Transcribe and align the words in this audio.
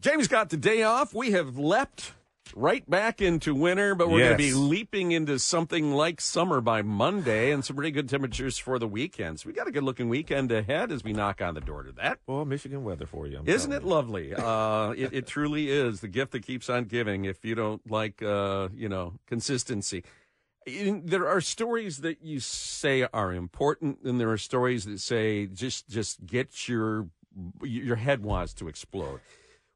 Jamie's 0.00 0.28
got 0.28 0.48
the 0.48 0.56
day 0.56 0.82
off. 0.82 1.12
We 1.12 1.32
have 1.32 1.58
leapt 1.58 2.12
right 2.56 2.88
back 2.88 3.20
into 3.20 3.54
winter, 3.54 3.94
but 3.94 4.08
we're 4.08 4.20
going 4.20 4.30
to 4.32 4.36
be 4.38 4.54
leaping 4.54 5.12
into 5.12 5.38
something 5.38 5.92
like 5.92 6.20
summer 6.20 6.60
by 6.62 6.82
Monday 6.82 7.52
and 7.52 7.64
some 7.64 7.76
pretty 7.76 7.90
good 7.90 8.08
temperatures 8.08 8.56
for 8.56 8.78
the 8.78 8.88
weekend. 8.88 9.40
So 9.40 9.48
We 9.48 9.52
got 9.52 9.68
a 9.68 9.70
good 9.70 9.82
looking 9.82 10.08
weekend 10.08 10.50
ahead 10.50 10.90
as 10.90 11.04
we 11.04 11.12
knock 11.12 11.42
on 11.42 11.54
the 11.54 11.60
door 11.60 11.82
to 11.82 11.92
that. 11.92 12.18
Well, 12.26 12.44
Michigan 12.46 12.82
weather 12.82 13.06
for 13.06 13.26
you. 13.26 13.38
I'm 13.38 13.48
Isn't 13.48 13.72
it 13.72 13.84
lovely? 13.84 14.34
Uh, 14.40 14.94
it, 14.96 15.12
it 15.12 15.26
truly 15.26 15.70
is 15.70 16.00
the 16.00 16.08
gift 16.08 16.32
that 16.32 16.40
keeps 16.42 16.70
on 16.70 16.84
giving. 16.84 17.24
If 17.26 17.44
you 17.44 17.54
don't 17.54 17.88
like, 17.90 18.22
uh, 18.22 18.68
you 18.74 18.88
know, 18.88 19.12
consistency, 19.26 20.02
In- 20.66 21.04
there 21.04 21.28
are 21.28 21.40
stories 21.40 21.98
that 21.98 22.22
you 22.22 22.40
say 22.40 23.06
are 23.12 23.32
important, 23.32 23.98
and 24.02 24.18
there 24.18 24.30
are 24.30 24.38
stories 24.38 24.86
that 24.86 24.98
say 24.98 25.46
just 25.46 25.88
just 25.88 26.24
get 26.26 26.68
your 26.68 27.06
your 27.62 27.96
head 27.96 28.22
wants 28.22 28.54
to 28.54 28.68
explode. 28.68 29.20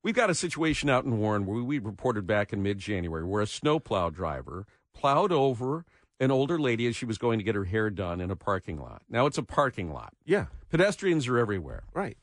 We've 0.04 0.14
got 0.14 0.28
a 0.28 0.34
situation 0.34 0.90
out 0.90 1.06
in 1.06 1.18
Warren 1.18 1.46
where 1.46 1.62
we 1.62 1.78
reported 1.78 2.26
back 2.26 2.52
in 2.52 2.62
mid 2.62 2.78
January 2.78 3.24
where 3.24 3.40
a 3.40 3.46
snowplow 3.46 4.10
driver 4.10 4.66
plowed 4.92 5.32
over 5.32 5.86
an 6.20 6.30
older 6.30 6.60
lady 6.60 6.86
as 6.86 6.94
she 6.94 7.06
was 7.06 7.16
going 7.16 7.38
to 7.38 7.44
get 7.44 7.54
her 7.54 7.64
hair 7.64 7.88
done 7.88 8.20
in 8.20 8.30
a 8.30 8.36
parking 8.36 8.78
lot. 8.78 9.00
Now 9.08 9.24
it's 9.24 9.38
a 9.38 9.42
parking 9.42 9.90
lot. 9.90 10.12
Yeah, 10.26 10.46
Pedestrians 10.68 11.26
are 11.26 11.38
everywhere. 11.38 11.84
right. 11.94 12.18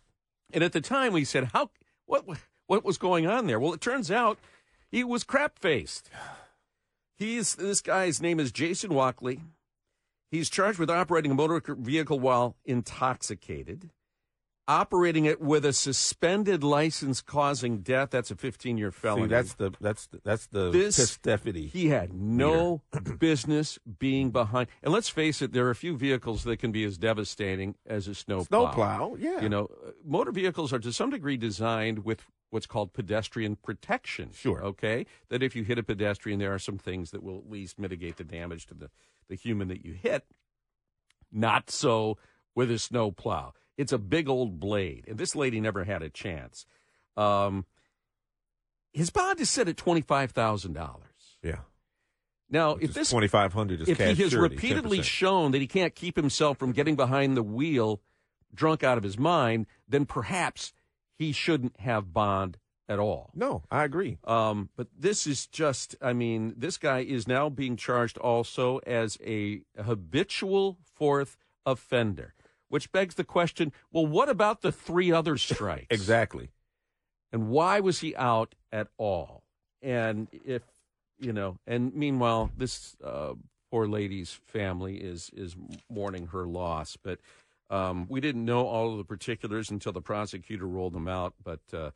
And 0.53 0.63
at 0.63 0.73
the 0.73 0.81
time, 0.81 1.11
we 1.11 1.25
said, 1.25 1.45
"How? 1.53 1.71
What? 2.05 2.25
What 2.67 2.85
was 2.85 2.99
going 2.99 3.25
on 3.25 3.47
there?" 3.47 3.59
Well, 3.59 3.73
it 3.73 3.81
turns 3.81 4.11
out 4.11 4.37
he 4.91 5.03
was 5.03 5.23
crap 5.23 5.57
faced. 5.57 6.09
He's 7.17 7.55
this 7.55 7.81
guy's 7.81 8.21
name 8.21 8.39
is 8.39 8.51
Jason 8.51 8.93
Walkley. 8.93 9.41
He's 10.29 10.49
charged 10.51 10.77
with 10.77 10.89
operating 10.89 11.31
a 11.31 11.35
motor 11.35 11.61
vehicle 11.75 12.19
while 12.19 12.55
intoxicated, 12.63 13.89
operating 14.71 15.25
it 15.25 15.41
with 15.41 15.65
a 15.65 15.73
suspended 15.73 16.63
license 16.63 17.21
causing 17.21 17.79
death. 17.79 18.09
That's 18.09 18.31
a 18.31 18.35
15-year 18.35 18.91
felony. 18.91 19.23
See, 19.23 19.27
that's 19.27 19.53
the 19.55 19.73
that's 19.81 20.07
the, 20.07 20.21
that's 20.23 20.47
the 20.47 20.71
This-. 20.71 20.95
He 21.67 21.89
had 21.89 22.13
no 22.13 22.81
business 23.19 23.77
being 23.99 24.31
behind. 24.31 24.69
And 24.81 24.93
let's 24.93 25.09
face 25.09 25.41
it, 25.41 25.51
there 25.51 25.67
are 25.67 25.71
a 25.71 25.75
few 25.75 25.97
vehicles 25.97 26.45
that 26.45 26.57
can 26.57 26.71
be 26.71 26.85
as 26.85 26.97
devastating 26.97 27.75
as 27.85 28.07
a 28.07 28.15
snow 28.15 28.43
Snowplow, 28.43 29.17
yeah. 29.19 29.41
You 29.41 29.49
know, 29.49 29.69
motor 30.05 30.31
vehicles 30.31 30.71
are 30.71 30.79
to 30.79 30.93
some 30.93 31.09
degree 31.09 31.37
designed 31.37 32.05
with 32.05 32.23
what's 32.49 32.65
called 32.65 32.93
pedestrian 32.93 33.57
protection. 33.57 34.29
Sure. 34.33 34.63
Okay? 34.63 35.05
That 35.29 35.43
if 35.43 35.55
you 35.55 35.63
hit 35.63 35.79
a 35.79 35.83
pedestrian, 35.83 36.39
there 36.39 36.53
are 36.53 36.59
some 36.59 36.77
things 36.77 37.11
that 37.11 37.23
will 37.23 37.37
at 37.37 37.49
least 37.49 37.77
mitigate 37.77 38.17
the 38.17 38.23
damage 38.23 38.67
to 38.67 38.73
the, 38.73 38.89
the 39.27 39.35
human 39.35 39.67
that 39.67 39.83
you 39.83 39.93
hit. 39.93 40.25
Not 41.31 41.69
so 41.69 42.17
with 42.55 42.71
a 42.71 42.79
snow 42.79 43.11
plow. 43.11 43.53
It's 43.77 43.91
a 43.91 43.97
big 43.97 44.29
old 44.29 44.59
blade. 44.59 45.05
And 45.07 45.17
this 45.17 45.35
lady 45.35 45.59
never 45.59 45.83
had 45.83 46.01
a 46.03 46.09
chance. 46.09 46.65
Um, 47.17 47.65
his 48.93 49.09
bond 49.09 49.39
is 49.39 49.49
set 49.49 49.67
at 49.67 49.75
$25,000. 49.77 50.97
yeah. 51.43 51.55
Now, 52.49 52.73
Which 52.73 52.83
if 52.83 52.89
is 52.89 52.95
this 52.95 53.09
2500 53.09 53.81
is 53.81 53.87
if 53.87 53.97
he 53.97 54.03
has 54.03 54.17
surety, 54.31 54.55
repeatedly 54.55 54.99
10%. 54.99 55.03
shown 55.03 55.51
that 55.51 55.61
he 55.61 55.67
can't 55.67 55.95
keep 55.95 56.17
himself 56.17 56.57
from 56.57 56.73
getting 56.73 56.97
behind 56.97 57.37
the 57.37 57.43
wheel 57.43 58.01
drunk 58.53 58.83
out 58.83 58.97
of 58.97 59.03
his 59.05 59.17
mind, 59.17 59.67
then 59.87 60.05
perhaps 60.05 60.73
he 61.17 61.31
shouldn't 61.31 61.79
have 61.79 62.11
bond 62.13 62.57
at 62.89 62.99
all. 62.99 63.29
No, 63.33 63.63
I 63.71 63.85
agree. 63.85 64.17
Um, 64.25 64.67
but 64.75 64.87
this 64.97 65.25
is 65.25 65.47
just, 65.47 65.95
I 66.01 66.11
mean, 66.11 66.53
this 66.57 66.77
guy 66.77 66.99
is 66.99 67.25
now 67.25 67.47
being 67.47 67.77
charged 67.77 68.17
also 68.17 68.79
as 68.79 69.17
a 69.25 69.61
habitual 69.81 70.77
fourth 70.93 71.37
offender, 71.65 72.33
which 72.71 72.91
begs 72.91 73.15
the 73.15 73.23
question 73.23 73.71
well, 73.91 74.05
what 74.07 74.29
about 74.29 74.61
the 74.61 74.71
three 74.71 75.11
other 75.11 75.37
strikes? 75.37 75.87
Exactly. 75.91 76.49
and 77.31 77.49
why 77.49 77.79
was 77.79 77.99
he 77.99 78.15
out 78.15 78.55
at 78.71 78.87
all? 78.97 79.43
And 79.81 80.27
if 80.31 80.63
you 81.19 81.33
know, 81.33 81.57
and 81.67 81.93
meanwhile, 81.93 82.49
this 82.57 82.95
uh, 83.03 83.33
poor 83.69 83.87
lady's 83.87 84.39
family 84.47 84.97
is 84.97 85.29
is 85.33 85.55
mourning 85.89 86.27
her 86.27 86.45
loss, 86.47 86.97
but 87.01 87.19
um, 87.69 88.05
we 88.09 88.19
didn't 88.19 88.43
know 88.43 88.65
all 88.67 88.91
of 88.91 88.97
the 88.97 89.05
particulars 89.05 89.69
until 89.69 89.91
the 89.91 90.01
prosecutor 90.01 90.67
rolled 90.67 90.93
them 90.93 91.07
out. 91.07 91.33
But 91.43 91.61
uh, 91.73 91.91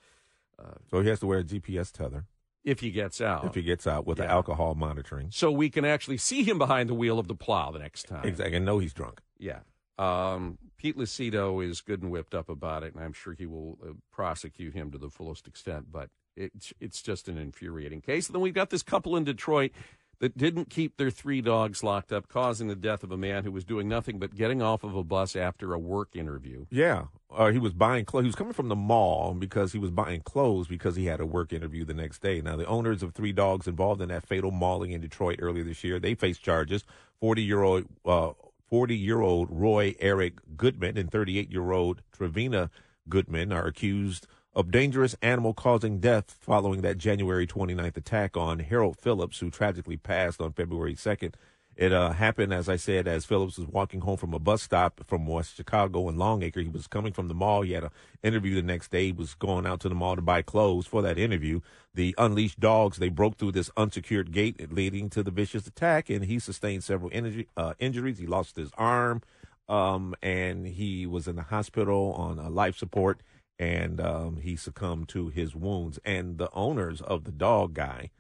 So 0.90 1.02
he 1.02 1.10
has 1.10 1.20
to 1.20 1.28
wear 1.28 1.40
a 1.40 1.44
GPS 1.44 1.92
tether 1.92 2.26
if 2.64 2.80
he 2.80 2.92
gets 2.92 3.20
out, 3.22 3.46
if 3.46 3.56
he 3.56 3.62
gets 3.62 3.86
out 3.86 4.08
with 4.08 4.18
the 4.18 4.26
alcohol 4.26 4.74
monitoring. 4.76 5.28
so 5.32 5.52
we 5.52 5.70
can 5.70 5.86
actually 5.86 6.18
see 6.18 6.44
him 6.44 6.58
behind 6.58 6.90
the 6.90 6.94
wheel 6.96 7.20
of 7.20 7.28
the 7.28 7.36
plow 7.36 7.72
the 7.72 7.80
next 7.80 8.08
time. 8.08 8.26
Exactly. 8.26 8.56
And 8.56 8.66
know 8.66 8.80
he's 8.80 8.94
drunk. 8.94 9.22
Yeah. 9.38 9.60
Um, 9.98 10.58
Pete 10.78 10.98
Lucido 10.98 11.66
is 11.66 11.82
good 11.82 12.02
and 12.02 12.12
whipped 12.12 12.36
up 12.36 12.50
about 12.50 12.84
it, 12.84 12.94
and 12.94 13.04
I'm 13.04 13.14
sure 13.14 13.34
he 13.34 13.46
will 13.46 13.78
uh, 13.84 13.94
prosecute 14.12 14.74
him 14.74 14.92
to 14.92 14.98
the 14.98 15.10
fullest 15.10 15.48
extent. 15.48 15.92
But 15.92 16.10
it's 16.36 16.74
it's 16.80 17.02
just 17.02 17.28
an 17.28 17.38
infuriating 17.38 18.02
case. 18.02 18.28
And 18.28 18.36
then 18.36 18.42
we've 18.42 18.54
got 18.54 18.70
this 18.70 18.84
couple 18.84 19.16
in 19.16 19.24
Detroit 19.24 19.72
that 20.20 20.38
didn't 20.38 20.70
keep 20.70 20.98
their 20.98 21.10
three 21.10 21.42
dogs 21.42 21.84
locked 21.84 22.14
up, 22.14 22.28
causing 22.28 22.68
the 22.68 22.76
death 22.76 23.04
of 23.04 23.12
a 23.12 23.18
man 23.18 23.44
who 23.44 23.52
was 23.52 23.66
doing 23.66 23.88
nothing 23.88 24.20
but 24.20 24.36
getting 24.36 24.62
off 24.62 24.84
of 24.84 24.96
a 24.96 25.04
bus 25.04 25.36
after 25.36 25.74
a 25.74 25.80
work 25.80 26.16
interview. 26.16 26.66
Yeah. 26.70 27.06
Uh, 27.36 27.52
he 27.52 27.60
was 27.60 27.74
buying 27.74 28.06
clothes. 28.06 28.24
He 28.24 28.28
was 28.28 28.36
coming 28.36 28.54
from 28.54 28.70
the 28.70 28.76
mall 28.76 29.34
because 29.34 29.74
he 29.74 29.80
was 29.80 29.92
buying 29.92 30.22
clothes 30.22 30.68
because 30.68 30.96
he 30.96 31.06
had 31.06 31.20
a 31.20 31.26
work 31.26 31.52
interview 31.52 31.84
the 31.84 31.94
next 31.94 32.22
day. 32.22 32.42
Now, 32.42 32.56
the 32.56 32.66
owners 32.66 33.04
of 33.04 33.14
three 33.14 33.34
dogs 33.34 33.68
involved 33.68 34.02
in 34.02 34.10
that 34.10 34.26
fatal 34.26 34.52
mauling 34.52 34.92
in 34.92 35.02
Detroit 35.02 35.40
earlier 35.42 35.64
this 35.64 35.84
year, 35.84 36.00
they 36.00 36.16
face 36.16 36.38
charges. 36.38 36.86
40 37.20 37.44
year 37.44 37.62
old, 37.62 37.86
uh, 38.06 38.32
40 38.70 38.96
year 38.96 39.22
old 39.22 39.50
Roy 39.52 39.96
Eric 40.00 40.40
Goodman 40.58 40.98
and 40.98 41.12
38 41.12 41.52
year 41.52 41.72
old 41.72 42.02
Trevina 42.12 42.70
Goodman 43.08 43.52
are 43.52 43.68
accused 43.68 44.28
of 44.54 44.72
dangerous 44.72 45.16
animal 45.22 45.54
causing 45.54 46.00
death 46.00 46.38
following 46.40 46.82
that 46.82 46.98
January 46.98 47.46
29th 47.46 47.98
attack 47.98 48.38
on 48.38 48.60
Harold 48.60 48.98
Phillips, 48.98 49.40
who 49.40 49.52
tragically 49.52 49.98
passed 49.98 50.42
on 50.42 50.54
February 50.54 50.96
2nd. 50.96 51.34
It 51.76 51.92
uh, 51.92 52.12
happened, 52.12 52.54
as 52.54 52.70
I 52.70 52.78
said, 52.78 53.06
as 53.06 53.26
Phillips 53.26 53.58
was 53.58 53.68
walking 53.68 54.00
home 54.00 54.16
from 54.16 54.34
a 54.34 54.40
bus 54.40 54.62
stop 54.62 55.02
from 55.06 55.28
West 55.28 55.58
Chicago 55.58 56.08
in 56.08 56.18
Longacre. 56.18 56.62
He 56.62 56.70
was 56.70 56.88
coming 56.88 57.12
from 57.12 57.28
the 57.28 57.34
mall. 57.34 57.64
He 57.64 57.74
had 57.74 57.84
an 57.84 57.90
interview 58.24 58.56
the 58.56 58.62
next 58.62 58.92
day. 58.92 59.08
He 59.08 59.12
was 59.12 59.34
going 59.34 59.66
out 59.66 59.82
to 59.82 59.90
the 59.90 59.96
mall 59.96 60.16
to 60.16 60.22
buy 60.22 60.42
clothes 60.42 60.88
for 60.88 61.02
that 61.02 61.18
interview. 61.18 61.60
The 61.94 62.16
unleashed 62.18 62.62
dogs, 62.62 62.98
they 62.98 63.10
broke 63.10 63.36
through 63.36 63.52
this 63.52 63.70
unsecured 63.76 64.32
gate 64.32 64.72
leading 64.72 65.10
to 65.10 65.22
the 65.22 65.32
vicious 65.32 65.68
attack, 65.68 66.10
and 66.10 66.24
he 66.24 66.40
sustained 66.40 66.86
several 66.86 67.12
injury, 67.12 67.50
uh, 67.58 67.74
injuries. 67.78 68.20
He 68.20 68.26
lost 68.26 68.56
his 68.56 68.72
arm, 68.78 69.22
um, 69.68 70.16
and 70.22 70.66
he 70.66 71.06
was 71.06 71.28
in 71.28 71.36
the 71.36 71.44
hospital 71.44 72.14
on 72.14 72.40
uh, 72.40 72.50
life 72.50 72.78
support, 72.78 73.20
and 73.60 74.00
um, 74.00 74.38
he 74.38 74.56
succumbed 74.56 75.10
to 75.10 75.28
his 75.28 75.54
wounds. 75.54 76.00
And 76.06 76.38
the 76.38 76.50
owners 76.54 77.02
of 77.02 77.26
the 77.26 77.34
dog 77.34 77.74
guy, 77.74 78.12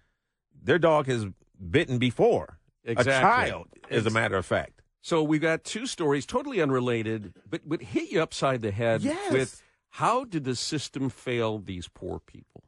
their 0.61 0.79
dog 0.79 1.07
has 1.07 1.27
bitten 1.72 1.99
before. 1.99 2.59
Exactly. 2.85 3.13
A 3.13 3.19
child, 3.19 3.68
as 3.90 4.06
a 4.06 4.09
matter 4.12 4.38
of 4.38 4.46
fact. 4.46 4.81
So 5.01 5.22
we've 5.23 5.41
got 5.41 5.63
two 5.63 5.85
stories, 5.88 6.25
totally 6.25 6.62
unrelated, 6.62 7.34
but 7.50 7.62
but 7.68 7.81
hit 7.81 8.12
you 8.12 8.22
upside 8.22 8.62
the 8.62 8.72
head 8.72 9.01
Yes. 9.01 9.31
with 9.31 9.62
how 9.91 10.23
did 10.25 10.44
the 10.44 10.56
system 10.56 11.09
fail 11.09 11.57
these 11.59 11.88
poor 11.88 12.19
people? 12.19 12.63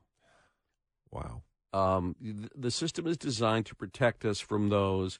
Wow. 1.11 1.43
Um, 1.73 2.15
the 2.55 2.71
system 2.71 3.05
is 3.07 3.17
designed 3.17 3.65
to 3.67 3.75
protect 3.75 4.23
us 4.25 4.39
from 4.39 4.69
those 4.69 5.19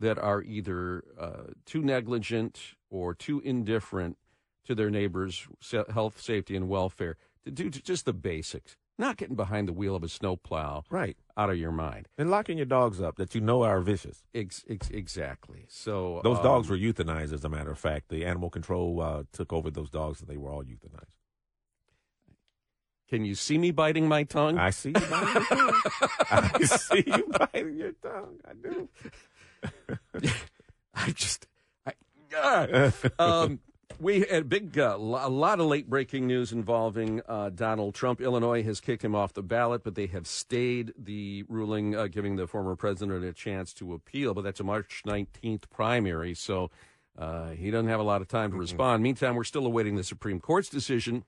that 0.00 0.18
are 0.18 0.42
either 0.42 1.02
uh, 1.18 1.52
too 1.64 1.82
negligent 1.82 2.74
or 2.90 3.14
too 3.14 3.40
indifferent 3.40 4.16
to 4.64 4.74
their 4.74 4.90
neighbors' 4.90 5.48
health, 5.92 6.20
safety, 6.20 6.54
and 6.54 6.68
welfare 6.68 7.16
to 7.44 7.50
do 7.50 7.70
just 7.70 8.04
the 8.04 8.12
basics. 8.12 8.76
Not 9.00 9.16
getting 9.16 9.36
behind 9.36 9.68
the 9.68 9.72
wheel 9.72 9.94
of 9.94 10.02
a 10.02 10.08
snowplow 10.08 10.82
Right. 10.90 11.16
out 11.36 11.50
of 11.50 11.56
your 11.56 11.70
mind. 11.70 12.08
And 12.18 12.30
locking 12.30 12.56
your 12.58 12.66
dogs 12.66 13.00
up 13.00 13.14
that 13.16 13.32
you 13.34 13.40
know 13.40 13.62
are 13.62 13.80
vicious. 13.80 14.24
Ex- 14.34 14.64
ex- 14.68 14.90
exactly. 14.90 15.66
So 15.68 16.20
Those 16.24 16.38
um, 16.38 16.42
dogs 16.42 16.68
were 16.68 16.76
euthanized, 16.76 17.32
as 17.32 17.44
a 17.44 17.48
matter 17.48 17.70
of 17.70 17.78
fact. 17.78 18.08
The 18.08 18.24
animal 18.24 18.50
control 18.50 19.00
uh, 19.00 19.22
took 19.32 19.52
over 19.52 19.70
those 19.70 19.88
dogs, 19.90 20.20
and 20.20 20.28
they 20.28 20.36
were 20.36 20.50
all 20.50 20.64
euthanized. 20.64 21.14
Can 23.08 23.24
you 23.24 23.34
see 23.36 23.56
me 23.56 23.70
biting 23.70 24.06
my 24.08 24.24
tongue? 24.24 24.58
I 24.58 24.70
see 24.70 24.88
you 24.90 24.94
biting 24.94 25.34
your 25.34 25.44
tongue. 25.48 25.80
I 26.30 26.62
see 26.64 27.04
you 27.06 27.30
biting 27.38 27.76
your 27.78 27.92
tongue. 28.02 28.38
I 28.44 28.52
do. 28.54 28.88
I 30.94 31.10
just, 31.12 31.46
I, 31.86 31.92
ah. 32.36 32.92
um, 33.18 33.60
we 34.00 34.20
had 34.20 34.42
a 34.42 34.44
big, 34.44 34.78
uh, 34.78 34.96
lo- 34.96 35.26
a 35.26 35.28
lot 35.28 35.60
of 35.60 35.66
late 35.66 35.88
breaking 35.88 36.26
news 36.26 36.52
involving 36.52 37.20
uh, 37.28 37.50
Donald 37.50 37.94
Trump. 37.94 38.20
Illinois 38.20 38.62
has 38.62 38.80
kicked 38.80 39.04
him 39.04 39.14
off 39.14 39.32
the 39.32 39.42
ballot, 39.42 39.82
but 39.82 39.94
they 39.94 40.06
have 40.06 40.26
stayed 40.26 40.92
the 40.96 41.44
ruling, 41.48 41.96
uh, 41.96 42.06
giving 42.06 42.36
the 42.36 42.46
former 42.46 42.76
president 42.76 43.24
a 43.24 43.32
chance 43.32 43.72
to 43.74 43.94
appeal. 43.94 44.34
But 44.34 44.42
that's 44.42 44.60
a 44.60 44.64
March 44.64 45.02
19th 45.06 45.68
primary, 45.70 46.34
so 46.34 46.70
uh, 47.18 47.50
he 47.50 47.70
doesn't 47.70 47.88
have 47.88 48.00
a 48.00 48.04
lot 48.04 48.20
of 48.20 48.28
time 48.28 48.52
to 48.52 48.56
respond. 48.56 49.02
Meantime, 49.02 49.34
we're 49.34 49.44
still 49.44 49.66
awaiting 49.66 49.96
the 49.96 50.04
Supreme 50.04 50.40
Court's 50.40 50.68
decision 50.68 51.24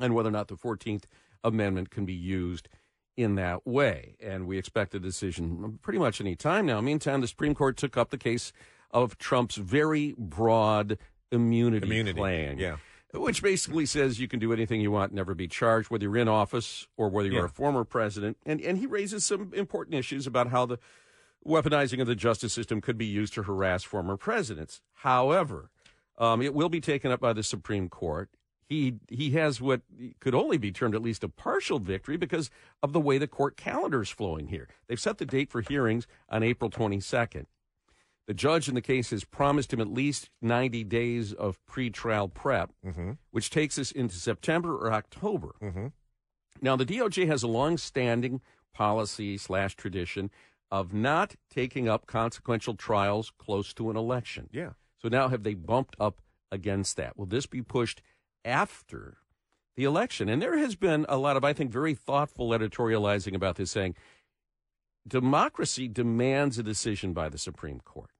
and 0.00 0.14
whether 0.14 0.28
or 0.28 0.32
not 0.32 0.48
the 0.48 0.56
14th 0.56 1.04
Amendment 1.44 1.90
can 1.90 2.04
be 2.04 2.14
used 2.14 2.68
in 3.16 3.36
that 3.36 3.66
way. 3.66 4.16
And 4.20 4.46
we 4.46 4.58
expect 4.58 4.94
a 4.94 4.98
decision 4.98 5.78
pretty 5.82 5.98
much 5.98 6.20
any 6.20 6.34
time 6.34 6.66
now. 6.66 6.80
Meantime, 6.80 7.20
the 7.20 7.28
Supreme 7.28 7.54
Court 7.54 7.76
took 7.76 7.96
up 7.96 8.10
the 8.10 8.18
case 8.18 8.52
of 8.90 9.18
Trump's 9.18 9.56
very 9.56 10.14
broad 10.16 10.98
immunity, 11.32 11.86
Immunity, 11.86 12.18
claim. 12.18 12.58
yeah. 12.58 12.76
which 13.12 13.42
basically 13.42 13.86
says 13.86 14.18
you 14.20 14.28
can 14.28 14.38
do 14.40 14.52
anything 14.52 14.80
you 14.80 14.90
want, 14.90 15.12
never 15.12 15.34
be 15.34 15.48
charged, 15.48 15.90
whether 15.90 16.04
you're 16.04 16.16
in 16.16 16.28
office 16.28 16.86
or 16.96 17.08
whether 17.08 17.28
you're 17.28 17.40
Yeah. 17.40 17.44
a 17.46 17.48
former 17.48 17.84
president. 17.84 18.36
And 18.46 18.60
and 18.60 18.78
he 18.78 18.86
raises 18.86 19.24
some 19.24 19.52
important 19.54 19.94
issues 19.94 20.26
about 20.26 20.48
how 20.48 20.66
the 20.66 20.78
weaponizing 21.46 22.00
of 22.00 22.06
the 22.06 22.14
justice 22.14 22.52
system 22.52 22.80
could 22.80 22.96
be 22.98 23.06
used 23.06 23.34
to 23.34 23.42
harass 23.42 23.84
former 23.84 24.16
presidents. 24.16 24.80
However, 24.94 25.70
um, 26.18 26.40
it 26.42 26.54
will 26.54 26.68
be 26.68 26.80
taken 26.80 27.10
up 27.10 27.20
by 27.20 27.32
the 27.32 27.42
Supreme 27.42 27.88
Court. 27.88 28.30
He 28.66 28.94
he 29.10 29.30
has 29.32 29.60
what 29.60 29.82
could 30.20 30.34
only 30.34 30.56
be 30.56 30.72
termed 30.72 30.94
at 30.94 31.02
least 31.02 31.22
a 31.22 31.28
partial 31.28 31.78
victory 31.78 32.16
because 32.16 32.50
of 32.82 32.92
the 32.94 33.00
way 33.00 33.18
the 33.18 33.28
court 33.28 33.56
calendar 33.58 34.00
is 34.02 34.08
flowing 34.08 34.46
here. 34.48 34.68
They've 34.86 34.98
set 34.98 35.18
the 35.18 35.26
date 35.26 35.50
for 35.50 35.60
hearings 35.60 36.06
on 36.30 36.42
April 36.42 36.70
22nd. 36.70 37.44
The 38.26 38.34
judge 38.34 38.68
in 38.68 38.74
the 38.74 38.80
case 38.80 39.10
has 39.10 39.24
promised 39.24 39.72
him 39.72 39.80
at 39.80 39.92
least 39.92 40.30
90 40.40 40.84
days 40.84 41.32
of 41.32 41.58
pretrial 41.70 42.32
prep, 42.32 42.70
mm-hmm. 42.84 43.12
which 43.30 43.50
takes 43.50 43.78
us 43.78 43.92
into 43.92 44.14
September 44.14 44.74
or 44.76 44.92
October. 44.92 45.54
Mm-hmm. 45.62 45.88
Now, 46.62 46.76
the 46.76 46.86
DOJ 46.86 47.26
has 47.26 47.42
a 47.42 47.48
long-standing 47.48 48.40
policy 48.72 49.36
slash 49.36 49.74
tradition 49.76 50.30
of 50.70 50.94
not 50.94 51.34
taking 51.50 51.88
up 51.88 52.06
consequential 52.06 52.74
trials 52.74 53.30
close 53.38 53.74
to 53.74 53.90
an 53.90 53.96
election. 53.96 54.48
Yeah. 54.52 54.70
So 55.00 55.08
now 55.08 55.28
have 55.28 55.42
they 55.42 55.54
bumped 55.54 55.94
up 56.00 56.22
against 56.50 56.96
that? 56.96 57.16
Will 57.18 57.26
this 57.26 57.46
be 57.46 57.60
pushed 57.60 58.00
after 58.44 59.18
the 59.76 59.84
election? 59.84 60.28
And 60.30 60.40
there 60.40 60.56
has 60.56 60.76
been 60.76 61.04
a 61.08 61.18
lot 61.18 61.36
of, 61.36 61.44
I 61.44 61.52
think, 61.52 61.70
very 61.70 61.94
thoughtful 61.94 62.50
editorializing 62.50 63.34
about 63.34 63.56
this, 63.56 63.70
saying 63.70 63.94
democracy 65.06 65.88
demands 65.88 66.58
a 66.58 66.62
decision 66.62 67.12
by 67.12 67.28
the 67.28 67.38
Supreme 67.38 67.80
Court. 67.80 68.10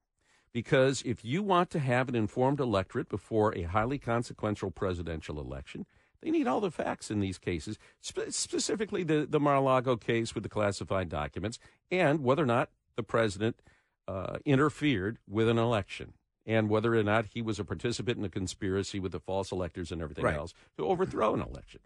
Because 0.54 1.02
if 1.04 1.24
you 1.24 1.42
want 1.42 1.68
to 1.70 1.80
have 1.80 2.08
an 2.08 2.14
informed 2.14 2.60
electorate 2.60 3.08
before 3.08 3.52
a 3.58 3.62
highly 3.64 3.98
consequential 3.98 4.70
presidential 4.70 5.40
election, 5.40 5.84
they 6.22 6.30
need 6.30 6.46
all 6.46 6.60
the 6.60 6.70
facts 6.70 7.10
in 7.10 7.18
these 7.18 7.38
cases, 7.38 7.76
spe- 8.00 8.30
specifically 8.30 9.02
the, 9.02 9.26
the 9.28 9.40
Mar-a-Lago 9.40 9.96
case 9.96 10.32
with 10.32 10.44
the 10.44 10.48
classified 10.48 11.08
documents, 11.08 11.58
and 11.90 12.22
whether 12.22 12.44
or 12.44 12.46
not 12.46 12.70
the 12.94 13.02
president 13.02 13.60
uh, 14.06 14.38
interfered 14.44 15.18
with 15.28 15.48
an 15.48 15.58
election, 15.58 16.12
and 16.46 16.68
whether 16.70 16.94
or 16.94 17.02
not 17.02 17.26
he 17.34 17.42
was 17.42 17.58
a 17.58 17.64
participant 17.64 18.16
in 18.18 18.24
a 18.24 18.28
conspiracy 18.28 19.00
with 19.00 19.10
the 19.10 19.20
false 19.20 19.50
electors 19.50 19.90
and 19.90 20.00
everything 20.00 20.24
Right. 20.24 20.36
else 20.36 20.54
to 20.78 20.86
overthrow 20.86 21.34
an 21.34 21.40
election. 21.42 21.80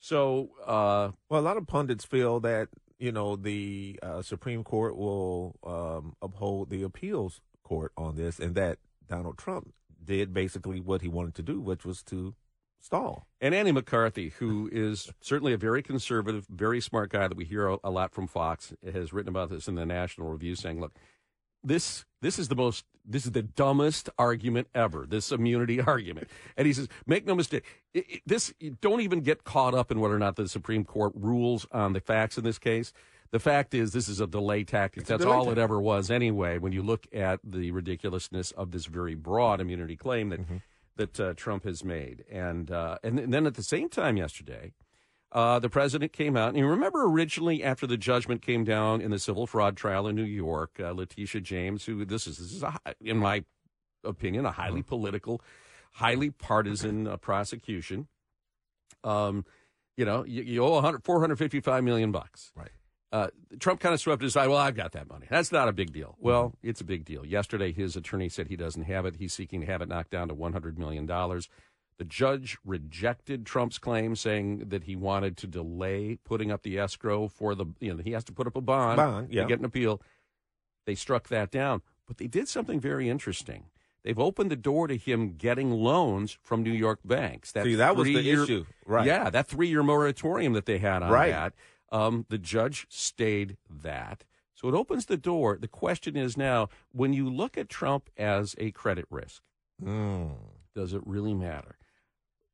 So, 0.00 0.50
uh, 0.66 1.10
Well, 1.28 1.40
a 1.40 1.42
lot 1.42 1.58
of 1.58 1.66
pundits 1.66 2.04
feel 2.06 2.40
that 2.40 2.68
you 2.98 3.12
know 3.12 3.36
the 3.36 4.00
uh, 4.02 4.22
Supreme 4.22 4.64
Court 4.64 4.96
will 4.96 5.56
um, 5.64 6.16
uphold 6.22 6.70
the 6.70 6.82
appeals 6.82 7.42
court 7.66 7.92
on 7.96 8.14
this, 8.14 8.38
and 8.38 8.54
that 8.54 8.78
Donald 9.08 9.36
Trump 9.38 9.74
did 10.04 10.32
basically 10.32 10.80
what 10.80 11.02
he 11.02 11.08
wanted 11.08 11.34
to 11.34 11.42
do, 11.42 11.60
which 11.60 11.84
was 11.84 12.02
to 12.04 12.34
stall. 12.80 13.26
And 13.40 13.54
Andy 13.54 13.72
McCarthy, 13.72 14.28
who 14.38 14.68
is 14.70 15.10
certainly 15.20 15.52
a 15.52 15.56
very 15.58 15.82
conservative, 15.82 16.46
very 16.48 16.80
smart 16.80 17.10
guy 17.10 17.26
that 17.26 17.36
we 17.36 17.44
hear 17.44 17.66
a, 17.66 17.78
a 17.82 17.90
lot 17.90 18.12
from 18.14 18.28
Fox, 18.28 18.72
has 18.92 19.12
written 19.12 19.30
about 19.30 19.50
this 19.50 19.66
in 19.66 19.74
the 19.74 19.84
National 19.84 20.28
Review, 20.28 20.54
saying, 20.54 20.80
"Look, 20.80 20.92
this 21.64 22.04
this 22.22 22.38
is 22.38 22.46
the 22.48 22.54
most 22.54 22.84
this 23.04 23.24
is 23.26 23.32
the 23.32 23.42
dumbest 23.42 24.08
argument 24.18 24.68
ever. 24.74 25.06
This 25.08 25.32
immunity 25.32 25.80
argument." 25.94 26.28
And 26.56 26.66
he 26.68 26.72
says, 26.72 26.86
"Make 27.04 27.26
no 27.26 27.34
mistake, 27.34 27.64
it, 27.92 28.04
it- 28.08 28.22
this 28.26 28.54
don't 28.80 29.00
even 29.00 29.20
get 29.22 29.42
caught 29.42 29.74
up 29.74 29.90
in 29.90 29.98
whether 29.98 30.14
or 30.14 30.20
not 30.20 30.36
the 30.36 30.48
Supreme 30.48 30.84
Court 30.84 31.12
rules 31.16 31.66
on 31.72 31.92
the 31.94 32.00
facts 32.00 32.38
in 32.38 32.44
this 32.44 32.58
case." 32.60 32.92
The 33.36 33.40
fact 33.40 33.74
is, 33.74 33.92
this 33.92 34.08
is 34.08 34.18
a 34.18 34.26
delay 34.26 34.64
tactic. 34.64 35.02
a 35.02 35.06
That's 35.06 35.22
delay 35.22 35.36
all 35.36 35.50
it 35.50 35.58
ever 35.58 35.78
was, 35.78 36.10
anyway. 36.10 36.56
When 36.56 36.72
you 36.72 36.80
look 36.80 37.06
at 37.12 37.38
the 37.44 37.70
ridiculousness 37.70 38.50
of 38.52 38.70
this 38.70 38.86
very 38.86 39.14
broad 39.14 39.60
immunity 39.60 39.94
claim 39.94 40.30
that 40.30 40.40
that 40.96 41.20
uh, 41.20 41.34
Trump 41.34 41.64
has 41.64 41.84
made, 41.84 42.24
and 42.30 42.70
uh, 42.70 42.96
and, 43.04 43.18
and 43.18 43.34
then 43.34 43.46
at 43.46 43.52
the 43.52 43.62
same 43.62 43.90
time 43.90 44.16
yesterday, 44.16 44.72
uh, 45.32 45.58
the 45.58 45.68
president 45.68 46.14
came 46.14 46.34
out. 46.34 46.48
And 46.48 46.56
you 46.56 46.66
remember 46.66 47.04
originally 47.04 47.62
after 47.62 47.86
the 47.86 47.98
judgment 47.98 48.40
came 48.40 48.64
down 48.64 49.02
in 49.02 49.10
the 49.10 49.18
civil 49.18 49.46
fraud 49.46 49.76
trial 49.76 50.06
in 50.06 50.16
New 50.16 50.24
York, 50.24 50.80
uh, 50.80 50.92
Letitia 50.92 51.42
James, 51.42 51.84
who 51.84 52.06
this 52.06 52.26
is 52.26 52.38
this 52.38 52.52
is 52.52 52.62
a, 52.62 52.78
in 53.02 53.18
my 53.18 53.44
opinion 54.02 54.46
a 54.46 54.52
highly 54.52 54.82
political, 54.82 55.42
highly 55.92 56.30
partisan 56.30 57.06
uh, 57.06 57.18
prosecution. 57.18 58.08
Um, 59.04 59.44
you 59.94 60.06
know, 60.06 60.24
you, 60.24 60.42
you 60.42 60.64
owe 60.64 60.70
100, 60.70 61.04
455 61.04 61.84
million 61.84 62.12
bucks. 62.12 62.50
Right. 62.56 62.70
Uh, 63.12 63.28
Trump 63.60 63.80
kind 63.80 63.94
of 63.94 64.00
swept 64.00 64.22
it 64.22 64.26
aside. 64.26 64.48
Well, 64.48 64.58
I've 64.58 64.74
got 64.74 64.92
that 64.92 65.08
money. 65.08 65.26
That's 65.30 65.52
not 65.52 65.68
a 65.68 65.72
big 65.72 65.92
deal. 65.92 66.16
Well, 66.18 66.54
it's 66.62 66.80
a 66.80 66.84
big 66.84 67.04
deal. 67.04 67.24
Yesterday, 67.24 67.72
his 67.72 67.96
attorney 67.96 68.28
said 68.28 68.48
he 68.48 68.56
doesn't 68.56 68.82
have 68.82 69.06
it. 69.06 69.16
He's 69.16 69.32
seeking 69.32 69.60
to 69.60 69.66
have 69.66 69.80
it 69.80 69.88
knocked 69.88 70.10
down 70.10 70.28
to 70.28 70.34
$100 70.34 70.76
million. 70.76 71.06
The 71.06 72.04
judge 72.04 72.58
rejected 72.64 73.46
Trump's 73.46 73.78
claim, 73.78 74.16
saying 74.16 74.64
that 74.68 74.84
he 74.84 74.96
wanted 74.96 75.36
to 75.38 75.46
delay 75.46 76.18
putting 76.24 76.50
up 76.50 76.62
the 76.62 76.78
escrow 76.78 77.28
for 77.28 77.54
the, 77.54 77.66
you 77.80 77.94
know, 77.94 78.02
he 78.02 78.10
has 78.12 78.24
to 78.24 78.32
put 78.32 78.46
up 78.46 78.56
a 78.56 78.60
bond, 78.60 78.96
Bond, 78.96 79.32
yeah. 79.32 79.42
to 79.42 79.48
get 79.48 79.60
an 79.60 79.64
appeal. 79.64 80.02
They 80.84 80.94
struck 80.94 81.28
that 81.28 81.50
down. 81.50 81.82
But 82.06 82.18
they 82.18 82.26
did 82.26 82.48
something 82.48 82.80
very 82.80 83.08
interesting. 83.08 83.64
They've 84.04 84.18
opened 84.18 84.50
the 84.50 84.56
door 84.56 84.86
to 84.88 84.96
him 84.96 85.34
getting 85.36 85.70
loans 85.72 86.38
from 86.42 86.62
New 86.62 86.70
York 86.72 87.00
banks. 87.04 87.52
See, 87.52 87.74
that 87.76 87.96
was 87.96 88.06
the 88.06 88.14
three-year- 88.14 88.42
issue. 88.44 88.66
Right. 88.84 89.06
Yeah, 89.06 89.30
that 89.30 89.48
three 89.48 89.68
year 89.68 89.82
moratorium 89.82 90.52
that 90.52 90.66
they 90.66 90.78
had 90.78 91.02
on 91.02 91.10
Right. 91.10 91.30
that. 91.32 91.54
Um, 91.92 92.26
the 92.28 92.38
judge 92.38 92.86
stayed 92.88 93.56
that. 93.70 94.24
So 94.54 94.68
it 94.68 94.74
opens 94.74 95.06
the 95.06 95.16
door. 95.18 95.58
The 95.60 95.68
question 95.68 96.16
is 96.16 96.36
now 96.36 96.68
when 96.92 97.12
you 97.12 97.28
look 97.30 97.56
at 97.58 97.68
Trump 97.68 98.08
as 98.16 98.54
a 98.58 98.70
credit 98.72 99.04
risk, 99.10 99.42
Mm. 99.84 100.36
does 100.74 100.94
it 100.94 101.02
really 101.06 101.34
matter? 101.34 101.76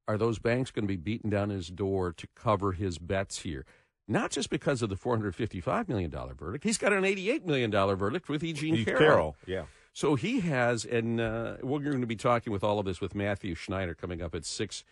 Are 0.08 0.19
those 0.19 0.40
banks 0.40 0.73
going 0.73 0.82
to 0.84 0.88
be 0.88 0.96
beating 0.96 1.31
down 1.31 1.50
his 1.50 1.69
door 1.69 2.12
to 2.12 2.26
cover 2.34 2.73
his 2.73 2.99
bets 2.99 3.43
here? 3.43 3.64
Not 4.08 4.32
just 4.32 4.50
because 4.50 4.82
of 4.82 4.88
the 4.90 4.96
$455 4.96 5.88
million 5.88 6.11
verdict. 6.11 6.64
He's 6.64 6.79
got 6.79 6.93
an 6.93 7.05
$88 7.05 7.44
million 7.46 7.70
verdict 7.70 8.29
with 8.29 8.43
E. 8.43 8.52
Jean 8.52 8.84
Carroll. 8.84 8.99
Carroll. 8.99 9.37
Yeah. 9.46 9.64
So 9.93 10.17
he 10.17 10.40
has, 10.40 10.84
and 10.84 11.20
uh, 11.20 11.58
we're 11.62 11.79
going 11.79 12.00
to 12.00 12.06
be 12.06 12.17
talking 12.17 12.52
with 12.52 12.64
all 12.64 12.81
of 12.81 12.87
this 12.87 13.00
with 13.00 13.14
Matthew 13.14 13.55
Schneider 13.55 13.94
coming 13.94 14.20
up 14.20 14.34
at 14.34 14.44
six 14.44 14.82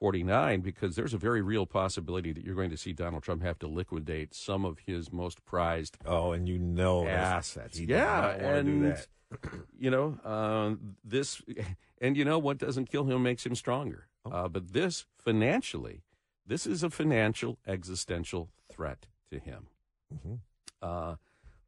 forty-nine 0.00 0.60
because 0.60 0.96
there's 0.96 1.14
a 1.14 1.18
very 1.18 1.42
real 1.42 1.66
possibility 1.66 2.32
that 2.32 2.44
you're 2.44 2.54
going 2.54 2.70
to 2.70 2.76
see 2.76 2.92
Donald 2.92 3.22
Trump 3.22 3.42
have 3.42 3.58
to 3.60 3.66
liquidate 3.68 4.34
some 4.34 4.64
of 4.64 4.78
his 4.86 5.12
most 5.12 5.44
prized 5.44 5.98
Oh, 6.06 6.32
and 6.32 6.48
you 6.48 6.58
know 6.58 7.06
assets. 7.06 7.78
yeah, 7.80 8.28
and 8.30 8.96
you 9.78 9.90
know 9.90 10.18
uh, 10.24 10.74
this, 11.04 11.42
and 12.00 12.16
you 12.16 12.24
know 12.24 12.38
what 12.38 12.58
doesn't 12.58 12.90
kill 12.90 13.04
him 13.04 13.22
makes 13.22 13.44
him 13.44 13.54
stronger. 13.54 14.06
Oh. 14.24 14.30
Uh, 14.30 14.48
but 14.48 14.72
this 14.72 15.06
financially, 15.16 16.02
this 16.46 16.66
is 16.66 16.82
a 16.82 16.90
financial 16.90 17.58
existential 17.66 18.50
threat 18.70 19.06
to 19.30 19.38
him 19.38 19.66
Mhm. 20.14 20.38
uh, 20.80 21.16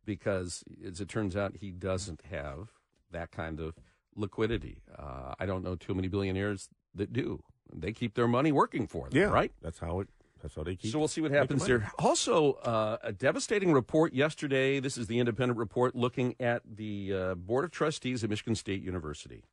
because, 0.05 0.65
as 0.85 1.01
it 1.01 1.09
turns 1.09 1.37
out, 1.37 1.57
he 1.57 1.71
doesn't 1.71 2.23
have 2.31 2.71
that 3.11 3.31
kind 3.31 3.61
of 3.61 3.75
liquidity. 4.17 4.83
Uh, 4.97 5.35
I 5.39 5.47
don't 5.47 5.63
know 5.63 5.77
too 5.77 5.95
many 5.95 6.09
billionaires 6.09 6.69
that 6.95 7.13
do. 7.13 7.43
They 7.75 7.93
keep 7.93 8.15
their 8.15 8.29
money 8.29 8.53
working 8.53 8.87
for 8.87 9.09
them, 9.09 9.19
Yeah. 9.19 9.27
right? 9.27 9.53
That's 9.63 9.79
how 9.79 10.01
it. 10.01 10.09
That's 10.43 10.55
how 10.55 10.63
they 10.63 10.75
keep. 10.75 10.91
So 10.91 10.99
we'll 10.99 11.09
see 11.09 11.21
what 11.21 11.33
happens 11.33 11.67
there. 11.67 11.93
Also, 11.99 12.55
uh, 12.55 12.97
a 13.03 13.13
devastating 13.13 13.73
report 13.73 14.15
yesterday. 14.15 14.81
This 14.81 14.97
is 14.97 15.07
the 15.07 15.19
independent 15.19 15.59
report 15.59 15.95
looking 15.95 16.35
at 16.41 16.63
the 16.65 17.13
uh, 17.15 17.35
Board 17.35 17.67
of 17.67 17.71
Trustees 17.71 18.25
at 18.25 18.31
Michigan 18.31 18.55
State 18.55 18.83
University. 18.83 19.45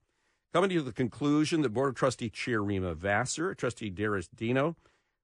Coming 0.53 0.69
to 0.69 0.81
the 0.81 0.93
conclusion 0.93 1.61
that 1.63 1.73
Board 1.73 1.89
of 1.89 1.95
Trustee 1.95 2.29
Chair 2.29 2.63
Rema 2.63 2.93
Vassar, 2.95 3.53
Trustee 3.53 3.89
Dennis 3.89 4.29
Denno, 4.33 4.75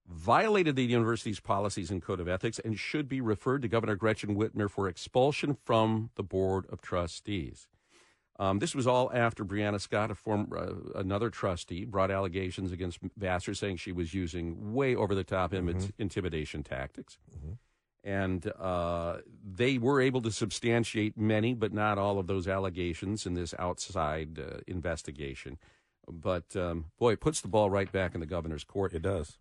violated 0.05 0.75
the 0.75 0.83
university's 0.83 1.39
policies 1.39 1.89
and 1.89 2.01
code 2.01 2.19
of 2.19 2.27
ethics 2.27 2.59
and 2.59 2.77
should 2.77 3.07
be 3.07 3.21
referred 3.21 3.61
to 3.61 3.69
Governor 3.69 3.95
Gretchen 3.95 4.35
Whitmer 4.35 4.69
for 4.69 4.89
expulsion 4.89 5.57
from 5.63 6.09
the 6.15 6.23
Board 6.23 6.65
of 6.69 6.81
Trustees. 6.81 7.69
Um, 8.39 8.59
this 8.59 8.73
was 8.73 8.87
all 8.87 9.11
after 9.13 9.45
Brianna 9.45 9.79
Scott, 9.79 10.09
a 10.09 10.15
former 10.15 10.57
uh, 10.57 10.99
another 10.99 11.29
trustee, 11.29 11.85
brought 11.85 12.09
allegations 12.09 12.71
against 12.71 12.99
Vassar, 13.15 13.53
saying 13.53 13.77
she 13.77 13.91
was 13.91 14.13
using 14.13 14.73
way 14.73 14.95
over 14.95 15.13
the 15.13 15.23
top 15.23 15.51
imi- 15.51 15.91
intimidation 15.99 16.63
tactics. 16.63 17.17
And 18.03 18.51
uh, 18.59 19.17
they 19.45 19.77
were 19.77 20.01
able 20.01 20.21
to 20.23 20.31
substantiate 20.31 21.17
many, 21.17 21.53
but 21.53 21.71
not 21.73 21.97
all 21.97 22.19
of 22.19 22.27
those 22.27 22.47
allegations 22.47 23.25
in 23.25 23.33
this 23.35 23.53
outside 23.57 24.39
uh, 24.39 24.57
investigation. 24.67 25.57
But 26.11 26.53
um, 26.55 26.85
boy, 26.99 27.13
it 27.13 27.21
puts 27.21 27.39
the 27.39 27.47
ball 27.47 27.69
right 27.69 27.89
back 27.89 28.13
in 28.13 28.19
the 28.19 28.25
governor's 28.25 28.65
court 28.65 28.93
It 28.93 29.03
does. 29.03 29.37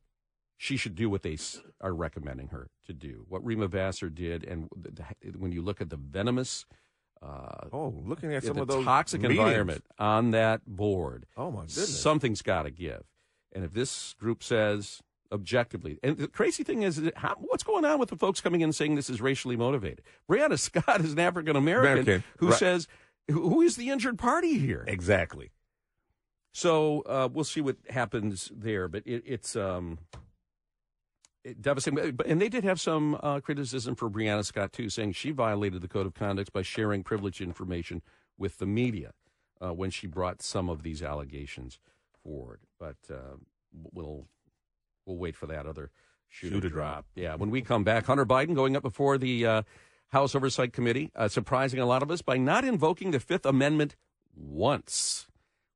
she 0.56 0.76
should 0.76 0.94
do 0.94 1.10
what 1.10 1.22
they 1.22 1.36
are 1.80 1.92
recommending 1.94 2.48
her 2.48 2.68
to 2.86 2.92
do. 2.92 3.24
What 3.28 3.44
Rema 3.44 3.66
Vassar 3.66 4.10
did, 4.10 4.44
and 4.44 4.68
the, 4.76 4.90
the, 4.92 5.38
when 5.38 5.50
you 5.50 5.60
look 5.62 5.80
at 5.80 5.90
the 5.90 5.96
venomous, 5.96 6.64
uh, 7.22 7.68
Oh, 7.72 7.94
looking 8.04 8.34
at 8.34 8.44
some 8.44 8.58
of 8.58 8.68
those 8.68 8.84
toxic 8.84 9.20
meetings. 9.22 9.38
environment 9.38 9.84
on 9.98 10.32
that 10.32 10.66
board, 10.66 11.26
Oh 11.36 11.50
my 11.50 11.60
goodness. 11.62 12.00
something's 12.00 12.42
got 12.42 12.62
to 12.64 12.70
give. 12.70 13.02
And 13.52 13.64
if 13.64 13.72
this 13.72 14.14
group 14.14 14.42
says 14.42 15.00
objectively, 15.30 15.98
and 16.02 16.16
the 16.18 16.28
crazy 16.28 16.62
thing 16.64 16.82
is, 16.82 17.00
how, 17.16 17.36
what's 17.38 17.62
going 17.62 17.84
on 17.84 17.98
with 17.98 18.08
the 18.10 18.16
folks 18.16 18.40
coming 18.40 18.60
in 18.60 18.72
saying 18.72 18.94
this 18.96 19.08
is 19.10 19.20
racially 19.20 19.56
motivated? 19.56 20.02
Brianna 20.28 20.58
Scott 20.58 21.00
is 21.00 21.12
an 21.12 21.18
African 21.20 21.56
American 21.56 22.24
who 22.38 22.48
right. 22.48 22.58
says, 22.58 22.88
who 23.30 23.62
is 23.62 23.76
the 23.76 23.90
injured 23.90 24.18
party 24.18 24.58
here? 24.58 24.84
exactly. 24.88 25.52
So 26.54 27.00
uh, 27.02 27.28
we'll 27.32 27.44
see 27.44 27.62
what 27.62 27.76
happens 27.88 28.52
there, 28.54 28.86
but 28.88 29.02
it, 29.06 29.22
it's 29.26 29.56
um, 29.56 29.98
devastating. 31.60 32.18
And 32.26 32.40
they 32.40 32.48
did 32.48 32.64
have 32.64 32.80
some 32.80 33.18
uh, 33.22 33.40
criticism 33.40 33.94
for 33.94 34.10
Brianna 34.10 34.44
Scott 34.44 34.72
too, 34.72 34.88
saying 34.88 35.12
she 35.12 35.30
violated 35.30 35.82
the 35.82 35.88
code 35.88 36.06
of 36.06 36.14
conduct 36.14 36.52
by 36.52 36.62
sharing 36.62 37.02
privileged 37.02 37.40
information 37.40 38.02
with 38.38 38.58
the 38.58 38.66
media 38.66 39.12
uh, 39.60 39.72
when 39.72 39.90
she 39.90 40.06
brought 40.06 40.42
some 40.42 40.68
of 40.68 40.82
these 40.82 41.02
allegations 41.02 41.78
forward. 42.22 42.60
But 42.78 42.96
uh, 43.10 43.36
we'll 43.92 44.26
we'll 45.06 45.16
wait 45.16 45.36
for 45.36 45.46
that 45.46 45.66
other 45.66 45.90
shoe, 46.28 46.48
shoe 46.48 46.60
to 46.60 46.68
drop. 46.68 46.94
drop. 46.94 47.06
Yeah, 47.14 47.34
when 47.34 47.50
we 47.50 47.62
come 47.62 47.84
back, 47.84 48.06
Hunter 48.06 48.26
Biden 48.26 48.54
going 48.54 48.76
up 48.76 48.82
before 48.82 49.18
the 49.18 49.46
uh, 49.46 49.62
House 50.08 50.34
Oversight 50.34 50.72
Committee, 50.72 51.10
uh, 51.16 51.28
surprising 51.28 51.80
a 51.80 51.86
lot 51.86 52.02
of 52.02 52.10
us 52.10 52.22
by 52.22 52.36
not 52.36 52.64
invoking 52.64 53.10
the 53.10 53.20
Fifth 53.20 53.46
Amendment 53.46 53.96
once. 54.34 55.26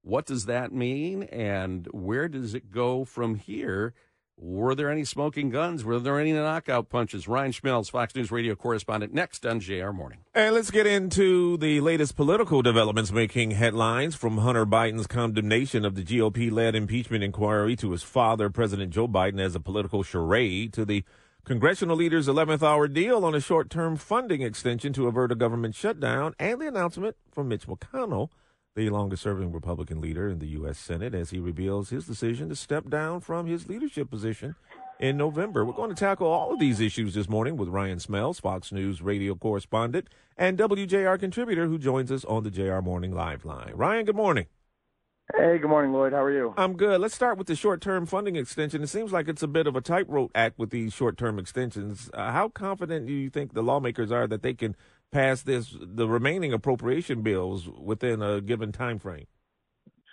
What 0.03 0.27
does 0.27 0.47
that 0.47 0.73
mean, 0.73 1.25
and 1.25 1.89
where 1.91 2.29
does 2.29 2.55
it 2.55 2.71
go 2.71 3.05
from 3.05 3.35
here? 3.35 3.93
Were 4.38 4.75
there 4.75 4.90
any 4.90 5.05
smoking 5.05 5.49
guns? 5.49 5.83
Were 5.83 5.99
there 5.99 6.21
any 6.21 6.33
knockout 6.33 6.90
punches? 6.90 7.26
Ryan 7.26 7.52
Schmelz, 7.52 7.90
Fox 7.90 8.14
News 8.14 8.31
radio 8.31 8.55
correspondent, 8.55 9.14
next 9.14 9.47
on 9.47 9.61
JR 9.61 9.93
Morning. 9.93 10.19
And 10.35 10.55
let's 10.55 10.71
get 10.71 10.87
into 10.87 11.57
the 11.57 11.81
latest 11.81 12.16
political 12.16 12.61
developments 12.61 13.11
making 13.11 13.52
headlines 13.52 14.14
from 14.14 14.38
Hunter 14.38 14.66
Biden's 14.66 15.07
condemnation 15.07 15.87
of 15.87 15.95
the 15.95 16.05
GOP 16.05 16.52
led 16.52 16.75
impeachment 16.75 17.25
inquiry 17.25 17.76
to 17.76 17.93
his 17.93 18.02
father, 18.02 18.50
President 18.50 18.93
Joe 18.93 19.09
Biden, 19.09 19.40
as 19.40 19.55
a 19.55 19.61
political 19.61 20.02
charade, 20.02 20.75
to 20.75 20.85
the 20.85 21.02
Congressional 21.45 21.97
leaders' 21.97 22.28
11th 22.28 22.62
hour 22.62 22.88
deal 22.88 23.25
on 23.25 23.35
a 23.35 23.40
short 23.40 23.71
term 23.71 23.97
funding 23.97 24.43
extension 24.43 24.93
to 24.93 25.07
avert 25.07 25.33
a 25.33 25.35
government 25.35 25.75
shutdown, 25.75 26.35
and 26.38 26.61
the 26.61 26.69
announcement 26.69 27.16
from 27.33 27.49
Mitch 27.49 27.66
McConnell, 27.66 28.28
the 28.76 28.90
longest 28.90 29.23
serving 29.23 29.52
Republican 29.52 30.02
leader 30.02 30.28
in 30.28 30.38
the 30.38 30.49
U.S. 30.49 30.78
Senate, 30.78 31.14
as 31.14 31.30
he 31.30 31.38
reveals 31.38 31.88
his 31.88 32.06
decision 32.06 32.50
to 32.50 32.54
step 32.54 32.90
down 32.90 33.21
from 33.21 33.47
his 33.47 33.68
leadership 33.68 34.11
position 34.11 34.54
in 35.00 35.16
November. 35.16 35.64
We're 35.64 35.73
going 35.73 35.88
to 35.88 35.97
tackle 35.97 36.26
all 36.26 36.52
of 36.52 36.61
these 36.61 36.78
issues 36.78 37.14
this 37.14 37.28
morning 37.28 37.56
with 37.56 37.71
Ryan 37.71 37.99
Schmelz, 37.99 38.38
Fox 38.38 38.71
News 38.73 39.00
radio 39.00 39.35
correspondent 39.35 40.09
and 40.37 40.59
WJR 40.59 41.18
contributor 41.18 41.66
who 41.66 41.78
joins 41.78 42.12
us 42.12 42.25
on 42.26 42.45
the 42.45 42.50
JR 42.50 42.80
Morning 42.80 43.12
Live 43.12 43.47
line. 43.47 43.73
Ryan, 43.75 44.04
good 44.04 44.16
morning. 44.16 44.47
Hey, 45.35 45.59
good 45.59 45.71
morning, 45.71 45.92
Lloyd. 45.92 46.12
How 46.12 46.23
are 46.23 46.33
you? 46.33 46.54
I'm 46.56 46.76
good. 46.76 47.00
Let's 47.00 47.14
start 47.14 47.37
with 47.37 47.49
the 47.49 47.56
short 47.56 47.80
term 47.80 48.06
funding 48.06 48.37
extension. 48.37 48.83
It 48.83 48.88
seems 48.88 49.11
like 49.11 49.26
it's 49.26 49.42
a 49.42 49.49
bit 49.49 49.66
of 49.66 49.75
a 49.75 49.80
tightrope 49.80 50.30
act 50.37 50.56
with 50.56 50.71
these 50.71 50.92
short 50.92 51.16
term 51.16 51.38
extensions. 51.38 52.09
Uh, 52.14 52.30
how 52.30 52.49
confident 52.49 53.06
do 53.06 53.12
you 53.12 53.28
think 53.28 53.52
the 53.52 53.62
lawmakers 53.62 54.12
are 54.12 54.28
that 54.28 54.42
they 54.42 54.54
can 54.54 54.76
pass 55.13 55.43
this 55.43 55.75
the 55.81 56.09
remaining 56.09 56.53
appropriation 56.53 57.23
bills 57.23 57.69
within 57.69 58.23
a 58.23 58.41
given 58.41 58.73
time 58.73 58.99
frame? 58.99 59.27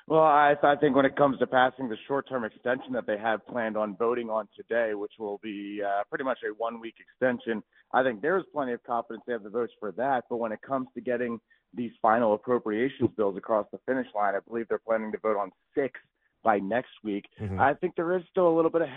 Well, 0.06 0.24
I, 0.24 0.56
I 0.62 0.76
think 0.76 0.98
when 0.98 1.06
it 1.06 1.16
comes 1.16 1.40
to 1.40 1.48
passing 1.48 1.88
the 1.88 1.96
short-term 2.08 2.44
extension 2.44 2.92
that 2.92 3.08
they 3.08 3.18
have 3.18 3.46
planned 3.48 3.78
on 3.78 3.96
voting 3.96 4.30
on 4.30 4.50
today, 4.54 4.94
which 4.96 5.14
will 5.18 5.40
be 5.42 5.82
uh, 5.82 6.04
pretty 6.10 6.26
much 6.26 6.40
a 6.44 6.54
one-week 6.54 6.96
extension, 7.00 7.64
I 7.94 8.04
think 8.04 8.22
there's 8.22 8.44
plenty 8.52 8.74
of 8.74 8.84
confidence 8.84 9.24
they 9.26 9.32
have 9.32 9.44
the 9.44 9.50
votes 9.50 9.72
for 9.80 9.94
that. 9.94 10.26
But 10.30 10.38
when 10.38 10.52
it 10.52 10.62
comes 10.62 10.88
to 10.96 11.02
getting 11.02 11.40
these 11.74 11.92
final 12.02 12.34
appropriations 12.34 13.10
bills 13.18 13.38
across 13.38 13.66
the 13.72 13.80
finish 13.86 14.08
line. 14.16 14.36
I 14.36 14.40
believe 14.48 14.68
they're 14.68 14.80
planning 14.80 15.12
to 15.12 15.18
vote 15.18 15.38
on 15.38 15.52
six 15.76 16.00
by 16.44 16.60
next 16.60 16.92
week. 17.04 17.26
Mm-hmm. 17.42 17.60
I 17.60 17.74
think 17.74 17.96
there 17.96 18.16
is 18.16 18.24
still 18.30 18.48
a 18.48 18.56
little 18.56 18.72
bit 18.72 18.82
of 18.82 18.90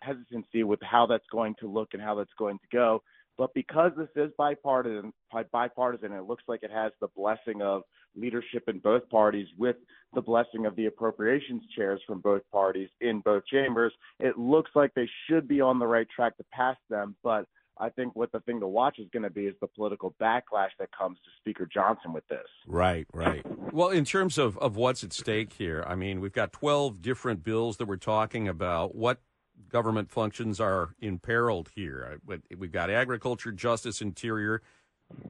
hesitancy 0.00 0.62
with 0.62 0.80
how 0.82 1.06
that's 1.06 1.26
going 1.30 1.54
to 1.60 1.70
look 1.70 1.90
and 1.92 2.02
how 2.02 2.14
that's 2.14 2.30
going 2.38 2.58
to 2.58 2.76
go. 2.76 3.02
But 3.38 3.52
because 3.54 3.92
this 3.96 4.08
is 4.16 4.30
bipartisan, 4.38 5.12
bipartisan, 5.52 6.12
it 6.12 6.24
looks 6.24 6.44
like 6.48 6.62
it 6.62 6.70
has 6.70 6.92
the 7.00 7.08
blessing 7.14 7.62
of 7.62 7.82
leadership 8.16 8.64
in 8.68 8.78
both 8.78 9.08
parties 9.10 9.46
with 9.58 9.76
the 10.14 10.22
blessing 10.22 10.64
of 10.64 10.74
the 10.76 10.86
appropriations 10.86 11.62
chairs 11.76 12.00
from 12.06 12.20
both 12.20 12.42
parties 12.50 12.88
in 13.00 13.20
both 13.20 13.44
chambers. 13.46 13.92
It 14.18 14.38
looks 14.38 14.70
like 14.74 14.94
they 14.94 15.08
should 15.28 15.46
be 15.46 15.60
on 15.60 15.78
the 15.78 15.86
right 15.86 16.06
track 16.14 16.36
to 16.38 16.44
pass 16.52 16.76
them, 16.88 17.14
but 17.22 17.46
I 17.78 17.90
think 17.90 18.16
what 18.16 18.32
the 18.32 18.40
thing 18.40 18.60
to 18.60 18.66
watch 18.66 18.98
is 18.98 19.06
going 19.12 19.24
to 19.24 19.30
be 19.30 19.46
is 19.46 19.54
the 19.60 19.66
political 19.66 20.14
backlash 20.20 20.70
that 20.78 20.88
comes 20.96 21.18
to 21.18 21.30
Speaker 21.40 21.68
Johnson 21.72 22.12
with 22.12 22.26
this. 22.28 22.46
Right, 22.66 23.06
right. 23.12 23.44
Well, 23.72 23.90
in 23.90 24.06
terms 24.06 24.38
of, 24.38 24.56
of 24.58 24.76
what's 24.76 25.04
at 25.04 25.12
stake 25.12 25.52
here, 25.52 25.84
I 25.86 25.94
mean, 25.94 26.20
we've 26.20 26.32
got 26.32 26.52
12 26.52 27.02
different 27.02 27.44
bills 27.44 27.76
that 27.76 27.86
we're 27.86 27.96
talking 27.96 28.48
about. 28.48 28.94
What 28.94 29.20
government 29.68 30.10
functions 30.10 30.60
are 30.60 30.94
imperiled 31.00 31.70
here? 31.74 32.20
We've 32.56 32.72
got 32.72 32.90
agriculture, 32.90 33.52
justice, 33.52 34.00
interior, 34.00 34.62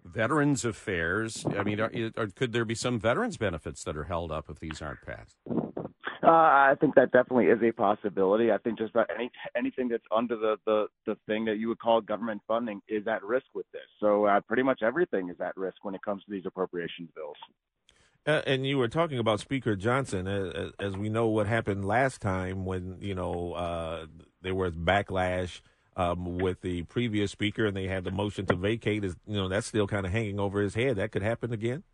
veterans 0.04 0.64
affairs. 0.64 1.44
I 1.56 1.62
mean, 1.62 1.80
are, 1.80 1.90
are, 2.16 2.26
could 2.28 2.52
there 2.52 2.64
be 2.64 2.74
some 2.74 2.98
veterans 2.98 3.36
benefits 3.36 3.84
that 3.84 3.96
are 3.96 4.04
held 4.04 4.32
up 4.32 4.48
if 4.48 4.58
these 4.58 4.80
aren't 4.80 5.02
passed? 5.02 5.36
Uh, 6.26 6.30
I 6.30 6.74
think 6.80 6.96
that 6.96 7.12
definitely 7.12 7.46
is 7.46 7.62
a 7.62 7.70
possibility. 7.70 8.50
I 8.50 8.58
think 8.58 8.78
just 8.78 8.90
about 8.90 9.08
any 9.14 9.30
anything 9.56 9.88
that's 9.88 10.02
under 10.14 10.36
the 10.36 10.56
the 10.66 10.86
the 11.06 11.16
thing 11.26 11.44
that 11.44 11.58
you 11.58 11.68
would 11.68 11.78
call 11.78 12.00
government 12.00 12.42
funding 12.48 12.80
is 12.88 13.06
at 13.06 13.22
risk 13.22 13.46
with 13.54 13.66
this. 13.72 13.86
So 14.00 14.24
uh, 14.24 14.40
pretty 14.40 14.64
much 14.64 14.82
everything 14.82 15.28
is 15.28 15.40
at 15.40 15.56
risk 15.56 15.76
when 15.84 15.94
it 15.94 16.02
comes 16.02 16.24
to 16.24 16.30
these 16.30 16.44
appropriations 16.44 17.10
bills. 17.14 17.36
Uh, 18.26 18.42
and 18.46 18.66
you 18.66 18.76
were 18.78 18.88
talking 18.88 19.18
about 19.18 19.38
Speaker 19.38 19.76
Johnson, 19.76 20.26
as, 20.26 20.72
as, 20.80 20.96
we 20.96 21.08
know 21.08 21.28
what 21.28 21.46
happened 21.46 21.84
last 21.84 22.20
time 22.20 22.64
when 22.64 22.96
you 23.00 23.14
know 23.14 23.52
uh, 23.52 24.06
there 24.42 24.54
was 24.54 24.74
backlash 24.74 25.60
um, 25.96 26.38
with 26.38 26.60
the 26.60 26.82
previous 26.84 27.30
speaker, 27.30 27.66
and 27.66 27.76
they 27.76 27.86
had 27.86 28.02
the 28.02 28.10
motion 28.10 28.44
to 28.46 28.56
vacate. 28.56 29.04
Is 29.04 29.14
you 29.26 29.36
know 29.36 29.48
that's 29.48 29.68
still 29.68 29.86
kind 29.86 30.04
of 30.04 30.12
hanging 30.12 30.40
over 30.40 30.60
his 30.60 30.74
head. 30.74 30.96
That 30.96 31.12
could 31.12 31.22
happen 31.22 31.52
again 31.52 31.84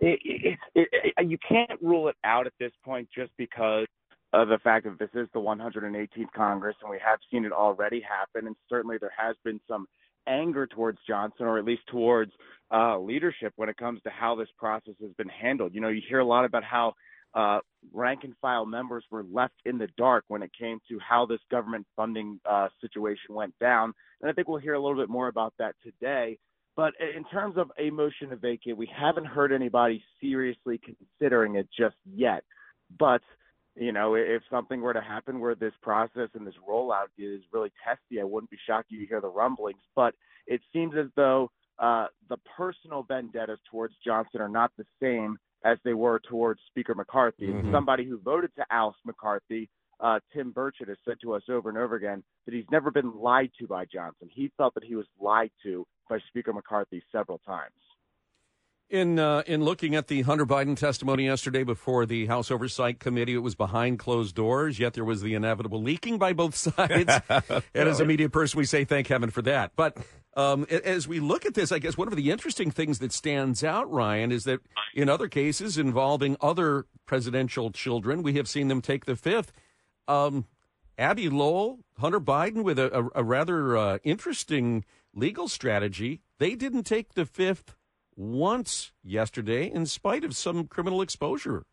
it, 0.00 0.58
it, 0.74 0.88
it, 0.92 1.28
you 1.28 1.38
can't 1.46 1.80
rule 1.82 2.08
it 2.08 2.16
out 2.24 2.46
at 2.46 2.52
this 2.58 2.72
point 2.84 3.08
just 3.14 3.30
because 3.36 3.86
of 4.32 4.48
the 4.48 4.58
fact 4.58 4.86
that 4.86 4.98
this 4.98 5.10
is 5.14 5.28
the 5.34 5.40
118th 5.40 6.32
Congress 6.34 6.76
and 6.82 6.90
we 6.90 6.98
have 7.04 7.18
seen 7.30 7.44
it 7.44 7.52
already 7.52 8.00
happen. 8.00 8.46
And 8.46 8.56
certainly 8.68 8.96
there 8.98 9.12
has 9.16 9.36
been 9.44 9.60
some 9.68 9.86
anger 10.26 10.66
towards 10.66 10.98
Johnson, 11.06 11.46
or 11.46 11.58
at 11.58 11.64
least 11.64 11.82
towards 11.90 12.32
uh, 12.72 12.98
leadership, 12.98 13.52
when 13.56 13.68
it 13.68 13.76
comes 13.76 14.00
to 14.02 14.10
how 14.10 14.34
this 14.34 14.48
process 14.58 14.94
has 15.00 15.12
been 15.16 15.28
handled. 15.28 15.74
You 15.74 15.80
know, 15.80 15.88
you 15.88 16.02
hear 16.08 16.20
a 16.20 16.24
lot 16.24 16.44
about 16.44 16.64
how 16.64 16.94
uh, 17.34 17.60
rank 17.92 18.24
and 18.24 18.34
file 18.40 18.66
members 18.66 19.04
were 19.10 19.24
left 19.32 19.54
in 19.64 19.78
the 19.78 19.88
dark 19.96 20.24
when 20.28 20.42
it 20.42 20.50
came 20.58 20.80
to 20.88 20.98
how 20.98 21.26
this 21.26 21.40
government 21.50 21.86
funding 21.96 22.40
uh, 22.48 22.68
situation 22.80 23.34
went 23.34 23.54
down. 23.60 23.92
And 24.20 24.30
I 24.30 24.34
think 24.34 24.48
we'll 24.48 24.58
hear 24.58 24.74
a 24.74 24.80
little 24.80 25.00
bit 25.00 25.08
more 25.08 25.28
about 25.28 25.54
that 25.58 25.74
today. 25.82 26.38
But 26.76 26.94
in 27.16 27.24
terms 27.24 27.56
of 27.56 27.70
a 27.78 27.90
motion 27.90 28.30
to 28.30 28.36
vacate, 28.36 28.76
we 28.76 28.90
haven't 28.94 29.26
heard 29.26 29.52
anybody 29.52 30.02
seriously 30.20 30.80
considering 30.84 31.56
it 31.56 31.68
just 31.76 31.96
yet. 32.04 32.42
But 32.98 33.22
you 33.76 33.92
know, 33.92 34.14
if 34.14 34.42
something 34.50 34.80
were 34.80 34.92
to 34.92 35.00
happen 35.00 35.40
where 35.40 35.54
this 35.54 35.72
process 35.82 36.28
and 36.34 36.46
this 36.46 36.54
rollout 36.68 37.06
is 37.18 37.40
really 37.52 37.72
testy, 37.86 38.20
I 38.20 38.24
wouldn't 38.24 38.50
be 38.50 38.58
shocked 38.66 38.90
you 38.90 39.06
hear 39.06 39.20
the 39.20 39.28
rumblings. 39.28 39.80
But 39.94 40.14
it 40.46 40.60
seems 40.72 40.94
as 40.98 41.06
though 41.16 41.50
uh, 41.78 42.06
the 42.28 42.36
personal 42.56 43.04
vendettas 43.04 43.58
towards 43.70 43.94
Johnson 44.04 44.40
are 44.40 44.48
not 44.48 44.72
the 44.76 44.84
same 45.00 45.38
as 45.64 45.78
they 45.84 45.94
were 45.94 46.20
towards 46.28 46.60
Speaker 46.68 46.94
McCarthy. 46.94 47.48
Mm-hmm. 47.48 47.72
Somebody 47.72 48.04
who 48.04 48.18
voted 48.18 48.50
to 48.56 48.64
oust 48.70 48.98
McCarthy 49.04 49.68
uh, 50.00 50.18
Tim 50.32 50.52
Burchett 50.52 50.88
has 50.88 50.96
said 51.04 51.16
to 51.22 51.34
us 51.34 51.42
over 51.48 51.68
and 51.68 51.78
over 51.78 51.94
again 51.94 52.22
that 52.46 52.54
he's 52.54 52.64
never 52.70 52.90
been 52.90 53.12
lied 53.14 53.50
to 53.58 53.66
by 53.66 53.84
Johnson. 53.84 54.28
He 54.30 54.50
felt 54.56 54.74
that 54.74 54.84
he 54.84 54.94
was 54.94 55.06
lied 55.20 55.50
to 55.62 55.86
by 56.08 56.18
Speaker 56.28 56.52
McCarthy 56.52 57.02
several 57.12 57.38
times. 57.46 57.74
In 58.90 59.20
uh, 59.20 59.44
in 59.46 59.62
looking 59.62 59.94
at 59.94 60.08
the 60.08 60.22
Hunter 60.22 60.44
Biden 60.44 60.76
testimony 60.76 61.26
yesterday 61.26 61.62
before 61.62 62.06
the 62.06 62.26
House 62.26 62.50
Oversight 62.50 62.98
Committee, 62.98 63.34
it 63.34 63.38
was 63.38 63.54
behind 63.54 64.00
closed 64.00 64.34
doors. 64.34 64.80
Yet 64.80 64.94
there 64.94 65.04
was 65.04 65.22
the 65.22 65.34
inevitable 65.34 65.80
leaking 65.80 66.18
by 66.18 66.32
both 66.32 66.56
sides. 66.56 67.20
and 67.28 67.62
as 67.88 68.00
a 68.00 68.04
media 68.04 68.28
person, 68.28 68.58
we 68.58 68.64
say 68.64 68.84
thank 68.84 69.06
heaven 69.06 69.30
for 69.30 69.42
that. 69.42 69.70
But 69.76 69.96
um, 70.36 70.64
as 70.64 71.06
we 71.06 71.20
look 71.20 71.46
at 71.46 71.54
this, 71.54 71.70
I 71.70 71.78
guess 71.78 71.96
one 71.96 72.08
of 72.08 72.16
the 72.16 72.32
interesting 72.32 72.72
things 72.72 72.98
that 72.98 73.12
stands 73.12 73.62
out, 73.62 73.88
Ryan, 73.88 74.32
is 74.32 74.42
that 74.44 74.58
in 74.92 75.08
other 75.08 75.28
cases 75.28 75.78
involving 75.78 76.36
other 76.40 76.86
presidential 77.06 77.70
children, 77.70 78.24
we 78.24 78.32
have 78.34 78.48
seen 78.48 78.66
them 78.66 78.80
take 78.80 79.04
the 79.04 79.14
fifth 79.14 79.52
um, 80.08 80.46
Abbe 80.98 81.28
Lowell, 81.28 81.78
Hunter 81.98 82.20
Biden, 82.20 82.64
with 82.64 82.78
a, 82.78 82.92
a, 82.92 83.08
a 83.14 83.22
rather 83.22 83.76
uh, 83.76 83.98
interesting 84.02 84.84
legal 85.14 85.46
strategy. 85.46 86.22
They 86.38 86.56
didn't 86.56 86.84
take 86.84 87.14
the 87.14 87.24
fifth 87.24 87.76
once 88.20 88.92
yesterday, 89.02 89.70
in 89.70 89.86
spite 89.86 90.24
of 90.24 90.36
some 90.36 90.66
criminal 90.66 91.00
exposure. 91.00 91.64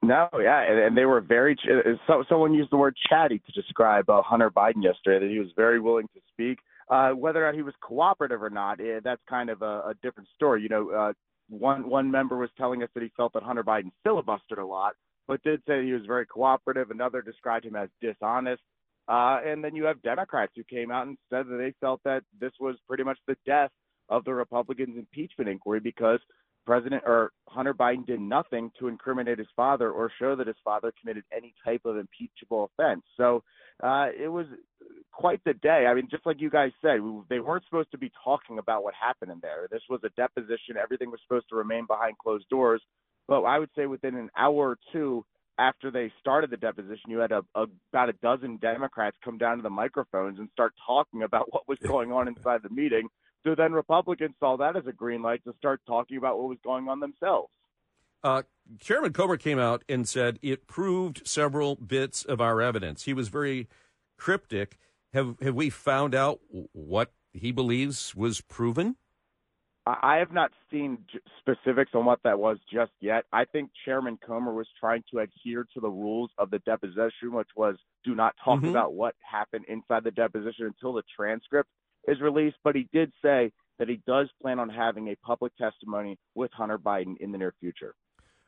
No, 0.00 0.28
yeah, 0.40 0.62
and, 0.62 0.78
and 0.78 0.96
they 0.96 1.04
were 1.04 1.20
very. 1.20 1.56
Uh, 1.70 1.92
so, 2.06 2.24
someone 2.28 2.54
used 2.54 2.70
the 2.72 2.76
word 2.76 2.96
chatty 3.08 3.40
to 3.40 3.52
describe 3.52 4.08
uh, 4.08 4.22
Hunter 4.22 4.50
Biden 4.50 4.82
yesterday. 4.82 5.26
That 5.26 5.30
he 5.30 5.38
was 5.38 5.48
very 5.54 5.80
willing 5.80 6.08
to 6.14 6.20
speak. 6.32 6.58
Uh, 6.88 7.10
whether 7.10 7.44
or 7.44 7.46
not 7.46 7.56
he 7.56 7.62
was 7.62 7.74
cooperative 7.82 8.42
or 8.42 8.48
not, 8.48 8.80
eh, 8.80 9.00
that's 9.04 9.20
kind 9.28 9.50
of 9.50 9.60
a, 9.60 9.90
a 9.90 9.94
different 10.02 10.28
story. 10.34 10.62
You 10.62 10.70
know, 10.70 10.90
uh, 10.90 11.12
one 11.50 11.90
one 11.90 12.10
member 12.10 12.38
was 12.38 12.48
telling 12.56 12.82
us 12.82 12.88
that 12.94 13.02
he 13.02 13.12
felt 13.16 13.34
that 13.34 13.42
Hunter 13.42 13.64
Biden 13.64 13.90
filibustered 14.06 14.58
a 14.58 14.64
lot, 14.64 14.94
but 15.26 15.42
did 15.42 15.60
say 15.68 15.84
he 15.84 15.92
was 15.92 16.06
very 16.06 16.24
cooperative. 16.24 16.90
Another 16.90 17.20
described 17.20 17.66
him 17.66 17.76
as 17.76 17.90
dishonest. 18.00 18.62
Uh, 19.08 19.40
and 19.44 19.64
then 19.64 19.74
you 19.74 19.84
have 19.84 20.00
Democrats 20.02 20.52
who 20.54 20.62
came 20.64 20.90
out 20.90 21.06
and 21.06 21.16
said 21.30 21.46
that 21.48 21.56
they 21.56 21.74
felt 21.80 22.00
that 22.04 22.22
this 22.40 22.52
was 22.60 22.76
pretty 22.86 23.02
much 23.02 23.18
the 23.26 23.36
death 23.46 23.70
of 24.08 24.24
the 24.24 24.34
Republicans' 24.34 24.96
impeachment 24.96 25.50
inquiry 25.50 25.80
because 25.80 26.20
President 26.66 27.02
or 27.06 27.32
Hunter 27.48 27.72
Biden 27.72 28.06
did 28.06 28.20
nothing 28.20 28.70
to 28.78 28.88
incriminate 28.88 29.38
his 29.38 29.48
father 29.56 29.90
or 29.90 30.12
show 30.18 30.36
that 30.36 30.46
his 30.46 30.56
father 30.62 30.92
committed 31.00 31.24
any 31.34 31.54
type 31.64 31.82
of 31.86 31.96
impeachable 31.96 32.70
offense. 32.70 33.02
So 33.16 33.42
uh, 33.82 34.08
it 34.18 34.28
was 34.28 34.46
quite 35.12 35.42
the 35.44 35.54
day. 35.54 35.86
I 35.88 35.94
mean, 35.94 36.08
just 36.10 36.26
like 36.26 36.40
you 36.40 36.50
guys 36.50 36.72
said, 36.82 36.98
they 37.30 37.40
weren't 37.40 37.64
supposed 37.64 37.90
to 37.92 37.98
be 37.98 38.12
talking 38.22 38.58
about 38.58 38.84
what 38.84 38.92
happened 38.94 39.32
in 39.32 39.38
there. 39.40 39.66
This 39.70 39.80
was 39.88 40.00
a 40.04 40.10
deposition. 40.10 40.76
Everything 40.80 41.10
was 41.10 41.20
supposed 41.26 41.48
to 41.48 41.56
remain 41.56 41.86
behind 41.86 42.18
closed 42.18 42.48
doors. 42.50 42.82
But 43.26 43.42
I 43.42 43.58
would 43.58 43.70
say 43.74 43.86
within 43.86 44.14
an 44.16 44.30
hour 44.36 44.70
or 44.70 44.78
two 44.92 45.24
after 45.58 45.90
they 45.90 46.12
started 46.20 46.50
the 46.50 46.56
deposition, 46.56 47.10
you 47.10 47.18
had 47.18 47.32
a, 47.32 47.42
a, 47.54 47.64
about 47.92 48.10
a 48.10 48.14
dozen 48.22 48.58
Democrats 48.58 49.16
come 49.24 49.38
down 49.38 49.56
to 49.56 49.62
the 49.62 49.70
microphones 49.70 50.38
and 50.38 50.48
start 50.52 50.72
talking 50.86 51.22
about 51.22 51.52
what 51.52 51.66
was 51.66 51.78
going 51.86 52.12
on 52.12 52.28
inside 52.28 52.60
the 52.62 52.70
meeting. 52.70 53.08
So 53.44 53.54
then 53.54 53.72
Republicans 53.72 54.34
saw 54.40 54.56
that 54.56 54.76
as 54.76 54.86
a 54.86 54.92
green 54.92 55.22
light 55.22 55.42
to 55.44 55.54
start 55.58 55.80
talking 55.86 56.16
about 56.16 56.38
what 56.38 56.48
was 56.48 56.58
going 56.64 56.88
on 56.88 57.00
themselves. 57.00 57.50
Uh, 58.22 58.42
Chairman 58.80 59.12
Comer 59.12 59.36
came 59.36 59.58
out 59.58 59.84
and 59.88 60.08
said 60.08 60.38
it 60.42 60.66
proved 60.66 61.26
several 61.26 61.76
bits 61.76 62.24
of 62.24 62.40
our 62.40 62.60
evidence. 62.60 63.04
He 63.04 63.14
was 63.14 63.28
very 63.28 63.68
cryptic. 64.18 64.76
Have 65.12 65.36
have 65.40 65.54
we 65.54 65.70
found 65.70 66.14
out 66.14 66.40
what 66.72 67.12
he 67.32 67.52
believes 67.52 68.14
was 68.14 68.40
proven? 68.40 68.96
I 69.86 70.16
have 70.16 70.32
not 70.32 70.50
seen 70.70 70.98
specifics 71.38 71.92
on 71.94 72.04
what 72.04 72.18
that 72.24 72.38
was 72.38 72.58
just 72.70 72.92
yet. 73.00 73.24
I 73.32 73.46
think 73.46 73.70
Chairman 73.86 74.18
Comer 74.24 74.52
was 74.52 74.66
trying 74.78 75.02
to 75.10 75.20
adhere 75.20 75.66
to 75.72 75.80
the 75.80 75.88
rules 75.88 76.30
of 76.36 76.50
the 76.50 76.58
deposition, 76.58 77.32
which 77.32 77.48
was 77.56 77.76
do 78.04 78.14
not 78.14 78.34
talk 78.44 78.58
mm-hmm. 78.58 78.68
about 78.68 78.92
what 78.92 79.14
happened 79.22 79.64
inside 79.66 80.04
the 80.04 80.10
deposition 80.10 80.66
until 80.66 80.92
the 80.92 81.04
transcript 81.16 81.70
is 82.06 82.20
released. 82.20 82.56
But 82.62 82.76
he 82.76 82.88
did 82.92 83.12
say 83.22 83.50
that 83.78 83.88
he 83.88 84.00
does 84.06 84.28
plan 84.42 84.58
on 84.58 84.68
having 84.68 85.08
a 85.08 85.16
public 85.16 85.56
testimony 85.56 86.18
with 86.34 86.50
Hunter 86.52 86.78
Biden 86.78 87.16
in 87.20 87.32
the 87.32 87.38
near 87.38 87.54
future. 87.60 87.94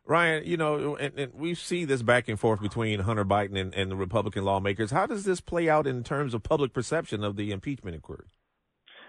Ryan, 0.07 0.45
you 0.45 0.57
know, 0.57 0.97
and, 0.97 1.19
and, 1.19 1.35
we 1.35 1.55
see 1.55 1.85
this 1.85 2.03
back 2.03 2.29
and 2.29 2.41
forth 2.41 2.61
between 2.61 3.01
Hunter 3.01 3.25
Biden 3.25 3.59
and, 3.61 3.75
and 3.75 3.91
the 3.91 3.97
Republican 3.97 4.45
lawmakers. 4.45 4.91
How 4.91 5.07
does 5.07 5.25
this 5.25 5.41
play 5.41 5.69
out 5.69 5.87
in 5.87 6.03
terms 6.03 6.35
of 6.35 6.43
public 6.43 6.73
perception 6.73 7.23
of 7.23 7.37
the 7.37 7.53
impeachment 7.53 7.95
inquiry? 7.95 8.27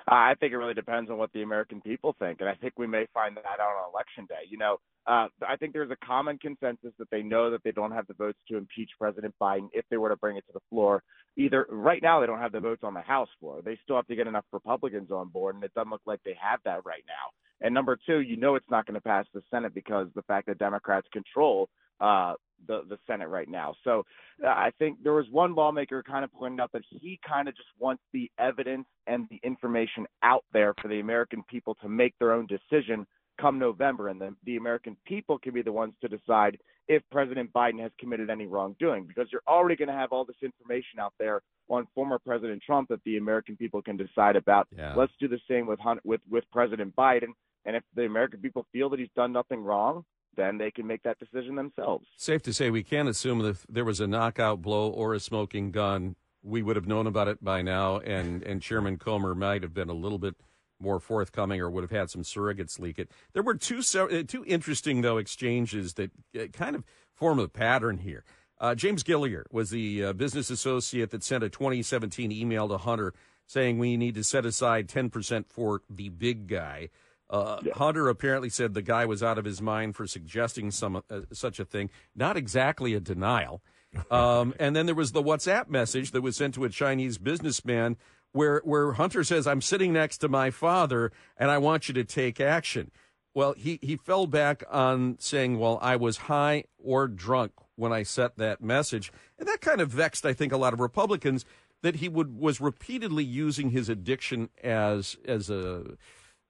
I 0.07 0.35
think 0.39 0.53
it 0.53 0.57
really 0.57 0.73
depends 0.73 1.09
on 1.09 1.17
what 1.17 1.31
the 1.33 1.43
American 1.43 1.81
people 1.81 2.15
think, 2.19 2.41
and 2.41 2.49
I 2.49 2.55
think 2.55 2.73
we 2.77 2.87
may 2.87 3.07
find 3.13 3.35
that 3.37 3.45
out 3.45 3.59
on 3.59 3.91
election 3.93 4.25
day. 4.27 4.47
You 4.49 4.57
know, 4.57 4.77
uh, 5.07 5.27
I 5.47 5.55
think 5.57 5.73
there's 5.73 5.91
a 5.91 6.05
common 6.05 6.37
consensus 6.37 6.91
that 6.99 7.09
they 7.11 7.21
know 7.21 7.51
that 7.51 7.63
they 7.63 7.71
don't 7.71 7.91
have 7.91 8.07
the 8.07 8.13
votes 8.13 8.39
to 8.49 8.57
impeach 8.57 8.89
President 8.99 9.33
Biden 9.41 9.69
if 9.73 9.85
they 9.89 9.97
were 9.97 10.09
to 10.09 10.15
bring 10.15 10.37
it 10.37 10.45
to 10.47 10.53
the 10.53 10.59
floor. 10.69 11.03
Either 11.37 11.65
right 11.69 12.01
now 12.01 12.19
they 12.19 12.27
don't 12.27 12.39
have 12.39 12.51
the 12.51 12.59
votes 12.59 12.83
on 12.83 12.93
the 12.93 13.01
House 13.01 13.29
floor. 13.39 13.61
They 13.63 13.77
still 13.83 13.95
have 13.95 14.07
to 14.07 14.15
get 14.15 14.27
enough 14.27 14.45
Republicans 14.51 15.11
on 15.11 15.29
board, 15.29 15.55
and 15.55 15.63
it 15.63 15.73
doesn't 15.73 15.91
look 15.91 16.01
like 16.05 16.19
they 16.25 16.37
have 16.41 16.59
that 16.65 16.85
right 16.85 17.03
now. 17.07 17.65
And 17.65 17.73
number 17.73 17.97
two, 18.07 18.21
you 18.21 18.37
know 18.37 18.55
it's 18.55 18.69
not 18.69 18.85
going 18.85 18.95
to 18.95 19.01
pass 19.01 19.25
the 19.33 19.43
Senate 19.51 19.73
because 19.73 20.07
the 20.15 20.23
fact 20.23 20.47
that 20.47 20.57
Democrats 20.57 21.07
control 21.13 21.69
uh, 22.01 22.33
the 22.67 22.81
the 22.89 22.97
Senate 23.07 23.29
right 23.29 23.49
now. 23.49 23.73
So 23.83 24.05
uh, 24.43 24.47
I 24.47 24.71
think 24.79 25.01
there 25.03 25.13
was 25.13 25.25
one 25.31 25.55
lawmaker 25.55 26.03
kind 26.03 26.23
of 26.23 26.31
pointed 26.33 26.59
out 26.59 26.71
that 26.73 26.83
he 26.89 27.19
kind 27.27 27.47
of 27.47 27.55
just 27.55 27.69
wants 27.79 28.03
the 28.13 28.29
evidence 28.37 28.85
and 29.07 29.27
the 29.29 29.39
information 29.43 30.05
out 30.23 30.43
there 30.51 30.73
for 30.81 30.87
the 30.87 30.99
American 30.99 31.43
people 31.49 31.75
to 31.81 31.89
make 31.89 32.13
their 32.19 32.33
own 32.33 32.47
decision 32.47 33.05
come 33.39 33.57
November, 33.57 34.09
and 34.09 34.21
then 34.21 34.35
the 34.45 34.57
American 34.57 34.95
people 35.05 35.39
can 35.39 35.53
be 35.53 35.61
the 35.61 35.71
ones 35.71 35.93
to 36.01 36.07
decide 36.07 36.59
if 36.87 37.01
President 37.11 37.51
Biden 37.53 37.79
has 37.81 37.91
committed 37.99 38.29
any 38.29 38.45
wrongdoing, 38.45 39.05
because 39.07 39.27
you're 39.31 39.41
already 39.47 39.75
going 39.75 39.87
to 39.87 39.93
have 39.93 40.11
all 40.11 40.25
this 40.25 40.35
information 40.43 40.99
out 40.99 41.13
there 41.17 41.41
on 41.69 41.87
former 41.95 42.19
President 42.19 42.61
Trump 42.63 42.89
that 42.89 43.03
the 43.05 43.17
American 43.17 43.55
people 43.55 43.81
can 43.81 43.97
decide 43.97 44.35
about. 44.35 44.67
Yeah. 44.75 44.93
Let's 44.95 45.13
do 45.19 45.27
the 45.27 45.39
same 45.49 45.65
with 45.65 45.79
with 46.03 46.21
with 46.29 46.43
President 46.51 46.95
Biden, 46.95 47.29
and 47.65 47.75
if 47.75 47.83
the 47.95 48.05
American 48.05 48.41
people 48.41 48.65
feel 48.71 48.89
that 48.89 48.99
he's 48.99 49.09
done 49.15 49.31
nothing 49.31 49.63
wrong, 49.63 50.03
then 50.35 50.57
they 50.57 50.71
can 50.71 50.87
make 50.87 51.03
that 51.03 51.19
decision 51.19 51.55
themselves. 51.55 52.05
Safe 52.17 52.41
to 52.43 52.53
say, 52.53 52.69
we 52.69 52.83
can't 52.83 53.09
assume 53.09 53.39
that 53.39 53.49
if 53.49 53.65
there 53.67 53.85
was 53.85 53.99
a 53.99 54.07
knockout 54.07 54.61
blow 54.61 54.89
or 54.89 55.13
a 55.13 55.19
smoking 55.19 55.71
gun, 55.71 56.15
we 56.43 56.61
would 56.61 56.75
have 56.75 56.87
known 56.87 57.07
about 57.07 57.27
it 57.27 57.43
by 57.43 57.61
now, 57.61 57.99
and, 57.99 58.41
and 58.43 58.61
Chairman 58.61 58.97
Comer 58.97 59.35
might 59.35 59.61
have 59.61 59.73
been 59.73 59.89
a 59.89 59.93
little 59.93 60.17
bit 60.17 60.35
more 60.79 60.99
forthcoming 60.99 61.61
or 61.61 61.69
would 61.69 61.83
have 61.83 61.91
had 61.91 62.09
some 62.09 62.23
surrogates 62.23 62.79
leak 62.79 62.97
it. 62.97 63.11
There 63.33 63.43
were 63.43 63.55
two 63.55 63.81
uh, 63.95 64.23
two 64.27 64.43
interesting 64.45 65.01
though 65.01 65.17
exchanges 65.17 65.93
that 65.93 66.11
uh, 66.35 66.47
kind 66.47 66.75
of 66.75 66.83
form 67.13 67.39
a 67.39 67.47
pattern 67.47 67.99
here. 67.99 68.23
Uh, 68.59 68.75
James 68.75 69.03
Gilliar 69.03 69.45
was 69.51 69.69
the 69.69 70.05
uh, 70.05 70.13
business 70.13 70.49
associate 70.49 71.11
that 71.11 71.23
sent 71.23 71.43
a 71.43 71.49
2017 71.49 72.31
email 72.31 72.67
to 72.67 72.77
Hunter 72.77 73.13
saying 73.47 73.77
we 73.79 73.97
need 73.97 74.15
to 74.15 74.23
set 74.23 74.45
aside 74.45 74.87
10% 74.87 75.45
for 75.49 75.81
the 75.89 76.09
big 76.09 76.47
guy. 76.47 76.89
Uh, 77.31 77.59
yeah. 77.63 77.73
Hunter 77.75 78.09
apparently 78.09 78.49
said 78.49 78.73
the 78.73 78.81
guy 78.81 79.05
was 79.05 79.23
out 79.23 79.37
of 79.37 79.45
his 79.45 79.61
mind 79.61 79.95
for 79.95 80.05
suggesting 80.05 80.69
some 80.69 80.97
uh, 81.09 81.21
such 81.31 81.59
a 81.59 81.65
thing. 81.65 81.89
Not 82.13 82.35
exactly 82.37 82.93
a 82.93 82.99
denial. 82.99 83.61
Um, 84.09 84.53
and 84.57 84.73
then 84.73 84.85
there 84.85 84.95
was 84.95 85.11
the 85.11 85.21
WhatsApp 85.21 85.67
message 85.67 86.11
that 86.11 86.21
was 86.21 86.37
sent 86.37 86.55
to 86.55 86.63
a 86.63 86.69
Chinese 86.69 87.17
businessman 87.17 87.97
where 88.31 88.61
where 88.63 88.93
Hunter 88.93 89.21
says, 89.25 89.45
"I'm 89.45 89.59
sitting 89.59 89.91
next 89.91 90.19
to 90.19 90.29
my 90.29 90.49
father, 90.49 91.11
and 91.35 91.51
I 91.51 91.57
want 91.57 91.89
you 91.89 91.93
to 91.95 92.05
take 92.05 92.39
action." 92.39 92.91
Well, 93.33 93.53
he 93.53 93.79
he 93.81 93.97
fell 93.97 94.27
back 94.27 94.63
on 94.69 95.17
saying, 95.19 95.59
"Well, 95.59 95.77
I 95.81 95.97
was 95.97 96.17
high 96.17 96.63
or 96.77 97.09
drunk 97.09 97.51
when 97.75 97.91
I 97.91 98.03
sent 98.03 98.37
that 98.37 98.61
message," 98.61 99.11
and 99.37 99.45
that 99.49 99.59
kind 99.59 99.81
of 99.81 99.89
vexed, 99.89 100.25
I 100.25 100.31
think, 100.31 100.53
a 100.53 100.57
lot 100.57 100.71
of 100.71 100.79
Republicans 100.79 101.43
that 101.81 101.95
he 101.95 102.07
would 102.07 102.39
was 102.39 102.61
repeatedly 102.61 103.25
using 103.25 103.71
his 103.71 103.89
addiction 103.89 104.49
as 104.63 105.17
as 105.25 105.49
a 105.49 105.97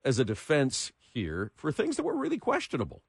as 0.04 0.18
a 0.18 0.24
defense 0.24 0.92
here 0.98 1.52
for 1.54 1.72
things 1.72 1.96
that 1.96 2.04
were 2.04 2.16
really 2.16 2.38
questionable. 2.38 3.02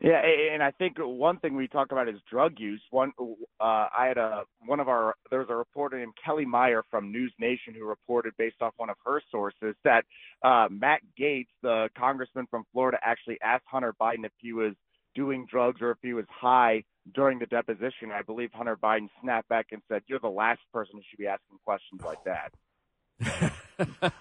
Yeah, 0.00 0.20
and 0.52 0.64
I 0.64 0.72
think 0.72 0.96
one 0.98 1.38
thing 1.38 1.54
we 1.54 1.68
talk 1.68 1.92
about 1.92 2.08
is 2.08 2.16
drug 2.28 2.54
use. 2.58 2.82
One, 2.90 3.12
uh, 3.20 3.34
I 3.60 4.06
had 4.08 4.18
a 4.18 4.42
one 4.66 4.80
of 4.80 4.88
our 4.88 5.14
there 5.30 5.38
was 5.38 5.48
a 5.48 5.54
reporter 5.54 5.96
named 5.96 6.14
Kelly 6.24 6.44
Meyer 6.44 6.82
from 6.90 7.12
News 7.12 7.32
Nation 7.38 7.72
who 7.72 7.86
reported 7.86 8.32
based 8.36 8.56
off 8.60 8.72
one 8.78 8.90
of 8.90 8.96
her 9.06 9.22
sources 9.30 9.76
that 9.84 10.04
uh, 10.42 10.66
Matt 10.70 11.02
Gaetz, 11.18 11.46
the 11.62 11.88
congressman 11.96 12.46
from 12.50 12.64
Florida, 12.72 12.98
actually 13.00 13.38
asked 13.42 13.64
Hunter 13.66 13.94
Biden 14.00 14.24
if 14.24 14.32
he 14.38 14.52
was 14.52 14.72
doing 15.14 15.46
drugs 15.48 15.80
or 15.80 15.92
if 15.92 15.98
he 16.02 16.14
was 16.14 16.26
high 16.28 16.82
during 17.14 17.38
the 17.38 17.46
deposition. 17.46 18.10
I 18.12 18.22
believe 18.22 18.50
Hunter 18.52 18.76
Biden 18.76 19.08
snapped 19.20 19.48
back 19.48 19.66
and 19.70 19.82
said, 19.88 20.02
"You're 20.08 20.18
the 20.18 20.28
last 20.28 20.62
person 20.72 20.94
who 20.94 21.02
should 21.08 21.18
be 21.18 21.28
asking 21.28 21.58
questions 21.64 22.02
like 22.02 22.24
that." 22.24 23.51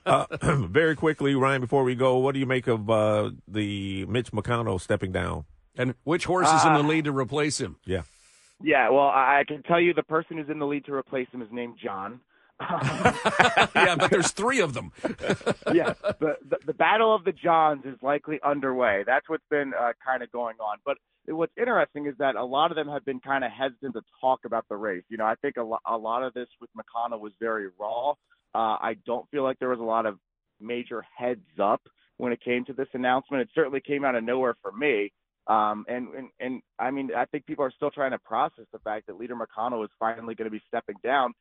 uh, 0.05 0.25
very 0.67 0.95
quickly, 0.95 1.35
Ryan, 1.35 1.61
before 1.61 1.83
we 1.83 1.95
go, 1.95 2.17
what 2.17 2.33
do 2.33 2.39
you 2.39 2.45
make 2.45 2.67
of 2.67 2.89
uh, 2.89 3.31
the 3.47 4.05
Mitch 4.05 4.31
McConnell 4.31 4.79
stepping 4.79 5.11
down? 5.11 5.45
And 5.75 5.95
which 6.03 6.25
horse 6.25 6.51
is 6.51 6.65
in 6.65 6.73
the 6.73 6.83
lead 6.83 7.05
to 7.05 7.11
replace 7.11 7.59
him? 7.59 7.77
Yeah. 7.85 8.03
Yeah, 8.63 8.89
well, 8.89 9.07
I 9.07 9.43
can 9.47 9.63
tell 9.63 9.79
you 9.79 9.93
the 9.93 10.03
person 10.03 10.37
who's 10.37 10.49
in 10.49 10.59
the 10.59 10.67
lead 10.67 10.85
to 10.85 10.93
replace 10.93 11.27
him 11.31 11.41
is 11.41 11.47
named 11.51 11.77
John. 11.83 12.19
yeah, 12.61 13.95
but 13.97 14.11
there's 14.11 14.31
three 14.31 14.59
of 14.59 14.73
them. 14.73 14.91
yeah, 15.73 15.93
the, 16.19 16.37
the, 16.47 16.57
the 16.67 16.73
battle 16.73 17.15
of 17.15 17.23
the 17.23 17.31
Johns 17.31 17.85
is 17.85 17.95
likely 18.03 18.39
underway. 18.43 19.03
That's 19.05 19.27
what's 19.27 19.43
been 19.49 19.73
uh, 19.73 19.93
kind 20.05 20.21
of 20.21 20.31
going 20.31 20.57
on. 20.59 20.77
But 20.85 20.97
what's 21.27 21.53
interesting 21.57 22.05
is 22.05 22.13
that 22.19 22.35
a 22.35 22.43
lot 22.43 22.71
of 22.71 22.75
them 22.75 22.87
have 22.87 23.03
been 23.03 23.19
kind 23.19 23.43
of 23.43 23.51
hesitant 23.51 23.93
to 23.95 24.01
talk 24.19 24.41
about 24.45 24.65
the 24.69 24.75
race. 24.75 25.03
You 25.09 25.17
know, 25.17 25.25
I 25.25 25.35
think 25.41 25.57
a, 25.57 25.63
lo- 25.63 25.79
a 25.87 25.97
lot 25.97 26.21
of 26.23 26.33
this 26.33 26.47
with 26.59 26.69
McConnell 26.77 27.19
was 27.19 27.33
very 27.39 27.67
raw. 27.79 28.13
Uh, 28.53 28.77
I 28.79 28.95
don't 29.05 29.29
feel 29.29 29.43
like 29.43 29.59
there 29.59 29.69
was 29.69 29.79
a 29.79 29.83
lot 29.83 30.05
of 30.05 30.17
major 30.59 31.03
heads 31.17 31.41
up 31.61 31.81
when 32.17 32.31
it 32.31 32.41
came 32.43 32.65
to 32.65 32.73
this 32.73 32.87
announcement. 32.93 33.41
It 33.41 33.49
certainly 33.55 33.81
came 33.81 34.05
out 34.05 34.15
of 34.15 34.23
nowhere 34.23 34.55
for 34.61 34.71
me. 34.71 35.11
Um, 35.47 35.85
and, 35.87 36.09
and, 36.13 36.29
and 36.39 36.61
I 36.79 36.91
mean, 36.91 37.09
I 37.15 37.25
think 37.25 37.45
people 37.45 37.65
are 37.65 37.71
still 37.71 37.91
trying 37.91 38.11
to 38.11 38.19
process 38.19 38.65
the 38.71 38.79
fact 38.79 39.07
that 39.07 39.17
Leader 39.17 39.35
McConnell 39.35 39.83
is 39.83 39.89
finally 39.99 40.35
going 40.35 40.45
to 40.45 40.51
be 40.51 40.61
stepping 40.67 40.95
down. 41.03 41.33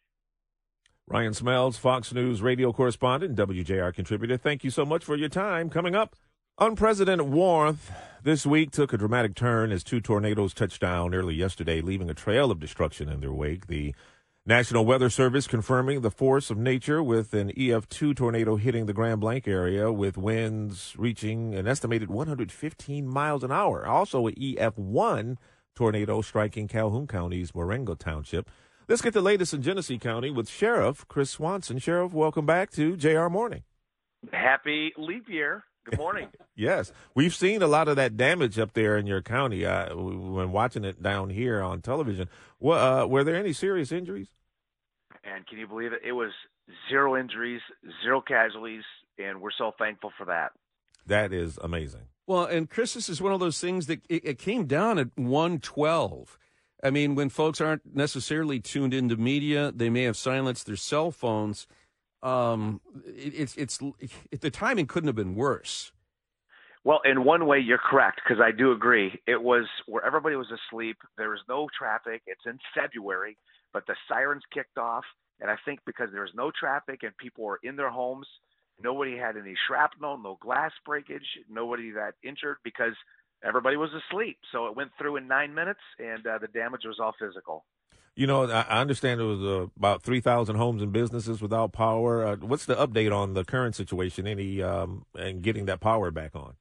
Ryan 1.06 1.32
Schmelz, 1.32 1.76
Fox 1.76 2.12
News 2.12 2.40
radio 2.40 2.72
correspondent, 2.72 3.36
WJR 3.36 3.92
contributor. 3.92 4.36
Thank 4.36 4.64
you 4.64 4.70
so 4.70 4.84
much 4.84 5.04
for 5.04 5.16
your 5.16 5.28
time. 5.28 5.68
Coming 5.68 5.94
up, 5.94 6.14
unprecedented 6.58 7.28
warmth 7.28 7.90
this 8.22 8.46
week 8.46 8.70
took 8.70 8.92
a 8.92 8.96
dramatic 8.96 9.34
turn 9.34 9.72
as 9.72 9.82
two 9.82 10.00
tornadoes 10.00 10.54
touched 10.54 10.80
down 10.80 11.14
early 11.14 11.34
yesterday, 11.34 11.80
leaving 11.80 12.08
a 12.08 12.14
trail 12.14 12.50
of 12.50 12.60
destruction 12.60 13.08
in 13.08 13.20
their 13.20 13.32
wake. 13.32 13.66
The 13.66 13.94
National 14.50 14.84
Weather 14.84 15.10
Service 15.10 15.46
confirming 15.46 16.00
the 16.00 16.10
force 16.10 16.50
of 16.50 16.58
nature 16.58 17.04
with 17.04 17.34
an 17.34 17.52
EF2 17.52 18.16
tornado 18.16 18.56
hitting 18.56 18.86
the 18.86 18.92
Grand 18.92 19.20
Blanc 19.20 19.46
area 19.46 19.92
with 19.92 20.18
winds 20.18 20.92
reaching 20.98 21.54
an 21.54 21.68
estimated 21.68 22.10
115 22.10 23.06
miles 23.06 23.44
an 23.44 23.52
hour. 23.52 23.86
Also, 23.86 24.26
an 24.26 24.34
EF1 24.34 25.36
tornado 25.76 26.20
striking 26.20 26.66
Calhoun 26.66 27.06
County's 27.06 27.54
Marengo 27.54 27.94
Township. 27.94 28.50
Let's 28.88 29.02
get 29.02 29.14
the 29.14 29.20
latest 29.20 29.54
in 29.54 29.62
Genesee 29.62 29.98
County 29.98 30.32
with 30.32 30.48
Sheriff 30.48 31.06
Chris 31.06 31.30
Swanson. 31.30 31.78
Sheriff, 31.78 32.12
welcome 32.12 32.44
back 32.44 32.72
to 32.72 32.96
JR 32.96 33.28
Morning. 33.28 33.62
Happy 34.32 34.92
leap 34.98 35.28
year. 35.28 35.62
Good 35.84 35.96
morning. 35.96 36.26
yes, 36.56 36.92
we've 37.14 37.36
seen 37.36 37.62
a 37.62 37.68
lot 37.68 37.86
of 37.86 37.94
that 37.94 38.16
damage 38.16 38.58
up 38.58 38.72
there 38.72 38.98
in 38.98 39.06
your 39.06 39.22
county 39.22 39.64
uh, 39.64 39.94
when 39.94 40.50
watching 40.50 40.84
it 40.84 41.00
down 41.00 41.30
here 41.30 41.62
on 41.62 41.82
television. 41.82 42.28
Well, 42.58 43.04
uh, 43.04 43.06
were 43.06 43.22
there 43.22 43.36
any 43.36 43.52
serious 43.52 43.92
injuries? 43.92 44.28
And 45.24 45.46
can 45.46 45.58
you 45.58 45.66
believe 45.66 45.92
it? 45.92 46.00
It 46.04 46.12
was 46.12 46.30
zero 46.88 47.16
injuries, 47.16 47.60
zero 48.02 48.20
casualties, 48.20 48.84
and 49.18 49.40
we're 49.40 49.50
so 49.56 49.72
thankful 49.78 50.12
for 50.16 50.24
that. 50.26 50.52
That 51.06 51.32
is 51.32 51.58
amazing. 51.62 52.08
Well, 52.26 52.44
and 52.44 52.70
Chris, 52.70 52.94
this 52.94 53.08
is 53.08 53.20
one 53.20 53.32
of 53.32 53.40
those 53.40 53.60
things 53.60 53.86
that 53.86 54.00
it, 54.08 54.24
it 54.24 54.38
came 54.38 54.66
down 54.66 54.98
at 54.98 55.08
112. 55.16 56.38
I 56.82 56.90
mean, 56.90 57.14
when 57.14 57.28
folks 57.28 57.60
aren't 57.60 57.82
necessarily 57.94 58.60
tuned 58.60 58.94
into 58.94 59.16
media, 59.16 59.72
they 59.74 59.90
may 59.90 60.04
have 60.04 60.16
silenced 60.16 60.66
their 60.66 60.76
cell 60.76 61.10
phones. 61.10 61.66
Um, 62.22 62.80
it, 63.04 63.34
it's 63.34 63.56
it's 63.56 63.80
it, 64.30 64.40
the 64.40 64.50
timing 64.50 64.86
couldn't 64.86 65.08
have 65.08 65.16
been 65.16 65.34
worse. 65.34 65.92
Well, 66.84 67.00
in 67.04 67.24
one 67.24 67.46
way, 67.46 67.58
you're 67.58 67.78
correct 67.78 68.22
because 68.24 68.42
I 68.42 68.52
do 68.52 68.72
agree. 68.72 69.20
It 69.26 69.42
was 69.42 69.66
where 69.86 70.04
everybody 70.04 70.36
was 70.36 70.50
asleep. 70.50 70.96
There 71.18 71.28
was 71.28 71.40
no 71.48 71.68
traffic. 71.76 72.22
It's 72.26 72.46
in 72.46 72.58
February, 72.74 73.36
but 73.72 73.86
the 73.86 73.94
sirens 74.08 74.42
kicked 74.52 74.78
off, 74.78 75.04
and 75.40 75.50
I 75.50 75.56
think 75.64 75.80
because 75.86 76.08
there 76.12 76.22
was 76.22 76.34
no 76.34 76.50
traffic 76.58 77.02
and 77.02 77.16
people 77.16 77.44
were 77.44 77.60
in 77.62 77.76
their 77.76 77.90
homes, 77.90 78.26
nobody 78.82 79.16
had 79.16 79.36
any 79.36 79.54
shrapnel, 79.66 80.18
no 80.18 80.38
glass 80.40 80.72
breakage, 80.84 81.26
nobody 81.48 81.90
that 81.92 82.14
injured 82.22 82.58
because 82.64 82.94
everybody 83.44 83.76
was 83.76 83.90
asleep. 83.92 84.38
So 84.52 84.66
it 84.66 84.76
went 84.76 84.90
through 84.98 85.16
in 85.16 85.28
nine 85.28 85.54
minutes, 85.54 85.80
and 85.98 86.26
uh, 86.26 86.38
the 86.38 86.48
damage 86.48 86.82
was 86.84 86.98
all 87.00 87.14
physical. 87.18 87.64
You 88.16 88.26
know, 88.26 88.50
I 88.50 88.80
understand 88.80 89.20
it 89.20 89.24
was 89.24 89.40
uh, 89.40 89.66
about 89.76 90.02
3,000 90.02 90.56
homes 90.56 90.82
and 90.82 90.92
businesses 90.92 91.40
without 91.40 91.72
power. 91.72 92.26
Uh, 92.26 92.36
what's 92.36 92.66
the 92.66 92.74
update 92.74 93.16
on 93.16 93.34
the 93.34 93.44
current 93.44 93.74
situation 93.74 94.26
any 94.26 94.60
um, 94.60 95.06
and 95.16 95.42
getting 95.42 95.66
that 95.66 95.80
power 95.80 96.10
back 96.10 96.34
on? 96.34 96.54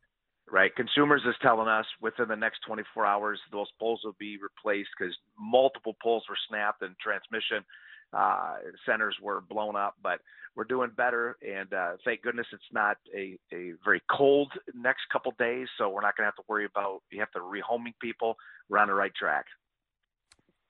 Right. 0.52 0.76
Consumers 0.76 1.22
is 1.28 1.36
telling 1.42 1.68
us 1.68 1.86
within 2.02 2.28
the 2.28 2.36
next 2.36 2.62
24 2.66 3.06
hours, 3.06 3.40
those 3.52 3.68
poles 3.80 4.02
will 4.04 4.16
be 4.20 4.38
replaced 4.38 4.90
because 4.98 5.16
multiple 5.38 5.96
poles 6.02 6.24
were 6.28 6.38
snapped 6.48 6.82
and 6.82 6.96
transmission 6.98 7.64
uh, 8.14 8.56
centers 8.86 9.16
were 9.22 9.42
blown 9.42 9.76
up. 9.76 9.96
But 10.02 10.20
we're 10.56 10.64
doing 10.64 10.92
better, 10.96 11.38
and 11.48 11.72
uh, 11.74 11.92
thank 12.04 12.22
goodness 12.22 12.48
it's 12.52 12.64
not 12.72 12.98
a, 13.16 13.38
a 13.54 13.74
very 13.84 14.02
cold 14.12 14.52
next 14.74 15.02
couple 15.12 15.34
days, 15.38 15.68
so 15.78 15.90
we're 15.90 16.02
not 16.02 16.18
going 16.18 16.24
to 16.24 16.28
have 16.28 16.36
to 16.36 16.44
worry 16.48 16.66
about 16.66 17.02
you 17.12 17.20
have 17.20 17.32
to 17.32 17.40
rehoming 17.40 17.94
people. 18.02 18.36
We're 18.68 18.80
on 18.80 18.88
the 18.88 18.94
right 18.94 19.14
track. 19.14 19.46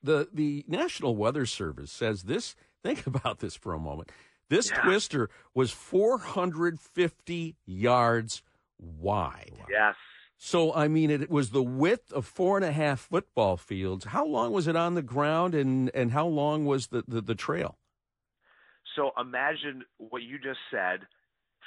The 0.03 0.27
the 0.33 0.65
National 0.67 1.15
Weather 1.15 1.45
Service 1.45 1.91
says 1.91 2.23
this. 2.23 2.55
Think 2.83 3.07
about 3.07 3.39
this 3.39 3.55
for 3.55 3.73
a 3.73 3.79
moment. 3.79 4.09
This 4.49 4.69
yeah. 4.69 4.81
twister 4.81 5.29
was 5.53 5.71
450 5.71 7.55
yards 7.65 8.41
wide. 8.79 9.63
Yes. 9.69 9.95
So, 10.37 10.73
I 10.73 10.87
mean, 10.87 11.11
it 11.11 11.29
was 11.29 11.49
the 11.49 11.61
width 11.61 12.13
of 12.13 12.25
four 12.25 12.55
and 12.55 12.65
a 12.65 12.71
half 12.71 13.01
football 13.01 13.57
fields. 13.57 14.05
How 14.05 14.25
long 14.25 14.53
was 14.53 14.67
it 14.67 14.75
on 14.75 14.95
the 14.95 15.01
ground, 15.01 15.53
and, 15.53 15.91
and 15.93 16.13
how 16.13 16.27
long 16.27 16.65
was 16.65 16.87
the, 16.87 17.03
the, 17.05 17.19
the 17.19 17.35
trail? 17.35 17.77
So, 18.95 19.11
imagine 19.19 19.83
what 19.97 20.23
you 20.23 20.37
just 20.37 20.59
said 20.71 21.01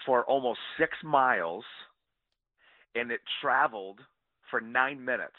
for 0.07 0.25
almost 0.25 0.59
six 0.79 0.93
miles, 1.05 1.65
and 2.95 3.11
it 3.11 3.21
traveled 3.43 4.01
for 4.51 4.61
nine 4.61 5.05
minutes. 5.05 5.37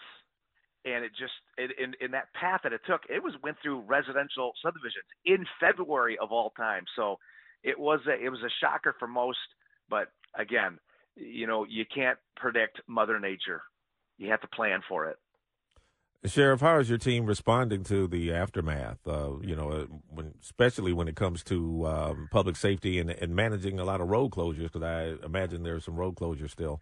And 0.86 1.06
it 1.06 1.12
just 1.18 1.34
it, 1.58 1.72
in 1.82 1.94
in 2.02 2.12
that 2.12 2.34
path 2.34 2.62
that 2.64 2.74
it 2.74 2.82
took, 2.86 3.02
it 3.10 3.24
was 3.24 3.34
went 3.42 3.56
through 3.64 3.82
residential 3.88 4.52
subdivisions 4.62 5.06
in 5.26 5.46
February 5.60 6.18
of 6.22 6.32
all 6.32 6.52
time. 6.58 6.84
So 6.96 7.20
it 7.64 7.80
was 7.80 8.02
a 8.06 8.22
it 8.22 8.30
was 8.30 8.42
a 8.42 8.52
shocker 8.60 8.94
for 9.00 9.08
most, 9.08 9.40
but 9.90 10.10
again, 10.38 10.80
you 11.16 11.48
know, 11.48 11.66
you 11.68 11.86
can't 11.86 12.18
predict 12.36 12.82
Mother 12.88 13.20
Nature. 13.20 13.62
You 14.18 14.30
have 14.30 14.42
to 14.42 14.48
plan 14.48 14.82
for 14.88 15.10
it. 15.10 15.18
Sheriff, 16.26 16.62
how 16.62 16.80
is 16.80 16.88
your 16.88 16.98
team 16.98 17.26
responding 17.26 17.84
to 17.86 18.08
the 18.08 18.34
aftermath? 18.34 19.06
Uh, 19.06 19.40
you 19.42 19.58
know, 19.58 19.70
uh, 19.70 19.86
when, 20.10 20.34
especially 20.42 20.94
when 20.94 21.10
it 21.10 21.18
comes 21.18 21.44
to 21.44 21.86
um, 21.86 22.30
public 22.32 22.56
safety 22.56 23.00
and, 23.00 23.10
and, 23.10 23.36
managing 23.36 23.78
a 23.78 23.84
lot 23.84 24.00
of 24.00 24.08
road 24.08 24.32
closures, 24.32 24.72
because 24.72 24.84
I 24.84 25.26
imagine 25.26 25.64
there's 25.64 25.84
some 25.84 25.98
road 25.98 26.16
closures 26.16 26.52
still. 26.52 26.80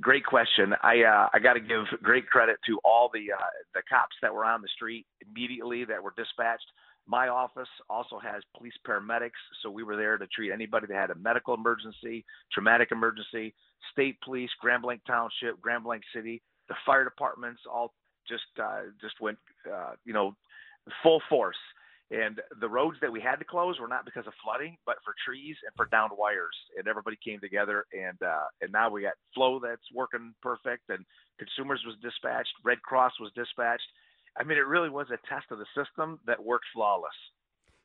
Great 0.00 0.24
question. 0.24 0.74
I 0.82 1.02
uh, 1.02 1.28
I 1.32 1.40
got 1.40 1.54
to 1.54 1.60
give 1.60 1.86
great 2.00 2.28
credit 2.28 2.58
to 2.66 2.78
all 2.84 3.10
the 3.12 3.32
uh, 3.32 3.44
the 3.74 3.82
cops 3.88 4.14
that 4.22 4.32
were 4.32 4.44
on 4.44 4.62
the 4.62 4.68
street 4.68 5.06
immediately 5.26 5.84
that 5.86 6.00
were 6.00 6.12
dispatched. 6.16 6.66
My 7.06 7.28
office 7.28 7.68
also 7.90 8.18
has 8.18 8.42
police 8.56 8.74
paramedics, 8.86 9.40
so 9.62 9.70
we 9.70 9.82
were 9.82 9.96
there 9.96 10.18
to 10.18 10.26
treat 10.28 10.52
anybody 10.52 10.86
that 10.86 10.94
had 10.94 11.10
a 11.10 11.16
medical 11.16 11.54
emergency, 11.54 12.24
traumatic 12.52 12.88
emergency. 12.92 13.54
State 13.90 14.16
police, 14.24 14.50
Grand 14.60 14.82
Blanc 14.82 15.00
Township, 15.06 15.60
Grand 15.60 15.82
Blanc 15.82 16.02
City, 16.14 16.40
the 16.68 16.74
fire 16.86 17.04
departments 17.04 17.62
all 17.70 17.92
just 18.28 18.44
uh, 18.62 18.82
just 19.00 19.20
went 19.20 19.38
uh, 19.72 19.92
you 20.04 20.12
know 20.12 20.34
full 21.02 21.20
force. 21.28 21.56
And 22.10 22.42
the 22.60 22.68
roads 22.68 22.98
that 23.00 23.10
we 23.10 23.22
had 23.22 23.36
to 23.36 23.44
close 23.44 23.80
were 23.80 23.88
not 23.88 24.04
because 24.04 24.26
of 24.26 24.34
flooding, 24.44 24.76
but 24.84 24.96
for 25.02 25.14
trees 25.24 25.56
and 25.64 25.72
for 25.74 25.86
downed 25.86 26.12
wires. 26.14 26.54
And 26.76 26.86
everybody 26.86 27.16
came 27.24 27.40
together, 27.40 27.86
and 27.92 28.20
uh, 28.22 28.46
and 28.60 28.70
now 28.70 28.90
we 28.90 29.02
got 29.02 29.14
flow 29.34 29.58
that's 29.58 29.88
working 29.94 30.34
perfect, 30.42 30.90
and 30.90 31.04
consumers 31.38 31.82
was 31.86 31.96
dispatched, 32.02 32.52
Red 32.64 32.82
Cross 32.82 33.12
was 33.18 33.32
dispatched, 33.34 33.88
I 34.38 34.44
mean, 34.44 34.58
it 34.58 34.66
really 34.66 34.90
was 34.90 35.08
a 35.10 35.18
test 35.28 35.46
of 35.50 35.58
the 35.58 35.66
system 35.76 36.18
that 36.26 36.42
worked 36.42 36.66
flawless. 36.74 37.10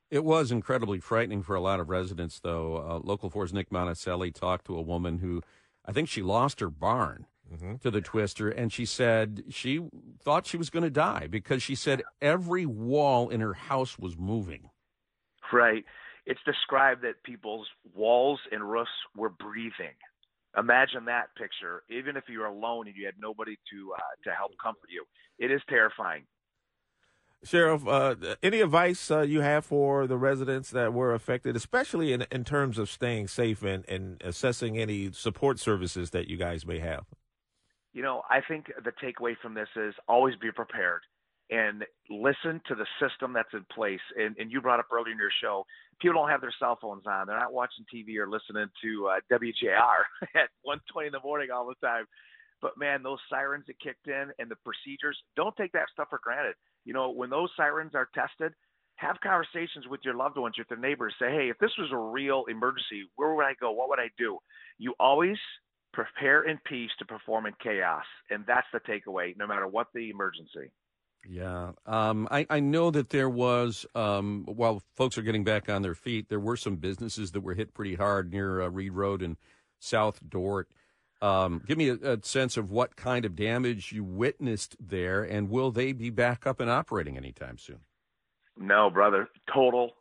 It 0.10 0.24
was 0.24 0.52
incredibly 0.52 1.00
frightening 1.00 1.44
for 1.44 1.56
a 1.56 1.62
lot 1.62 1.80
of 1.80 1.90
residents, 1.90 2.40
though. 2.40 2.78
Uh, 2.78 3.00
Local 3.04 3.30
4's 3.30 3.54
Nick 3.54 3.70
Monacelli 3.70 4.34
talked 4.34 4.66
to 4.68 4.78
a 4.78 4.82
woman 4.82 5.18
who 5.18 5.42
I 5.86 5.92
think 5.92 6.08
she 6.08 6.22
lost 6.22 6.62
her 6.62 6.70
barn 6.70 7.26
mm-hmm. 7.54 7.76
to 7.78 7.92
the 7.92 8.02
twister, 8.02 8.50
and 8.50 8.72
she 8.72 8.86
said 8.86 9.44
she 9.50 9.86
thought 10.22 10.48
she 10.48 10.58
was 10.58 10.70
going 10.70 10.84
to 10.84 10.90
die 10.90 11.28
because 11.30 11.62
she 11.62 11.76
said 11.76 12.04
every 12.22 12.66
wall 12.66 13.30
in 13.30 13.42
her 13.42 13.54
house 13.54 14.00
was 14.00 14.18
moving. 14.18 14.70
Right. 15.52 15.84
It's 16.26 16.42
described 16.46 17.04
that 17.04 17.24
people's 17.24 17.68
walls 17.94 18.40
and 18.52 18.70
roofs 18.70 18.92
were 19.16 19.30
breathing. 19.30 19.96
Imagine 20.58 21.06
that 21.06 21.36
picture. 21.38 21.84
Even 21.90 22.18
if 22.18 22.26
you 22.28 22.40
were 22.40 22.48
alone 22.48 22.88
and 22.88 22.96
you 22.96 23.06
had 23.06 23.16
nobody 23.20 23.56
to 23.72 23.94
uh, 23.94 24.00
to 24.24 24.36
help 24.36 24.52
comfort 24.62 24.90
you, 24.90 25.06
it 25.40 25.52
is 25.52 25.62
terrifying. 25.70 26.24
Sheriff, 27.44 27.88
uh, 27.88 28.16
any 28.42 28.62
advice 28.62 29.12
uh, 29.12 29.22
you 29.22 29.42
have 29.42 29.66
for 29.66 30.08
the 30.08 30.18
residents 30.18 30.72
that 30.72 30.94
were 30.94 31.14
affected, 31.14 31.56
especially 31.56 32.12
in, 32.12 32.26
in 32.32 32.44
terms 32.44 32.78
of 32.78 32.90
staying 32.90 33.28
safe 33.28 33.64
and, 33.64 33.88
and 33.88 34.22
assessing 34.24 34.78
any 34.78 35.12
support 35.12 35.60
services 35.60 36.10
that 36.12 36.28
you 36.28 36.38
guys 36.38 36.66
may 36.66 36.80
have? 36.80 37.06
You 37.94 38.02
know, 38.02 38.24
I 38.30 38.42
think 38.42 38.68
the 38.84 38.92
takeaway 38.92 39.36
from 39.42 39.54
this 39.54 39.70
is 39.76 39.94
always 40.08 40.36
be 40.36 40.52
prepared 40.52 41.02
and 41.50 41.86
listen 42.10 42.60
to 42.68 42.76
the 42.76 42.86
system 43.00 43.34
that's 43.34 43.54
in 43.54 43.66
place. 43.74 44.04
And, 44.18 44.36
and 44.38 44.52
you 44.52 44.62
brought 44.62 44.80
up 44.80 44.88
earlier 44.92 45.14
in 45.14 45.18
your 45.18 45.32
show, 45.42 45.66
people 46.02 46.22
don't 46.22 46.30
have 46.30 46.42
their 46.42 46.54
cell 46.60 46.78
phones 46.82 47.04
on. 47.08 47.28
They're 47.28 47.40
not 47.40 47.54
watching 47.54 47.86
TV 47.94 48.18
or 48.18 48.30
listening 48.30 48.68
to 48.84 49.08
uh, 49.08 49.20
WJR 49.32 50.04
at 50.36 50.50
1:20 50.66 51.08
in 51.08 51.12
the 51.14 51.22
morning 51.24 51.50
all 51.54 51.68
the 51.68 51.88
time. 51.88 52.06
But 52.62 52.78
man, 52.78 53.04
those 53.04 53.20
sirens 53.30 53.66
that 53.68 53.80
kicked 53.80 54.08
in 54.08 54.32
and 54.40 54.50
the 54.50 54.58
procedures, 54.66 55.18
don't 55.36 55.56
take 55.56 55.72
that 55.74 55.88
stuff 55.94 56.08
for 56.10 56.20
granted. 56.22 56.56
You 56.88 56.94
know, 56.94 57.12
when 57.12 57.30
those 57.30 57.50
sirens 57.58 57.92
are 57.96 58.08
tested, 58.16 58.54
have 58.96 59.18
conversations 59.22 59.86
with 59.90 60.00
your 60.06 60.16
loved 60.16 60.38
ones, 60.38 60.56
with 60.58 60.70
their 60.70 60.78
neighbors. 60.78 61.14
Say, 61.20 61.30
hey, 61.30 61.50
if 61.50 61.58
this 61.60 61.72
was 61.78 61.90
a 61.92 61.98
real 61.98 62.46
emergency, 62.50 63.04
where 63.18 63.36
would 63.36 63.44
I 63.44 63.56
go? 63.60 63.72
What 63.74 63.90
would 63.90 64.00
I 64.00 64.10
do? 64.18 64.38
You 64.78 64.94
always 64.98 65.38
prepare 65.92 66.44
in 66.44 66.58
peace 66.66 66.92
to 67.00 67.06
perform 67.06 67.46
in 67.46 67.54
chaos. 67.62 68.06
And 68.30 68.46
that's 68.48 68.68
the 68.72 68.80
takeaway, 68.80 69.36
no 69.36 69.46
matter 69.46 69.68
what 69.68 69.88
the 69.94 70.10
emergency. 70.10 70.72
Yeah. 71.28 71.72
Um, 71.86 72.26
I, 72.32 72.48
I 72.50 72.62
know 72.62 72.90
that 72.92 73.10
there 73.10 73.30
was, 73.30 73.86
um, 73.94 74.46
while 74.48 74.82
folks 74.96 75.18
are 75.18 75.24
getting 75.24 75.44
back 75.44 75.68
on 75.68 75.82
their 75.82 75.96
feet, 75.96 76.30
there 76.30 76.40
were 76.40 76.56
some 76.56 76.78
businesses 76.78 77.34
that 77.34 77.42
were 77.42 77.54
hit 77.54 77.74
pretty 77.74 77.96
hard 77.96 78.32
near 78.32 78.62
uh, 78.62 78.70
Reid 78.70 78.94
Road 78.94 79.22
and 79.22 79.36
South 79.80 80.22
Dort. 80.28 80.70
Um, 81.22 81.64
give 81.66 81.78
me 81.78 81.90
a, 81.90 81.96
a, 81.96 82.20
sense 82.22 82.58
of 82.58 82.70
what 82.70 82.96
kind 82.96 83.26
of 83.26 83.36
damage 83.36 83.92
you 83.92 84.04
witnessed 84.04 84.76
there, 84.80 85.24
and 85.24 85.50
will 85.50 85.72
they 85.72 85.92
be 85.92 86.12
back 86.12 86.46
up 86.46 86.60
and 86.60 86.70
operating 86.70 87.18
anytime 87.18 87.58
soon? 87.58 87.80
No, 88.56 88.90
brother. 88.92 89.28
Total 89.52 89.94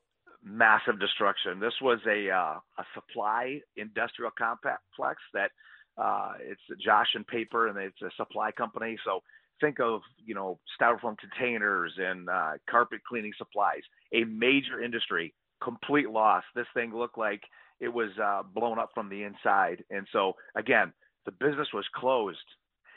massive 0.45 1.01
destruction. 1.01 1.59
This 1.59 1.75
was 1.81 2.01
a 2.07 2.31
uh, 2.31 2.59
a 2.79 2.85
supply 2.95 3.61
industrial 3.77 4.31
complex 4.37 5.21
that 5.33 5.51
uh, 5.99 6.35
it's 6.41 6.61
Josh 6.85 7.09
and 7.15 7.27
Paper, 7.27 7.69
and 7.69 7.79
it's 7.79 8.01
a 8.03 8.11
supply 8.17 8.53
company. 8.53 8.99
So 9.05 9.21
think 9.61 9.81
of 9.81 10.03
you 10.25 10.35
know 10.35 10.59
styrofoam 10.81 11.17
containers 11.19 11.93
and 11.99 12.29
uh, 12.29 12.53
carpet 12.69 13.01
cleaning 13.09 13.33
supplies. 13.39 13.83
A 14.13 14.25
major 14.25 14.83
industry, 14.83 15.35
complete 15.63 16.11
loss. 16.11 16.45
This 16.55 16.67
thing 16.75 16.95
looked 16.95 17.19
like 17.19 17.43
it 17.81 17.89
was 17.89 18.11
uh, 18.23 18.43
blown 18.55 18.79
up 18.79 18.91
from 18.95 19.09
the 19.09 19.23
inside, 19.23 19.83
and 19.91 20.07
so 20.13 20.35
again 20.55 20.93
the 21.27 21.33
business 21.33 21.69
was 21.75 21.85
closed. 21.95 22.39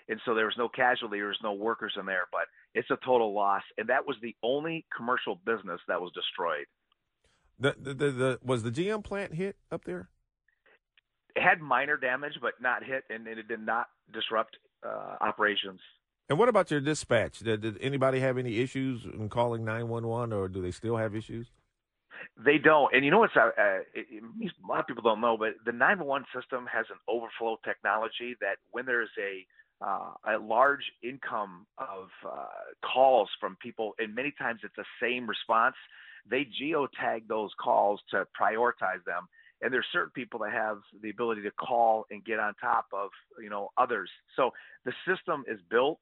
And 0.07 0.19
so 0.25 0.33
there 0.33 0.45
was 0.45 0.55
no 0.57 0.69
casualty, 0.69 1.17
there 1.17 1.27
was 1.27 1.37
no 1.43 1.53
workers 1.53 1.93
in 1.99 2.05
there, 2.05 2.27
but 2.31 2.47
it's 2.73 2.89
a 2.89 2.97
total 3.05 3.33
loss. 3.33 3.61
And 3.77 3.89
that 3.89 4.07
was 4.07 4.15
the 4.21 4.35
only 4.41 4.85
commercial 4.95 5.35
business 5.35 5.79
that 5.87 6.01
was 6.01 6.11
destroyed. 6.13 6.65
The, 7.59 7.75
the, 7.79 7.93
the, 7.93 8.11
the 8.11 8.39
was 8.43 8.63
the 8.63 8.71
GM 8.71 9.03
plant 9.03 9.33
hit 9.33 9.57
up 9.71 9.83
there? 9.83 10.09
It 11.35 11.43
had 11.43 11.61
minor 11.61 11.97
damage, 11.97 12.33
but 12.41 12.53
not 12.61 12.83
hit, 12.83 13.03
and, 13.09 13.27
and 13.27 13.37
it 13.37 13.47
did 13.47 13.63
not 13.63 13.87
disrupt 14.11 14.57
uh, 14.83 15.17
operations. 15.21 15.79
And 16.29 16.39
what 16.39 16.49
about 16.49 16.71
your 16.71 16.79
dispatch? 16.79 17.39
Did, 17.39 17.61
did 17.61 17.77
anybody 17.81 18.19
have 18.19 18.37
any 18.37 18.59
issues 18.59 19.03
in 19.05 19.29
calling 19.29 19.65
911, 19.65 20.33
or 20.33 20.47
do 20.47 20.61
they 20.61 20.71
still 20.71 20.97
have 20.97 21.15
issues? 21.15 21.51
They 22.43 22.57
don't, 22.57 22.93
and 22.93 23.03
you 23.03 23.11
know 23.11 23.19
what's 23.19 23.35
uh, 23.35 23.49
uh, 23.57 23.79
it, 23.93 24.07
it, 24.09 24.23
a 24.23 24.67
lot 24.67 24.79
of 24.79 24.87
people 24.87 25.03
don't 25.03 25.21
know, 25.21 25.37
but 25.37 25.55
the 25.65 25.71
911 25.71 26.25
system 26.33 26.65
has 26.71 26.85
an 26.89 26.97
overflow 27.07 27.57
technology 27.65 28.35
that 28.41 28.57
when 28.71 28.85
there's 28.85 29.09
a 29.19 29.45
uh, 29.81 30.11
a 30.35 30.37
large 30.37 30.83
income 31.03 31.65
of 31.77 32.09
uh, 32.25 32.47
calls 32.83 33.29
from 33.39 33.57
people, 33.61 33.93
and 33.97 34.13
many 34.13 34.33
times 34.37 34.59
it's 34.63 34.75
the 34.75 34.83
same 35.01 35.27
response. 35.27 35.75
They 36.29 36.45
geotag 36.45 37.27
those 37.27 37.51
calls 37.61 38.01
to 38.11 38.25
prioritize 38.39 39.03
them, 39.05 39.27
and 39.61 39.73
there's 39.73 39.85
certain 39.91 40.11
people 40.13 40.39
that 40.41 40.51
have 40.51 40.79
the 41.01 41.09
ability 41.09 41.43
to 41.43 41.51
call 41.51 42.05
and 42.11 42.23
get 42.23 42.39
on 42.39 42.53
top 42.55 42.87
of 42.93 43.09
you 43.41 43.49
know 43.49 43.69
others. 43.77 44.09
So 44.35 44.51
the 44.85 44.93
system 45.07 45.45
is 45.47 45.59
built 45.69 45.99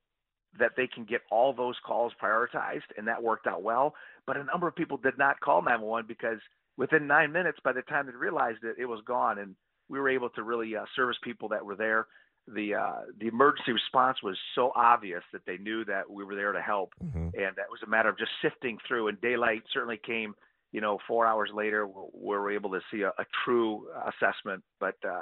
that 0.59 0.71
they 0.77 0.87
can 0.87 1.05
get 1.05 1.21
all 1.31 1.53
those 1.53 1.75
calls 1.85 2.13
prioritized, 2.21 2.89
and 2.97 3.07
that 3.07 3.21
worked 3.21 3.47
out 3.47 3.63
well. 3.63 3.93
But 4.25 4.37
a 4.37 4.43
number 4.43 4.67
of 4.67 4.75
people 4.75 4.97
did 4.97 5.17
not 5.17 5.39
call 5.39 5.61
911 5.61 6.07
because 6.07 6.39
within 6.77 7.07
nine 7.07 7.31
minutes, 7.31 7.59
by 7.63 7.73
the 7.73 7.81
time 7.83 8.07
they 8.07 8.13
realized 8.13 8.63
it, 8.63 8.75
it 8.79 8.85
was 8.85 9.01
gone, 9.05 9.39
and 9.39 9.55
we 9.89 9.99
were 9.99 10.09
able 10.09 10.29
to 10.31 10.43
really 10.43 10.75
uh, 10.75 10.85
service 10.95 11.17
people 11.23 11.49
that 11.49 11.65
were 11.65 11.75
there 11.75 12.07
the 12.47 12.75
uh, 12.75 13.01
the 13.19 13.27
emergency 13.27 13.71
response 13.71 14.23
was 14.23 14.37
so 14.55 14.71
obvious 14.75 15.23
that 15.33 15.41
they 15.45 15.57
knew 15.57 15.83
that 15.85 16.09
we 16.09 16.23
were 16.23 16.35
there 16.35 16.53
to 16.53 16.61
help, 16.61 16.93
mm-hmm. 17.03 17.29
and 17.33 17.55
that 17.55 17.69
was 17.69 17.79
a 17.85 17.89
matter 17.89 18.09
of 18.09 18.17
just 18.17 18.31
sifting 18.41 18.77
through. 18.87 19.09
And 19.09 19.19
daylight 19.19 19.63
certainly 19.73 19.99
came, 20.03 20.33
you 20.71 20.79
know, 20.79 20.97
four 21.07 21.25
hours 21.25 21.49
later, 21.53 21.87
we 21.87 22.01
were 22.13 22.51
able 22.51 22.69
to 22.71 22.79
see 22.91 23.01
a, 23.01 23.09
a 23.09 23.25
true 23.43 23.87
assessment. 24.07 24.63
But 24.79 24.95
uh, 25.05 25.21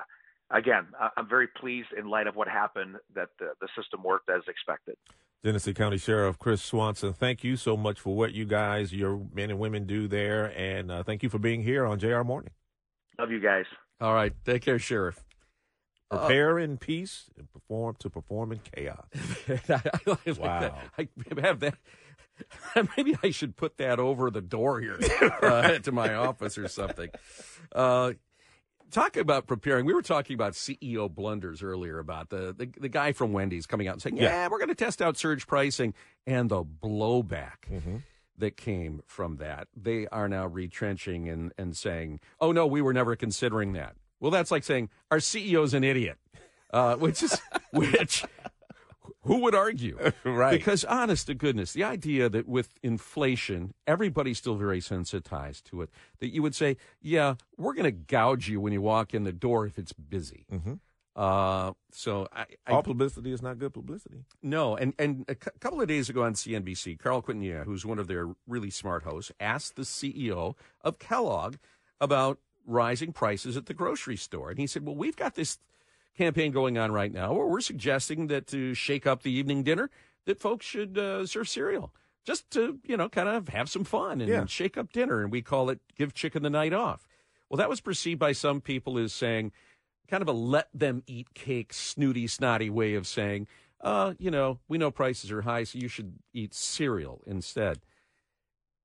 again, 0.51 0.87
I'm 1.17 1.27
very 1.27 1.47
pleased 1.47 1.89
in 1.97 2.07
light 2.07 2.27
of 2.27 2.35
what 2.35 2.47
happened 2.47 2.97
that 3.15 3.29
the, 3.39 3.53
the 3.59 3.67
system 3.75 4.03
worked 4.03 4.29
as 4.29 4.41
expected. 4.47 4.95
Genesee 5.45 5.75
County 5.75 5.99
Sheriff 5.99 6.39
Chris 6.39 6.59
Swanson, 6.59 7.13
thank 7.13 7.43
you 7.43 7.55
so 7.55 7.77
much 7.77 7.99
for 7.99 8.15
what 8.15 8.33
you 8.33 8.45
guys, 8.45 8.91
your 8.91 9.21
men 9.31 9.51
and 9.51 9.59
women, 9.59 9.85
do 9.85 10.07
there, 10.07 10.51
and 10.57 10.89
uh, 10.89 11.03
thank 11.03 11.21
you 11.21 11.29
for 11.29 11.37
being 11.37 11.61
here 11.61 11.85
on 11.85 11.99
JR 11.99 12.23
Morning. 12.23 12.49
Love 13.19 13.29
you 13.29 13.39
guys. 13.39 13.65
All 14.01 14.15
right, 14.15 14.33
take 14.43 14.63
care, 14.63 14.79
Sheriff. 14.79 15.23
Prepare 16.09 16.57
uh, 16.57 16.63
in 16.63 16.79
peace 16.79 17.29
and 17.37 17.47
perform 17.53 17.95
to 17.99 18.09
perform 18.09 18.53
in 18.53 18.59
chaos. 18.73 19.05
I, 19.69 20.31
wow. 20.39 20.79
I 20.97 21.07
have 21.39 21.59
that. 21.59 21.75
Maybe 22.97 23.15
I 23.21 23.29
should 23.29 23.55
put 23.55 23.77
that 23.77 23.99
over 23.99 24.31
the 24.31 24.41
door 24.41 24.81
here 24.81 24.97
uh, 25.43 25.77
to 25.77 25.91
my 25.91 26.15
office 26.15 26.57
or 26.57 26.67
something. 26.67 27.11
Uh, 27.71 28.13
talk 28.95 29.17
about 29.17 29.45
preparing. 29.45 29.85
We 29.85 29.93
were 29.93 30.01
talking 30.01 30.33
about 30.33 30.53
CEO 30.53 31.13
blunders 31.13 31.61
earlier 31.61 31.99
about 31.99 32.29
the, 32.29 32.53
the, 32.57 32.69
the 32.79 32.89
guy 32.89 33.11
from 33.11 33.33
Wendy's 33.33 33.65
coming 33.65 33.87
out 33.87 33.93
and 33.93 34.01
saying, 34.01 34.17
"Yeah, 34.17 34.23
yeah 34.23 34.47
we're 34.49 34.59
going 34.59 34.69
to 34.69 34.75
test 34.75 35.01
out 35.01 35.17
surge 35.17 35.45
pricing," 35.47 35.93
and 36.25 36.49
the 36.49 36.63
blowback. 36.63 37.69
Mm-hmm 37.71 37.97
that 38.37 38.57
came 38.57 39.01
from 39.05 39.37
that. 39.37 39.67
They 39.75 40.07
are 40.07 40.27
now 40.27 40.47
retrenching 40.47 41.29
and, 41.29 41.53
and 41.57 41.75
saying, 41.75 42.19
oh, 42.39 42.51
no, 42.51 42.67
we 42.67 42.81
were 42.81 42.93
never 42.93 43.15
considering 43.15 43.73
that. 43.73 43.95
Well, 44.19 44.31
that's 44.31 44.51
like 44.51 44.63
saying 44.63 44.89
our 45.11 45.19
CEO's 45.19 45.73
an 45.73 45.83
idiot, 45.83 46.17
uh, 46.71 46.95
which 46.95 47.23
is 47.23 47.39
which. 47.71 48.25
Who 49.25 49.37
would 49.41 49.55
argue? 49.55 49.97
right. 50.23 50.51
Because 50.51 50.85
honest 50.85 51.27
to 51.27 51.33
goodness, 51.33 51.73
the 51.73 51.83
idea 51.83 52.29
that 52.29 52.47
with 52.47 52.69
inflation, 52.83 53.73
everybody's 53.87 54.37
still 54.37 54.55
very 54.55 54.79
sensitized 54.79 55.65
to 55.67 55.81
it, 55.81 55.89
that 56.19 56.33
you 56.33 56.41
would 56.41 56.55
say, 56.55 56.77
yeah, 57.01 57.35
we're 57.57 57.73
going 57.73 57.85
to 57.85 57.91
gouge 57.91 58.47
you 58.47 58.61
when 58.61 58.71
you 58.71 58.81
walk 58.81 59.13
in 59.13 59.23
the 59.23 59.33
door 59.33 59.65
if 59.65 59.77
it's 59.77 59.93
busy. 59.93 60.45
Mm-hmm. 60.51 60.73
Uh, 61.15 61.71
so 61.91 62.27
I, 62.33 62.45
I, 62.67 62.73
all 62.73 62.83
publicity 62.83 63.31
is 63.31 63.41
not 63.41 63.57
good 63.57 63.73
publicity. 63.73 64.25
No, 64.43 64.75
and 64.75 64.93
and 64.99 65.23
a 65.29 65.33
c- 65.33 65.51
couple 65.61 65.81
of 65.81 65.87
days 65.87 66.09
ago 66.09 66.23
on 66.23 66.33
CNBC, 66.33 66.99
Carl 66.99 67.21
Quintanilla, 67.21 67.63
who's 67.63 67.85
one 67.85 67.99
of 67.99 68.07
their 68.07 68.35
really 68.45 68.69
smart 68.69 69.03
hosts, 69.03 69.31
asked 69.39 69.77
the 69.77 69.83
CEO 69.83 70.55
of 70.81 70.99
Kellogg 70.99 71.55
about 72.01 72.39
rising 72.65 73.13
prices 73.13 73.55
at 73.55 73.67
the 73.67 73.73
grocery 73.73 74.17
store. 74.17 74.49
And 74.49 74.59
he 74.59 74.67
said, 74.67 74.85
Well, 74.85 74.95
we've 74.95 75.15
got 75.15 75.35
this 75.35 75.57
campaign 76.17 76.51
going 76.51 76.77
on 76.77 76.91
right 76.91 77.11
now 77.11 77.33
where 77.33 77.47
we're 77.47 77.61
suggesting 77.61 78.27
that 78.27 78.47
to 78.47 78.73
shake 78.73 79.05
up 79.05 79.23
the 79.23 79.31
evening 79.31 79.63
dinner, 79.63 79.89
that 80.25 80.39
folks 80.39 80.65
should 80.65 80.97
uh, 80.97 81.25
serve 81.25 81.47
cereal 81.47 81.93
just 82.25 82.49
to, 82.51 82.79
you 82.83 82.97
know, 82.97 83.07
kind 83.07 83.29
of 83.29 83.49
have 83.49 83.69
some 83.69 83.83
fun 83.83 84.21
and 84.21 84.29
yeah. 84.29 84.45
shake 84.45 84.77
up 84.77 84.91
dinner. 84.91 85.21
And 85.21 85.31
we 85.31 85.41
call 85.41 85.69
it 85.69 85.79
give 85.95 86.13
chicken 86.13 86.43
the 86.43 86.49
night 86.49 86.73
off. 86.73 87.07
Well, 87.49 87.57
that 87.57 87.69
was 87.69 87.81
perceived 87.81 88.19
by 88.19 88.31
some 88.31 88.61
people 88.61 88.97
as 88.97 89.13
saying, 89.13 89.51
kind 90.07 90.21
of 90.21 90.27
a 90.27 90.33
let 90.33 90.67
them 90.73 91.03
eat 91.07 91.33
cake, 91.33 91.73
snooty, 91.73 92.27
snotty 92.27 92.69
way 92.69 92.95
of 92.95 93.07
saying, 93.07 93.47
uh, 93.81 94.13
you 94.17 94.31
know, 94.31 94.59
we 94.67 94.77
know 94.77 94.89
prices 94.89 95.31
are 95.31 95.43
high, 95.43 95.63
so 95.63 95.77
you 95.77 95.87
should 95.87 96.15
eat 96.33 96.53
cereal 96.53 97.21
instead. 97.27 97.79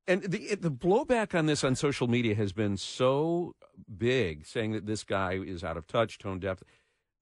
And 0.06 0.22
the 0.22 0.56
the 0.56 0.70
blowback 0.70 1.38
on 1.38 1.46
this 1.46 1.62
on 1.62 1.76
social 1.76 2.08
media 2.08 2.34
has 2.34 2.52
been 2.52 2.76
so 2.76 3.54
big, 3.96 4.44
saying 4.44 4.72
that 4.72 4.86
this 4.86 5.04
guy 5.04 5.34
is 5.34 5.62
out 5.62 5.76
of 5.76 5.86
touch, 5.86 6.18
tone 6.18 6.40
deaf. 6.40 6.62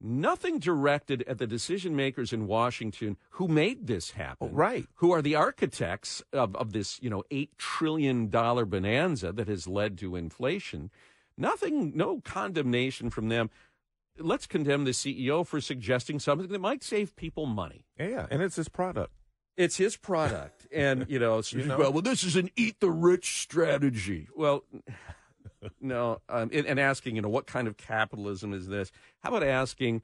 Nothing 0.00 0.60
directed 0.60 1.24
at 1.26 1.38
the 1.38 1.46
decision 1.46 1.96
makers 1.96 2.32
in 2.32 2.46
Washington 2.46 3.16
who 3.30 3.48
made 3.48 3.88
this 3.88 4.12
happen. 4.12 4.50
Oh, 4.52 4.54
right. 4.54 4.86
Who 4.96 5.10
are 5.10 5.22
the 5.22 5.34
architects 5.34 6.22
of, 6.32 6.54
of 6.54 6.72
this, 6.72 7.00
you 7.02 7.10
know, 7.10 7.24
$8 7.32 7.48
trillion 7.58 8.28
bonanza 8.28 9.32
that 9.32 9.48
has 9.48 9.66
led 9.66 9.98
to 9.98 10.14
inflation. 10.14 10.90
Nothing, 11.36 11.92
no 11.96 12.20
condemnation 12.20 13.10
from 13.10 13.28
them. 13.28 13.50
Let's 14.18 14.46
condemn 14.46 14.84
the 14.84 14.92
CEO 14.92 15.46
for 15.46 15.60
suggesting 15.60 16.18
something 16.20 16.48
that 16.48 16.60
might 16.60 16.84
save 16.84 17.16
people 17.16 17.46
money. 17.46 17.84
Yeah, 17.98 18.26
and 18.30 18.42
it's 18.42 18.56
his 18.56 18.68
product. 18.68 19.12
It's 19.56 19.76
his 19.76 19.96
product, 19.96 20.66
and 20.72 21.06
you 21.08 21.18
know, 21.18 21.42
you 21.50 21.64
know? 21.64 21.78
well, 21.78 21.92
well, 21.92 22.02
this 22.02 22.22
is 22.22 22.36
an 22.36 22.50
eat 22.56 22.80
the 22.80 22.90
rich 22.90 23.40
strategy. 23.40 24.28
Well, 24.36 24.64
no, 25.80 26.20
um, 26.28 26.50
and, 26.52 26.66
and, 26.66 26.80
asking, 26.80 27.16
you 27.16 27.22
know, 27.22 27.28
what 27.28 27.46
kind 27.46 27.66
of 27.66 27.76
capitalism 27.76 28.52
is 28.52 28.68
this? 28.68 28.92
How 29.20 29.30
about 29.30 29.42
asking, 29.42 30.02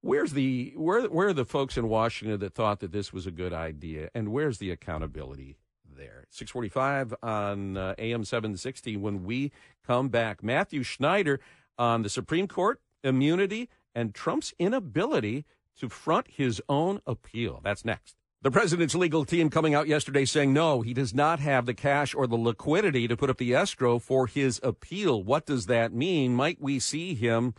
where's 0.00 0.32
the 0.32 0.72
where 0.76 1.02
where 1.02 1.28
are 1.28 1.32
the 1.32 1.44
folks 1.44 1.76
in 1.76 1.88
Washington 1.88 2.40
that 2.40 2.54
thought 2.54 2.80
that 2.80 2.92
this 2.92 3.12
was 3.12 3.26
a 3.26 3.30
good 3.30 3.52
idea, 3.52 4.10
and 4.14 4.32
where's 4.32 4.58
the 4.58 4.70
accountability 4.70 5.58
there? 5.96 6.24
Six 6.30 6.50
forty 6.50 6.68
five 6.68 7.14
on 7.22 7.76
uh, 7.76 7.94
AM 7.98 8.24
seven 8.24 8.56
sixty. 8.56 8.96
When 8.96 9.24
we 9.24 9.52
come 9.86 10.08
back, 10.08 10.42
Matthew 10.42 10.82
Schneider 10.82 11.40
on 11.78 12.02
the 12.02 12.10
Supreme 12.10 12.48
Court 12.48 12.80
immunity 13.04 13.68
and 13.94 14.14
Trump's 14.14 14.52
inability 14.58 15.44
to 15.78 15.88
front 15.88 16.26
his 16.28 16.60
own 16.68 17.00
appeal. 17.06 17.60
That's 17.62 17.84
next. 17.84 18.16
The 18.42 18.50
president's 18.50 18.94
legal 18.94 19.24
team 19.24 19.48
coming 19.48 19.74
out 19.74 19.88
yesterday 19.88 20.24
saying 20.26 20.52
no, 20.52 20.82
he 20.82 20.92
does 20.92 21.14
not 21.14 21.40
have 21.40 21.64
the 21.64 21.74
cash 21.74 22.14
or 22.14 22.26
the 22.26 22.36
liquidity 22.36 23.08
to 23.08 23.16
put 23.16 23.30
up 23.30 23.38
the 23.38 23.54
escrow 23.54 23.98
for 23.98 24.26
his 24.26 24.60
appeal. 24.62 25.22
What 25.22 25.46
does 25.46 25.66
that 25.66 25.92
mean? 25.92 26.34
Might 26.34 26.60
we 26.60 26.78
see 26.78 27.14
him 27.14 27.54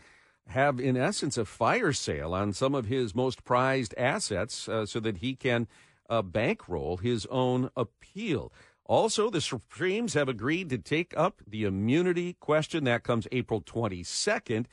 have, 0.49 0.79
in 0.79 0.95
essence, 0.95 1.37
a 1.37 1.45
fire 1.45 1.91
sale 1.93 2.33
on 2.33 2.53
some 2.53 2.75
of 2.75 2.85
his 2.85 3.15
most 3.15 3.43
prized 3.43 3.95
assets 3.97 4.69
uh, 4.69 4.85
so 4.85 4.99
that 4.99 5.17
he 5.17 5.35
can 5.35 5.67
uh, 6.09 6.21
bankroll 6.21 6.97
his 6.97 7.25
own 7.25 7.71
appeal? 7.75 8.53
Also, 8.85 9.29
the 9.29 9.41
Supremes 9.41 10.13
have 10.13 10.29
agreed 10.29 10.69
to 10.69 10.77
take 10.77 11.13
up 11.17 11.41
the 11.45 11.63
immunity 11.63 12.33
question. 12.39 12.85
That 12.85 13.03
comes 13.03 13.27
April 13.31 13.61
22nd. 13.61 14.67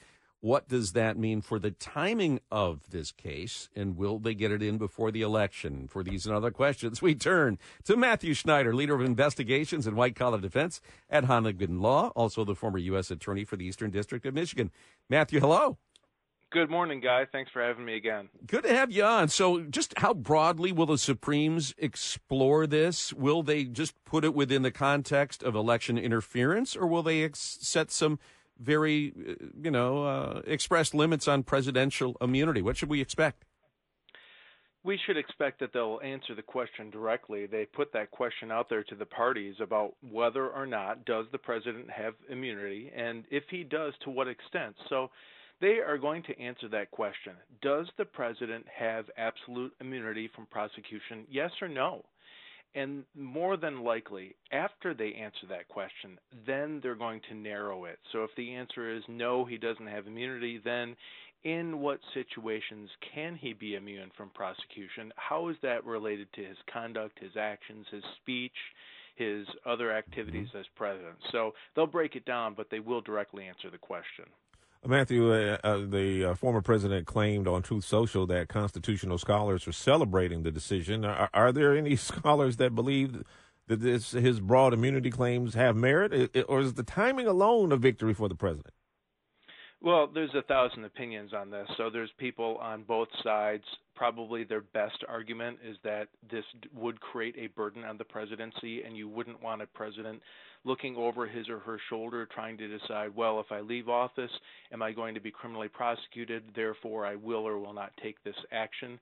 What 0.44 0.68
does 0.68 0.92
that 0.92 1.16
mean 1.16 1.40
for 1.40 1.58
the 1.58 1.70
timing 1.70 2.38
of 2.52 2.90
this 2.90 3.12
case? 3.12 3.70
And 3.74 3.96
will 3.96 4.18
they 4.18 4.34
get 4.34 4.52
it 4.52 4.62
in 4.62 4.76
before 4.76 5.10
the 5.10 5.22
election? 5.22 5.88
For 5.88 6.02
these 6.02 6.26
and 6.26 6.36
other 6.36 6.50
questions, 6.50 7.00
we 7.00 7.14
turn 7.14 7.58
to 7.84 7.96
Matthew 7.96 8.34
Schneider, 8.34 8.74
leader 8.74 8.94
of 8.94 9.00
investigations 9.00 9.86
and 9.86 9.96
white 9.96 10.14
collar 10.14 10.38
defense 10.38 10.82
at 11.08 11.24
Honigman 11.24 11.80
Law, 11.80 12.08
also 12.08 12.44
the 12.44 12.54
former 12.54 12.76
U.S. 12.76 13.10
Attorney 13.10 13.46
for 13.46 13.56
the 13.56 13.64
Eastern 13.64 13.90
District 13.90 14.26
of 14.26 14.34
Michigan. 14.34 14.70
Matthew, 15.08 15.40
hello. 15.40 15.78
Good 16.50 16.68
morning, 16.68 17.00
guy. 17.00 17.24
Thanks 17.24 17.50
for 17.50 17.62
having 17.62 17.86
me 17.86 17.96
again. 17.96 18.28
Good 18.46 18.64
to 18.64 18.76
have 18.76 18.92
you 18.92 19.02
on. 19.02 19.28
So, 19.28 19.62
just 19.62 19.98
how 19.98 20.12
broadly 20.12 20.72
will 20.72 20.84
the 20.84 20.98
Supremes 20.98 21.74
explore 21.78 22.66
this? 22.66 23.14
Will 23.14 23.42
they 23.42 23.64
just 23.64 23.94
put 24.04 24.26
it 24.26 24.34
within 24.34 24.60
the 24.60 24.70
context 24.70 25.42
of 25.42 25.54
election 25.54 25.96
interference, 25.96 26.76
or 26.76 26.86
will 26.86 27.02
they 27.02 27.24
ex- 27.24 27.56
set 27.62 27.90
some 27.90 28.18
very, 28.58 29.12
uh, 29.16 29.46
you 29.62 29.70
know, 29.70 30.04
uh, 30.04 30.42
expressed 30.46 30.94
limits 30.94 31.28
on 31.28 31.42
presidential 31.42 32.16
immunity. 32.20 32.62
What 32.62 32.76
should 32.76 32.90
we 32.90 33.00
expect? 33.00 33.44
We 34.84 34.98
should 35.06 35.16
expect 35.16 35.60
that 35.60 35.72
they'll 35.72 36.00
answer 36.04 36.34
the 36.34 36.42
question 36.42 36.90
directly. 36.90 37.46
They 37.46 37.64
put 37.64 37.90
that 37.94 38.10
question 38.10 38.52
out 38.52 38.68
there 38.68 38.84
to 38.84 38.94
the 38.94 39.06
parties 39.06 39.54
about 39.60 39.94
whether 40.02 40.48
or 40.48 40.66
not 40.66 41.06
does 41.06 41.24
the 41.32 41.38
president 41.38 41.88
have 41.90 42.14
immunity, 42.28 42.92
and 42.94 43.24
if 43.30 43.44
he 43.50 43.64
does, 43.64 43.94
to 44.04 44.10
what 44.10 44.28
extent. 44.28 44.76
So 44.90 45.10
they 45.62 45.78
are 45.78 45.96
going 45.96 46.22
to 46.24 46.38
answer 46.38 46.68
that 46.68 46.90
question. 46.90 47.32
Does 47.62 47.86
the 47.96 48.04
president 48.04 48.66
have 48.68 49.06
absolute 49.16 49.72
immunity 49.80 50.28
from 50.34 50.46
prosecution? 50.46 51.24
Yes 51.30 51.50
or 51.62 51.68
no? 51.68 52.04
And 52.74 53.04
more 53.16 53.56
than 53.56 53.84
likely, 53.84 54.34
after 54.50 54.94
they 54.94 55.12
answer 55.14 55.46
that 55.48 55.68
question, 55.68 56.18
then 56.46 56.80
they're 56.82 56.96
going 56.96 57.20
to 57.28 57.34
narrow 57.34 57.84
it. 57.84 57.98
So 58.12 58.24
if 58.24 58.30
the 58.36 58.54
answer 58.54 58.94
is 58.94 59.02
no, 59.08 59.44
he 59.44 59.58
doesn't 59.58 59.86
have 59.86 60.06
immunity, 60.06 60.60
then 60.64 60.96
in 61.44 61.80
what 61.80 62.00
situations 62.14 62.90
can 63.14 63.36
he 63.36 63.52
be 63.52 63.74
immune 63.76 64.10
from 64.16 64.30
prosecution? 64.30 65.12
How 65.16 65.48
is 65.50 65.56
that 65.62 65.84
related 65.84 66.32
to 66.34 66.44
his 66.44 66.56
conduct, 66.72 67.18
his 67.20 67.36
actions, 67.36 67.86
his 67.92 68.02
speech, 68.20 68.52
his 69.16 69.46
other 69.64 69.92
activities 69.92 70.48
mm-hmm. 70.48 70.58
as 70.58 70.66
president. 70.76 71.16
So 71.32 71.52
they'll 71.74 71.86
break 71.86 72.16
it 72.16 72.24
down, 72.24 72.54
but 72.56 72.68
they 72.70 72.80
will 72.80 73.00
directly 73.00 73.44
answer 73.44 73.70
the 73.70 73.78
question. 73.78 74.24
Matthew, 74.86 75.32
uh, 75.32 75.58
uh, 75.64 75.78
the 75.86 76.24
uh, 76.24 76.34
former 76.34 76.60
president 76.60 77.06
claimed 77.06 77.48
on 77.48 77.62
Truth 77.62 77.84
Social 77.84 78.26
that 78.26 78.48
constitutional 78.48 79.18
scholars 79.18 79.66
are 79.66 79.72
celebrating 79.72 80.42
the 80.42 80.50
decision. 80.50 81.04
Are, 81.04 81.30
are 81.32 81.52
there 81.52 81.76
any 81.76 81.96
scholars 81.96 82.56
that 82.58 82.74
believe 82.74 83.22
that 83.66 83.80
this, 83.80 84.10
his 84.10 84.40
broad 84.40 84.74
immunity 84.74 85.10
claims 85.10 85.54
have 85.54 85.74
merit, 85.74 86.36
or 86.48 86.60
is 86.60 86.74
the 86.74 86.82
timing 86.82 87.26
alone 87.26 87.72
a 87.72 87.76
victory 87.76 88.12
for 88.12 88.28
the 88.28 88.34
president? 88.34 88.74
Well, 89.84 90.08
there's 90.12 90.34
a 90.34 90.40
thousand 90.40 90.86
opinions 90.86 91.34
on 91.34 91.50
this. 91.50 91.68
So 91.76 91.90
there's 91.90 92.08
people 92.16 92.56
on 92.56 92.84
both 92.84 93.08
sides. 93.22 93.64
Probably 93.94 94.42
their 94.42 94.62
best 94.62 95.04
argument 95.06 95.58
is 95.62 95.76
that 95.84 96.08
this 96.30 96.44
would 96.74 96.98
create 97.02 97.34
a 97.38 97.48
burden 97.48 97.84
on 97.84 97.98
the 97.98 98.04
presidency, 98.04 98.82
and 98.82 98.96
you 98.96 99.08
wouldn't 99.08 99.42
want 99.42 99.60
a 99.60 99.66
president 99.66 100.22
looking 100.64 100.96
over 100.96 101.26
his 101.26 101.50
or 101.50 101.58
her 101.58 101.78
shoulder 101.90 102.26
trying 102.34 102.56
to 102.56 102.78
decide, 102.78 103.14
well, 103.14 103.38
if 103.40 103.52
I 103.52 103.60
leave 103.60 103.90
office, 103.90 104.30
am 104.72 104.80
I 104.80 104.92
going 104.92 105.14
to 105.16 105.20
be 105.20 105.30
criminally 105.30 105.68
prosecuted? 105.68 106.44
Therefore, 106.56 107.04
I 107.04 107.16
will 107.16 107.46
or 107.46 107.58
will 107.58 107.74
not 107.74 107.92
take 108.02 108.16
this 108.24 108.34
action. 108.50 108.98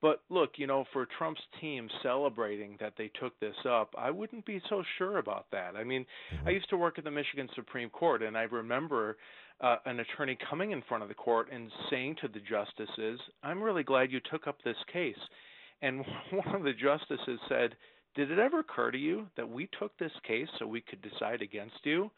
But 0.00 0.22
look, 0.30 0.52
you 0.56 0.66
know, 0.66 0.84
for 0.92 1.06
Trump's 1.18 1.42
team 1.60 1.88
celebrating 2.02 2.76
that 2.80 2.94
they 2.98 3.10
took 3.20 3.38
this 3.38 3.54
up, 3.68 3.94
I 3.96 4.10
wouldn't 4.10 4.44
be 4.44 4.60
so 4.68 4.82
sure 4.98 5.18
about 5.18 5.46
that. 5.52 5.76
I 5.76 5.84
mean, 5.84 6.04
mm-hmm. 6.34 6.48
I 6.48 6.50
used 6.50 6.68
to 6.70 6.76
work 6.76 6.98
at 6.98 7.04
the 7.04 7.10
Michigan 7.10 7.48
Supreme 7.54 7.88
Court, 7.88 8.22
and 8.22 8.36
I 8.36 8.42
remember 8.42 9.16
uh, 9.62 9.76
an 9.86 10.00
attorney 10.00 10.36
coming 10.50 10.72
in 10.72 10.82
front 10.88 11.02
of 11.02 11.08
the 11.08 11.14
court 11.14 11.48
and 11.52 11.70
saying 11.88 12.16
to 12.20 12.28
the 12.28 12.40
justices, 12.40 13.20
I'm 13.42 13.62
really 13.62 13.84
glad 13.84 14.10
you 14.10 14.20
took 14.30 14.46
up 14.46 14.58
this 14.62 14.76
case. 14.92 15.14
And 15.80 16.04
one 16.32 16.54
of 16.54 16.64
the 16.64 16.72
justices 16.72 17.40
said, 17.48 17.76
Did 18.14 18.30
it 18.30 18.38
ever 18.38 18.60
occur 18.60 18.90
to 18.90 18.98
you 18.98 19.26
that 19.36 19.48
we 19.48 19.68
took 19.78 19.96
this 19.98 20.12
case 20.26 20.48
so 20.58 20.66
we 20.66 20.80
could 20.80 21.02
decide 21.02 21.42
against 21.42 21.78
you? 21.84 22.10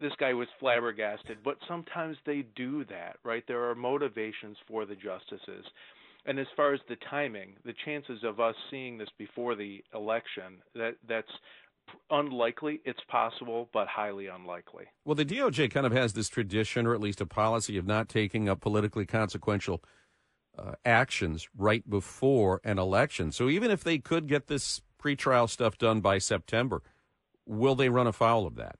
This 0.00 0.12
guy 0.20 0.32
was 0.32 0.46
flabbergasted, 0.60 1.38
but 1.44 1.56
sometimes 1.66 2.16
they 2.24 2.44
do 2.54 2.84
that, 2.84 3.16
right? 3.24 3.42
There 3.48 3.68
are 3.68 3.74
motivations 3.74 4.56
for 4.68 4.86
the 4.86 4.94
justices. 4.94 5.64
And 6.24 6.38
as 6.38 6.46
far 6.56 6.72
as 6.72 6.80
the 6.88 6.96
timing, 7.10 7.54
the 7.64 7.74
chances 7.84 8.22
of 8.22 8.38
us 8.38 8.54
seeing 8.70 8.98
this 8.98 9.08
before 9.18 9.56
the 9.56 9.82
election, 9.94 10.58
that 10.74 10.94
that's 11.08 11.30
unlikely. 12.10 12.80
It's 12.84 13.02
possible, 13.08 13.68
but 13.72 13.88
highly 13.88 14.26
unlikely. 14.26 14.86
Well, 15.04 15.14
the 15.14 15.24
DOJ 15.24 15.70
kind 15.70 15.86
of 15.86 15.92
has 15.92 16.12
this 16.12 16.28
tradition, 16.28 16.86
or 16.86 16.94
at 16.94 17.00
least 17.00 17.20
a 17.20 17.26
policy, 17.26 17.76
of 17.76 17.86
not 17.86 18.08
taking 18.08 18.48
up 18.48 18.60
politically 18.60 19.06
consequential 19.06 19.82
uh, 20.58 20.72
actions 20.84 21.48
right 21.56 21.88
before 21.88 22.60
an 22.64 22.78
election. 22.78 23.32
So 23.32 23.48
even 23.48 23.70
if 23.70 23.84
they 23.84 23.98
could 23.98 24.26
get 24.26 24.48
this 24.48 24.82
pretrial 25.02 25.48
stuff 25.48 25.78
done 25.78 26.00
by 26.00 26.18
September, 26.18 26.82
will 27.46 27.74
they 27.74 27.88
run 27.88 28.06
afoul 28.06 28.46
of 28.46 28.56
that? 28.56 28.76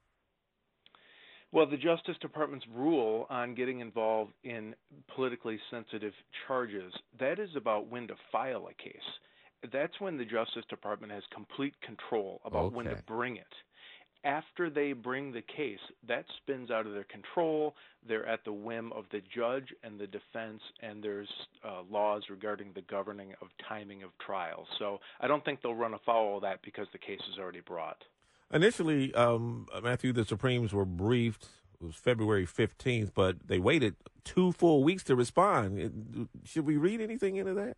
Well, 1.50 1.66
the 1.66 1.78
Justice 1.78 2.16
Department's 2.20 2.66
rule 2.74 3.26
on 3.30 3.54
getting 3.54 3.80
involved 3.80 4.32
in 4.44 4.74
politically 5.14 5.58
sensitive 5.70 6.12
charges, 6.46 6.92
that 7.18 7.38
is 7.38 7.48
about 7.56 7.88
when 7.88 8.06
to 8.08 8.14
file 8.30 8.68
a 8.68 8.74
case. 8.74 8.96
That's 9.72 10.00
when 10.00 10.16
the 10.16 10.24
Justice 10.24 10.64
Department 10.68 11.12
has 11.12 11.22
complete 11.32 11.74
control 11.80 12.40
about 12.44 12.66
okay. 12.66 12.76
when 12.76 12.86
to 12.86 13.02
bring 13.06 13.36
it. 13.36 13.46
After 14.24 14.68
they 14.68 14.92
bring 14.92 15.32
the 15.32 15.42
case, 15.42 15.78
that 16.08 16.24
spins 16.38 16.70
out 16.70 16.86
of 16.86 16.92
their 16.92 17.04
control. 17.04 17.76
They're 18.06 18.26
at 18.26 18.44
the 18.44 18.52
whim 18.52 18.92
of 18.92 19.04
the 19.12 19.22
judge 19.34 19.68
and 19.84 19.98
the 19.98 20.08
defense, 20.08 20.60
and 20.82 21.02
there's 21.02 21.28
uh, 21.64 21.82
laws 21.88 22.24
regarding 22.28 22.72
the 22.74 22.82
governing 22.82 23.32
of 23.40 23.48
timing 23.68 24.02
of 24.02 24.10
trials. 24.18 24.66
So 24.78 24.98
I 25.20 25.28
don't 25.28 25.44
think 25.44 25.62
they'll 25.62 25.74
run 25.74 25.94
afoul 25.94 26.36
of 26.36 26.42
that 26.42 26.62
because 26.62 26.88
the 26.92 26.98
case 26.98 27.20
is 27.32 27.38
already 27.38 27.60
brought. 27.60 28.02
Initially, 28.52 29.14
um, 29.14 29.66
Matthew, 29.82 30.12
the 30.12 30.24
Supremes 30.24 30.72
were 30.72 30.84
briefed. 30.84 31.46
It 31.80 31.84
was 31.84 31.94
February 31.94 32.46
15th, 32.46 33.12
but 33.14 33.36
they 33.46 33.60
waited 33.60 33.94
two 34.24 34.50
full 34.52 34.82
weeks 34.82 35.04
to 35.04 35.14
respond. 35.14 36.28
Should 36.44 36.66
we 36.66 36.76
read 36.76 37.00
anything 37.00 37.36
into 37.36 37.54
that? 37.54 37.76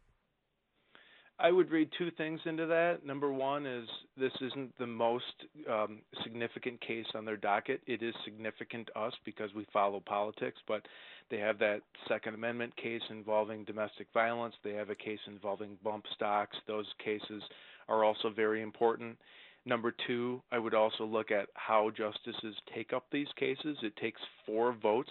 I 1.42 1.50
would 1.50 1.70
read 1.70 1.88
two 1.96 2.10
things 2.12 2.40
into 2.44 2.66
that. 2.66 3.04
Number 3.04 3.32
one 3.32 3.64
is 3.66 3.88
this 4.18 4.32
isn't 4.40 4.76
the 4.78 4.86
most 4.86 5.24
um, 5.70 6.00
significant 6.22 6.80
case 6.80 7.06
on 7.14 7.24
their 7.24 7.36
docket. 7.36 7.80
It 7.86 8.02
is 8.02 8.14
significant 8.24 8.88
to 8.88 8.98
us 8.98 9.14
because 9.24 9.54
we 9.54 9.66
follow 9.72 10.00
politics, 10.00 10.58
but 10.68 10.82
they 11.30 11.38
have 11.38 11.58
that 11.60 11.80
Second 12.08 12.34
Amendment 12.34 12.76
case 12.76 13.00
involving 13.10 13.64
domestic 13.64 14.08
violence. 14.12 14.54
They 14.62 14.74
have 14.74 14.90
a 14.90 14.94
case 14.94 15.18
involving 15.26 15.78
bump 15.82 16.04
stocks. 16.14 16.56
Those 16.66 16.86
cases 17.02 17.42
are 17.88 18.04
also 18.04 18.30
very 18.30 18.60
important. 18.60 19.16
Number 19.64 19.94
two, 20.06 20.42
I 20.52 20.58
would 20.58 20.74
also 20.74 21.04
look 21.04 21.30
at 21.30 21.48
how 21.54 21.90
justices 21.90 22.56
take 22.74 22.92
up 22.92 23.06
these 23.10 23.28
cases. 23.36 23.78
It 23.82 23.96
takes 23.96 24.20
four 24.46 24.74
votes 24.82 25.10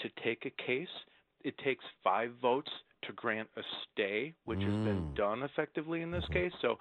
to 0.00 0.08
take 0.22 0.46
a 0.46 0.62
case, 0.62 0.88
it 1.44 1.56
takes 1.58 1.84
five 2.04 2.32
votes 2.40 2.70
to 3.02 3.12
grant 3.12 3.48
a 3.56 3.62
stay, 3.92 4.34
which 4.44 4.58
mm. 4.58 4.64
has 4.64 4.84
been 4.84 5.02
mm. 5.02 5.14
done 5.16 5.42
effectively 5.42 6.02
in 6.02 6.10
this 6.10 6.24
mm-hmm. 6.24 6.32
case. 6.34 6.52
So 6.60 6.78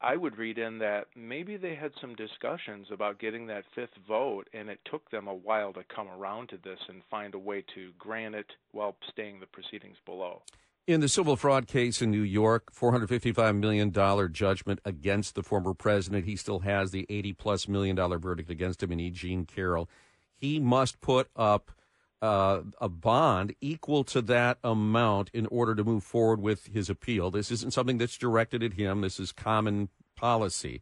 I 0.00 0.16
would 0.16 0.38
read 0.38 0.58
in 0.58 0.78
that 0.78 1.06
maybe 1.16 1.56
they 1.56 1.74
had 1.74 1.92
some 2.00 2.14
discussions 2.14 2.86
about 2.92 3.18
getting 3.18 3.46
that 3.48 3.64
fifth 3.74 3.96
vote, 4.06 4.48
and 4.52 4.68
it 4.68 4.78
took 4.84 5.10
them 5.10 5.26
a 5.26 5.34
while 5.34 5.72
to 5.72 5.82
come 5.94 6.08
around 6.08 6.50
to 6.50 6.58
this 6.62 6.78
and 6.88 7.02
find 7.10 7.34
a 7.34 7.38
way 7.38 7.64
to 7.74 7.90
grant 7.98 8.34
it 8.34 8.46
while 8.72 8.96
staying 9.10 9.40
the 9.40 9.46
proceedings 9.46 9.96
below. 10.06 10.42
In 10.86 11.00
the 11.00 11.08
civil 11.08 11.36
fraud 11.36 11.66
case 11.66 12.00
in 12.00 12.10
New 12.10 12.22
York, 12.22 12.72
$455 12.72 13.58
million 13.58 13.92
judgment 14.32 14.80
against 14.86 15.34
the 15.34 15.42
former 15.42 15.74
president. 15.74 16.24
He 16.24 16.36
still 16.36 16.60
has 16.60 16.92
the 16.92 17.04
80 17.10 17.34
plus 17.34 17.68
million 17.68 17.94
dollar 17.94 18.18
verdict 18.18 18.48
against 18.48 18.82
him 18.82 18.92
in 18.92 19.00
E. 19.00 19.10
Jean 19.10 19.44
Carroll. 19.44 19.90
He 20.34 20.58
must 20.58 21.00
put 21.02 21.28
up 21.36 21.72
uh, 22.20 22.62
a 22.80 22.88
bond 22.88 23.54
equal 23.60 24.04
to 24.04 24.20
that 24.22 24.58
amount 24.64 25.30
in 25.32 25.46
order 25.46 25.74
to 25.74 25.84
move 25.84 26.02
forward 26.02 26.40
with 26.40 26.66
his 26.66 26.90
appeal. 26.90 27.30
This 27.30 27.50
isn't 27.50 27.72
something 27.72 27.98
that's 27.98 28.18
directed 28.18 28.62
at 28.62 28.74
him. 28.74 29.00
This 29.00 29.20
is 29.20 29.32
common 29.32 29.88
policy. 30.16 30.80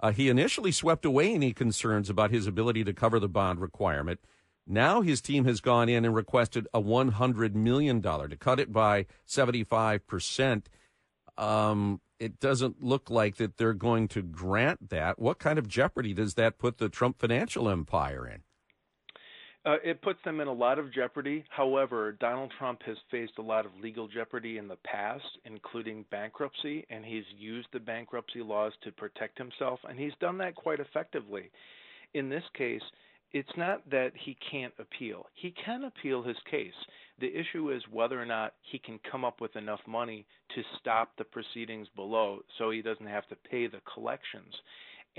Uh, 0.00 0.12
he 0.12 0.28
initially 0.28 0.72
swept 0.72 1.04
away 1.04 1.34
any 1.34 1.52
concerns 1.52 2.08
about 2.08 2.30
his 2.30 2.46
ability 2.46 2.84
to 2.84 2.92
cover 2.92 3.18
the 3.18 3.28
bond 3.28 3.60
requirement. 3.60 4.20
Now 4.66 5.00
his 5.00 5.20
team 5.20 5.44
has 5.46 5.60
gone 5.60 5.88
in 5.88 6.04
and 6.04 6.14
requested 6.14 6.68
a 6.72 6.80
$100 6.80 7.54
million 7.54 8.02
to 8.02 8.36
cut 8.38 8.60
it 8.60 8.72
by 8.72 9.06
75%. 9.26 10.62
Um, 11.36 12.00
it 12.18 12.40
doesn't 12.40 12.82
look 12.82 13.10
like 13.10 13.36
that 13.36 13.56
they're 13.56 13.72
going 13.72 14.08
to 14.08 14.22
grant 14.22 14.90
that. 14.90 15.18
What 15.18 15.38
kind 15.38 15.58
of 15.58 15.68
jeopardy 15.68 16.12
does 16.12 16.34
that 16.34 16.58
put 16.58 16.78
the 16.78 16.88
Trump 16.88 17.18
financial 17.18 17.68
empire 17.68 18.26
in? 18.26 18.42
Uh, 19.68 19.76
it 19.84 20.00
puts 20.00 20.18
them 20.24 20.40
in 20.40 20.48
a 20.48 20.52
lot 20.52 20.78
of 20.78 20.90
jeopardy. 20.94 21.44
However, 21.50 22.12
Donald 22.12 22.50
Trump 22.58 22.82
has 22.84 22.96
faced 23.10 23.34
a 23.38 23.42
lot 23.42 23.66
of 23.66 23.72
legal 23.82 24.08
jeopardy 24.08 24.56
in 24.56 24.66
the 24.66 24.76
past, 24.76 25.26
including 25.44 26.06
bankruptcy, 26.10 26.86
and 26.88 27.04
he's 27.04 27.24
used 27.36 27.68
the 27.74 27.78
bankruptcy 27.78 28.40
laws 28.40 28.72
to 28.82 28.92
protect 28.92 29.36
himself, 29.36 29.78
and 29.86 29.98
he's 29.98 30.14
done 30.20 30.38
that 30.38 30.54
quite 30.54 30.80
effectively. 30.80 31.50
In 32.14 32.30
this 32.30 32.44
case, 32.56 32.80
it's 33.32 33.56
not 33.58 33.82
that 33.90 34.12
he 34.14 34.38
can't 34.50 34.72
appeal. 34.78 35.26
He 35.34 35.54
can 35.62 35.84
appeal 35.84 36.22
his 36.22 36.38
case. 36.50 36.72
The 37.20 37.30
issue 37.38 37.70
is 37.70 37.82
whether 37.92 38.18
or 38.18 38.24
not 38.24 38.54
he 38.72 38.78
can 38.78 38.98
come 39.10 39.22
up 39.22 39.42
with 39.42 39.54
enough 39.54 39.80
money 39.86 40.24
to 40.54 40.62
stop 40.80 41.10
the 41.18 41.24
proceedings 41.24 41.88
below 41.94 42.38
so 42.56 42.70
he 42.70 42.80
doesn't 42.80 43.06
have 43.06 43.28
to 43.28 43.36
pay 43.50 43.66
the 43.66 43.82
collections. 43.92 44.54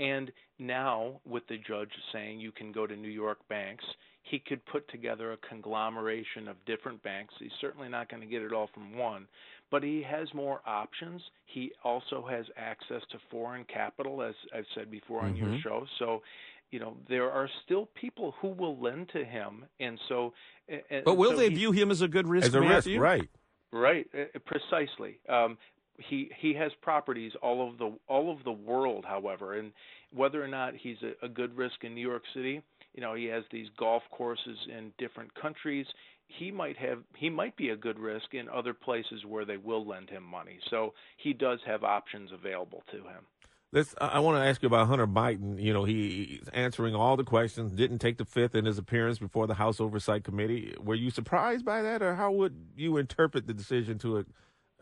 And 0.00 0.32
now, 0.58 1.20
with 1.24 1.46
the 1.46 1.58
judge 1.58 1.90
saying 2.12 2.40
you 2.40 2.50
can 2.50 2.72
go 2.72 2.86
to 2.88 2.96
New 2.96 3.08
York 3.08 3.38
banks, 3.48 3.84
he 4.30 4.38
could 4.38 4.64
put 4.66 4.88
together 4.88 5.32
a 5.32 5.36
conglomeration 5.48 6.46
of 6.48 6.56
different 6.64 7.02
banks. 7.02 7.34
He's 7.38 7.50
certainly 7.60 7.88
not 7.88 8.08
going 8.08 8.20
to 8.20 8.26
get 8.28 8.42
it 8.42 8.52
all 8.52 8.70
from 8.72 8.96
one, 8.96 9.26
but 9.70 9.82
he 9.82 10.02
has 10.08 10.32
more 10.34 10.60
options. 10.66 11.20
He 11.46 11.72
also 11.82 12.24
has 12.30 12.46
access 12.56 13.02
to 13.10 13.18
foreign 13.30 13.64
capital, 13.64 14.22
as 14.22 14.34
I've 14.54 14.66
said 14.74 14.90
before 14.90 15.22
on 15.22 15.34
mm-hmm. 15.34 15.52
your 15.52 15.60
show. 15.62 15.86
So 15.98 16.22
you 16.70 16.78
know 16.78 16.96
there 17.08 17.30
are 17.30 17.48
still 17.64 17.88
people 18.00 18.34
who 18.40 18.48
will 18.48 18.78
lend 18.78 19.08
to 19.10 19.24
him, 19.24 19.64
and 19.80 19.98
so. 20.08 20.32
And 20.68 21.04
but 21.04 21.16
will 21.16 21.32
so 21.32 21.36
they 21.36 21.48
view 21.48 21.72
him 21.72 21.90
as 21.90 22.00
a 22.00 22.08
good 22.08 22.28
risk? 22.28 22.46
As 22.46 22.54
a 22.54 22.60
risk, 22.60 22.88
right? 22.96 23.28
Right, 23.72 24.06
uh, 24.14 24.38
precisely. 24.46 25.18
Um, 25.28 25.58
he 25.98 26.30
he 26.38 26.54
has 26.54 26.72
properties 26.80 27.32
all 27.42 27.60
over 27.60 27.76
the 27.76 27.92
all 28.06 28.30
over 28.30 28.42
the 28.44 28.52
world, 28.52 29.04
however, 29.06 29.54
and 29.54 29.72
whether 30.12 30.42
or 30.42 30.48
not 30.48 30.74
he's 30.76 30.96
a, 31.02 31.26
a 31.26 31.28
good 31.28 31.56
risk 31.56 31.82
in 31.82 31.94
New 31.94 32.06
York 32.06 32.22
City, 32.34 32.62
you 32.94 33.00
know, 33.00 33.14
he 33.14 33.26
has 33.26 33.44
these 33.50 33.68
golf 33.78 34.02
courses 34.10 34.58
in 34.68 34.92
different 34.98 35.34
countries. 35.34 35.86
He 36.26 36.50
might 36.50 36.76
have 36.76 36.98
he 37.16 37.28
might 37.28 37.56
be 37.56 37.70
a 37.70 37.76
good 37.76 37.98
risk 37.98 38.34
in 38.34 38.48
other 38.48 38.74
places 38.74 39.24
where 39.26 39.44
they 39.44 39.56
will 39.56 39.86
lend 39.86 40.10
him 40.10 40.22
money. 40.22 40.58
So 40.70 40.94
he 41.16 41.32
does 41.32 41.60
have 41.66 41.84
options 41.84 42.30
available 42.32 42.82
to 42.92 42.98
him. 42.98 43.26
Let's. 43.72 43.94
I 44.00 44.18
want 44.18 44.42
to 44.42 44.44
ask 44.44 44.62
you 44.62 44.66
about 44.66 44.88
Hunter 44.88 45.06
Biden. 45.06 45.62
You 45.62 45.72
know, 45.72 45.84
he's 45.84 46.48
answering 46.52 46.96
all 46.96 47.16
the 47.16 47.24
questions. 47.24 47.70
Didn't 47.70 48.00
take 48.00 48.18
the 48.18 48.24
fifth 48.24 48.56
in 48.56 48.64
his 48.64 48.78
appearance 48.78 49.20
before 49.20 49.46
the 49.46 49.54
House 49.54 49.80
Oversight 49.80 50.24
Committee. 50.24 50.74
Were 50.80 50.96
you 50.96 51.10
surprised 51.10 51.64
by 51.64 51.82
that, 51.82 52.02
or 52.02 52.16
how 52.16 52.32
would 52.32 52.56
you 52.76 52.96
interpret 52.96 53.46
the 53.46 53.54
decision 53.54 53.96
to 53.98 54.26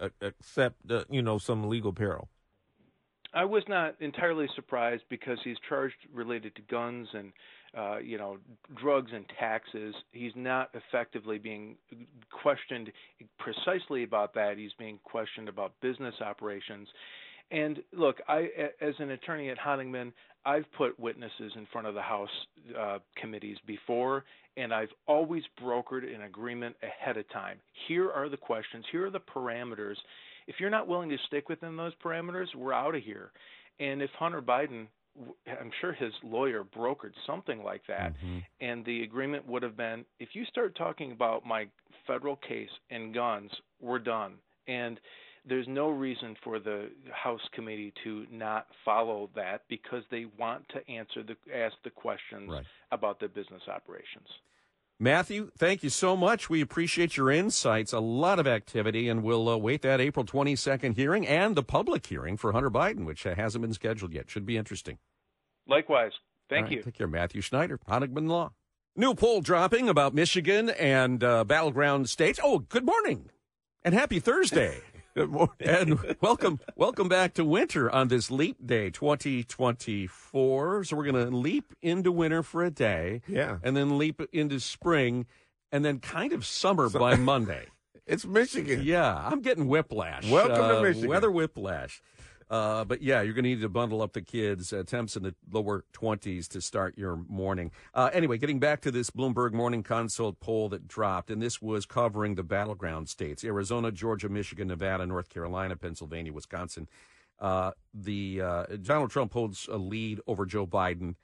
uh, 0.01 0.09
accept, 0.23 0.91
uh, 0.91 1.05
you 1.11 1.21
know, 1.21 1.37
some 1.37 1.69
legal 1.69 1.93
peril? 1.93 2.29
I 3.35 3.45
was 3.45 3.63
not 3.69 3.95
entirely 4.01 4.47
surprised 4.55 5.03
because 5.11 5.39
he's 5.45 5.57
charged 5.69 5.97
related 6.13 6.55
to 6.57 6.63
guns 6.63 7.09
and 7.13 7.33
uh, 7.77 7.99
you 7.99 8.17
know 8.17 8.39
drugs 8.81 9.11
and 9.15 9.25
taxes. 9.39 9.95
He's 10.13 10.33
not 10.35 10.71
effectively 10.75 11.39
being 11.39 11.77
questioned 12.31 12.91
precisely 13.39 14.05
about 14.05 14.35
that. 14.35 14.55
He's 14.57 14.73
being 14.79 14.99
questioned 15.05 15.49
about 15.49 15.73
business 15.83 16.15
operations. 16.21 16.89
And 17.51 17.83
look, 17.93 18.17
I 18.29 18.49
as 18.81 18.95
an 18.99 19.11
attorney 19.11 19.51
at 19.51 19.59
Honigman, 19.59 20.13
I've 20.47 20.71
put 20.77 20.99
witnesses 20.99 21.53
in 21.57 21.67
front 21.73 21.87
of 21.87 21.95
the 21.95 22.03
House 22.03 22.29
uh, 22.79 22.99
committees 23.17 23.59
before, 23.67 24.25
and 24.57 24.73
I've 24.73 24.93
always 25.07 25.43
brokered 25.63 26.15
an 26.15 26.23
agreement 26.23 26.77
ahead 26.83 27.19
of 27.19 27.29
time. 27.31 27.59
Here 27.87 28.11
are 28.11 28.29
the 28.31 28.37
questions. 28.37 28.85
Here 28.91 29.07
are 29.07 29.11
the 29.11 29.21
parameters 29.21 29.97
if 30.49 30.57
you're 30.59 30.71
not 30.71 30.89
willing 30.89 31.11
to 31.11 31.19
stick 31.27 31.49
within 31.49 31.77
those 31.77 31.93
parameters, 32.05 32.47
we're 32.57 32.73
out 32.73 32.95
of 32.95 33.03
here. 33.03 33.31
And 33.79 34.03
if 34.03 34.11
Hunter 34.19 34.43
Biden, 34.43 34.87
I'm 35.47 35.71
sure 35.81 35.93
his 35.93 36.13
lawyer 36.25 36.65
brokered 36.65 37.13
something 37.27 37.63
like 37.63 37.83
that, 37.87 38.15
mm-hmm. 38.15 38.39
and 38.61 38.85
the 38.85 39.03
agreement 39.03 39.47
would 39.47 39.63
have 39.63 39.77
been 39.77 40.05
if 40.19 40.31
you 40.33 40.45
start 40.47 40.75
talking 40.75 41.13
about 41.13 41.47
my 41.47 41.67
federal 42.07 42.37
case 42.37 42.71
and 42.91 43.15
guns, 43.15 43.51
we're 43.81 43.99
done. 43.99 44.35
And 44.67 44.99
there's 45.49 45.69
no 45.69 45.89
reason 45.89 46.35
for 46.43 46.59
the 46.59 46.89
House 47.13 47.41
committee 47.53 47.93
to 48.05 48.27
not 48.31 48.67
follow 48.85 49.31
that 49.35 49.63
because 49.69 50.03
they 50.11 50.27
want 50.39 50.65
to 50.71 50.91
answer 50.91 51.23
the 51.23 51.37
ask 51.55 51.75
the 51.85 51.91
questions 51.91 52.51
right. 52.51 52.65
about 52.91 53.21
the 53.21 53.29
business 53.29 53.63
operations. 53.69 54.29
Matthew, 55.01 55.53
thank 55.57 55.85
you 55.85 55.91
so 55.91 56.17
much. 56.17 56.51
We 56.51 56.61
appreciate 56.61 57.17
your 57.17 57.31
insights. 57.31 57.93
A 57.93 58.01
lot 58.01 58.41
of 58.41 58.49
activity, 58.49 59.09
and 59.09 59.23
we'll 59.23 59.49
uh, 59.49 59.57
wait 59.57 59.83
that 59.83 60.01
April 60.01 60.25
22nd 60.25 60.97
hearing 60.97 61.25
and 61.25 61.55
the 61.55 61.63
public 61.63 62.07
hearing 62.07 62.37
for 62.37 62.51
Hunter 62.51 62.71
Biden, 62.71 63.05
which 63.05 63.25
uh, 63.25 63.37
hasn't 63.37 63.63
been 63.63 63.73
scheduled 63.73 64.13
yet. 64.13 64.29
Should 64.29 64.45
be 64.45 64.57
interesting. 64.57 64.99
Likewise. 65.69 66.13
Thank 66.49 66.65
right, 66.65 66.73
you. 66.73 66.83
Take 66.83 66.95
care, 66.95 67.07
Matthew 67.07 67.43
Schneider, 67.43 67.79
Honigman 67.89 68.29
Law. 68.29 68.53
New 68.97 69.15
poll 69.15 69.41
dropping 69.41 69.89
about 69.89 70.15
Michigan 70.15 70.71
and 70.71 71.23
uh, 71.23 71.45
battleground 71.45 72.09
states. 72.09 72.41
Oh, 72.43 72.59
good 72.59 72.85
morning 72.85 73.31
and 73.85 73.95
happy 73.95 74.19
Thursday. 74.19 74.81
Good 75.15 75.31
morning. 75.33 75.55
And 75.61 76.17
welcome, 76.21 76.61
welcome 76.77 77.09
back 77.09 77.35
to 77.35 77.45
winter 77.45 77.91
on 77.91 78.09
this 78.09 78.31
leap 78.31 78.57
day 78.65 78.91
2024. 78.91 80.85
So 80.85 80.97
we're 80.97 81.11
going 81.11 81.27
to 81.27 81.37
leap 81.37 81.75
into 81.83 82.13
winter 82.13 82.43
for 82.43 82.65
a 82.65 82.71
day. 82.71 83.23
Yeah. 83.27 83.59
And 83.63 83.77
then 83.77 83.99
leap 83.99 84.21
into 84.33 84.61
spring 84.61 85.27
and 85.73 85.85
then 85.85 85.99
kind 86.01 86.33
of 86.33 86.47
summer 86.47 86.89
by 86.89 87.17
Monday. 87.17 87.67
It's 88.11 88.25
Michigan. 88.25 88.81
Yeah. 88.85 89.15
I'm 89.15 89.43
getting 89.43 89.69
whiplash. 89.69 90.31
Welcome 90.31 90.65
uh, 90.65 90.77
to 90.77 90.83
Michigan. 90.83 91.11
Weather 91.11 91.31
whiplash. 91.31 92.01
Uh, 92.51 92.85
but 92.85 93.03
yeah, 93.03 93.21
you're 93.21 93.35
going 93.35 93.45
to 93.45 93.51
need 93.51 93.61
to 93.61 93.69
bundle 93.69 94.01
up 94.01 94.15
the 94.15 94.23
kids. 94.23 94.73
Uh, 94.73 94.83
temps 94.83 95.17
in 95.17 95.23
the 95.23 95.35
lower 95.53 95.85
20s 95.93 96.49
to 96.49 96.61
start 96.61 96.97
your 96.97 97.17
morning. 97.29 97.71
Uh, 97.95 98.11
anyway, 98.13 98.39
getting 98.39 98.59
back 98.59 98.81
to 98.81 98.91
this 98.91 99.11
Bloomberg 99.11 99.53
Morning 99.53 99.83
Consult 99.83 100.41
poll 100.41 100.69
that 100.71 100.89
dropped, 100.89 101.31
and 101.31 101.43
this 101.43 101.61
was 101.61 101.85
covering 101.85 102.35
the 102.35 102.43
battleground 102.43 103.09
states 103.09 103.45
Arizona, 103.45 103.93
Georgia, 103.93 104.29
Michigan, 104.29 104.69
Nevada, 104.69 105.07
North 105.07 105.29
Carolina, 105.29 105.77
Pennsylvania, 105.77 106.33
Wisconsin. 106.33 106.89
Uh, 107.39 107.73
the 107.93 108.41
uh, 108.41 108.65
Donald 108.83 109.11
Trump 109.11 109.33
holds 109.33 109.69
a 109.71 109.77
lead 109.77 110.21
over 110.27 110.45
Joe 110.47 110.67
Biden 110.67 111.15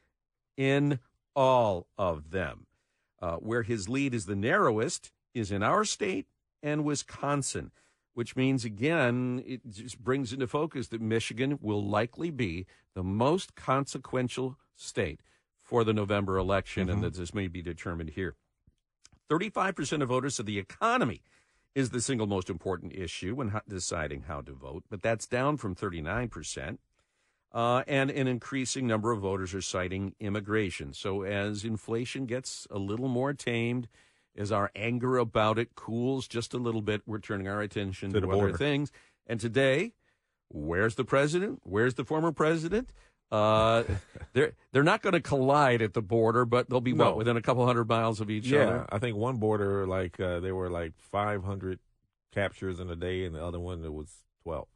in 0.57 1.01
all 1.35 1.87
of 1.99 2.31
them. 2.31 2.67
Uh, 3.21 3.37
where 3.37 3.63
his 3.63 3.89
lead 3.89 4.13
is 4.13 4.27
the 4.27 4.37
narrowest 4.37 5.11
is 5.33 5.51
in 5.51 5.63
our 5.63 5.85
state 5.85 6.27
and 6.63 6.85
Wisconsin 6.85 7.71
which 8.15 8.37
means, 8.37 8.65
again, 8.65 9.43
it 9.47 9.61
just 9.69 10.03
brings 10.03 10.33
into 10.33 10.47
focus 10.47 10.89
that 10.89 11.01
Michigan 11.01 11.59
will 11.61 11.85
likely 11.85 12.31
be 12.31 12.67
the 12.95 13.03
most 13.03 13.55
consequential 13.55 14.57
state 14.77 15.21
for 15.63 15.85
the 15.85 15.93
November 15.93 16.39
election, 16.39 16.87
mm-hmm. 16.87 16.95
and 16.95 17.03
that 17.03 17.15
this 17.15 17.35
may 17.35 17.49
be 17.49 17.63
determined 17.63 18.11
here. 18.11 18.35
35% 19.31 20.03
of 20.03 20.09
voters 20.09 20.37
said 20.37 20.47
the 20.47 20.59
economy 20.59 21.23
is 21.75 21.91
the 21.91 22.01
single 22.01 22.27
most 22.27 22.49
important 22.49 22.95
issue 22.95 23.35
when 23.35 23.61
deciding 23.69 24.23
how 24.23 24.41
to 24.41 24.53
vote, 24.53 24.85
but 24.89 25.03
that's 25.03 25.27
down 25.27 25.57
from 25.57 25.75
39%. 25.75 26.79
Uh, 27.53 27.85
and 27.87 28.11
an 28.11 28.27
increasing 28.27 28.87
number 28.87 29.13
of 29.13 29.21
voters 29.21 29.55
are 29.55 29.63
citing 29.63 30.15
immigration. 30.19 30.93
So 30.93 31.23
as 31.23 31.65
inflation 31.65 32.27
gets 32.27 32.67
a 32.69 32.79
little 32.79 33.07
more 33.07 33.33
tamed, 33.33 33.89
as 34.37 34.53
our 34.53 34.71
anger 34.75 35.17
about 35.19 35.59
it 35.59 35.75
cools 35.75 36.27
just 36.29 36.55
a 36.55 36.59
little 36.59 36.83
bit, 36.83 37.03
we're 37.07 37.19
turning 37.19 37.49
our 37.49 37.61
attention 37.61 38.13
to, 38.13 38.21
to 38.21 38.31
other 38.31 38.53
things. 38.53 38.91
And 39.27 39.41
today, 39.41 39.93
where's 40.49 40.97
the 40.97 41.05
president? 41.05 41.61
Where's 41.63 41.95
the 41.95 42.05
former 42.05 42.33
president? 42.33 42.91
Uh, 43.31 43.85
they're 44.33 44.53
they're 44.73 44.83
not 44.83 45.03
going 45.03 45.15
to 45.15 45.21
collide 45.21 45.83
at 45.83 45.95
the 45.95 46.03
border, 46.03 46.45
but 46.45 46.69
they'll 46.69 46.81
be 46.81 46.93
no. 46.93 47.07
what 47.07 47.17
within 47.17 47.37
a 47.37 47.43
couple 47.43 47.65
hundred 47.67 47.89
miles 47.89 48.21
of 48.21 48.31
each 48.31 48.47
yeah, 48.47 48.61
other. 48.61 48.87
I 48.91 48.99
think 48.99 49.17
one 49.17 49.39
border 49.39 49.87
like 49.87 50.21
uh, 50.21 50.41
there 50.41 50.55
were 50.55 50.71
like 50.71 50.93
500 50.99 51.79
captures 52.33 52.81
in 52.81 52.91
a 52.91 52.97
day, 52.97 53.25
and 53.25 53.35
the 53.35 53.45
other 53.45 53.61
one 53.61 53.83
there 53.83 53.93
was 53.93 54.13
12. 54.43 54.67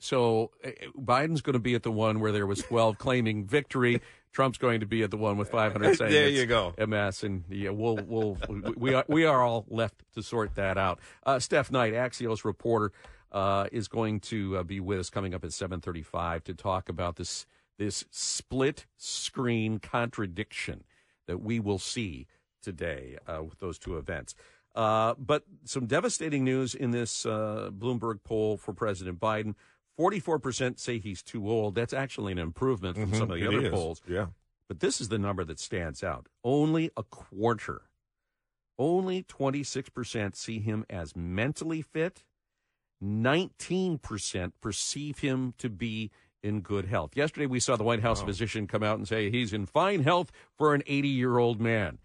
So 0.00 0.50
uh, 0.64 0.70
Biden's 0.98 1.42
going 1.42 1.54
to 1.54 1.60
be 1.60 1.74
at 1.74 1.84
the 1.84 1.92
one 1.92 2.18
where 2.18 2.32
there 2.32 2.46
was 2.46 2.60
12 2.62 2.98
claiming 2.98 3.46
victory. 3.46 4.00
Trump's 4.32 4.58
going 4.58 4.80
to 4.80 4.86
be 4.86 5.02
at 5.02 5.10
the 5.10 5.16
one 5.16 5.36
with 5.36 5.50
500 5.50 5.96
saying 5.96 6.10
there 6.10 6.28
you 6.28 6.46
go. 6.46 6.74
MS, 6.78 7.22
and 7.22 7.44
yeah, 7.48 7.70
we'll 7.70 8.00
we'll 8.06 8.38
we 8.76 8.94
are 8.94 9.04
we 9.08 9.24
are 9.24 9.42
all 9.42 9.66
left 9.68 10.02
to 10.14 10.22
sort 10.22 10.54
that 10.54 10.78
out. 10.78 11.00
Uh, 11.24 11.38
Steph 11.38 11.70
Knight, 11.70 11.92
Axios 11.92 12.44
reporter, 12.44 12.92
uh, 13.32 13.66
is 13.72 13.88
going 13.88 14.20
to 14.20 14.58
uh, 14.58 14.62
be 14.62 14.80
with 14.80 15.00
us 15.00 15.10
coming 15.10 15.34
up 15.34 15.44
at 15.44 15.50
7:35 15.50 16.44
to 16.44 16.54
talk 16.54 16.88
about 16.88 17.16
this 17.16 17.46
this 17.76 18.04
split 18.10 18.86
screen 18.96 19.78
contradiction 19.78 20.84
that 21.26 21.40
we 21.40 21.58
will 21.58 21.78
see 21.78 22.26
today 22.62 23.18
uh, 23.26 23.42
with 23.42 23.58
those 23.58 23.78
two 23.78 23.96
events. 23.96 24.34
Uh, 24.74 25.14
but 25.18 25.44
some 25.64 25.86
devastating 25.86 26.44
news 26.44 26.74
in 26.74 26.90
this 26.92 27.26
uh, 27.26 27.70
Bloomberg 27.72 28.22
poll 28.22 28.56
for 28.56 28.72
President 28.72 29.18
Biden. 29.18 29.54
44% 30.00 30.78
say 30.78 30.98
he's 30.98 31.22
too 31.22 31.48
old. 31.48 31.74
That's 31.74 31.92
actually 31.92 32.32
an 32.32 32.38
improvement 32.38 32.96
from 32.96 33.06
mm-hmm, 33.06 33.18
some 33.18 33.30
of 33.30 33.38
the 33.38 33.46
other 33.46 33.66
is. 33.66 33.70
polls. 33.70 34.02
Yeah. 34.08 34.26
But 34.66 34.80
this 34.80 35.00
is 35.00 35.08
the 35.08 35.18
number 35.18 35.44
that 35.44 35.60
stands 35.60 36.02
out. 36.02 36.28
Only 36.42 36.90
a 36.96 37.02
quarter, 37.02 37.82
only 38.78 39.22
26% 39.24 40.34
see 40.34 40.58
him 40.60 40.86
as 40.88 41.14
mentally 41.14 41.82
fit. 41.82 42.24
19% 43.04 44.52
perceive 44.60 45.18
him 45.18 45.54
to 45.58 45.68
be 45.68 46.10
in 46.42 46.60
good 46.60 46.86
health. 46.86 47.16
Yesterday, 47.16 47.46
we 47.46 47.60
saw 47.60 47.76
the 47.76 47.84
White 47.84 48.02
House 48.02 48.22
oh. 48.22 48.26
physician 48.26 48.66
come 48.66 48.82
out 48.82 48.96
and 48.96 49.06
say 49.06 49.30
he's 49.30 49.52
in 49.52 49.66
fine 49.66 50.02
health 50.02 50.30
for 50.56 50.74
an 50.74 50.82
80 50.86 51.08
year 51.08 51.36
old 51.38 51.60
man 51.60 51.98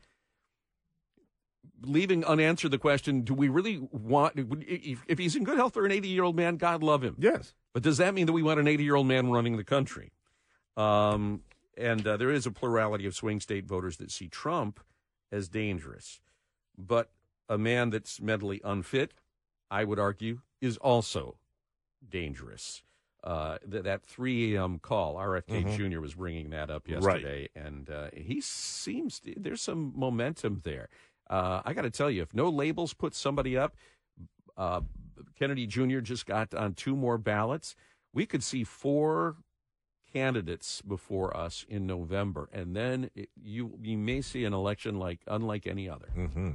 leaving 1.82 2.24
unanswered 2.24 2.72
the 2.72 2.78
question 2.78 3.22
do 3.22 3.34
we 3.34 3.48
really 3.48 3.78
want 3.92 4.34
if 4.36 5.20
he's 5.20 5.36
in 5.36 5.44
good 5.44 5.58
health 5.58 5.74
for 5.74 5.86
an 5.86 5.92
80 5.92 6.08
year 6.08 6.24
old 6.24 6.36
man 6.36 6.56
god 6.56 6.82
love 6.82 7.04
him 7.04 7.16
yes 7.20 7.54
but 7.76 7.84
does 7.84 7.98
that 7.98 8.14
mean 8.14 8.26
that 8.26 8.32
we 8.32 8.42
want 8.42 8.60
an 8.60 8.68
80 8.68 8.84
year 8.84 8.96
old 8.96 9.06
man 9.06 9.30
running 9.30 9.58
the 9.58 9.64
country 9.64 10.14
um, 10.78 11.42
and 11.78 12.08
uh, 12.08 12.16
there 12.18 12.32
is 12.32 12.46
a 12.46 12.52
plurality 12.52 13.06
of 13.06 13.14
swing 13.14 13.40
state 13.40 13.66
voters 13.66 13.98
that 13.98 14.10
see 14.10 14.30
trump 14.30 14.80
as 15.32 15.50
dangerous 15.50 16.22
but 16.78 17.12
a 17.50 17.58
man 17.58 17.90
that's 17.90 18.22
mentally 18.22 18.62
unfit 18.64 19.14
i 19.70 19.84
would 19.84 20.00
argue 20.00 20.40
is 20.62 20.78
also 20.78 21.36
dangerous 22.10 22.82
uh, 23.26 23.58
th- 23.70 23.84
that 23.84 24.06
3 24.06 24.56
a.m. 24.56 24.78
call, 24.78 25.16
RFK 25.16 25.66
mm-hmm. 25.66 25.92
Jr. 25.92 26.00
was 26.00 26.14
bringing 26.14 26.52
that 26.52 26.70
up 26.70 26.88
yesterday, 26.88 27.50
right. 27.56 27.66
and 27.66 27.90
uh, 27.90 28.10
he 28.14 28.40
seems 28.40 29.20
to, 29.22 29.34
there's 29.36 29.64
some 29.64 29.94
momentum 29.96 30.62
there. 30.64 30.90
Uh, 31.28 31.60
I 31.66 31.74
got 31.74 31.82
to 31.82 31.90
tell 31.90 32.12
you, 32.12 32.22
if 32.22 32.36
no 32.36 32.50
labels 32.50 32.94
put 32.94 33.16
somebody 33.16 33.58
up, 33.58 33.76
uh, 34.58 34.82
Kennedy 35.38 35.68
Jr. 35.68 36.00
just 36.00 36.26
got 36.26 36.54
on 36.54 36.74
two 36.74 36.96
more 36.96 37.18
ballots. 37.18 37.76
We 38.14 38.26
could 38.26 38.44
see 38.44 38.64
four 38.64 39.38
candidates 40.12 40.82
before 40.82 41.36
us 41.36 41.66
in 41.68 41.86
November, 41.86 42.50
and 42.54 42.76
then 42.76 43.10
it, 43.16 43.30
you 43.42 43.78
you 43.82 43.98
may 43.98 44.22
see 44.22 44.46
an 44.46 44.54
election 44.54 44.98
like 44.98 45.20
unlike 45.28 45.68
any 45.68 45.90
other. 45.90 46.08
Mm-hmm. 46.16 46.52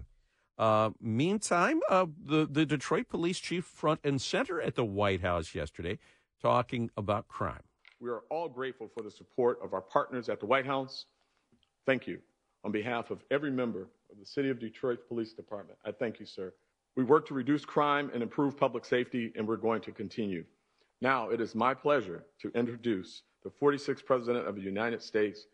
Uh, 0.58 0.90
meantime, 1.00 1.80
uh, 1.88 2.06
the 2.24 2.46
the 2.50 2.64
Detroit 2.64 3.08
police 3.08 3.38
chief 3.38 3.64
front 3.64 4.00
and 4.04 4.20
center 4.20 4.60
at 4.60 4.74
the 4.74 4.84
White 4.84 5.20
House 5.20 5.54
yesterday, 5.54 5.98
talking 6.40 6.90
about 6.96 7.28
crime. 7.28 7.62
We 8.00 8.08
are 8.08 8.22
all 8.30 8.48
grateful 8.48 8.88
for 8.88 9.02
the 9.02 9.10
support 9.10 9.58
of 9.62 9.74
our 9.74 9.82
partners 9.82 10.28
at 10.28 10.40
the 10.40 10.46
White 10.46 10.66
House. 10.66 11.04
Thank 11.86 12.06
you 12.06 12.18
on 12.64 12.72
behalf 12.72 13.10
of 13.10 13.22
every 13.30 13.50
member 13.50 13.88
of 14.10 14.18
the 14.18 14.26
City 14.26 14.50
of 14.50 14.58
Detroit 14.58 15.06
Police 15.08 15.32
Department. 15.32 15.78
I 15.84 15.92
thank 15.92 16.20
you, 16.20 16.26
sir. 16.26 16.52
We 16.96 17.04
work 17.04 17.26
to 17.28 17.34
reduce 17.34 17.64
crime 17.64 18.10
and 18.12 18.22
improve 18.22 18.56
public 18.56 18.84
safety, 18.84 19.32
and 19.36 19.46
we're 19.46 19.56
going 19.56 19.80
to 19.82 19.92
continue. 19.92 20.44
Now, 21.00 21.30
it 21.30 21.40
is 21.40 21.54
my 21.54 21.74
pleasure 21.74 22.24
to 22.42 22.50
introduce 22.54 23.22
the 23.42 23.50
46th 23.50 24.04
President 24.04 24.46
of 24.46 24.56
the 24.56 24.60
United 24.60 25.02
States, 25.02 25.46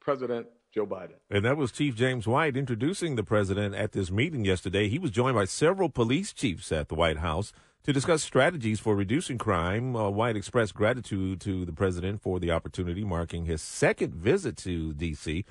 President 0.00 0.46
Joe 0.72 0.86
Biden. 0.86 1.14
And 1.30 1.44
that 1.44 1.56
was 1.56 1.72
Chief 1.72 1.94
James 1.94 2.26
White 2.26 2.56
introducing 2.56 3.16
the 3.16 3.22
president 3.22 3.74
at 3.74 3.92
this 3.92 4.10
meeting 4.10 4.44
yesterday. 4.44 4.88
He 4.88 4.98
was 4.98 5.10
joined 5.10 5.36
by 5.36 5.44
several 5.44 5.88
police 5.88 6.32
chiefs 6.32 6.72
at 6.72 6.88
the 6.88 6.94
White 6.94 7.18
House 7.18 7.52
to 7.84 7.92
discuss 7.92 8.22
strategies 8.22 8.80
for 8.80 8.96
reducing 8.96 9.38
crime. 9.38 9.94
Uh, 9.94 10.10
White 10.10 10.36
expressed 10.36 10.74
gratitude 10.74 11.40
to 11.42 11.64
the 11.64 11.72
president 11.72 12.22
for 12.22 12.40
the 12.40 12.50
opportunity, 12.50 13.04
marking 13.04 13.44
his 13.44 13.62
second 13.62 14.14
visit 14.14 14.56
to 14.58 14.94
D.C. 14.94 15.44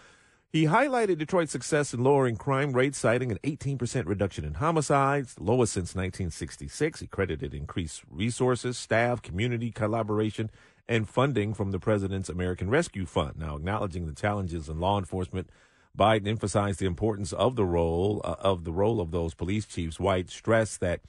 He 0.54 0.66
highlighted 0.66 1.18
Detroit's 1.18 1.52
success 1.52 1.96
in 1.96 2.04
lowering 2.04 2.36
crime 2.36 2.74
rates, 2.74 3.00
citing 3.00 3.32
an 3.32 3.40
18% 3.44 4.06
reduction 4.06 4.46
in 4.46 4.54
homicides, 4.54 5.36
lowest 5.40 5.74
since 5.74 5.96
1966. 5.96 7.00
He 7.00 7.08
credited 7.08 7.56
increased 7.56 8.04
resources, 8.08 8.78
staff, 8.78 9.24
community 9.24 9.72
collaboration, 9.72 10.52
and 10.88 11.10
funding 11.10 11.56
from 11.56 11.72
the 11.72 11.80
president's 11.80 12.30
American 12.30 12.70
Rescue 12.70 13.08
Fund. 13.08 13.40
Now, 13.40 13.56
acknowledging 13.56 14.06
the 14.06 14.14
challenges 14.14 14.70
in 14.70 14.80
law 14.80 15.00
enforcement, 15.00 15.50
Biden 15.98 16.28
emphasized 16.28 16.78
the 16.80 16.86
importance 16.86 17.34
of 17.34 17.56
the 17.56 17.66
role 17.66 18.22
uh, 18.24 18.36
of 18.38 18.64
the 18.64 18.72
role 18.72 19.02
of 19.02 19.10
those 19.10 19.34
police 19.34 19.66
chiefs. 19.66 20.00
White 20.00 20.30
stressed 20.30 20.82
that 20.82 21.02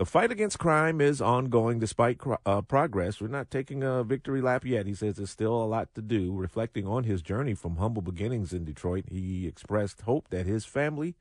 the 0.00 0.06
fight 0.06 0.32
against 0.32 0.58
crime 0.58 0.98
is 0.98 1.20
ongoing 1.20 1.78
despite 1.78 2.18
uh, 2.46 2.62
progress. 2.62 3.20
We're 3.20 3.28
not 3.28 3.50
taking 3.50 3.82
a 3.82 4.02
victory 4.02 4.40
lap 4.40 4.64
yet. 4.64 4.86
He 4.86 4.94
says 4.94 5.16
there's 5.16 5.28
still 5.28 5.52
a 5.52 5.66
lot 5.66 5.94
to 5.94 6.00
do. 6.00 6.32
Reflecting 6.32 6.86
on 6.86 7.04
his 7.04 7.20
journey 7.20 7.52
from 7.52 7.76
humble 7.76 8.00
beginnings 8.00 8.54
in 8.54 8.64
Detroit, 8.64 9.04
he 9.10 9.46
expressed 9.46 10.00
hope 10.00 10.28
that 10.30 10.46
his 10.46 10.64
family 10.64 11.16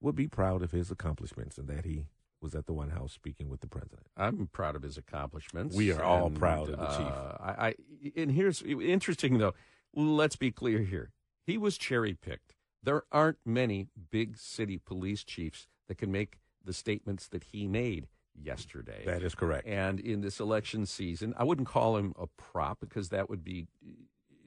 would 0.00 0.14
be 0.14 0.28
proud 0.28 0.62
of 0.62 0.70
his 0.70 0.88
accomplishments 0.88 1.58
and 1.58 1.66
that 1.66 1.84
he 1.84 2.04
was 2.40 2.54
at 2.54 2.66
the 2.66 2.72
White 2.72 2.92
House 2.92 3.12
speaking 3.12 3.48
with 3.48 3.60
the 3.60 3.66
president. 3.66 4.06
I'm 4.16 4.46
proud 4.52 4.76
of 4.76 4.82
his 4.82 4.96
accomplishments. 4.96 5.74
We 5.74 5.90
are 5.90 6.04
all 6.04 6.30
proud 6.30 6.70
of 6.70 6.78
the 6.78 6.86
chief. 6.86 7.08
Uh, 7.08 7.36
I, 7.40 7.66
I, 7.66 7.74
and 8.14 8.30
here's 8.30 8.62
interesting 8.62 9.38
though. 9.38 9.54
Let's 9.92 10.36
be 10.36 10.52
clear 10.52 10.78
here. 10.78 11.10
He 11.44 11.58
was 11.58 11.76
cherry 11.76 12.14
picked. 12.14 12.54
There 12.84 13.02
aren't 13.10 13.38
many 13.44 13.88
big 14.12 14.38
city 14.38 14.78
police 14.78 15.24
chiefs 15.24 15.66
that 15.88 15.98
can 15.98 16.12
make 16.12 16.38
the 16.64 16.72
statements 16.72 17.28
that 17.28 17.44
he 17.44 17.66
made 17.66 18.08
yesterday. 18.34 19.02
That 19.04 19.22
is 19.22 19.34
correct. 19.34 19.66
And 19.66 20.00
in 20.00 20.20
this 20.20 20.40
election 20.40 20.86
season, 20.86 21.34
I 21.36 21.44
wouldn't 21.44 21.68
call 21.68 21.96
him 21.96 22.14
a 22.18 22.26
prop 22.26 22.80
because 22.80 23.10
that 23.10 23.28
would 23.28 23.44
be 23.44 23.66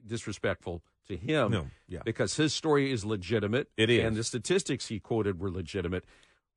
disrespectful 0.06 0.82
to 1.08 1.16
him. 1.16 1.50
No, 1.50 1.66
yeah. 1.88 2.00
Because 2.04 2.36
his 2.36 2.52
story 2.52 2.90
is 2.90 3.04
legitimate. 3.04 3.68
It 3.76 3.90
is. 3.90 4.04
And 4.04 4.16
the 4.16 4.24
statistics 4.24 4.88
he 4.88 4.98
quoted 4.98 5.40
were 5.40 5.50
legitimate. 5.50 6.04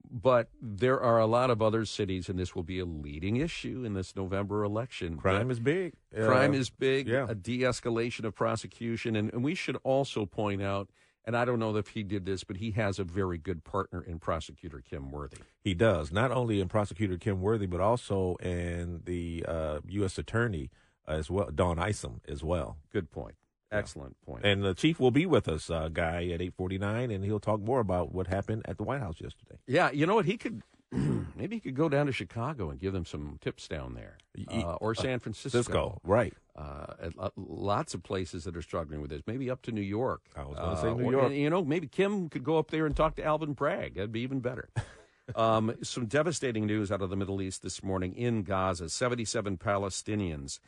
But 0.09 0.49
there 0.61 0.99
are 0.99 1.19
a 1.19 1.25
lot 1.25 1.49
of 1.49 1.61
other 1.61 1.83
cities, 1.83 2.29
and 2.29 2.39
this 2.39 2.55
will 2.55 2.63
be 2.63 2.79
a 2.79 2.85
leading 2.85 3.35
issue 3.35 3.83
in 3.83 3.93
this 3.93 4.15
November 4.15 4.63
election. 4.63 5.17
Crime 5.17 5.51
is 5.51 5.59
big. 5.59 5.93
Crime 6.15 6.53
uh, 6.53 6.57
is 6.57 6.69
big. 6.69 7.07
Yeah. 7.07 7.25
A 7.27 7.35
de 7.35 7.59
escalation 7.59 8.23
of 8.23 8.33
prosecution. 8.33 9.15
And, 9.15 9.31
and 9.33 9.43
we 9.43 9.55
should 9.55 9.77
also 9.83 10.25
point 10.25 10.61
out 10.61 10.89
and 11.29 11.37
I 11.37 11.45
don't 11.45 11.59
know 11.59 11.75
if 11.75 11.89
he 11.89 12.01
did 12.01 12.25
this, 12.25 12.43
but 12.43 12.57
he 12.57 12.71
has 12.71 12.97
a 12.97 13.03
very 13.03 13.37
good 13.37 13.63
partner 13.63 14.01
in 14.01 14.17
prosecutor 14.17 14.81
Kim 14.81 15.11
Worthy. 15.11 15.37
He 15.63 15.75
does, 15.75 16.11
not 16.11 16.31
only 16.31 16.59
in 16.59 16.67
prosecutor 16.67 17.17
Kim 17.17 17.39
Worthy, 17.39 17.67
but 17.67 17.79
also 17.79 18.35
in 18.37 19.01
the 19.05 19.45
uh, 19.47 19.81
U.S. 19.89 20.17
attorney 20.17 20.71
as 21.07 21.29
well, 21.29 21.51
Dawn 21.53 21.77
Ison 21.77 22.21
as 22.27 22.43
well. 22.43 22.77
Good 22.91 23.11
point. 23.11 23.35
Excellent 23.71 24.19
point. 24.25 24.43
And 24.43 24.63
the 24.63 24.73
chief 24.73 24.99
will 24.99 25.11
be 25.11 25.27
with 25.27 25.47
us, 25.47 25.69
uh, 25.69 25.89
guy, 25.89 26.27
at 26.29 26.41
eight 26.41 26.55
forty 26.55 26.79
nine, 26.79 27.11
and 27.11 27.23
he'll 27.23 27.39
talk 27.39 27.59
more 27.59 27.79
about 27.79 28.11
what 28.11 28.25
happened 28.25 28.63
at 28.65 28.79
the 28.79 28.83
White 28.83 29.01
House 29.01 29.21
yesterday. 29.21 29.59
Yeah, 29.67 29.91
you 29.91 30.07
know 30.07 30.15
what? 30.15 30.25
He 30.25 30.35
could 30.35 30.63
maybe 31.35 31.55
he 31.55 31.59
could 31.59 31.75
go 31.75 31.89
down 31.89 32.07
to 32.07 32.11
Chicago 32.11 32.69
and 32.69 32.79
give 32.79 32.93
them 32.93 33.05
some 33.05 33.37
tips 33.41 33.67
down 33.67 33.93
there, 33.93 34.17
uh, 34.51 34.73
or 34.75 34.95
San 34.95 35.19
Francisco. 35.19 35.61
Francisco, 35.61 36.01
right? 36.03 36.33
Uh, 36.55 37.29
lots 37.37 37.93
of 37.93 38.03
places 38.03 38.43
that 38.43 38.57
are 38.57 38.61
struggling 38.61 39.01
with 39.01 39.09
this. 39.11 39.21
Maybe 39.27 39.49
up 39.49 39.61
to 39.63 39.71
New 39.71 39.81
York. 39.81 40.21
I 40.35 40.43
was 40.43 40.57
going 40.57 40.75
to 40.75 40.81
say 40.81 40.87
uh, 40.89 40.93
New 40.93 41.05
or, 41.05 41.11
York. 41.11 41.31
You 41.31 41.49
know, 41.49 41.63
maybe 41.63 41.87
Kim 41.87 42.29
could 42.29 42.43
go 42.43 42.57
up 42.57 42.71
there 42.71 42.85
and 42.85 42.95
talk 42.95 43.15
to 43.15 43.23
Alvin 43.23 43.53
Bragg. 43.53 43.95
That'd 43.95 44.11
be 44.11 44.21
even 44.21 44.39
better. 44.39 44.69
um, 45.35 45.75
some 45.83 46.07
devastating 46.07 46.65
news 46.65 46.91
out 46.91 47.01
of 47.01 47.09
the 47.09 47.15
Middle 47.15 47.41
East 47.41 47.61
this 47.61 47.83
morning 47.83 48.13
in 48.15 48.43
Gaza: 48.43 48.89
seventy-seven 48.89 49.57
Palestinians 49.57 50.59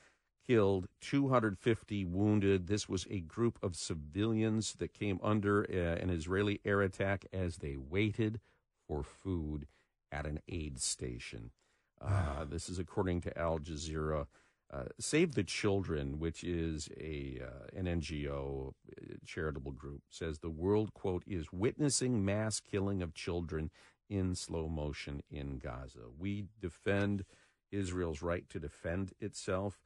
killed, 0.46 0.88
250 1.02 2.06
wounded. 2.06 2.68
This 2.68 2.90
was 2.90 3.06
a 3.10 3.20
group 3.20 3.60
of 3.62 3.76
civilians 3.76 4.74
that 4.74 4.94
came 4.94 5.20
under 5.24 5.64
uh, 5.70 6.02
an 6.02 6.10
Israeli 6.10 6.60
air 6.66 6.82
attack 6.82 7.26
as 7.32 7.58
they 7.58 7.78
waited 7.78 8.40
for 8.88 9.04
food 9.04 9.68
at 10.12 10.26
an 10.26 10.40
aid 10.48 10.80
station. 10.82 11.52
Uh, 12.04 12.46
this 12.46 12.68
is 12.68 12.80
according 12.80 13.22
to 13.22 13.38
Al 13.38 13.60
Jazeera. 13.60 14.26
Uh, 14.74 14.86
Save 15.00 15.36
the 15.36 15.44
Children, 15.44 16.18
which 16.20 16.44
is 16.44 16.90
a 17.00 17.40
uh, 17.44 17.78
an 17.78 17.86
NGO 17.86 18.70
uh, 18.70 19.16
charitable 19.26 19.72
group, 19.74 20.02
says 20.10 20.40
the 20.40 20.50
world 20.50 20.94
quote 20.96 21.24
is 21.28 21.54
witnessing 21.54 22.26
mass 22.26 22.60
killing 22.60 23.04
of 23.04 23.14
children 23.14 23.70
in 24.10 24.34
slow 24.34 24.68
motion 24.68 25.22
in 25.30 25.60
Gaza. 25.60 26.08
We 26.18 26.46
defend 26.60 27.24
Israel's 27.72 28.22
right 28.24 28.50
to 28.50 28.60
defend 28.60 29.14
itself, 29.20 29.80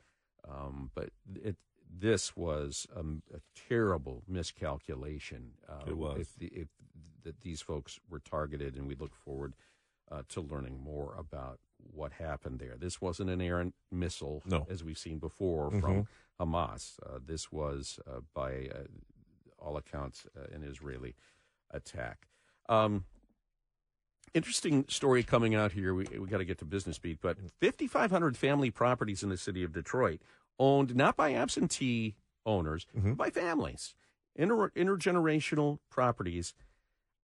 um, 0.47 0.91
but 0.95 1.09
it, 1.36 1.57
this 1.93 2.36
was 2.38 2.88
a, 2.95 3.01
a 3.01 3.41
terrible 3.69 4.23
miscalculation. 4.28 5.51
it 5.86 5.91
Um, 5.91 5.97
was. 5.97 6.19
if, 6.21 6.36
the, 6.38 6.47
if 6.47 6.67
that 7.23 7.41
these 7.41 7.61
folks 7.61 7.99
were 8.09 8.19
targeted, 8.19 8.76
and 8.76 8.88
we 8.88 8.95
look 8.95 9.15
forward 9.15 9.53
uh, 10.12 10.22
to 10.30 10.41
learning 10.41 10.80
more 10.84 11.16
about 11.18 11.60
what 11.91 12.14
happened 12.14 12.60
there. 12.60 12.76
This 12.78 13.01
wasn't 13.01 13.30
an 13.30 13.41
errant 13.41 13.76
missile, 13.91 14.41
No. 14.45 14.66
as 14.70 14.84
we've 14.84 14.97
seen 14.97 15.20
before 15.20 15.72
from 15.72 16.08
Hamas. 16.39 16.99
Uh, 17.06 17.20
this 17.24 17.51
was, 17.51 17.99
uh, 18.08 18.20
by 18.34 18.68
uh, 18.74 18.84
all 19.60 19.78
accounts, 19.78 20.26
uh, 20.38 20.53
an 20.53 20.64
Israeli 20.64 21.16
attack. 21.72 22.28
Um, 22.70 23.06
interesting 24.34 24.86
story 24.88 25.24
coming 25.24 25.56
out 25.56 25.72
here. 25.74 25.93
We 25.93 26.06
we 26.20 26.28
got 26.28 26.39
to 26.39 26.45
get 26.45 26.58
to 26.60 26.66
business 26.66 26.97
beat, 26.99 27.20
but 27.22 27.38
5,500 27.62 28.38
family 28.38 28.72
properties 28.72 29.24
in 29.24 29.30
the 29.30 29.38
city 29.38 29.64
of 29.64 29.72
Detroit 29.74 30.22
owned 30.60 30.95
not 30.95 31.16
by 31.16 31.34
absentee 31.34 32.16
owners, 32.45 32.88
but 32.93 33.18
by 33.18 33.30
families. 33.30 33.95
Inter- 34.36 34.70
intergenerational 34.72 35.80
properties 35.89 36.53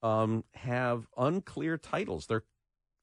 um, 0.01 0.43
have 0.53 1.07
unclear 1.17 1.77
titles. 1.77 2.27
Their 2.27 2.43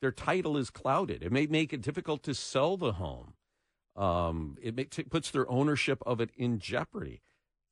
their 0.01 0.13
title 0.13 0.57
is 0.57 0.71
clouded. 0.71 1.23
It 1.23 1.33
may 1.33 1.47
make 1.47 1.73
it 1.73 1.83
difficult 1.83 2.23
to 2.25 2.35
sell 2.35 2.77
the 2.77 2.93
home. 2.93 3.35
Um, 3.97 4.57
it 4.63 4.77
may, 4.77 4.85
t- 4.85 5.03
puts 5.03 5.31
their 5.31 5.51
ownership 5.51 6.03
of 6.07 6.21
it 6.21 6.31
in 6.37 6.59
jeopardy. 6.61 7.23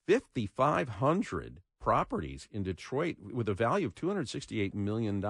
5,500 0.08 1.60
properties 1.80 2.48
in 2.50 2.62
Detroit 2.62 3.16
with 3.32 3.48
a 3.48 3.54
value 3.54 3.86
of 3.86 3.94
$268 3.94 4.74
million. 4.74 5.24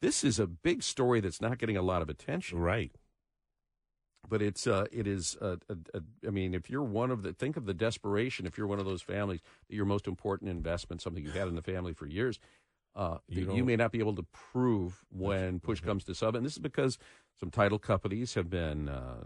This 0.00 0.24
is 0.24 0.38
a 0.38 0.46
big 0.46 0.82
story 0.82 1.20
that's 1.20 1.40
not 1.40 1.58
getting 1.58 1.76
a 1.76 1.82
lot 1.82 2.02
of 2.02 2.08
attention 2.08 2.58
Right. 2.58 2.92
but 4.28 4.40
it's 4.40 4.66
uh, 4.66 4.86
it 4.92 5.06
is 5.06 5.36
uh, 5.40 5.56
a, 5.68 5.76
a, 5.94 6.00
I 6.26 6.30
mean, 6.30 6.54
if 6.54 6.70
you're 6.70 6.82
one 6.82 7.10
of 7.10 7.22
the 7.22 7.32
think 7.32 7.56
of 7.56 7.66
the 7.66 7.74
desperation. 7.74 8.46
If 8.46 8.56
you're 8.56 8.66
one 8.66 8.78
of 8.78 8.86
those 8.86 9.02
families 9.02 9.40
that 9.68 9.76
your 9.76 9.84
most 9.84 10.06
important 10.06 10.50
investment, 10.50 11.02
something 11.02 11.22
you've 11.24 11.34
had 11.34 11.48
in 11.48 11.54
the 11.54 11.62
family 11.62 11.92
for 11.92 12.06
years, 12.06 12.38
uh, 12.94 13.18
You 13.28 13.54
you, 13.54 13.64
may 13.64 13.76
not 13.76 13.92
be 13.92 13.98
able 13.98 14.14
to 14.16 14.26
prove 14.52 15.04
when 15.10 15.60
push 15.60 15.80
comes 15.80 16.04
to 16.04 16.14
shove. 16.14 16.34
And 16.34 16.44
this 16.44 16.52
is 16.52 16.58
because 16.58 16.98
some 17.38 17.50
title 17.50 17.78
companies 17.78 18.34
have 18.34 18.50
been 18.50 18.88
uh, 18.88 19.24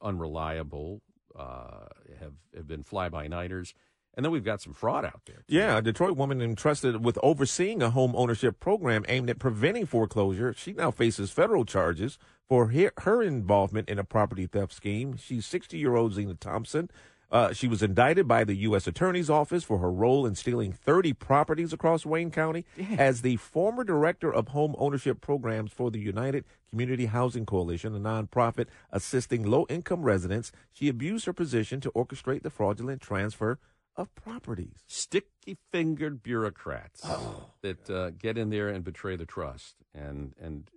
unreliable, 0.00 1.02
uh, 1.38 1.86
have 2.18 2.34
have 2.54 2.66
been 2.66 2.82
fly 2.82 3.08
by 3.08 3.28
nighters, 3.28 3.74
and 4.14 4.24
then 4.24 4.32
we've 4.32 4.44
got 4.44 4.60
some 4.60 4.72
fraud 4.74 5.04
out 5.04 5.22
there. 5.26 5.44
too. 5.48 5.54
Yeah, 5.54 5.78
a 5.78 5.82
Detroit 5.82 6.16
woman 6.16 6.42
entrusted 6.42 7.04
with 7.04 7.18
overseeing 7.22 7.82
a 7.82 7.90
home 7.90 8.14
ownership 8.14 8.60
program 8.60 9.04
aimed 9.08 9.30
at 9.30 9.38
preventing 9.38 9.86
foreclosure. 9.86 10.54
She 10.56 10.72
now 10.72 10.90
faces 10.90 11.30
federal 11.30 11.64
charges 11.64 12.18
for 12.48 12.68
her, 12.68 12.92
her 12.98 13.22
involvement 13.22 13.88
in 13.88 13.98
a 13.98 14.04
property 14.04 14.46
theft 14.46 14.72
scheme. 14.72 15.16
She's 15.16 15.46
60 15.46 15.78
year 15.78 15.96
old 15.96 16.12
Zena 16.14 16.34
Thompson. 16.34 16.90
Uh, 17.32 17.52
she 17.54 17.66
was 17.66 17.82
indicted 17.82 18.28
by 18.28 18.44
the 18.44 18.54
U.S. 18.68 18.86
Attorney's 18.86 19.30
Office 19.30 19.64
for 19.64 19.78
her 19.78 19.90
role 19.90 20.26
in 20.26 20.34
stealing 20.34 20.70
30 20.70 21.14
properties 21.14 21.72
across 21.72 22.04
Wayne 22.04 22.30
County. 22.30 22.66
As 22.98 23.22
the 23.22 23.36
former 23.36 23.84
director 23.84 24.30
of 24.32 24.48
home 24.48 24.74
ownership 24.78 25.22
programs 25.22 25.72
for 25.72 25.90
the 25.90 25.98
United 25.98 26.44
Community 26.68 27.06
Housing 27.06 27.46
Coalition, 27.46 27.96
a 27.96 27.98
nonprofit 27.98 28.66
assisting 28.90 29.44
low 29.44 29.64
income 29.70 30.02
residents, 30.02 30.52
she 30.72 30.88
abused 30.90 31.24
her 31.24 31.32
position 31.32 31.80
to 31.80 31.90
orchestrate 31.92 32.42
the 32.42 32.50
fraudulent 32.50 33.00
transfer 33.00 33.58
of 33.96 34.14
properties. 34.14 34.76
sticky 34.86 35.56
fingered 35.70 36.22
bureaucrats 36.22 37.00
Oh, 37.04 37.46
that 37.62 37.88
uh, 37.90 38.10
get 38.10 38.36
in 38.38 38.50
there 38.50 38.68
and 38.68 38.84
betray 38.84 39.16
the 39.16 39.26
trust, 39.26 39.76
and 39.94 40.34
and 40.40 40.70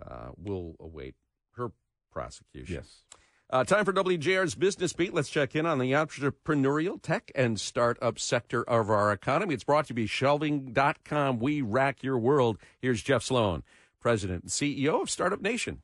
uh, 0.00 0.28
will 0.36 0.76
await 0.80 1.14
her 1.52 1.70
prosecution. 2.12 2.76
Yes. 2.76 3.02
Uh, 3.48 3.62
time 3.62 3.84
for 3.84 3.92
WJR's 3.92 4.56
Business 4.56 4.92
Beat. 4.92 5.14
Let's 5.14 5.28
check 5.28 5.54
in 5.54 5.66
on 5.66 5.78
the 5.78 5.92
entrepreneurial, 5.92 7.00
tech, 7.00 7.30
and 7.36 7.60
startup 7.60 8.18
sector 8.18 8.64
of 8.64 8.90
our 8.90 9.12
economy. 9.12 9.54
It's 9.54 9.62
brought 9.62 9.86
to 9.86 9.94
you 9.94 10.02
by 10.02 10.08
shelving.com. 10.08 11.38
We 11.38 11.62
rack 11.62 12.02
your 12.02 12.18
world. 12.18 12.58
Here's 12.80 13.02
Jeff 13.02 13.22
Sloan, 13.22 13.62
President 14.00 14.42
and 14.42 14.50
CEO 14.50 15.00
of 15.00 15.10
Startup 15.10 15.40
Nation. 15.40 15.82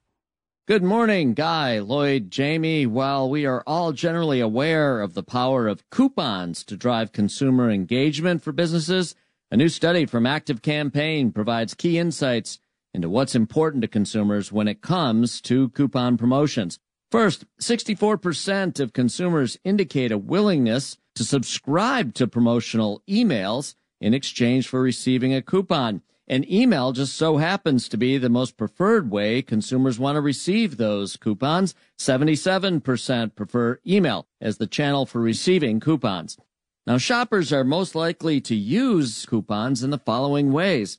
Good 0.67 0.83
morning, 0.83 1.35
Guy, 1.35 1.79
Lloyd, 1.79 2.33
Jamie. 2.33 2.85
While 2.85 3.31
we 3.31 3.47
are 3.47 3.63
all 3.65 3.93
generally 3.93 4.41
aware 4.41 5.01
of 5.01 5.15
the 5.15 5.23
power 5.23 5.69
of 5.69 5.89
coupons 5.89 6.65
to 6.65 6.77
drive 6.77 7.13
consumer 7.13 7.71
engagement 7.71 8.43
for 8.43 8.51
businesses, 8.51 9.15
a 9.53 9.57
new 9.57 9.69
study 9.69 10.05
from 10.05 10.27
Active 10.27 10.63
Campaign 10.63 11.31
provides 11.31 11.75
key 11.75 11.97
insights 11.97 12.59
into 12.93 13.09
what's 13.09 13.37
important 13.37 13.83
to 13.83 13.89
consumers 13.89 14.51
when 14.51 14.67
it 14.67 14.83
comes 14.83 15.41
to 15.43 15.69
coupon 15.69 16.17
promotions. 16.17 16.81
First, 17.13 17.45
64% 17.61 18.81
of 18.81 18.95
consumers 18.95 19.59
indicate 19.65 20.11
a 20.11 20.17
willingness 20.17 20.97
to 21.15 21.25
subscribe 21.25 22.15
to 22.15 22.27
promotional 22.27 23.03
emails 23.07 23.75
in 24.01 24.15
exchange 24.15 24.67
for 24.67 24.81
receiving 24.81 25.35
a 25.35 25.43
coupon. 25.43 26.01
And 26.27 26.51
email 26.51 26.93
just 26.93 27.15
so 27.15 27.37
happens 27.37 27.87
to 27.91 27.99
be 27.99 28.17
the 28.17 28.31
most 28.31 28.57
preferred 28.57 29.11
way 29.11 29.43
consumers 29.43 29.99
want 29.99 30.17
to 30.17 30.23
receive 30.23 30.79
those 30.79 31.19
coupons. 31.19 31.75
77% 31.99 33.35
prefer 33.35 33.79
email 33.87 34.27
as 34.41 34.57
the 34.57 34.67
channel 34.67 35.05
for 35.05 35.21
receiving 35.21 35.81
coupons. 35.81 36.39
Now, 36.87 36.97
shoppers 36.97 37.53
are 37.53 37.63
most 37.63 37.95
likely 37.95 38.41
to 38.41 38.55
use 38.55 39.27
coupons 39.27 39.83
in 39.83 39.91
the 39.91 39.99
following 39.99 40.51
ways. 40.51 40.97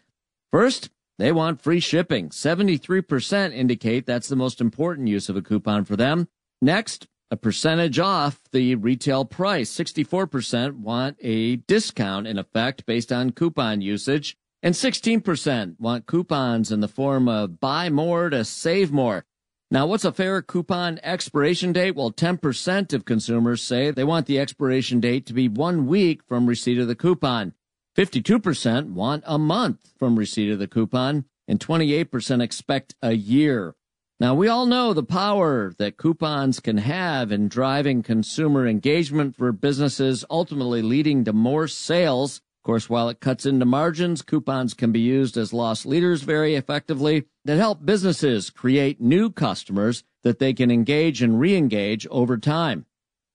First, 0.51 0.91
they 1.19 1.31
want 1.31 1.61
free 1.61 1.79
shipping. 1.79 2.29
73% 2.29 3.53
indicate 3.53 4.05
that's 4.05 4.27
the 4.27 4.35
most 4.35 4.59
important 4.59 5.07
use 5.07 5.29
of 5.29 5.35
a 5.35 5.41
coupon 5.41 5.85
for 5.85 5.95
them. 5.95 6.27
Next, 6.61 7.07
a 7.29 7.37
percentage 7.37 7.99
off 7.99 8.39
the 8.51 8.75
retail 8.75 9.25
price. 9.25 9.71
64% 9.73 10.77
want 10.77 11.17
a 11.21 11.57
discount 11.57 12.27
in 12.27 12.37
effect 12.37 12.85
based 12.85 13.11
on 13.11 13.31
coupon 13.31 13.81
usage. 13.81 14.37
And 14.61 14.75
16% 14.75 15.79
want 15.79 16.05
coupons 16.05 16.71
in 16.71 16.79
the 16.79 16.87
form 16.87 17.27
of 17.27 17.59
buy 17.59 17.89
more 17.89 18.29
to 18.29 18.45
save 18.45 18.91
more. 18.91 19.25
Now, 19.69 19.87
what's 19.87 20.05
a 20.05 20.11
fair 20.11 20.41
coupon 20.43 20.99
expiration 21.01 21.73
date? 21.73 21.95
Well, 21.95 22.11
10% 22.11 22.93
of 22.93 23.05
consumers 23.05 23.63
say 23.63 23.89
they 23.89 24.03
want 24.03 24.27
the 24.27 24.39
expiration 24.39 24.99
date 24.99 25.25
to 25.25 25.33
be 25.33 25.49
one 25.49 25.87
week 25.87 26.21
from 26.27 26.45
receipt 26.45 26.77
of 26.77 26.87
the 26.87 26.95
coupon. 26.95 27.55
52% 27.95 28.93
want 28.93 29.23
a 29.27 29.37
month 29.37 29.93
from 29.97 30.17
receipt 30.17 30.49
of 30.49 30.59
the 30.59 30.67
coupon, 30.67 31.25
and 31.47 31.59
28% 31.59 32.41
expect 32.41 32.95
a 33.01 33.13
year. 33.13 33.75
Now, 34.19 34.33
we 34.33 34.47
all 34.47 34.65
know 34.65 34.93
the 34.93 35.03
power 35.03 35.73
that 35.77 35.97
coupons 35.97 36.59
can 36.59 36.77
have 36.77 37.31
in 37.31 37.49
driving 37.49 38.01
consumer 38.01 38.67
engagement 38.67 39.35
for 39.35 39.51
businesses, 39.51 40.23
ultimately 40.29 40.81
leading 40.81 41.23
to 41.25 41.33
more 41.33 41.67
sales. 41.67 42.37
Of 42.37 42.65
course, 42.65 42.89
while 42.89 43.09
it 43.09 43.19
cuts 43.19 43.45
into 43.45 43.65
margins, 43.65 44.21
coupons 44.21 44.73
can 44.73 44.91
be 44.91 45.01
used 45.01 45.35
as 45.35 45.51
loss 45.51 45.85
leaders 45.85 46.23
very 46.23 46.55
effectively 46.55 47.25
that 47.45 47.57
help 47.57 47.85
businesses 47.85 48.49
create 48.49 49.01
new 49.01 49.29
customers 49.29 50.03
that 50.23 50.39
they 50.39 50.53
can 50.53 50.71
engage 50.71 51.21
and 51.21 51.39
re-engage 51.39 52.07
over 52.07 52.37
time. 52.37 52.85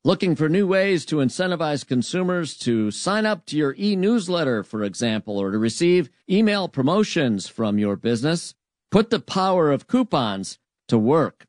Looking 0.04 0.36
for 0.36 0.48
new 0.48 0.64
ways 0.64 1.04
to 1.06 1.16
incentivize 1.16 1.84
consumers 1.84 2.56
to 2.58 2.92
sign 2.92 3.26
up 3.26 3.44
to 3.46 3.56
your 3.56 3.74
e-newsletter, 3.76 4.62
for 4.62 4.84
example, 4.84 5.36
or 5.36 5.50
to 5.50 5.58
receive 5.58 6.08
email 6.30 6.68
promotions 6.68 7.48
from 7.48 7.80
your 7.80 7.96
business? 7.96 8.54
Put 8.92 9.10
the 9.10 9.18
power 9.18 9.72
of 9.72 9.88
coupons 9.88 10.60
to 10.86 10.96
work. 10.96 11.48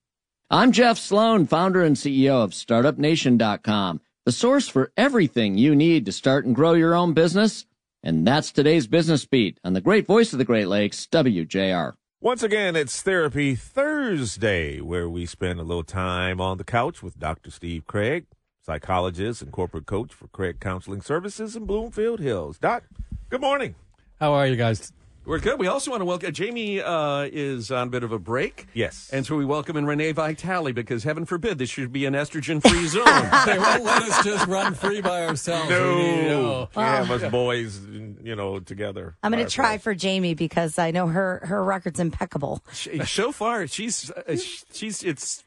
I'm 0.49 0.71
Jeff 0.71 0.97
Sloan, 0.97 1.45
founder 1.45 1.83
and 1.83 1.95
CEO 1.95 2.43
of 2.43 2.51
StartupNation.com, 2.51 4.01
the 4.25 4.31
source 4.31 4.67
for 4.67 4.91
everything 4.97 5.59
you 5.59 5.75
need 5.75 6.07
to 6.07 6.11
start 6.11 6.45
and 6.45 6.55
grow 6.55 6.73
your 6.73 6.95
own 6.95 7.13
business. 7.13 7.67
And 8.01 8.25
that's 8.25 8.51
today's 8.51 8.87
business 8.87 9.25
beat 9.25 9.59
on 9.63 9.73
the 9.73 9.79
great 9.79 10.07
voice 10.07 10.33
of 10.33 10.39
the 10.39 10.43
Great 10.43 10.67
Lakes, 10.67 11.05
WJR. 11.05 11.93
Once 12.19 12.41
again, 12.41 12.75
it's 12.75 13.03
Therapy 13.03 13.53
Thursday, 13.53 14.81
where 14.81 15.07
we 15.07 15.27
spend 15.27 15.59
a 15.59 15.63
little 15.63 15.83
time 15.83 16.41
on 16.41 16.57
the 16.57 16.63
couch 16.63 17.03
with 17.03 17.19
Dr. 17.19 17.51
Steve 17.51 17.85
Craig, 17.85 18.25
psychologist 18.73 19.41
and 19.41 19.51
corporate 19.51 19.87
coach 19.87 20.13
for 20.13 20.27
Craig 20.27 20.59
Counseling 20.59 21.01
Services 21.01 21.55
in 21.55 21.65
Bloomfield 21.65 22.19
Hills. 22.19 22.59
Doc, 22.59 22.83
good 23.31 23.41
morning. 23.41 23.73
How 24.19 24.33
are 24.33 24.45
you 24.45 24.55
guys? 24.55 24.93
We're 25.25 25.39
good. 25.39 25.57
We 25.59 25.65
also 25.65 25.89
want 25.89 26.01
to 26.01 26.05
welcome 26.05 26.31
Jamie. 26.33 26.79
Uh, 26.79 27.27
is 27.31 27.71
on 27.71 27.87
a 27.87 27.89
bit 27.89 28.03
of 28.03 28.11
a 28.11 28.19
break. 28.19 28.67
Yes. 28.75 29.09
and 29.11 29.25
so 29.25 29.35
we 29.37 29.43
welcome 29.43 29.75
in 29.75 29.87
Renee 29.87 30.11
Vitale 30.11 30.71
because 30.71 31.03
heaven 31.03 31.25
forbid 31.25 31.57
this 31.57 31.71
should 31.71 31.91
be 31.91 32.05
an 32.05 32.13
estrogen-free 32.13 32.85
zone. 32.87 33.05
they 33.47 33.57
won't 33.57 33.83
let 33.85 34.03
us 34.03 34.23
just 34.23 34.45
run 34.45 34.75
free 34.75 35.01
by 35.01 35.25
ourselves. 35.25 35.67
No. 35.67 35.95
We 35.95 36.03
need 36.03 36.15
to 36.17 36.27
know. 36.27 36.69
Yeah, 36.77 37.07
us 37.11 37.31
boys, 37.31 37.79
you 38.23 38.35
know, 38.35 38.59
together. 38.59 39.15
I'm 39.23 39.31
going 39.31 39.43
to 39.43 39.49
try 39.51 39.65
ourselves. 39.65 39.83
for 39.83 39.95
Jamie 39.95 40.35
because 40.35 40.77
I 40.77 40.91
know 40.91 41.07
her 41.07 41.41
her 41.45 41.63
record's 41.63 41.99
impeccable. 41.99 42.63
She- 42.71 43.03
so 43.03 43.31
far, 43.31 43.65
she's 43.65 44.11
uh, 44.11 44.35
she's 44.71 45.03
it's 45.03 45.43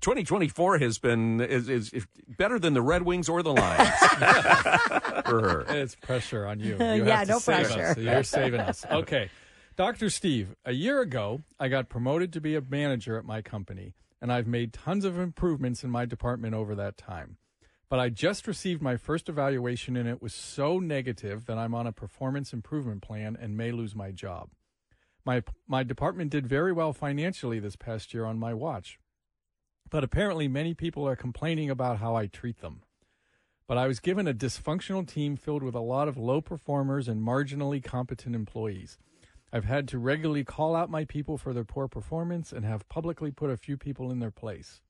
2024 0.00 0.78
has 0.78 0.98
been 0.98 1.40
is, 1.40 1.68
is, 1.68 1.92
is 1.92 2.06
better 2.28 2.58
than 2.58 2.74
the 2.74 2.82
Red 2.82 3.02
Wings 3.02 3.28
or 3.28 3.42
the 3.42 3.52
Lions 3.52 3.88
for 5.26 5.40
her. 5.40 5.64
It's 5.68 5.94
pressure 5.94 6.46
on 6.46 6.60
you. 6.60 6.76
you 6.80 7.04
Yeah, 7.04 7.18
have 7.18 7.26
to 7.26 7.32
no 7.34 7.38
save 7.38 7.66
pressure. 7.66 7.82
Us. 7.86 7.96
You're 7.98 8.22
saving 8.22 8.60
us. 8.60 8.84
Okay. 8.90 9.30
Dr. 9.76 10.10
Steve, 10.10 10.54
a 10.66 10.72
year 10.72 11.00
ago, 11.00 11.40
I 11.58 11.68
got 11.68 11.88
promoted 11.88 12.32
to 12.34 12.40
be 12.40 12.54
a 12.54 12.60
manager 12.60 13.16
at 13.16 13.24
my 13.24 13.40
company, 13.40 13.94
and 14.20 14.30
I've 14.30 14.46
made 14.46 14.72
tons 14.74 15.04
of 15.06 15.18
improvements 15.18 15.82
in 15.82 15.90
my 15.90 16.04
department 16.04 16.54
over 16.54 16.74
that 16.74 16.98
time. 16.98 17.38
But 17.88 17.98
I 17.98 18.10
just 18.10 18.46
received 18.46 18.82
my 18.82 18.96
first 18.96 19.28
evaluation, 19.30 19.96
and 19.96 20.08
it 20.08 20.20
was 20.22 20.34
so 20.34 20.78
negative 20.78 21.46
that 21.46 21.56
I'm 21.58 21.74
on 21.74 21.86
a 21.86 21.92
performance 21.92 22.52
improvement 22.52 23.00
plan 23.02 23.36
and 23.40 23.56
may 23.56 23.72
lose 23.72 23.94
my 23.94 24.10
job. 24.12 24.50
My, 25.24 25.42
my 25.66 25.82
department 25.84 26.30
did 26.30 26.46
very 26.46 26.72
well 26.72 26.92
financially 26.92 27.58
this 27.58 27.76
past 27.76 28.12
year 28.12 28.24
on 28.26 28.38
my 28.38 28.52
watch, 28.52 28.98
but 29.92 30.02
apparently 30.02 30.48
many 30.48 30.74
people 30.74 31.06
are 31.06 31.14
complaining 31.14 31.70
about 31.70 31.98
how 31.98 32.16
I 32.16 32.26
treat 32.26 32.60
them 32.60 32.80
but 33.72 33.78
I 33.78 33.86
was 33.86 34.00
given 34.00 34.28
a 34.28 34.34
dysfunctional 34.34 35.08
team 35.08 35.34
filled 35.34 35.62
with 35.62 35.74
a 35.74 35.80
lot 35.80 36.06
of 36.06 36.18
low 36.18 36.42
performers 36.42 37.08
and 37.08 37.26
marginally 37.26 37.82
competent 37.82 38.34
employees. 38.34 38.98
I've 39.50 39.64
had 39.64 39.88
to 39.88 39.98
regularly 39.98 40.44
call 40.44 40.76
out 40.76 40.90
my 40.90 41.06
people 41.06 41.38
for 41.38 41.54
their 41.54 41.64
poor 41.64 41.88
performance 41.88 42.52
and 42.52 42.66
have 42.66 42.88
publicly 42.90 43.30
put 43.30 43.48
a 43.48 43.56
few 43.56 43.78
people 43.78 44.10
in 44.10 44.18
their 44.18 44.30
place. 44.30 44.82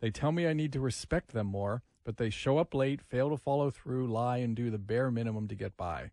They 0.00 0.10
tell 0.10 0.32
me 0.32 0.46
I 0.46 0.54
need 0.54 0.72
to 0.72 0.80
respect 0.80 1.34
them 1.34 1.48
more, 1.48 1.82
but 2.02 2.16
they 2.16 2.30
show 2.30 2.56
up 2.56 2.72
late, 2.72 3.02
fail 3.02 3.28
to 3.28 3.36
follow 3.36 3.70
through, 3.70 4.06
lie, 4.06 4.38
and 4.38 4.56
do 4.56 4.70
the 4.70 4.78
bare 4.78 5.10
minimum 5.10 5.46
to 5.48 5.54
get 5.54 5.76
by. 5.76 6.10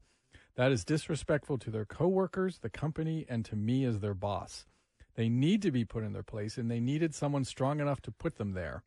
That 0.56 0.74
is 0.74 0.84
disrespectful 0.84 1.60
to 1.60 1.70
their 1.70 1.86
coworkers, 1.86 2.60
the 2.60 2.70
company, 2.70 3.26
and 3.30 3.46
to 3.46 3.56
me 3.56 3.86
as 3.86 4.00
their 4.00 4.14
boss. 4.14 4.66
They 5.18 5.28
need 5.30 5.62
to 5.64 5.72
be 5.72 5.84
put 5.84 6.04
in 6.04 6.14
their 6.14 6.24
place, 6.24 6.58
and 6.58 6.70
they 6.70 6.80
needed 6.80 7.14
someone 7.16 7.44
strong 7.44 7.80
enough 7.82 8.02
to 8.04 8.12
put 8.12 8.38
them 8.38 8.54
there. 8.54 8.84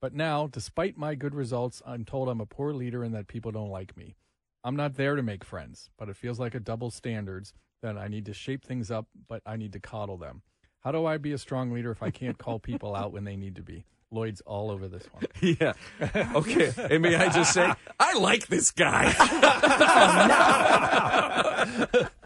But 0.00 0.12
now, 0.12 0.48
despite 0.48 0.98
my 0.98 1.14
good 1.14 1.34
results, 1.34 1.80
I'm 1.86 2.04
told 2.04 2.28
I'm 2.28 2.40
a 2.40 2.46
poor 2.46 2.72
leader 2.72 3.02
and 3.04 3.14
that 3.14 3.28
people 3.28 3.52
don't 3.52 3.70
like 3.70 3.96
me. 3.96 4.16
I'm 4.64 4.76
not 4.76 4.96
there 4.96 5.14
to 5.16 5.22
make 5.22 5.44
friends, 5.44 5.88
but 5.96 6.08
it 6.08 6.16
feels 6.16 6.40
like 6.40 6.54
a 6.54 6.60
double 6.60 6.90
standards 6.90 7.54
that 7.80 7.96
I 7.96 8.08
need 8.08 8.26
to 8.26 8.34
shape 8.34 8.64
things 8.64 8.90
up, 8.90 9.06
but 9.28 9.40
I 9.46 9.56
need 9.56 9.72
to 9.72 9.80
coddle 9.80 10.16
them. 10.16 10.42
How 10.80 10.90
do 10.92 11.06
I 11.06 11.16
be 11.16 11.32
a 11.32 11.38
strong 11.38 11.70
leader 11.72 11.92
if 11.92 12.02
I 12.02 12.10
can't 12.10 12.38
call 12.44 12.58
people 12.58 12.94
out 12.96 13.12
when 13.12 13.24
they 13.24 13.36
need 13.36 13.54
to 13.56 13.62
be? 13.62 13.84
Lloyd's 14.10 14.40
all 14.42 14.70
over 14.70 14.88
this 14.88 15.04
one. 15.12 15.24
Yeah. 15.60 15.74
Okay. 16.34 16.72
And 16.90 17.02
may 17.02 17.14
I 17.14 17.28
just 17.28 17.52
say, 17.52 17.72
I 18.00 18.18
like 18.18 18.48
this 18.48 18.72
guy. 18.72 19.14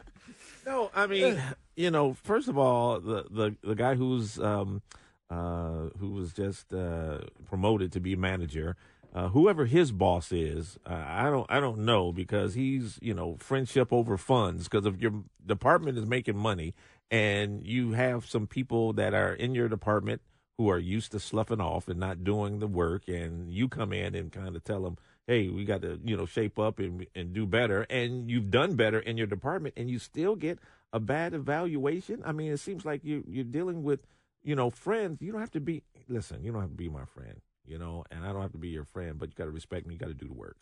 No, 0.64 0.90
I 0.94 1.08
mean, 1.08 1.42
you 1.76 1.90
know, 1.90 2.12
first 2.14 2.48
of 2.48 2.58
all, 2.58 3.00
the 3.00 3.24
the 3.30 3.56
the 3.62 3.74
guy 3.74 3.94
who's 3.94 4.38
um 4.38 4.82
uh 5.30 5.88
who 5.98 6.10
was 6.10 6.32
just 6.32 6.72
uh 6.72 7.18
promoted 7.46 7.92
to 7.92 8.00
be 8.00 8.16
manager, 8.16 8.76
uh 9.14 9.28
whoever 9.28 9.66
his 9.66 9.92
boss 9.92 10.32
is, 10.32 10.78
I 10.86 11.24
don't 11.30 11.46
I 11.50 11.60
don't 11.60 11.80
know 11.80 12.12
because 12.12 12.54
he's, 12.54 12.98
you 13.02 13.14
know, 13.14 13.36
friendship 13.38 13.92
over 13.92 14.16
funds 14.16 14.68
because 14.68 14.86
if 14.86 15.00
your 15.00 15.24
department 15.44 15.98
is 15.98 16.06
making 16.06 16.36
money 16.36 16.74
and 17.10 17.66
you 17.66 17.92
have 17.92 18.26
some 18.26 18.46
people 18.46 18.92
that 18.94 19.14
are 19.14 19.34
in 19.34 19.54
your 19.54 19.68
department 19.68 20.22
who 20.58 20.68
are 20.70 20.78
used 20.78 21.12
to 21.12 21.20
sloughing 21.20 21.60
off 21.60 21.88
and 21.88 21.98
not 21.98 22.24
doing 22.24 22.58
the 22.58 22.66
work 22.66 23.08
and 23.08 23.52
you 23.52 23.68
come 23.68 23.92
in 23.92 24.14
and 24.14 24.32
kind 24.32 24.54
of 24.56 24.64
tell 24.64 24.82
them 24.82 24.96
hey, 25.26 25.48
we 25.48 25.64
got 25.64 25.82
to, 25.82 26.00
you 26.04 26.16
know, 26.16 26.26
shape 26.26 26.58
up 26.58 26.78
and 26.78 27.06
and 27.14 27.32
do 27.32 27.46
better. 27.46 27.82
And 27.88 28.30
you've 28.30 28.50
done 28.50 28.74
better 28.74 28.98
in 28.98 29.16
your 29.16 29.26
department, 29.26 29.74
and 29.76 29.90
you 29.90 29.98
still 29.98 30.36
get 30.36 30.58
a 30.92 31.00
bad 31.00 31.34
evaluation. 31.34 32.22
I 32.24 32.32
mean, 32.32 32.52
it 32.52 32.58
seems 32.58 32.84
like 32.84 33.04
you 33.04 33.24
you're 33.28 33.44
dealing 33.44 33.82
with, 33.82 34.00
you 34.42 34.54
know, 34.56 34.70
friends. 34.70 35.20
You 35.22 35.32
don't 35.32 35.40
have 35.40 35.50
to 35.52 35.60
be. 35.60 35.82
Listen, 36.08 36.42
you 36.42 36.52
don't 36.52 36.60
have 36.60 36.70
to 36.70 36.76
be 36.76 36.88
my 36.88 37.04
friend, 37.04 37.40
you 37.66 37.78
know, 37.78 38.04
and 38.10 38.24
I 38.24 38.32
don't 38.32 38.42
have 38.42 38.52
to 38.52 38.58
be 38.58 38.68
your 38.68 38.84
friend, 38.84 39.18
but 39.18 39.28
you 39.30 39.34
got 39.36 39.44
to 39.44 39.50
respect 39.50 39.86
me. 39.86 39.94
You 39.94 40.00
got 40.00 40.08
to 40.08 40.14
do 40.14 40.26
the 40.28 40.34
work. 40.34 40.56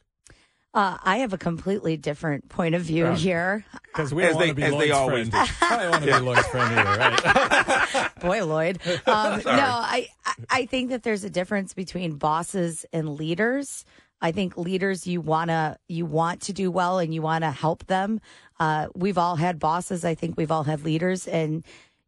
Uh, 0.73 0.97
I 1.03 1.17
have 1.17 1.33
a 1.33 1.39
completely 1.39 1.97
different 1.97 2.49
point 2.49 2.77
of 2.77 2.83
view 2.83 3.07
here. 3.15 3.65
Because 3.87 4.15
we 4.15 4.23
As 4.23 4.29
don't 4.31 4.37
want 4.37 4.45
they- 4.47 4.51
to 4.51 4.55
be 4.55 4.63
as 4.63 4.71
they 4.71 4.77
Lloyd's 4.77 4.93
always 4.93 5.29
friend. 5.29 5.51
I 5.63 5.77
don't 5.83 5.91
want 5.91 6.05
to 6.05 6.13
be 6.13 6.21
Lloyd's 6.21 6.47
friend 6.47 6.79
either, 6.79 6.99
right? 6.99 8.11
Boy, 8.21 8.45
Lloyd. 8.47 8.79
Um, 9.07 9.41
no, 9.45 9.53
I 9.53 10.07
I- 10.25 10.35
I 10.49 10.67
think 10.67 10.91
that 10.91 11.03
there's 11.03 11.25
a 11.25 11.31
difference 11.31 11.75
between 11.75 12.15
bosses 12.17 12.87
and 12.93 13.09
leaders. 13.17 13.85
I 14.23 14.31
think 14.33 14.57
leaders 14.57 15.07
you 15.09 15.21
wanna 15.21 15.77
you 15.89 16.07
want 16.07 16.43
to 16.43 16.53
do 16.53 16.71
well 16.71 16.99
and 17.01 17.13
you 17.13 17.23
want 17.23 17.43
to 17.43 17.51
help 17.51 17.87
them. 17.87 18.21
Uh, 18.61 18.89
we've 18.95 19.19
all 19.19 19.37
had 19.37 19.59
bosses. 19.59 20.05
I 20.05 20.15
think 20.15 20.37
we've 20.37 20.53
all 20.53 20.65
had 20.65 20.85
leaders, 20.85 21.27
and 21.27 21.65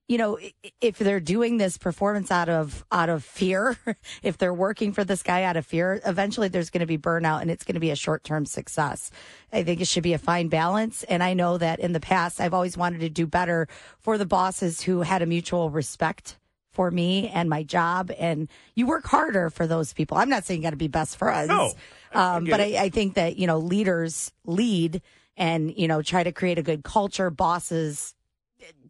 you 0.08 0.18
know, 0.18 0.38
if 0.82 0.98
they're 0.98 1.20
doing 1.20 1.56
this 1.56 1.78
performance 1.78 2.30
out 2.30 2.50
of 2.50 2.84
out 2.92 3.08
of 3.08 3.24
fear, 3.24 3.78
if 4.22 4.36
they're 4.36 4.52
working 4.52 4.92
for 4.92 5.04
this 5.04 5.22
guy 5.22 5.44
out 5.44 5.56
of 5.56 5.64
fear, 5.64 6.02
eventually 6.04 6.48
there's 6.48 6.68
going 6.68 6.80
to 6.80 6.86
be 6.86 6.98
burnout 6.98 7.40
and 7.40 7.50
it's 7.50 7.64
going 7.64 7.74
to 7.74 7.80
be 7.80 7.90
a 7.90 7.96
short 7.96 8.22
term 8.22 8.44
success. 8.44 9.10
I 9.52 9.62
think 9.62 9.80
it 9.80 9.88
should 9.88 10.02
be 10.02 10.12
a 10.12 10.18
fine 10.18 10.48
balance. 10.48 11.02
And 11.04 11.22
I 11.22 11.32
know 11.32 11.56
that 11.56 11.80
in 11.80 11.92
the 11.92 12.00
past, 12.00 12.42
I've 12.42 12.52
always 12.52 12.76
wanted 12.76 13.00
to 13.00 13.08
do 13.08 13.26
better 13.26 13.68
for 14.00 14.18
the 14.18 14.26
bosses 14.26 14.82
who 14.82 15.00
had 15.00 15.22
a 15.22 15.26
mutual 15.26 15.70
respect 15.70 16.36
for 16.72 16.90
me 16.90 17.28
and 17.28 17.48
my 17.48 17.62
job. 17.62 18.10
And 18.18 18.48
you 18.74 18.86
work 18.86 19.06
harder 19.06 19.48
for 19.48 19.66
those 19.66 19.94
people. 19.94 20.18
I'm 20.18 20.28
not 20.28 20.44
saying 20.44 20.60
you 20.60 20.66
got 20.66 20.70
to 20.70 20.76
be 20.76 20.88
best 20.88 21.16
friends. 21.16 21.48
No, 21.48 21.72
um, 22.12 22.44
but 22.44 22.60
I, 22.60 22.76
I 22.76 22.88
think 22.90 23.14
that, 23.14 23.36
you 23.36 23.46
know, 23.46 23.58
leaders 23.58 24.32
lead 24.44 25.00
and, 25.36 25.76
you 25.76 25.88
know, 25.88 26.02
try 26.02 26.22
to 26.22 26.32
create 26.32 26.58
a 26.58 26.62
good 26.62 26.84
culture. 26.84 27.30
Bosses 27.30 28.14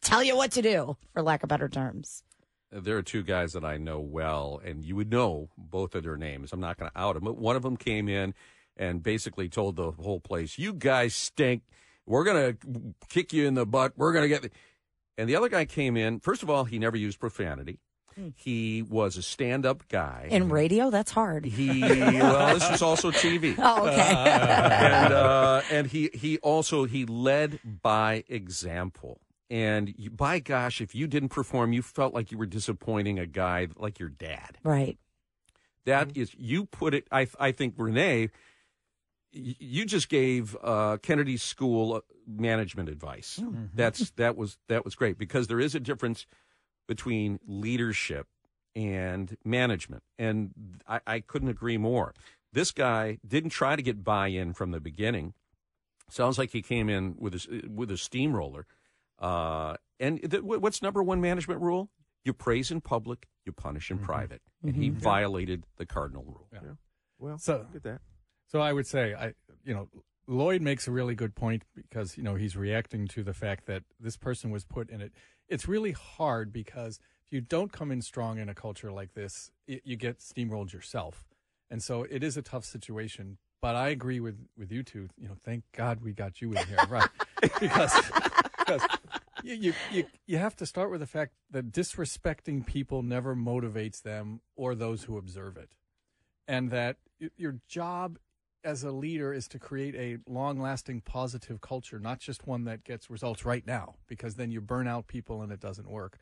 tell 0.00 0.22
you 0.22 0.36
what 0.36 0.52
to 0.52 0.62
do, 0.62 0.96
for 1.12 1.22
lack 1.22 1.42
of 1.42 1.48
better 1.48 1.68
terms. 1.68 2.22
There 2.70 2.96
are 2.96 3.02
two 3.02 3.22
guys 3.22 3.52
that 3.52 3.64
I 3.64 3.76
know 3.76 4.00
well, 4.00 4.60
and 4.64 4.82
you 4.82 4.96
would 4.96 5.10
know 5.10 5.50
both 5.58 5.94
of 5.94 6.04
their 6.04 6.16
names. 6.16 6.52
I'm 6.52 6.60
not 6.60 6.78
going 6.78 6.90
to 6.90 6.98
out 6.98 7.14
them, 7.14 7.24
but 7.24 7.36
one 7.36 7.54
of 7.54 7.62
them 7.62 7.76
came 7.76 8.08
in 8.08 8.32
and 8.76 9.02
basically 9.02 9.50
told 9.50 9.76
the 9.76 9.90
whole 9.90 10.20
place, 10.20 10.58
"You 10.58 10.72
guys 10.72 11.14
stink. 11.14 11.62
We're 12.06 12.24
going 12.24 12.56
to 12.56 12.94
kick 13.08 13.34
you 13.34 13.46
in 13.46 13.54
the 13.54 13.66
butt. 13.66 13.92
We're 13.96 14.12
going 14.12 14.22
to 14.22 14.40
get." 14.40 14.52
And 15.18 15.28
the 15.28 15.36
other 15.36 15.50
guy 15.50 15.66
came 15.66 15.98
in. 15.98 16.20
First 16.20 16.42
of 16.42 16.48
all, 16.48 16.64
he 16.64 16.78
never 16.78 16.96
used 16.96 17.20
profanity. 17.20 17.78
Hmm. 18.14 18.28
He 18.34 18.82
was 18.82 19.16
a 19.16 19.22
stand-up 19.22 19.88
guy. 19.88 20.28
In 20.30 20.48
radio, 20.48 20.90
that's 20.90 21.10
hard. 21.10 21.44
He 21.44 21.80
well, 21.82 22.54
this 22.54 22.70
was 22.70 22.82
also 22.82 23.10
TV. 23.10 23.56
Oh, 23.64 23.86
okay. 23.86 24.00
and 24.00 25.12
uh, 25.12 25.62
and 25.70 25.86
he 25.86 26.10
he 26.14 26.38
also 26.38 26.84
he 26.84 27.04
led 27.06 27.60
by 27.82 28.24
example. 28.28 29.20
And 29.50 29.94
you, 29.96 30.10
by 30.10 30.38
gosh, 30.38 30.80
if 30.80 30.94
you 30.94 31.06
didn't 31.06 31.28
perform, 31.28 31.72
you 31.72 31.82
felt 31.82 32.14
like 32.14 32.32
you 32.32 32.38
were 32.38 32.46
disappointing 32.46 33.18
a 33.18 33.26
guy 33.26 33.68
like 33.76 33.98
your 33.98 34.08
dad. 34.08 34.58
Right. 34.64 34.98
That 35.84 36.08
mm-hmm. 36.08 36.22
is, 36.22 36.34
you 36.36 36.64
put 36.64 36.94
it. 36.94 37.06
I 37.12 37.28
I 37.38 37.52
think 37.52 37.74
Renee, 37.76 38.30
you 39.32 39.84
just 39.84 40.08
gave 40.08 40.56
uh, 40.62 40.98
Kennedy 41.02 41.36
School 41.36 41.94
uh, 41.94 42.00
management 42.26 42.88
advice. 42.88 43.38
Mm-hmm. 43.42 43.66
That's 43.74 44.10
that 44.12 44.36
was 44.36 44.58
that 44.68 44.84
was 44.84 44.94
great 44.94 45.18
because 45.18 45.46
there 45.46 45.60
is 45.60 45.74
a 45.74 45.80
difference 45.80 46.26
between 46.86 47.38
leadership 47.46 48.26
and 48.74 49.36
management, 49.44 50.02
and 50.18 50.52
I, 50.88 51.00
I 51.06 51.20
couldn't 51.20 51.48
agree 51.48 51.78
more. 51.78 52.14
This 52.52 52.70
guy 52.70 53.18
didn't 53.26 53.50
try 53.50 53.76
to 53.76 53.82
get 53.82 54.04
buy-in 54.04 54.52
from 54.54 54.70
the 54.72 54.80
beginning. 54.80 55.34
Sounds 56.10 56.38
like 56.38 56.50
he 56.50 56.60
came 56.60 56.88
in 56.88 57.14
with 57.18 57.34
a, 57.34 57.68
with 57.68 57.90
a 57.90 57.96
steamroller 57.96 58.66
uh, 59.22 59.76
and 60.00 60.20
th- 60.30 60.42
what's 60.42 60.82
number 60.82 61.02
one 61.02 61.20
management 61.20 61.60
rule? 61.60 61.88
You 62.24 62.32
praise 62.32 62.70
in 62.70 62.80
public, 62.80 63.28
you 63.46 63.52
punish 63.52 63.90
in 63.90 63.98
mm-hmm. 63.98 64.06
private. 64.06 64.42
And 64.62 64.72
mm-hmm. 64.72 64.82
he 64.82 64.90
violated 64.90 65.64
the 65.76 65.86
cardinal 65.86 66.24
rule. 66.24 66.48
Yeah. 66.52 66.58
yeah. 66.64 66.72
Well, 67.18 67.38
so 67.38 67.66
at 67.74 67.84
that. 67.84 68.00
So 68.48 68.60
I 68.60 68.72
would 68.72 68.86
say, 68.86 69.14
I 69.14 69.32
you 69.64 69.72
know, 69.72 69.88
Lloyd 70.26 70.60
makes 70.60 70.88
a 70.88 70.90
really 70.90 71.14
good 71.14 71.34
point 71.34 71.62
because 71.74 72.16
you 72.16 72.22
know 72.22 72.34
he's 72.34 72.56
reacting 72.56 73.06
to 73.08 73.22
the 73.22 73.32
fact 73.32 73.66
that 73.66 73.84
this 73.98 74.16
person 74.16 74.50
was 74.50 74.64
put 74.64 74.90
in 74.90 75.00
it. 75.00 75.12
It's 75.48 75.68
really 75.68 75.92
hard 75.92 76.52
because 76.52 76.98
if 77.26 77.32
you 77.32 77.40
don't 77.40 77.72
come 77.72 77.90
in 77.90 78.02
strong 78.02 78.38
in 78.38 78.48
a 78.48 78.54
culture 78.54 78.90
like 78.90 79.14
this, 79.14 79.50
it, 79.66 79.82
you 79.84 79.96
get 79.96 80.18
steamrolled 80.18 80.72
yourself, 80.72 81.24
and 81.70 81.82
so 81.82 82.04
it 82.04 82.22
is 82.22 82.36
a 82.36 82.42
tough 82.42 82.64
situation. 82.64 83.38
But 83.60 83.76
I 83.76 83.90
agree 83.90 84.20
with 84.20 84.38
with 84.56 84.72
you 84.72 84.82
two. 84.82 85.08
You 85.16 85.28
know, 85.28 85.36
thank 85.44 85.64
God 85.72 86.00
we 86.02 86.12
got 86.12 86.40
you 86.40 86.52
in 86.52 86.66
here, 86.66 86.78
right? 86.88 87.08
because 87.60 87.94
because 88.58 88.82
you, 89.42 89.54
you, 89.54 89.74
you, 89.90 90.04
you 90.26 90.38
have 90.38 90.56
to 90.56 90.66
start 90.66 90.90
with 90.90 91.00
the 91.00 91.06
fact 91.06 91.32
that 91.50 91.72
disrespecting 91.72 92.64
people 92.64 93.02
never 93.02 93.34
motivates 93.34 94.02
them 94.02 94.40
or 94.56 94.74
those 94.74 95.04
who 95.04 95.16
observe 95.18 95.56
it. 95.56 95.70
And 96.48 96.70
that 96.70 96.96
your 97.36 97.56
job 97.68 98.18
as 98.64 98.84
a 98.84 98.92
leader 98.92 99.32
is 99.32 99.48
to 99.48 99.58
create 99.58 99.94
a 99.94 100.18
long 100.30 100.60
lasting 100.60 101.00
positive 101.02 101.60
culture, 101.60 101.98
not 101.98 102.20
just 102.20 102.46
one 102.46 102.64
that 102.64 102.84
gets 102.84 103.10
results 103.10 103.44
right 103.44 103.66
now, 103.66 103.96
because 104.06 104.36
then 104.36 104.50
you 104.50 104.60
burn 104.60 104.86
out 104.86 105.06
people 105.06 105.42
and 105.42 105.52
it 105.52 105.60
doesn't 105.60 105.90
work. 105.90 106.18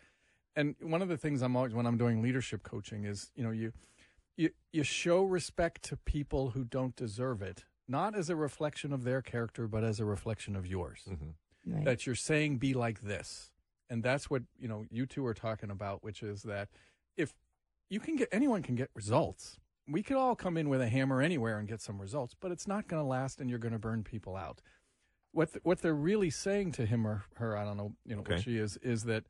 And 0.57 0.75
one 0.81 1.03
of 1.03 1.09
the 1.09 1.17
things 1.17 1.43
I'm 1.43 1.57
always, 1.57 1.75
when 1.75 1.87
I'm 1.87 1.99
doing 1.99 2.23
leadership 2.23 2.63
coaching 2.63 3.05
is, 3.05 3.31
you 3.35 3.45
know, 3.45 3.51
you, 3.51 3.73
you, 4.37 4.51
you 4.73 4.83
show 4.83 5.23
respect 5.23 5.83
to 5.85 5.97
people 5.97 6.51
who 6.51 6.65
don't 6.65 6.97
deserve 6.97 7.43
it, 7.43 7.65
not 7.87 8.17
as 8.17 8.31
a 8.31 8.37
reflection 8.37 8.93
of 8.93 9.05
their 9.05 9.23
character, 9.23 9.69
but 9.69 9.85
as 9.85 10.01
a 10.01 10.05
reflection 10.05 10.57
of 10.57 10.67
yours. 10.67 11.03
Mm-hmm 11.09 11.31
right. 11.67 11.85
that 11.85 12.07
you're 12.07 12.15
saying 12.15 12.59
be 12.59 12.75
like 12.75 13.03
this. 13.03 13.51
And 13.89 14.03
that's 14.03 14.31
what, 14.31 14.43
you 14.59 14.69
know, 14.69 14.85
you 14.91 15.07
two 15.07 15.27
are 15.27 15.35
talking 15.35 15.71
about, 15.71 16.05
which 16.05 16.23
is 16.23 16.43
that 16.45 16.69
if 17.17 17.35
you 17.89 17.99
can 17.99 18.17
get 18.17 18.29
anyone 18.31 18.63
can 18.63 18.77
get 18.77 18.91
results. 18.95 19.59
We 19.91 20.03
could 20.03 20.17
all 20.17 20.37
come 20.37 20.57
in 20.57 20.69
with 20.69 20.81
a 20.81 20.89
hammer 20.89 21.21
anywhere 21.21 21.59
and 21.59 21.69
get 21.69 21.81
some 21.81 22.01
results, 22.01 22.35
but 22.39 22.53
it's 22.53 22.69
not 22.69 22.89
going 22.89 23.03
to 23.03 23.07
last 23.07 23.41
and 23.41 23.51
you're 23.51 23.59
going 23.59 23.73
to 23.73 23.79
burn 23.79 24.05
people 24.05 24.37
out. 24.37 24.61
What 25.33 25.53
the, 25.53 25.61
what 25.63 25.83
they're 25.83 25.95
really 25.95 26.31
saying 26.31 26.73
to 26.73 26.87
him 26.87 27.07
or 27.07 27.25
her, 27.35 27.57
I 27.57 27.65
don't 27.65 27.77
know, 27.77 27.95
you 28.05 28.15
know, 28.15 28.23
okay. 28.23 28.35
what 28.35 28.43
she 28.43 28.57
is 28.57 28.77
is 28.83 29.05
that 29.05 29.25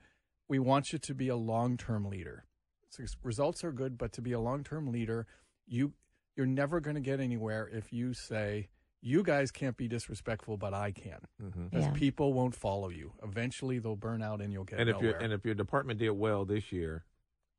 we 0.49 0.59
want 0.59 0.93
you 0.93 0.99
to 0.99 1.15
be 1.15 1.29
a 1.29 1.37
long-term 1.37 2.07
leader. 2.07 2.45
So 2.89 3.05
results 3.23 3.63
are 3.65 3.73
good, 3.73 3.97
but 3.97 4.13
to 4.13 4.23
be 4.23 4.33
a 4.33 4.41
long-term 4.41 4.91
leader, 4.91 5.27
you 5.67 5.93
you're 6.37 6.47
never 6.47 6.81
going 6.81 6.95
to 6.95 7.01
get 7.01 7.21
anywhere 7.21 7.69
if 7.73 7.93
you 7.93 8.15
say 8.15 8.69
you 9.03 9.23
guys 9.23 9.51
can't 9.51 9.77
be 9.77 9.89
disrespectful, 9.89 10.57
but 10.57 10.75
I 10.75 10.93
can, 10.93 11.19
mm-hmm. 11.43 11.67
because 11.67 11.87
yeah. 11.87 11.93
people 11.93 12.33
won't 12.33 12.55
follow 12.55 12.89
you. 12.89 13.13
Eventually, 13.23 13.79
they'll 13.79 13.97
burn 13.97 14.23
out, 14.23 14.41
and 14.41 14.53
you'll 14.53 14.65
get 14.65 14.81
and 14.81 14.89
if 14.89 14.97
nowhere. 14.97 15.11
Your, 15.11 15.19
and 15.19 15.33
if 15.33 15.45
your 15.45 15.55
department 15.55 15.99
did 15.99 16.11
well 16.11 16.45
this 16.45 16.71
year, 16.71 17.05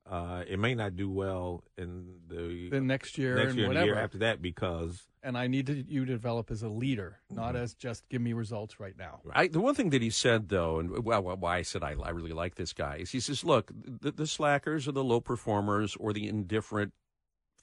uh, 0.09 0.43
it 0.47 0.59
may 0.59 0.75
not 0.75 0.95
do 0.95 1.09
well 1.09 1.63
in 1.77 2.15
the 2.27 2.69
the 2.69 2.81
next 2.81 3.17
year, 3.17 3.35
next 3.35 3.55
year, 3.55 3.65
and, 3.67 3.77
and 3.77 3.81
the 3.81 3.85
year 3.85 3.97
after 3.97 4.19
that 4.19 4.41
because. 4.41 5.07
And 5.23 5.37
I 5.37 5.45
need 5.45 5.67
to, 5.67 5.73
you 5.73 6.03
to 6.05 6.11
develop 6.11 6.49
as 6.49 6.63
a 6.63 6.67
leader, 6.67 7.19
not 7.29 7.53
mm-hmm. 7.53 7.63
as 7.63 7.75
just 7.75 8.09
give 8.09 8.23
me 8.23 8.33
results 8.33 8.79
right 8.79 8.97
now. 8.97 9.21
I, 9.31 9.47
the 9.47 9.61
one 9.61 9.75
thing 9.75 9.91
that 9.91 10.01
he 10.01 10.09
said, 10.09 10.49
though, 10.49 10.79
and 10.79 11.05
well, 11.05 11.21
why 11.21 11.57
I 11.57 11.61
said 11.61 11.83
I, 11.83 11.91
I 12.01 12.09
really 12.09 12.33
like 12.33 12.55
this 12.55 12.73
guy 12.73 12.97
is 13.01 13.11
he 13.11 13.19
says, 13.19 13.43
look, 13.43 13.71
the, 13.75 14.11
the 14.11 14.25
slackers 14.25 14.87
or 14.87 14.93
the 14.93 15.03
low 15.03 15.21
performers 15.21 15.95
or 15.99 16.11
the 16.11 16.27
indifferent 16.27 16.93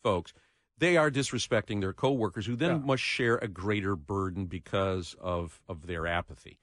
folks 0.01 0.33
they 0.79 0.97
are 0.97 1.11
disrespecting 1.11 1.81
their 1.81 1.93
coworkers 1.93 2.47
who 2.47 2.57
then 2.57 2.71
yeah. 2.71 2.87
must 2.87 3.03
share 3.03 3.37
a 3.37 3.49
greater 3.49 3.97
burden 3.97 4.47
because 4.47 5.17
of, 5.21 5.61
of 5.69 5.87
their 5.87 6.07
apathy. 6.07 6.61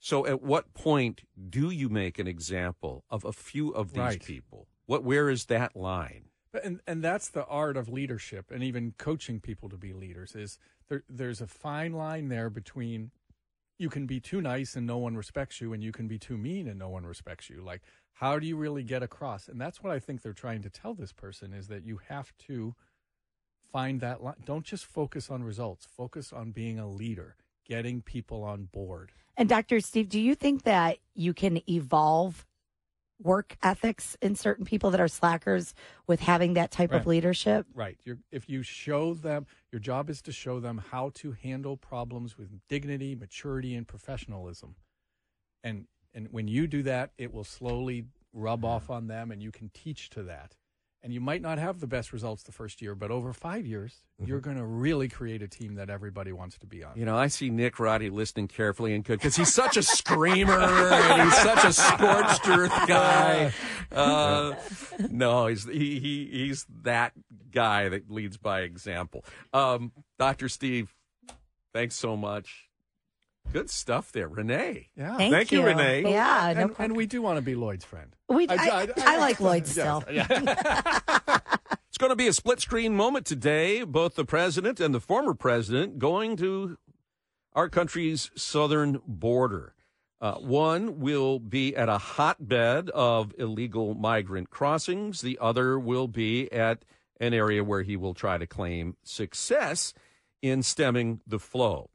So 0.00 0.26
at 0.26 0.42
what 0.42 0.74
point 0.74 1.22
do 1.48 1.70
you 1.70 1.88
make 1.88 2.18
an 2.18 2.26
example 2.26 3.04
of 3.08 3.24
a 3.24 3.32
few 3.32 3.70
of 3.70 3.92
these 3.92 3.98
right. 3.98 4.22
people? 4.22 4.68
What 4.86 5.04
where 5.04 5.30
is 5.30 5.46
that 5.46 5.76
line? 5.76 6.26
And 6.62 6.80
and 6.86 7.02
that's 7.02 7.28
the 7.28 7.44
art 7.46 7.76
of 7.76 7.88
leadership 7.88 8.50
and 8.50 8.62
even 8.62 8.94
coaching 8.98 9.40
people 9.40 9.68
to 9.68 9.76
be 9.76 9.92
leaders 9.92 10.34
is 10.34 10.58
there 10.88 11.02
there's 11.08 11.40
a 11.40 11.46
fine 11.46 11.92
line 11.92 12.28
there 12.28 12.50
between 12.50 13.10
you 13.76 13.90
can 13.90 14.06
be 14.06 14.20
too 14.20 14.40
nice 14.40 14.76
and 14.76 14.86
no 14.86 14.98
one 14.98 15.16
respects 15.16 15.60
you 15.60 15.72
and 15.72 15.82
you 15.82 15.90
can 15.90 16.06
be 16.06 16.18
too 16.18 16.36
mean 16.36 16.68
and 16.68 16.78
no 16.78 16.88
one 16.88 17.04
respects 17.04 17.50
you. 17.50 17.62
Like 17.62 17.82
how 18.14 18.38
do 18.38 18.46
you 18.46 18.56
really 18.56 18.84
get 18.84 19.02
across? 19.02 19.48
And 19.48 19.60
that's 19.60 19.82
what 19.82 19.92
I 19.92 19.98
think 19.98 20.22
they're 20.22 20.32
trying 20.32 20.62
to 20.62 20.70
tell 20.70 20.94
this 20.94 21.12
person 21.12 21.52
is 21.52 21.66
that 21.68 21.84
you 21.84 22.00
have 22.08 22.32
to 22.46 22.76
find 23.72 24.00
that 24.00 24.22
line. 24.22 24.36
Don't 24.44 24.64
just 24.64 24.86
focus 24.86 25.30
on 25.30 25.42
results. 25.42 25.86
Focus 25.96 26.32
on 26.32 26.52
being 26.52 26.78
a 26.78 26.88
leader, 26.88 27.34
getting 27.66 28.02
people 28.02 28.44
on 28.44 28.66
board. 28.66 29.10
And 29.36 29.48
Dr. 29.48 29.80
Steve, 29.80 30.08
do 30.08 30.20
you 30.20 30.36
think 30.36 30.62
that 30.62 30.98
you 31.14 31.34
can 31.34 31.60
evolve 31.68 32.46
work 33.24 33.56
ethics 33.62 34.16
in 34.22 34.36
certain 34.36 34.64
people 34.64 34.92
that 34.92 35.00
are 35.00 35.08
slackers 35.08 35.74
with 36.06 36.20
having 36.20 36.54
that 36.54 36.70
type 36.70 36.92
right. 36.92 37.00
of 37.00 37.06
leadership? 37.06 37.66
Right. 37.74 37.98
You're, 38.04 38.18
if 38.30 38.48
you 38.48 38.62
show 38.62 39.14
them, 39.14 39.46
your 39.72 39.80
job 39.80 40.08
is 40.10 40.22
to 40.22 40.32
show 40.32 40.60
them 40.60 40.82
how 40.90 41.10
to 41.14 41.32
handle 41.32 41.76
problems 41.76 42.38
with 42.38 42.50
dignity, 42.68 43.16
maturity, 43.16 43.74
and 43.74 43.88
professionalism. 43.88 44.76
And 45.64 45.86
and 46.16 46.28
when 46.30 46.46
you 46.46 46.68
do 46.68 46.84
that, 46.84 47.10
it 47.18 47.34
will 47.34 47.42
slowly 47.42 48.04
rub 48.32 48.64
off 48.64 48.88
on 48.88 49.08
them, 49.08 49.32
and 49.32 49.42
you 49.42 49.50
can 49.50 49.68
teach 49.70 50.10
to 50.10 50.22
that 50.24 50.54
and 51.04 51.12
you 51.12 51.20
might 51.20 51.42
not 51.42 51.58
have 51.58 51.80
the 51.80 51.86
best 51.86 52.14
results 52.14 52.42
the 52.44 52.50
first 52.50 52.80
year, 52.80 52.94
but 52.94 53.10
over 53.10 53.34
five 53.34 53.66
years, 53.66 53.92
mm-hmm. 54.18 54.26
you're 54.26 54.40
going 54.40 54.56
to 54.56 54.64
really 54.64 55.06
create 55.06 55.42
a 55.42 55.46
team 55.46 55.74
that 55.74 55.90
everybody 55.90 56.32
wants 56.32 56.56
to 56.58 56.66
be 56.66 56.82
on. 56.82 56.92
You 56.96 57.04
know, 57.04 57.14
I 57.14 57.26
see 57.26 57.50
Nick 57.50 57.78
Roddy 57.78 58.08
listening 58.08 58.48
carefully 58.48 58.94
and 58.94 59.04
good 59.04 59.18
because 59.18 59.36
he's 59.36 59.52
such 59.54 59.76
a 59.76 59.82
screamer 59.82 60.58
and 60.58 61.22
he's 61.22 61.38
such 61.42 61.64
a 61.64 61.72
scorched 61.74 62.48
earth 62.48 62.72
guy. 62.88 63.52
Uh, 63.92 64.54
no, 65.10 65.46
he's 65.46 65.64
he, 65.64 66.00
he 66.00 66.28
he's 66.32 66.64
that 66.82 67.12
guy 67.52 67.90
that 67.90 68.10
leads 68.10 68.38
by 68.38 68.60
example. 68.62 69.26
Um, 69.52 69.92
Doctor 70.18 70.48
Steve, 70.48 70.94
thanks 71.74 71.96
so 71.96 72.16
much. 72.16 72.70
Good 73.52 73.70
stuff 73.70 74.10
there, 74.12 74.28
Renee. 74.28 74.88
Yeah, 74.96 75.16
thank, 75.16 75.32
thank 75.32 75.52
you. 75.52 75.60
you. 75.60 75.66
Renee. 75.66 76.10
Yeah, 76.10 76.48
and, 76.48 76.58
no 76.58 76.74
and, 76.78 76.96
we 76.96 77.06
do 77.06 77.22
want 77.22 77.36
to 77.36 77.42
be 77.42 77.54
Lloyd's 77.54 77.84
friend. 77.84 78.14
We, 78.28 78.48
I, 78.48 78.54
I, 78.54 78.82
I, 78.82 78.92
I 78.96 79.18
like 79.18 79.38
Lloyd 79.40 79.66
still. 79.68 80.02
Yeah. 80.10 80.26
it's 81.88 81.98
going 81.98 82.10
to 82.10 82.16
be 82.16 82.26
a 82.26 82.32
split 82.32 82.60
screen 82.60 82.96
moment 82.96 83.26
today. 83.26 83.84
Both 83.84 84.16
the 84.16 84.24
president 84.24 84.80
and 84.80 84.94
the 84.94 85.00
former 85.00 85.34
president 85.34 85.98
going 85.98 86.36
to 86.38 86.78
our 87.52 87.68
country's 87.68 88.30
southern 88.34 89.00
border. 89.06 89.74
Uh, 90.20 90.34
one 90.34 91.00
will 91.00 91.38
be 91.38 91.76
at 91.76 91.88
a 91.88 91.98
hotbed 91.98 92.88
of 92.90 93.34
illegal 93.38 93.94
migrant 93.94 94.50
crossings. 94.50 95.20
The 95.20 95.38
other 95.40 95.78
will 95.78 96.08
be 96.08 96.50
at 96.50 96.84
an 97.20 97.34
area 97.34 97.62
where 97.62 97.82
he 97.82 97.96
will 97.96 98.14
try 98.14 98.38
to 98.38 98.46
claim 98.46 98.96
success 99.02 99.92
in 100.42 100.62
stemming 100.62 101.20
the 101.26 101.38
flow. 101.38 101.90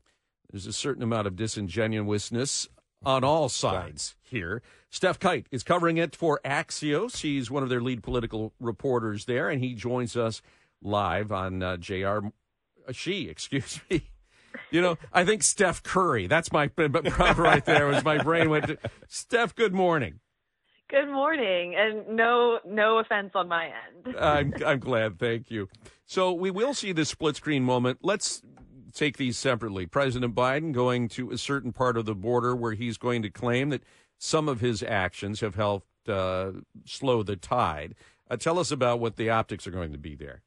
There's 0.51 0.67
a 0.67 0.73
certain 0.73 1.03
amount 1.03 1.27
of 1.27 1.35
disingenuousness 1.35 2.67
on 3.05 3.23
all 3.23 3.49
sides 3.49 4.15
here. 4.21 4.61
Stef 4.91 5.19
Kight 5.19 5.47
is 5.51 5.63
covering 5.63 5.97
it 5.97 6.15
for 6.15 6.39
Axios. 6.43 7.21
He's 7.21 7.51
one 7.51 7.63
of 7.63 7.69
their 7.69 7.81
lead 7.81 8.01
political 8.01 8.53
reporters 8.59 9.25
there, 9.25 9.49
and 9.49 9.63
he 9.63 9.75
joins 9.75 10.17
us 10.17 10.41
live 10.81 11.31
on 11.31 11.61
uh, 11.61 11.77
JR. 11.77 12.27
Uh, 12.87 12.91
she, 12.91 13.27
excuse 13.29 13.79
me. 13.89 14.09
You 14.71 14.81
know, 14.81 14.97
I 15.13 15.25
think 15.25 15.43
Steph 15.43 15.83
Curry. 15.83 16.25
That's 16.25 16.51
my 16.51 16.67
but 16.67 17.37
right 17.37 17.63
there. 17.63 17.87
Was 17.87 18.03
my 18.03 18.17
brain 18.17 18.49
went 18.49 18.67
to 18.67 18.77
Steph. 19.07 19.55
Good 19.55 19.73
morning. 19.73 20.19
Good 20.89 21.07
morning, 21.07 21.75
and 21.75 22.15
no 22.17 22.57
no 22.65 22.97
offense 22.97 23.31
on 23.35 23.47
my 23.47 23.65
end. 23.65 24.15
I'm 24.17 24.53
I'm 24.65 24.79
glad. 24.79 25.19
Thank 25.19 25.51
you. 25.51 25.69
So 26.05 26.33
we 26.33 26.49
will 26.49 26.73
see 26.73 26.91
this 26.91 27.09
split 27.09 27.35
screen 27.35 27.63
moment. 27.63 27.99
Let's 28.01 28.41
take 28.93 29.17
these 29.17 29.37
separately. 29.37 29.85
President 29.85 30.35
Biden 30.35 30.71
going 30.71 31.07
to 31.09 31.31
a 31.31 31.37
certain 31.37 31.73
part 31.73 31.97
of 31.97 32.05
the 32.05 32.15
border 32.15 32.55
where 32.55 32.73
he's 32.73 32.97
going 32.97 33.21
to 33.21 33.29
claim 33.29 33.69
that 33.69 33.83
some 34.17 34.49
of 34.49 34.59
his 34.59 34.83
actions 34.83 35.39
have 35.39 35.55
helped 35.55 35.87
uh, 36.07 36.51
slow 36.85 37.23
the 37.23 37.35
tide. 37.35 37.95
Uh, 38.29 38.37
tell 38.37 38.59
us 38.59 38.71
about 38.71 38.99
what 38.99 39.15
the 39.15 39.29
optics 39.29 39.65
are 39.65 39.71
going 39.71 39.91
to 39.91 39.97
be 39.97 40.15
there. 40.15 40.41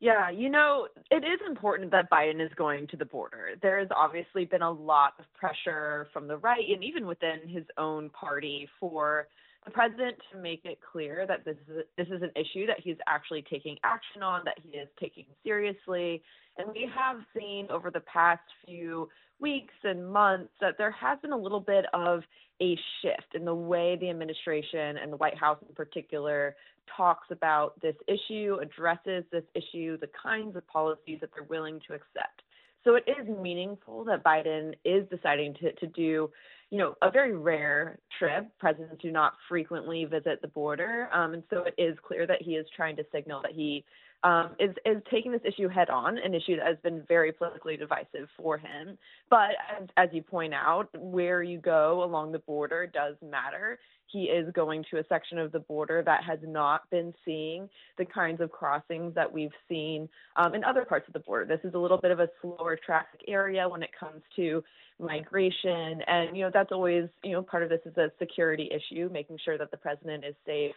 Yeah, 0.00 0.28
you 0.28 0.50
know, 0.50 0.88
it 1.10 1.24
is 1.24 1.40
important 1.48 1.90
that 1.92 2.10
Biden 2.10 2.44
is 2.44 2.52
going 2.56 2.88
to 2.88 2.96
the 2.96 3.06
border. 3.06 3.50
There 3.62 3.78
has 3.78 3.88
obviously 3.96 4.44
been 4.44 4.60
a 4.60 4.70
lot 4.70 5.14
of 5.18 5.24
pressure 5.32 6.08
from 6.12 6.28
the 6.28 6.36
right 6.36 6.64
and 6.68 6.84
even 6.84 7.06
within 7.06 7.38
his 7.46 7.64
own 7.78 8.10
party 8.10 8.68
for 8.78 9.28
the 9.64 9.70
president 9.70 10.16
to 10.30 10.38
make 10.38 10.64
it 10.64 10.78
clear 10.92 11.26
that 11.26 11.44
this 11.44 11.56
is 11.68 11.84
this 11.96 12.08
is 12.08 12.22
an 12.22 12.30
issue 12.36 12.66
that 12.66 12.80
he's 12.82 12.96
actually 13.06 13.42
taking 13.50 13.76
action 13.82 14.22
on, 14.22 14.42
that 14.44 14.58
he 14.62 14.76
is 14.76 14.88
taking 15.00 15.24
seriously. 15.42 16.22
And 16.58 16.68
we 16.68 16.88
have 16.94 17.16
seen 17.36 17.66
over 17.70 17.90
the 17.90 18.00
past 18.00 18.42
few 18.66 19.08
weeks 19.40 19.74
and 19.82 20.06
months 20.10 20.52
that 20.60 20.74
there 20.78 20.92
has 20.92 21.18
been 21.20 21.32
a 21.32 21.36
little 21.36 21.60
bit 21.60 21.86
of 21.92 22.22
a 22.62 22.78
shift 23.02 23.34
in 23.34 23.44
the 23.44 23.54
way 23.54 23.96
the 24.00 24.10
administration 24.10 24.98
and 24.98 25.12
the 25.12 25.16
White 25.16 25.36
House 25.36 25.58
in 25.68 25.74
particular 25.74 26.54
talks 26.96 27.26
about 27.30 27.80
this 27.80 27.96
issue, 28.06 28.58
addresses 28.60 29.24
this 29.32 29.44
issue, 29.54 29.98
the 29.98 30.10
kinds 30.22 30.54
of 30.54 30.66
policies 30.68 31.18
that 31.20 31.30
they're 31.34 31.44
willing 31.44 31.80
to 31.88 31.94
accept. 31.94 32.42
So 32.84 32.96
it 32.96 33.04
is 33.08 33.26
meaningful 33.26 34.04
that 34.04 34.22
Biden 34.22 34.74
is 34.84 35.08
deciding 35.08 35.54
to, 35.54 35.72
to 35.72 35.86
do, 35.86 36.30
you 36.70 36.78
know, 36.78 36.94
a 37.02 37.10
very 37.10 37.34
rare 37.34 37.98
trip. 38.18 38.46
Presidents 38.58 38.96
do 39.00 39.10
not 39.10 39.32
frequently 39.48 40.04
visit 40.04 40.42
the 40.42 40.48
border. 40.48 41.08
Um, 41.12 41.34
and 41.34 41.42
so 41.48 41.64
it 41.64 41.74
is 41.78 41.96
clear 42.06 42.26
that 42.26 42.42
he 42.42 42.52
is 42.52 42.66
trying 42.76 42.96
to 42.96 43.04
signal 43.10 43.40
that 43.42 43.52
he 43.52 43.84
um, 44.24 44.52
is 44.58 44.74
is 44.86 45.02
taking 45.10 45.30
this 45.32 45.42
issue 45.44 45.68
head 45.68 45.90
on, 45.90 46.16
an 46.18 46.34
issue 46.34 46.56
that 46.56 46.66
has 46.66 46.78
been 46.82 47.02
very 47.06 47.30
politically 47.30 47.76
divisive 47.76 48.28
for 48.36 48.56
him. 48.56 48.98
But 49.28 49.50
as, 49.80 49.88
as 49.98 50.08
you 50.12 50.22
point 50.22 50.54
out, 50.54 50.88
where 50.98 51.42
you 51.42 51.58
go 51.58 52.02
along 52.02 52.32
the 52.32 52.38
border 52.40 52.86
does 52.86 53.16
matter. 53.22 53.78
He 54.06 54.24
is 54.24 54.50
going 54.52 54.84
to 54.90 54.98
a 54.98 55.04
section 55.08 55.38
of 55.38 55.50
the 55.50 55.58
border 55.58 56.02
that 56.06 56.22
has 56.24 56.38
not 56.42 56.88
been 56.88 57.12
seeing 57.24 57.68
the 57.98 58.04
kinds 58.04 58.40
of 58.40 58.52
crossings 58.52 59.12
that 59.14 59.30
we've 59.30 59.50
seen 59.68 60.08
um, 60.36 60.54
in 60.54 60.62
other 60.62 60.84
parts 60.84 61.08
of 61.08 61.14
the 61.14 61.20
border. 61.20 61.44
This 61.44 61.68
is 61.68 61.74
a 61.74 61.78
little 61.78 61.98
bit 61.98 62.12
of 62.12 62.20
a 62.20 62.28
slower 62.40 62.78
traffic 62.84 63.20
area 63.26 63.68
when 63.68 63.82
it 63.82 63.90
comes 63.98 64.22
to 64.36 64.62
migration, 65.00 66.00
and 66.06 66.36
you 66.36 66.44
know 66.44 66.50
that's 66.52 66.72
always 66.72 67.08
you 67.22 67.32
know 67.32 67.42
part 67.42 67.62
of 67.62 67.68
this 67.68 67.80
is 67.84 67.96
a 67.98 68.10
security 68.18 68.70
issue, 68.72 69.10
making 69.12 69.38
sure 69.44 69.58
that 69.58 69.70
the 69.70 69.76
president 69.76 70.24
is 70.24 70.34
safe 70.46 70.76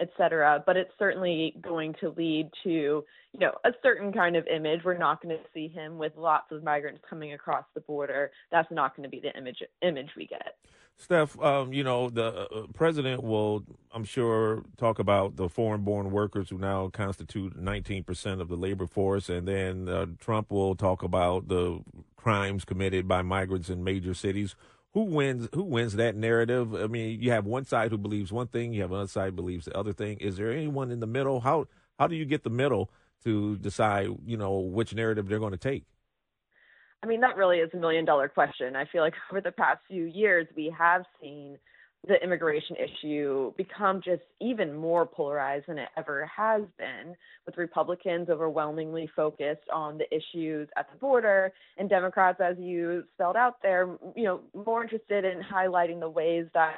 et 0.00 0.10
cetera. 0.16 0.62
But 0.64 0.76
it's 0.76 0.92
certainly 0.98 1.54
going 1.60 1.94
to 2.00 2.10
lead 2.10 2.50
to, 2.64 2.70
you 2.70 3.40
know, 3.40 3.52
a 3.64 3.70
certain 3.82 4.12
kind 4.12 4.36
of 4.36 4.46
image. 4.46 4.80
We're 4.84 4.98
not 4.98 5.22
going 5.22 5.36
to 5.36 5.42
see 5.52 5.68
him 5.68 5.98
with 5.98 6.12
lots 6.16 6.50
of 6.50 6.62
migrants 6.62 7.00
coming 7.08 7.32
across 7.32 7.64
the 7.74 7.80
border. 7.80 8.30
That's 8.50 8.70
not 8.70 8.96
going 8.96 9.04
to 9.04 9.10
be 9.10 9.20
the 9.20 9.36
image 9.36 9.62
image 9.82 10.10
we 10.16 10.26
get. 10.26 10.56
Stef, 11.00 11.42
um, 11.44 11.72
you 11.72 11.82
know, 11.82 12.08
the 12.08 12.48
uh, 12.48 12.66
president 12.72 13.24
will, 13.24 13.64
I'm 13.92 14.04
sure, 14.04 14.62
talk 14.76 15.00
about 15.00 15.36
the 15.36 15.48
foreign 15.48 15.82
born 15.82 16.12
workers 16.12 16.50
who 16.50 16.58
now 16.58 16.88
constitute 16.88 17.60
19% 17.60 18.40
of 18.40 18.48
the 18.48 18.56
labor 18.56 18.86
force. 18.86 19.28
And 19.28 19.48
then 19.48 19.88
uh, 19.88 20.06
Trump 20.20 20.52
will 20.52 20.76
talk 20.76 21.02
about 21.02 21.48
the 21.48 21.80
crimes 22.16 22.64
committed 22.64 23.08
by 23.08 23.22
migrants 23.22 23.68
in 23.68 23.82
major 23.82 24.14
cities 24.14 24.54
who 24.94 25.02
wins 25.02 25.48
who 25.52 25.64
wins 25.64 25.94
that 25.96 26.16
narrative? 26.16 26.74
I 26.74 26.86
mean, 26.86 27.20
you 27.20 27.32
have 27.32 27.44
one 27.44 27.64
side 27.64 27.90
who 27.90 27.98
believes 27.98 28.32
one 28.32 28.46
thing, 28.46 28.72
you 28.72 28.82
have 28.82 28.92
another 28.92 29.08
side 29.08 29.36
believes 29.36 29.66
the 29.66 29.76
other 29.76 29.92
thing. 29.92 30.18
Is 30.18 30.36
there 30.36 30.52
anyone 30.52 30.90
in 30.90 31.00
the 31.00 31.06
middle? 31.06 31.40
How 31.40 31.66
how 31.98 32.06
do 32.06 32.14
you 32.14 32.24
get 32.24 32.44
the 32.44 32.50
middle 32.50 32.90
to 33.24 33.56
decide, 33.58 34.08
you 34.24 34.36
know, 34.36 34.58
which 34.58 34.94
narrative 34.94 35.28
they're 35.28 35.38
going 35.38 35.52
to 35.52 35.58
take? 35.58 35.84
I 37.02 37.06
mean, 37.06 37.20
that 37.20 37.36
really 37.36 37.58
is 37.58 37.70
a 37.74 37.76
million 37.76 38.04
dollar 38.04 38.28
question. 38.28 38.76
I 38.76 38.86
feel 38.86 39.02
like 39.02 39.14
over 39.30 39.40
the 39.40 39.52
past 39.52 39.80
few 39.88 40.04
years, 40.04 40.46
we 40.56 40.74
have 40.76 41.04
seen 41.20 41.58
the 42.06 42.22
immigration 42.22 42.76
issue 42.76 43.52
become 43.56 44.00
just 44.04 44.22
even 44.40 44.74
more 44.74 45.06
polarized 45.06 45.66
than 45.68 45.78
it 45.78 45.88
ever 45.96 46.26
has 46.26 46.62
been, 46.78 47.14
with 47.46 47.56
Republicans 47.56 48.28
overwhelmingly 48.28 49.08
focused 49.16 49.68
on 49.72 49.98
the 49.98 50.04
issues 50.14 50.68
at 50.76 50.90
the 50.92 50.98
border, 50.98 51.52
and 51.78 51.88
Democrats, 51.88 52.40
as 52.42 52.56
you 52.58 53.04
spelled 53.14 53.36
out 53.36 53.56
there, 53.62 53.96
you 54.14 54.24
know, 54.24 54.40
more 54.66 54.82
interested 54.82 55.24
in 55.24 55.40
highlighting 55.42 56.00
the 56.00 56.08
ways 56.08 56.46
that 56.52 56.76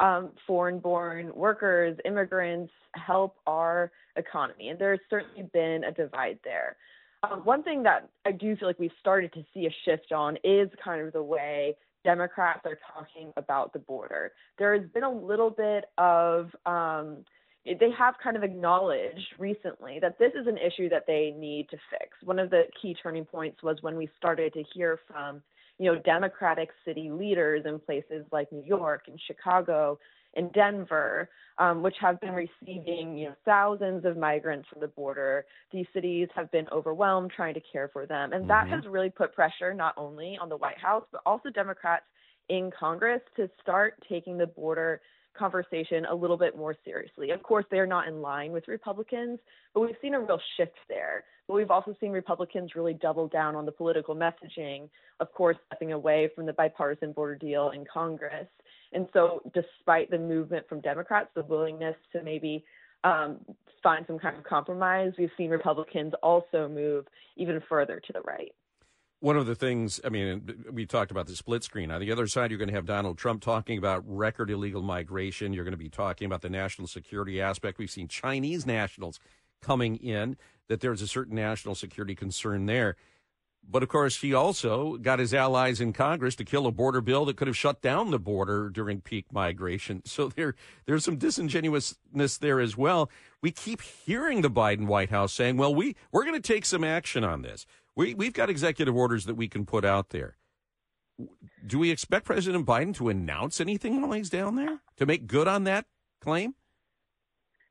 um, 0.00 0.30
foreign-born 0.46 1.32
workers, 1.34 1.98
immigrants 2.04 2.72
help 2.94 3.36
our 3.46 3.90
economy, 4.16 4.68
and 4.68 4.78
there's 4.78 5.00
certainly 5.10 5.48
been 5.52 5.82
a 5.84 5.92
divide 5.92 6.38
there. 6.44 6.76
Um, 7.24 7.40
one 7.40 7.64
thing 7.64 7.82
that 7.82 8.08
I 8.24 8.30
do 8.30 8.54
feel 8.54 8.68
like 8.68 8.78
we've 8.78 8.92
started 9.00 9.32
to 9.32 9.44
see 9.52 9.66
a 9.66 9.74
shift 9.84 10.12
on 10.12 10.36
is 10.44 10.68
kind 10.82 11.04
of 11.04 11.12
the 11.12 11.22
way 11.22 11.74
Democrats 12.04 12.60
are 12.64 12.78
talking 12.94 13.32
about 13.36 13.72
the 13.72 13.78
border. 13.78 14.32
There 14.58 14.78
has 14.78 14.88
been 14.90 15.04
a 15.04 15.10
little 15.10 15.50
bit 15.50 15.84
of 15.98 16.50
um, 16.64 17.24
they 17.64 17.90
have 17.96 18.14
kind 18.22 18.36
of 18.36 18.42
acknowledged 18.42 19.34
recently 19.38 19.98
that 20.00 20.18
this 20.18 20.32
is 20.40 20.46
an 20.46 20.56
issue 20.56 20.88
that 20.88 21.04
they 21.06 21.34
need 21.36 21.68
to 21.70 21.76
fix. 21.90 22.16
One 22.22 22.38
of 22.38 22.50
the 22.50 22.62
key 22.80 22.96
turning 23.02 23.24
points 23.24 23.62
was 23.62 23.78
when 23.82 23.96
we 23.96 24.08
started 24.16 24.52
to 24.54 24.64
hear 24.74 24.98
from, 25.06 25.42
you 25.78 25.92
know, 25.92 26.00
Democratic 26.00 26.70
city 26.84 27.10
leaders 27.10 27.64
in 27.66 27.78
places 27.78 28.24
like 28.32 28.50
New 28.52 28.64
York 28.64 29.04
and 29.08 29.20
Chicago 29.26 29.98
in 30.34 30.48
Denver, 30.50 31.28
um, 31.58 31.82
which 31.82 31.96
have 32.00 32.20
been 32.20 32.32
receiving 32.32 33.16
you 33.16 33.28
know 33.28 33.34
thousands 33.44 34.04
of 34.04 34.16
migrants 34.16 34.68
from 34.70 34.80
the 34.80 34.88
border. 34.88 35.44
These 35.72 35.86
cities 35.92 36.28
have 36.34 36.50
been 36.50 36.66
overwhelmed 36.72 37.32
trying 37.34 37.54
to 37.54 37.62
care 37.72 37.88
for 37.92 38.06
them, 38.06 38.32
and 38.32 38.48
that 38.48 38.64
mm-hmm. 38.64 38.74
has 38.74 38.86
really 38.86 39.10
put 39.10 39.34
pressure 39.34 39.74
not 39.74 39.94
only 39.96 40.38
on 40.40 40.48
the 40.48 40.56
White 40.56 40.78
House 40.78 41.04
but 41.10 41.22
also 41.26 41.50
Democrats 41.50 42.04
in 42.48 42.70
Congress 42.78 43.20
to 43.36 43.48
start 43.62 43.94
taking 44.08 44.38
the 44.38 44.46
border 44.46 45.00
conversation 45.38 46.04
a 46.06 46.14
little 46.14 46.36
bit 46.36 46.56
more 46.56 46.74
seriously. 46.84 47.30
Of 47.30 47.42
course, 47.42 47.64
they're 47.70 47.86
not 47.86 48.08
in 48.08 48.20
line 48.20 48.52
with 48.52 48.66
Republicans, 48.68 49.38
but 49.74 49.80
we've 49.80 49.96
seen 50.02 50.14
a 50.14 50.20
real 50.20 50.40
shift 50.56 50.76
there. 50.88 51.24
But 51.46 51.54
we've 51.54 51.70
also 51.70 51.94
seen 52.00 52.10
Republicans 52.10 52.72
really 52.74 52.94
double 52.94 53.28
down 53.28 53.56
on 53.56 53.64
the 53.64 53.72
political 53.72 54.14
messaging, 54.14 54.88
of 55.20 55.32
course, 55.32 55.56
stepping 55.66 55.92
away 55.92 56.30
from 56.34 56.46
the 56.46 56.52
bipartisan 56.52 57.12
border 57.12 57.36
deal 57.36 57.70
in 57.70 57.84
Congress. 57.90 58.46
And 58.92 59.08
so, 59.12 59.40
despite 59.54 60.10
the 60.10 60.18
movement 60.18 60.68
from 60.68 60.80
Democrats, 60.80 61.28
the 61.34 61.42
willingness 61.42 61.96
to 62.12 62.22
maybe 62.22 62.64
um, 63.04 63.38
find 63.82 64.04
some 64.06 64.18
kind 64.18 64.36
of 64.36 64.44
compromise, 64.44 65.12
we've 65.18 65.30
seen 65.36 65.50
Republicans 65.50 66.12
also 66.22 66.68
move 66.68 67.06
even 67.36 67.62
further 67.68 68.00
to 68.06 68.12
the 68.12 68.20
right. 68.22 68.52
One 69.20 69.36
of 69.36 69.46
the 69.46 69.56
things, 69.56 70.00
I 70.04 70.10
mean, 70.10 70.64
we 70.70 70.86
talked 70.86 71.10
about 71.10 71.26
the 71.26 71.34
split 71.34 71.64
screen. 71.64 71.90
On 71.90 72.00
the 72.00 72.12
other 72.12 72.28
side, 72.28 72.50
you're 72.50 72.58
going 72.58 72.68
to 72.68 72.74
have 72.74 72.86
Donald 72.86 73.18
Trump 73.18 73.42
talking 73.42 73.76
about 73.76 74.04
record 74.06 74.48
illegal 74.48 74.82
migration. 74.82 75.52
You're 75.52 75.64
going 75.64 75.72
to 75.72 75.76
be 75.76 75.88
talking 75.88 76.26
about 76.26 76.40
the 76.40 76.48
national 76.48 76.86
security 76.86 77.40
aspect. 77.40 77.78
We've 77.78 77.90
seen 77.90 78.06
Chinese 78.06 78.64
nationals 78.64 79.18
coming 79.60 79.96
in, 79.96 80.36
that 80.68 80.80
there's 80.80 81.02
a 81.02 81.08
certain 81.08 81.34
national 81.34 81.74
security 81.74 82.14
concern 82.14 82.66
there. 82.66 82.96
But 83.70 83.82
of 83.82 83.88
course, 83.90 84.20
he 84.20 84.32
also 84.32 84.96
got 84.96 85.18
his 85.18 85.34
allies 85.34 85.80
in 85.80 85.92
Congress 85.92 86.34
to 86.36 86.44
kill 86.44 86.66
a 86.66 86.72
border 86.72 87.00
bill 87.00 87.26
that 87.26 87.36
could 87.36 87.48
have 87.48 87.56
shut 87.56 87.82
down 87.82 88.10
the 88.10 88.18
border 88.18 88.70
during 88.70 89.00
peak 89.00 89.26
migration. 89.32 90.02
So 90.08 90.28
there, 90.28 90.54
there's 90.86 91.04
some 91.04 91.16
disingenuousness 91.16 92.38
there 92.38 92.60
as 92.60 92.76
well. 92.76 93.10
We 93.42 93.50
keep 93.50 93.82
hearing 93.82 94.40
the 94.40 94.50
Biden 94.50 94.86
White 94.86 95.10
House 95.10 95.32
saying, 95.32 95.58
"Well, 95.58 95.74
we 95.74 95.94
we're 96.10 96.24
going 96.24 96.40
to 96.40 96.52
take 96.52 96.64
some 96.64 96.82
action 96.82 97.24
on 97.24 97.42
this. 97.42 97.66
We 97.98 98.14
we've 98.14 98.32
got 98.32 98.48
executive 98.48 98.96
orders 98.96 99.26
that 99.26 99.34
we 99.34 99.48
can 99.48 99.66
put 99.66 99.84
out 99.84 100.10
there." 100.10 100.36
Do 101.66 101.80
we 101.80 101.90
expect 101.90 102.26
President 102.26 102.64
Biden 102.64 102.94
to 102.94 103.08
announce 103.08 103.60
anything 103.60 104.00
while 104.00 104.12
he's 104.12 104.30
down 104.30 104.54
there 104.54 104.78
to 104.96 105.04
make 105.04 105.26
good 105.26 105.48
on 105.48 105.64
that 105.64 105.84
claim? 106.20 106.54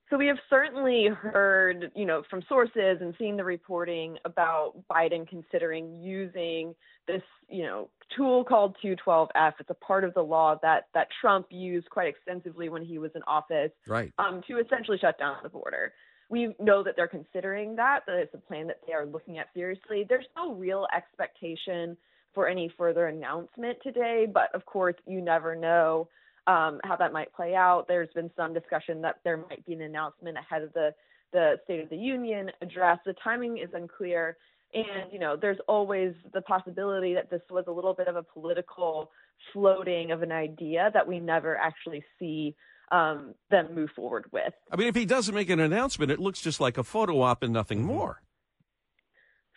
So 0.10 0.18
we 0.18 0.28
have 0.28 0.38
certainly 0.50 1.08
heard, 1.08 1.92
you 1.96 2.06
know, 2.06 2.24
from 2.30 2.42
sources 2.48 2.98
and 3.02 3.14
seen 3.20 3.36
the 3.36 3.44
reporting 3.44 4.18
about 4.24 4.74
Biden 4.90 5.28
considering 5.28 6.02
using 6.02 6.74
this, 7.08 7.22
you 7.50 7.64
know, 7.64 7.90
tool 8.16 8.44
called 8.46 8.78
212F. 8.84 9.54
It's 9.60 9.70
a 9.70 9.74
part 9.74 10.06
of 10.06 10.14
the 10.14 10.22
law 10.22 10.58
that 10.62 10.88
that 10.94 11.08
Trump 11.20 11.48
used 11.50 11.90
quite 11.90 12.08
extensively 12.08 12.70
when 12.70 12.84
he 12.86 13.00
was 13.00 13.12
in 13.16 13.24
office, 13.24 13.72
right? 13.86 14.14
Um, 14.18 14.42
to 14.48 14.60
essentially 14.60 14.98
shut 14.98 15.18
down 15.20 15.38
the 15.44 15.50
border. 15.50 15.94
We 16.30 16.54
know 16.60 16.84
that 16.84 16.96
they're 16.96 17.08
considering 17.08 17.76
that, 17.78 18.02
that 18.06 18.18
it's 18.18 18.34
a 18.34 18.38
plan 18.38 18.68
that 18.68 18.82
they 18.86 18.94
are 18.94 19.06
looking 19.06 19.38
at 19.38 19.48
seriously. 19.54 20.06
There's 20.08 20.26
no 20.36 20.54
real 20.54 20.86
expectation 20.96 21.96
for 22.34 22.48
any 22.48 22.72
further 22.78 23.08
announcement 23.08 23.78
today, 23.82 24.28
but 24.32 24.54
of 24.54 24.66
course, 24.66 24.96
you 25.06 25.22
never 25.22 25.56
know 25.56 26.08
um, 26.48 26.80
how 26.84 26.96
that 26.98 27.14
might 27.14 27.34
play 27.34 27.56
out. 27.56 27.86
There's 27.88 28.10
been 28.14 28.32
some 28.36 28.54
discussion 28.54 29.02
that 29.02 29.20
there 29.24 29.38
might 29.38 29.66
be 29.66 29.74
an 29.74 29.82
announcement 29.82 30.38
ahead 30.38 30.64
of 30.64 30.74
the 30.74 30.94
the 31.34 31.60
State 31.66 31.82
of 31.82 31.90
the 31.90 31.98
Union 31.98 32.50
address. 32.62 33.00
The 33.06 33.14
timing 33.22 33.58
is 33.58 33.70
unclear, 33.74 34.38
and 34.74 35.12
you 35.12 35.20
know, 35.20 35.36
there's 35.36 35.58
always 35.68 36.14
the 36.34 36.42
possibility 36.42 37.14
that 37.14 37.30
this 37.30 37.42
was 37.50 37.66
a 37.68 37.72
little 37.72 37.94
bit 37.94 38.08
of 38.08 38.16
a 38.16 38.24
political 38.24 39.12
floating 39.52 40.12
of 40.12 40.22
an 40.22 40.32
idea 40.32 40.90
that 40.94 41.06
we 41.06 41.20
never 41.20 41.58
actually 41.58 42.04
see 42.18 42.56
um, 42.92 43.34
them 43.50 43.74
move 43.74 43.90
forward 43.96 44.26
with. 44.32 44.54
I 44.72 44.76
mean, 44.76 44.88
if 44.88 44.96
he 44.96 45.06
doesn't 45.06 45.34
make 45.34 45.50
an 45.50 45.60
announcement, 45.60 46.12
it 46.12 46.20
looks 46.20 46.42
just 46.42 46.60
like 46.60 46.78
a 46.78 46.84
photo 46.84 47.22
op 47.22 47.44
and 47.44 47.54
nothing 47.54 47.84
more. 47.84 48.22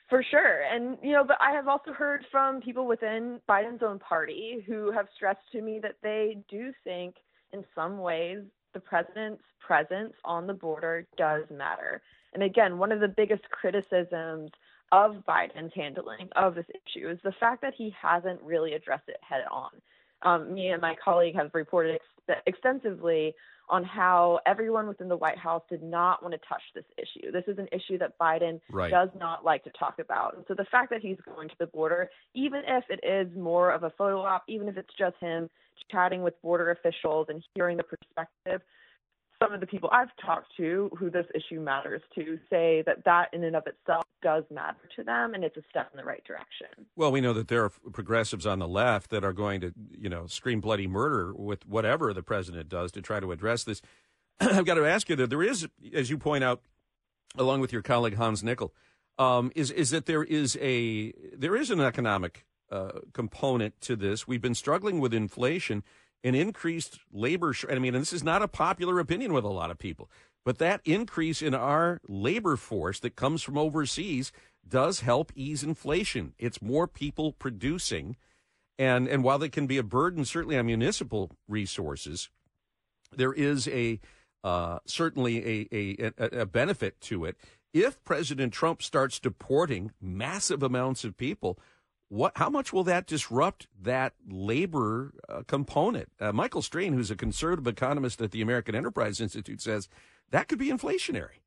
For 0.09 0.24
sure. 0.28 0.62
And, 0.62 0.99
you 1.03 1.12
know, 1.12 1.22
but 1.24 1.37
I 1.41 1.53
have 1.53 1.68
also 1.68 1.93
heard 1.93 2.24
from 2.33 2.61
people 2.61 2.87
within 2.87 3.41
Biden's 3.49 3.83
own 3.83 4.01
party 4.01 4.64
who 4.66 4.91
have 4.91 5.07
stressed 5.14 5.39
to 5.53 5.62
me 5.62 5.78
that 5.83 5.97
they 6.03 6.39
do 6.51 6.72
think, 6.83 7.14
in 7.53 7.64
some 7.76 7.99
ways, 7.99 8.39
the 8.74 8.81
president's 8.81 9.43
presence 9.64 10.12
on 10.24 10.49
the 10.49 10.53
border 10.53 11.07
does 11.16 11.45
matter. 11.51 12.03
And 12.35 12.43
again, 12.43 12.78
one 12.78 12.91
of 12.91 13.01
the 13.01 13.09
biggest 13.09 13.43
criticisms 13.51 14.51
of 14.91 15.22
Biden's 15.28 15.72
handling 15.74 16.28
of 16.35 16.57
this 16.57 16.66
issue 16.68 17.09
is 17.09 17.18
the 17.22 17.35
fact 17.39 17.62
that 17.62 17.74
he 17.76 17.95
hasn't 18.01 18.43
really 18.43 18.72
addressed 18.72 19.09
it 19.09 19.16
head 19.20 19.45
on. 19.51 19.70
Um, 20.22 20.53
me 20.53 20.68
and 20.68 20.83
my 20.83 20.97
colleague 21.03 21.37
have 21.37 21.51
reported 21.55 21.95
ex- 21.95 22.05
extensively 22.47 23.35
on 23.68 23.85
how 23.85 24.41
everyone 24.47 24.89
within 24.89 25.09
the 25.09 25.16
White 25.16 25.39
House 25.39 25.62
did 25.70 25.83
not 25.83 26.22
want 26.22 26.33
to 26.33 26.41
touch 26.49 26.62
this 26.74 26.85
issue. 26.99 27.31
This 27.31 27.45
is 27.47 27.57
an 27.59 27.68
issue 27.70 27.99
that 27.99 28.18
Biden 28.18 28.61
right. 28.70 28.91
does 28.91 29.09
not 29.18 29.45
like 29.45 29.62
to 29.64 29.70
talk 29.78 30.01
about. 30.01 30.37
And 30.37 30.45
so 30.49 30.55
the 30.55 30.66
fact 30.70 30.91
that 30.91 31.01
he's 31.01 31.18
going 31.35 31.49
to 31.49 31.55
the 31.59 31.66
border, 31.66 32.11
even 32.35 32.62
if 32.66 32.85
it 32.89 33.01
is 33.07 33.35
more 33.37 33.70
of 33.70 33.85
a 33.85 33.91
photo 33.91 34.20
op, 34.22 34.43
even 34.49 34.68
if 34.68 34.76
it's 34.76 34.93
just 34.99 35.16
him 35.20 35.49
chatting 35.91 36.22
with 36.22 36.41
border 36.43 36.72
officials 36.72 37.26
and 37.28 37.43
hearing 37.55 37.76
the 37.76 37.85
perspective, 37.85 38.61
some 39.43 39.53
of 39.53 39.61
the 39.61 39.66
people 39.66 39.88
I've 39.93 40.14
talked 40.24 40.55
to 40.59 40.91
who 40.99 41.11
this 41.11 41.26
issue 41.34 41.61
matters 41.61 42.03
to 42.14 42.38
say 42.51 42.82
that 42.86 43.05
that 43.05 43.28
in 43.32 43.43
and 43.45 43.57
of 43.57 43.66
itself 43.66 44.05
does 44.22 44.45
matter 44.51 44.88
to 44.97 45.03
them 45.03 45.34
and 45.34 45.43
it's 45.43 45.57
a 45.57 45.62
step 45.70 45.91
in 45.93 45.97
the 45.97 46.05
right 46.05 46.22
direction. 46.24 46.86
Well, 46.95 47.11
we 47.11 47.20
know 47.20 47.32
that 47.32 47.49
there 47.49 47.64
are 47.64 47.70
progressives 47.93 48.47
on 48.47 48.59
the 48.59 48.68
left 48.68 49.11
that 49.11 49.24
are 49.24 49.32
going 49.32 49.62
to, 49.62 49.72
you 49.99 50.09
know, 50.09 50.26
scream 50.26 50.61
bloody 50.61 50.86
murder 50.86 51.32
with 51.34 51.66
whatever 51.66 52.12
the 52.12 52.22
president 52.22 52.68
does 52.68 52.93
to 52.93 53.03
try 53.03 53.18
to 53.18 53.32
address 53.32 53.64
this. 53.64 53.80
I've 54.41 54.66
got 54.66 54.74
to 54.74 54.86
ask 54.86 55.09
you 55.09 55.16
that 55.16 55.30
there 55.30 55.43
is, 55.43 55.66
as 55.95 56.11
you 56.11 56.18
point 56.18 56.45
out, 56.45 56.61
along 57.36 57.61
with 57.61 57.72
your 57.72 57.82
colleague 57.82 58.16
Hans 58.16 58.43
Nichols, 58.43 58.72
um, 59.18 59.53
is 59.55 59.70
is 59.70 59.91
that 59.91 60.07
there 60.07 60.24
is 60.24 60.57
a 60.61 61.12
there 61.36 61.55
is 61.55 61.70
an 61.70 61.80
economic 61.80 62.47
uh, 62.70 63.01
component 63.12 63.80
to 63.82 63.97
this. 63.97 64.26
We've 64.26 64.41
been 64.41 64.55
struggling 64.55 65.01
with 65.01 65.12
inflation 65.12 65.82
an 66.23 66.35
increased 66.35 67.01
labor. 67.12 67.53
Sh- 67.53 67.64
I 67.71 67.79
mean, 67.79 67.95
and 67.95 68.03
this 68.03 68.12
is 68.12 68.25
not 68.25 68.43
a 68.43 68.49
popular 68.49 68.99
opinion 68.99 69.33
with 69.33 69.45
a 69.45 69.49
lot 69.49 69.71
of 69.71 69.79
people, 69.79 70.11
but 70.45 70.59
that 70.59 70.81
increase 70.85 71.43
in 71.43 71.55
our 71.55 72.01
labor 72.09 72.57
force 72.57 73.01
that 73.01 73.16
comes 73.16 73.43
from 73.43 73.59
overseas 73.59 74.33
does 74.66 75.01
help 75.01 75.33
ease 75.35 75.62
inflation. 75.62 76.35
It's 76.39 76.62
more 76.62 76.87
people 76.87 77.33
producing, 77.33 78.16
and 78.79 79.09
and 79.09 79.25
while 79.25 79.43
it 79.43 79.53
can 79.53 79.66
be 79.66 79.79
a 79.79 79.83
burden, 79.83 80.25
certainly 80.25 80.59
on 80.59 80.66
municipal 80.66 81.33
resources, 81.49 82.31
there 83.14 83.33
is 83.33 83.68
a 83.68 84.01
uh, 84.45 84.79
certainly 84.87 85.68
a, 85.73 85.97
a 86.01 86.41
a 86.43 86.47
benefit 86.47 87.01
to 87.03 87.25
it. 87.25 87.37
If 87.73 88.03
President 88.05 88.53
Trump 88.53 88.83
starts 88.83 89.21
deporting 89.21 89.93
massive 90.01 90.62
amounts 90.62 91.05
of 91.05 91.16
people, 91.16 91.59
what 92.11 92.33
how 92.37 92.51
much 92.51 92.73
will 92.73 92.85
that 92.85 93.07
disrupt 93.07 93.69
that 93.81 94.15
labor 94.29 95.13
uh, 95.29 95.43
component? 95.47 96.11
Uh, 96.21 96.33
Michael 96.33 96.61
Strain, 96.61 96.93
who's 96.93 97.11
a 97.11 97.17
conservative 97.17 97.67
economist 97.67 98.21
at 98.21 98.33
the 98.33 98.43
American 98.43 98.75
Enterprise 98.75 99.21
Institute, 99.21 99.63
says 99.63 99.89
that 100.31 100.49
could 100.49 100.59
be 100.59 100.69
inflationary. 100.69 101.41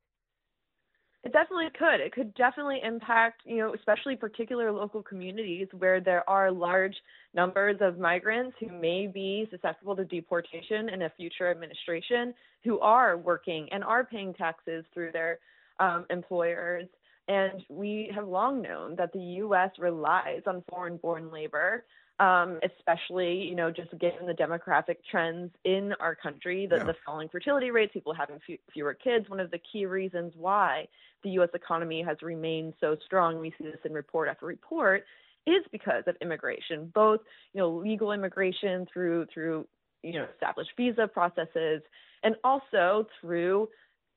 It 1.22 1.32
definitely 1.32 1.68
could. 1.78 2.00
It 2.00 2.12
could 2.12 2.34
definitely 2.34 2.80
impact, 2.82 3.42
you 3.46 3.56
know, 3.58 3.74
especially 3.74 4.16
particular 4.16 4.70
local 4.72 5.02
communities 5.02 5.68
where 5.78 6.00
there 6.00 6.28
are 6.28 6.50
large 6.50 6.94
numbers 7.34 7.76
of 7.80 7.98
migrants 7.98 8.56
who 8.60 8.68
may 8.68 9.06
be 9.06 9.46
susceptible 9.50 9.96
to 9.96 10.04
deportation 10.04 10.90
in 10.90 11.02
a 11.02 11.10
future 11.16 11.50
administration 11.50 12.34
who 12.62 12.78
are 12.80 13.16
working 13.16 13.68
and 13.70 13.82
are 13.84 14.04
paying 14.04 14.34
taxes 14.34 14.84
through 14.92 15.12
their 15.12 15.38
um, 15.80 16.04
employers 16.10 16.86
and 17.28 17.64
we 17.68 18.10
have 18.14 18.26
long 18.26 18.60
known 18.60 18.96
that 18.96 19.12
the 19.12 19.20
U.S. 19.20 19.70
relies 19.78 20.42
on 20.46 20.62
foreign 20.68 20.98
born 20.98 21.30
labor, 21.32 21.84
um, 22.20 22.60
especially, 22.62 23.38
you 23.38 23.54
know, 23.54 23.70
just 23.70 23.90
given 23.98 24.26
the 24.26 24.34
demographic 24.34 24.96
trends 25.10 25.50
in 25.64 25.92
our 26.00 26.14
country, 26.14 26.66
the, 26.66 26.76
yeah. 26.76 26.84
the 26.84 26.94
falling 27.04 27.28
fertility 27.28 27.70
rates, 27.70 27.92
people 27.92 28.14
having 28.14 28.36
f- 28.48 28.58
fewer 28.72 28.94
kids. 28.94 29.28
One 29.28 29.40
of 29.40 29.50
the 29.50 29.60
key 29.72 29.86
reasons 29.86 30.32
why 30.36 30.86
the 31.22 31.30
U.S. 31.30 31.48
economy 31.54 32.02
has 32.02 32.18
remained 32.22 32.74
so 32.80 32.96
strong, 33.06 33.40
we 33.40 33.54
see 33.58 33.64
this 33.64 33.80
in 33.84 33.92
report 33.92 34.28
after 34.28 34.46
report, 34.46 35.04
is 35.46 35.64
because 35.72 36.04
of 36.06 36.16
immigration, 36.20 36.90
both, 36.94 37.20
you 37.52 37.60
know, 37.60 37.70
legal 37.70 38.12
immigration 38.12 38.86
through, 38.92 39.26
through, 39.32 39.66
you 40.02 40.12
know, 40.12 40.26
established 40.34 40.70
visa 40.76 41.08
processes, 41.08 41.82
and 42.22 42.36
also 42.44 43.06
through 43.20 43.68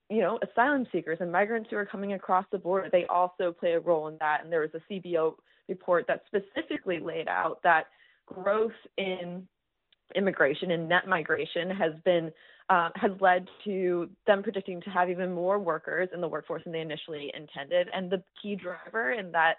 you 0.10 0.22
know, 0.22 0.40
asylum 0.42 0.86
seekers 0.92 1.18
and 1.20 1.32
migrants 1.32 1.70
who 1.70 1.78
are 1.78 1.86
coming 1.86 2.14
across 2.14 2.46
the 2.52 2.58
border, 2.58 2.90
they 2.92 3.06
also 3.06 3.52
play 3.52 3.74
a 3.74 3.80
role 3.80 4.08
in 4.08 4.18
that. 4.20 4.42
And 4.44 4.52
there 4.52 4.62
was 4.62 4.70
a 4.74 4.94
CBO 4.94 5.36
report 5.68 6.06
that 6.08 6.24
specifically 6.28 7.00
laid 7.00 7.28
out 7.28 7.60
that 7.64 7.88
growth 8.26 8.72
in 8.98 9.48
immigration 10.16 10.72
and 10.72 10.88
net 10.88 11.08
migration 11.08 11.70
has 11.70 11.94
been 12.06 12.32
uh, 12.70 12.90
has 12.96 13.12
led 13.22 13.48
to 13.64 14.10
them 14.26 14.44
predicting 14.44 14.82
to 14.82 14.90
have 14.90 15.10
even 15.10 15.32
more 15.32 15.58
workers 15.58 16.10
in 16.14 16.20
the 16.20 16.28
workforce 16.28 16.62
than 16.66 16.74
they 16.74 16.82
initially 16.82 17.32
intended. 17.34 17.88
And 17.94 18.12
the 18.12 18.22
key 18.42 18.56
driver 18.56 19.14
in 19.14 19.32
that 19.32 19.56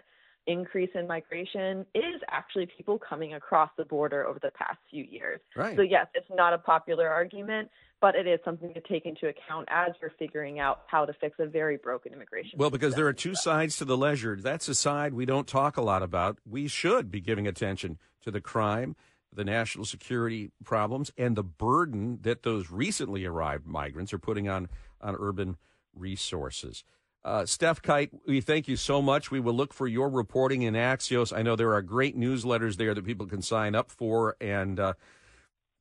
increase 0.48 0.90
in 0.94 1.06
migration 1.06 1.86
is 1.94 2.20
actually 2.28 2.66
people 2.66 2.98
coming 2.98 3.34
across 3.34 3.70
the 3.76 3.84
border 3.84 4.26
over 4.26 4.38
the 4.40 4.50
past 4.50 4.78
few 4.90 5.04
years. 5.04 5.40
Right. 5.54 5.76
So 5.76 5.82
yes, 5.82 6.06
it's 6.14 6.26
not 6.34 6.52
a 6.54 6.58
popular 6.58 7.08
argument, 7.08 7.70
but 8.00 8.14
it 8.14 8.26
is 8.26 8.40
something 8.44 8.72
to 8.74 8.80
take 8.80 9.06
into 9.06 9.28
account 9.28 9.68
as 9.70 9.92
we're 10.00 10.12
figuring 10.18 10.58
out 10.58 10.82
how 10.86 11.04
to 11.04 11.12
fix 11.12 11.36
a 11.38 11.46
very 11.46 11.76
broken 11.76 12.12
immigration. 12.12 12.58
Well, 12.58 12.70
because 12.70 12.94
there 12.94 13.06
are 13.06 13.12
two 13.12 13.34
sides 13.34 13.76
to 13.76 13.84
the 13.84 13.96
ledger. 13.96 14.36
That's 14.40 14.68
a 14.68 14.74
side 14.74 15.14
we 15.14 15.26
don't 15.26 15.46
talk 15.46 15.76
a 15.76 15.82
lot 15.82 16.02
about. 16.02 16.38
We 16.48 16.66
should 16.66 17.10
be 17.10 17.20
giving 17.20 17.46
attention 17.46 17.98
to 18.22 18.30
the 18.30 18.40
crime, 18.40 18.96
the 19.32 19.44
national 19.44 19.84
security 19.84 20.50
problems, 20.64 21.12
and 21.18 21.36
the 21.36 21.44
burden 21.44 22.20
that 22.22 22.42
those 22.42 22.70
recently 22.70 23.24
arrived 23.24 23.66
migrants 23.66 24.12
are 24.12 24.18
putting 24.18 24.48
on 24.48 24.68
on 25.00 25.14
urban 25.18 25.56
resources. 25.94 26.84
Uh, 27.24 27.42
Stef 27.42 27.82
Kight, 27.82 28.10
we 28.26 28.40
thank 28.40 28.68
you 28.68 28.76
so 28.76 29.02
much. 29.02 29.30
We 29.30 29.40
will 29.40 29.54
look 29.54 29.74
for 29.74 29.86
your 29.86 30.08
reporting 30.08 30.62
in 30.62 30.74
Axios. 30.74 31.36
I 31.36 31.42
know 31.42 31.56
there 31.56 31.74
are 31.74 31.82
great 31.82 32.16
newsletters 32.16 32.76
there 32.76 32.94
that 32.94 33.04
people 33.04 33.26
can 33.26 33.42
sign 33.42 33.74
up 33.74 33.90
for 33.90 34.36
and 34.40 34.78
uh, 34.78 34.92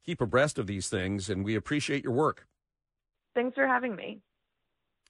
keep 0.05 0.19
abreast 0.19 0.57
of 0.57 0.67
these 0.67 0.89
things, 0.89 1.29
and 1.29 1.45
we 1.45 1.55
appreciate 1.55 2.03
your 2.03 2.13
work. 2.13 2.47
Thanks 3.35 3.55
for 3.55 3.67
having 3.67 3.95
me. 3.95 4.19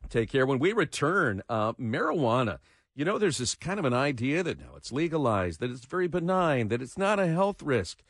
Take 0.09 0.29
care. 0.29 0.45
When 0.45 0.59
we 0.59 0.73
return, 0.73 1.41
uh, 1.49 1.73
marijuana. 1.73 2.59
You 2.93 3.05
know, 3.05 3.19
there's 3.19 3.37
this 3.37 3.53
kind 3.53 3.77
of 3.77 3.85
an 3.85 3.93
idea 3.93 4.41
that 4.41 4.59
now 4.59 4.73
it's 4.75 4.91
legalized, 4.91 5.59
that 5.59 5.69
it's 5.69 5.85
very 5.85 6.07
benign, 6.07 6.69
that 6.69 6.81
it's 6.81 6.97
not 6.97 7.19
a 7.19 7.27
health 7.27 7.61
risk. 7.61 8.01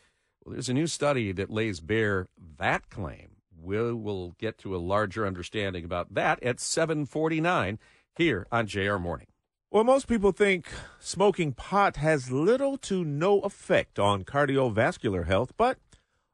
Well, 0.46 0.54
there's 0.54 0.70
a 0.70 0.74
new 0.74 0.88
study 0.88 1.34
that 1.34 1.50
lays 1.50 1.82
bare 1.82 2.30
that 2.58 2.90
claim. 2.90 3.36
We 3.62 3.92
will 3.92 4.34
get 4.40 4.58
to 4.60 4.74
a 4.74 4.80
larger 4.80 5.28
understanding 5.28 5.84
about 5.84 6.14
that 6.14 6.42
at 6.42 6.62
749 6.62 7.80
here 8.18 8.48
on 8.52 8.68
JR 8.68 8.98
Morning. 8.98 9.28
Well, 9.72 9.84
most 9.84 10.08
people 10.08 10.32
think 10.32 10.68
smoking 11.00 11.54
pot 11.54 11.98
has 11.98 12.32
little 12.32 12.78
to 12.80 13.04
no 13.04 13.42
effect 13.42 14.00
on 14.00 14.24
cardiovascular 14.24 15.28
health, 15.28 15.54
but 15.58 15.78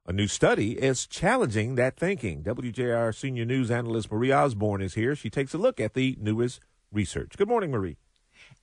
a 0.06 0.14
new 0.14 0.28
study 0.28 0.74
is 0.74 1.08
challenging 1.08 1.76
that 1.76 1.98
thinking. 1.98 2.44
WJR 2.44 3.14
senior 3.16 3.46
news 3.46 3.72
analyst 3.72 4.12
Marie 4.12 4.32
Osborne 4.32 4.82
is 4.82 4.94
here. 4.94 5.16
She 5.16 5.30
takes 5.30 5.54
a 5.54 5.58
look 5.58 5.80
at 5.80 5.94
the 5.94 6.18
newest 6.20 6.60
research. 6.92 7.34
Good 7.38 7.48
morning, 7.48 7.72
Marie. 7.72 7.98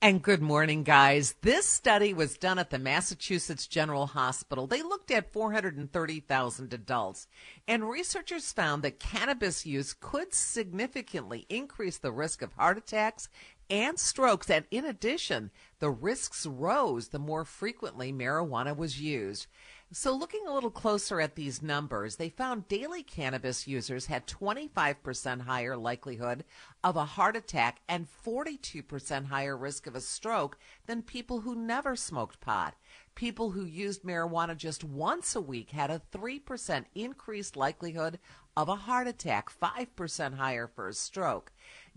And 0.03 0.23
good 0.23 0.41
morning, 0.41 0.81
guys. 0.81 1.35
This 1.43 1.67
study 1.67 2.11
was 2.11 2.35
done 2.35 2.57
at 2.57 2.71
the 2.71 2.79
Massachusetts 2.79 3.67
General 3.67 4.07
Hospital. 4.07 4.65
They 4.65 4.81
looked 4.81 5.11
at 5.11 5.31
430,000 5.31 6.73
adults, 6.73 7.27
and 7.67 7.87
researchers 7.87 8.51
found 8.51 8.81
that 8.81 8.99
cannabis 8.99 9.63
use 9.63 9.93
could 9.93 10.33
significantly 10.33 11.45
increase 11.49 11.99
the 11.99 12.11
risk 12.11 12.41
of 12.41 12.53
heart 12.53 12.79
attacks 12.79 13.29
and 13.69 13.99
strokes. 13.99 14.49
And 14.49 14.65
in 14.71 14.85
addition, 14.85 15.51
the 15.77 15.91
risks 15.91 16.47
rose 16.47 17.09
the 17.09 17.19
more 17.19 17.45
frequently 17.45 18.11
marijuana 18.11 18.75
was 18.75 18.99
used. 18.99 19.45
So, 19.93 20.15
looking 20.15 20.47
a 20.47 20.53
little 20.53 20.71
closer 20.71 21.19
at 21.19 21.35
these 21.35 21.61
numbers, 21.61 22.15
they 22.15 22.29
found 22.29 22.69
daily 22.69 23.03
cannabis 23.03 23.67
users 23.67 24.05
had 24.05 24.25
25% 24.25 25.41
higher 25.41 25.75
likelihood 25.75 26.45
of 26.81 26.95
a 26.95 27.03
heart 27.03 27.35
attack 27.35 27.81
and 27.89 28.07
42% 28.25 29.25
higher 29.25 29.57
risk 29.57 29.87
of 29.87 29.95
a 29.95 29.99
stroke 29.99 30.57
than 30.85 31.01
people 31.01 31.41
who 31.41 31.55
never 31.55 31.97
smoked 31.97 32.39
pot. 32.39 32.75
People 33.15 33.51
who 33.51 33.65
used 33.65 34.03
marijuana 34.03 34.55
just 34.55 34.81
once 34.81 35.35
a 35.35 35.41
week 35.41 35.71
had 35.71 35.91
a 35.91 36.01
3% 36.13 36.85
increased 36.95 37.57
likelihood 37.57 38.17
of 38.55 38.69
a 38.69 38.75
heart 38.75 39.07
attack, 39.07 39.51
5% 39.51 40.35
higher 40.35 40.67
for 40.67 40.87
a 40.87 40.93
stroke. 40.93 41.51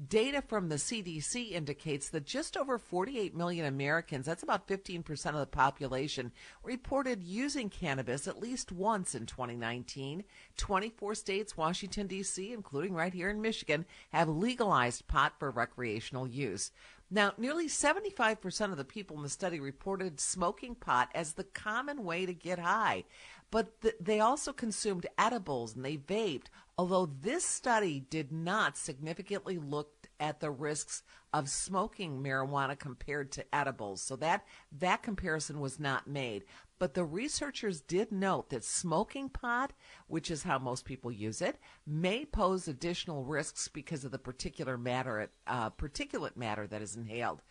Data 0.09 0.43
from 0.43 0.69
the 0.69 0.75
CDC 0.75 1.53
indicates 1.53 2.09
that 2.09 2.27
just 2.27 2.57
over 2.57 2.79
48 2.79 3.33
million 3.33 3.65
Americans, 3.65 4.27
that's 4.27 4.43
about 4.43 4.67
15% 4.67 5.27
of 5.27 5.37
the 5.37 5.47
population, 5.47 6.33
reported 6.65 7.23
using 7.23 7.71
cannabis 7.71 8.27
at 8.27 8.41
least 8.41 8.73
once 8.73 9.15
in 9.15 9.25
2019. 9.25 10.25
24 10.57 11.15
states, 11.15 11.57
Washington, 11.57 12.09
D.C., 12.09 12.53
including 12.53 12.93
right 12.93 13.15
here 13.15 13.31
in 13.31 13.41
Michigan, 13.41 13.87
have 14.13 14.29
legalized 14.29 15.07
pot 15.07 15.35
for 15.39 15.53
recreational 15.53 16.27
use. 16.27 16.73
Now, 17.09 17.33
nearly 17.39 17.69
75% 17.69 18.73
of 18.73 18.77
the 18.77 18.85
people 18.85 19.17
in 19.17 19.23
the 19.23 19.29
study 19.29 19.61
reported 19.61 20.19
smoking 20.19 20.75
pot 20.75 21.11
as 21.15 21.35
the 21.35 21.45
common 21.45 22.03
way 22.03 22.27
to 22.27 22.35
get 22.35 22.59
high, 22.59 23.05
but 23.53 23.81
th- 23.83 23.95
they 24.01 24.19
also 24.19 24.53
consumed 24.53 25.07
edibles 25.17 25.77
and 25.77 25.85
they 25.85 25.97
vaped, 25.97 26.47
although 26.77 27.07
this 27.07 27.45
study 27.45 28.05
did 28.11 28.33
not 28.33 28.77
significantly 28.77 29.59
look 29.59 30.09
at 30.21 30.41
the 30.41 30.51
risks 30.51 31.03
of 31.33 31.49
smoking 31.49 32.23
marijuana 32.23 32.79
compared 32.79 33.33
to 33.33 33.55
edibles. 33.55 34.01
So 34.01 34.17
that 34.17 34.45
that 34.73 35.03
comparison 35.03 35.61
was 35.61 35.81
not 35.81 36.07
made. 36.07 36.45
But 36.79 36.95
the 36.95 37.05
researchers 37.05 37.81
did 37.81 38.11
note 38.11 38.51
that 38.51 38.65
smoking 38.65 39.29
pot, 39.29 39.73
which 40.07 40.31
is 40.31 40.43
how 40.43 40.59
most 40.59 40.85
people 40.85 41.13
use 41.13 41.41
it, 41.41 41.59
may 41.87 42.25
pose 42.25 42.67
additional 42.67 43.25
risks 43.25 43.69
because 43.69 44.05
of 44.05 44.11
the 44.11 44.19
particular 44.19 44.77
matter, 44.77 45.31
uh, 45.47 45.71
particulate 45.71 46.37
matter 46.37 46.67
that 46.67 46.83
is 46.83 46.97
inhaled. 46.97 47.43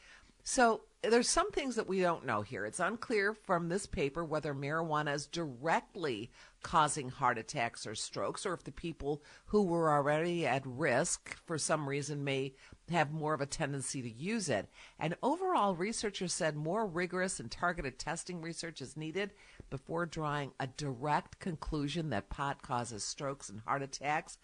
So 0.43 0.81
there's 1.03 1.27
some 1.27 1.51
things 1.51 1.75
that 1.75 1.87
we 1.87 1.99
don't 1.99 2.25
know 2.25 2.41
here. 2.41 2.65
It's 2.65 2.79
unclear 2.79 3.33
from 3.33 3.67
this 3.67 3.85
paper 3.85 4.23
whether 4.23 4.53
marijuana 4.53 5.13
is 5.13 5.27
directly 5.27 6.31
causing 6.63 7.09
heart 7.09 7.37
attacks 7.37 7.85
or 7.85 7.93
strokes, 7.93 8.45
or 8.45 8.53
if 8.53 8.63
the 8.63 8.71
people 8.71 9.21
who 9.47 9.63
were 9.63 9.91
already 9.91 10.47
at 10.47 10.65
risk 10.65 11.35
for 11.45 11.57
some 11.57 11.89
reason 11.89 12.23
may 12.23 12.53
have 12.89 13.11
more 13.11 13.33
of 13.33 13.41
a 13.41 13.45
tendency 13.45 14.01
to 14.01 14.09
use 14.09 14.47
it. 14.47 14.69
And 14.97 15.17
overall, 15.21 15.75
researchers 15.75 16.33
said 16.33 16.55
more 16.55 16.85
rigorous 16.85 17.39
and 17.39 17.51
targeted 17.51 17.99
testing 17.99 18.41
research 18.41 18.81
is 18.81 18.95
needed 18.95 19.33
before 19.69 20.05
drawing 20.05 20.53
a 20.59 20.67
direct 20.67 21.39
conclusion 21.39 22.11
that 22.11 22.29
pot 22.29 22.61
causes 22.61 23.03
strokes 23.03 23.49
and 23.49 23.59
heart 23.61 23.83
attacks. 23.83 24.37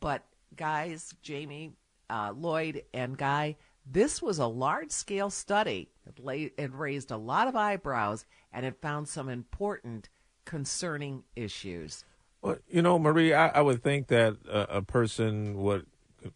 But, 0.00 0.24
guys, 0.56 1.14
Jamie, 1.22 1.74
uh, 2.08 2.32
Lloyd, 2.34 2.84
and 2.94 3.16
Guy, 3.18 3.56
this 3.90 4.20
was 4.20 4.38
a 4.38 4.46
large 4.46 4.90
scale 4.90 5.30
study. 5.30 5.90
It, 6.06 6.22
lay, 6.22 6.52
it 6.56 6.74
raised 6.74 7.10
a 7.10 7.16
lot 7.16 7.48
of 7.48 7.56
eyebrows 7.56 8.26
and 8.52 8.64
it 8.66 8.80
found 8.80 9.08
some 9.08 9.28
important 9.28 10.08
concerning 10.44 11.24
issues. 11.36 12.04
Well, 12.42 12.58
you 12.68 12.82
know, 12.82 12.98
Marie, 12.98 13.34
I, 13.34 13.48
I 13.48 13.60
would 13.60 13.82
think 13.82 14.08
that 14.08 14.36
a, 14.48 14.80
person 14.82 15.60
would 15.62 15.86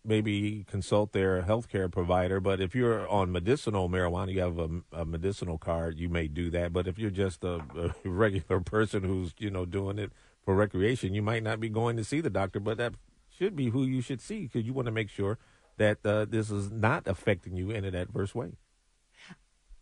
maybe 0.05 0.65
consult 0.69 1.13
their 1.13 1.43
healthcare 1.43 1.91
provider. 1.91 2.41
But 2.41 2.61
if 2.61 2.75
you're 2.75 3.09
on 3.09 3.31
medicinal 3.31 3.89
marijuana, 3.89 4.33
you 4.33 4.41
have 4.41 4.59
a, 4.59 4.69
a 4.93 5.05
medicinal 5.05 5.59
card, 5.59 5.99
you 5.99 6.09
may 6.09 6.29
do 6.29 6.51
that. 6.51 6.73
But 6.73 6.87
if 6.87 6.99
you're 6.99 7.11
just 7.11 7.45
a, 7.45 7.63
a, 7.77 7.95
regular 8.09 8.61
person 8.61 9.05
who's 9.05 9.33
you 9.39 9.51
know 9.51 9.65
doing 9.65 9.99
it 9.99 10.13
for 10.45 10.55
recreation, 10.55 11.15
you 11.15 11.23
might 11.23 11.43
not 11.43 11.61
be 11.61 11.69
going 11.69 11.97
to 11.97 12.05
see 12.05 12.21
the 12.21 12.31
doctor. 12.31 12.59
But 12.59 12.79
that 12.79 12.95
should 13.31 13.55
be 13.55 13.71
who 13.71 13.85
you 13.85 14.01
should 14.01 14.21
see 14.21 14.43
because 14.43 14.67
you 14.67 14.73
want 14.73 14.87
to 14.87 14.93
make 14.93 15.09
sure 15.09 15.39
that 15.83 15.99
uh, 16.07 16.25
this 16.25 16.51
is 16.51 16.71
not 16.71 17.07
affecting 17.07 17.57
you 17.57 17.71
in 17.71 17.85
an 17.85 17.95
adverse 17.95 18.35
way. 18.35 18.53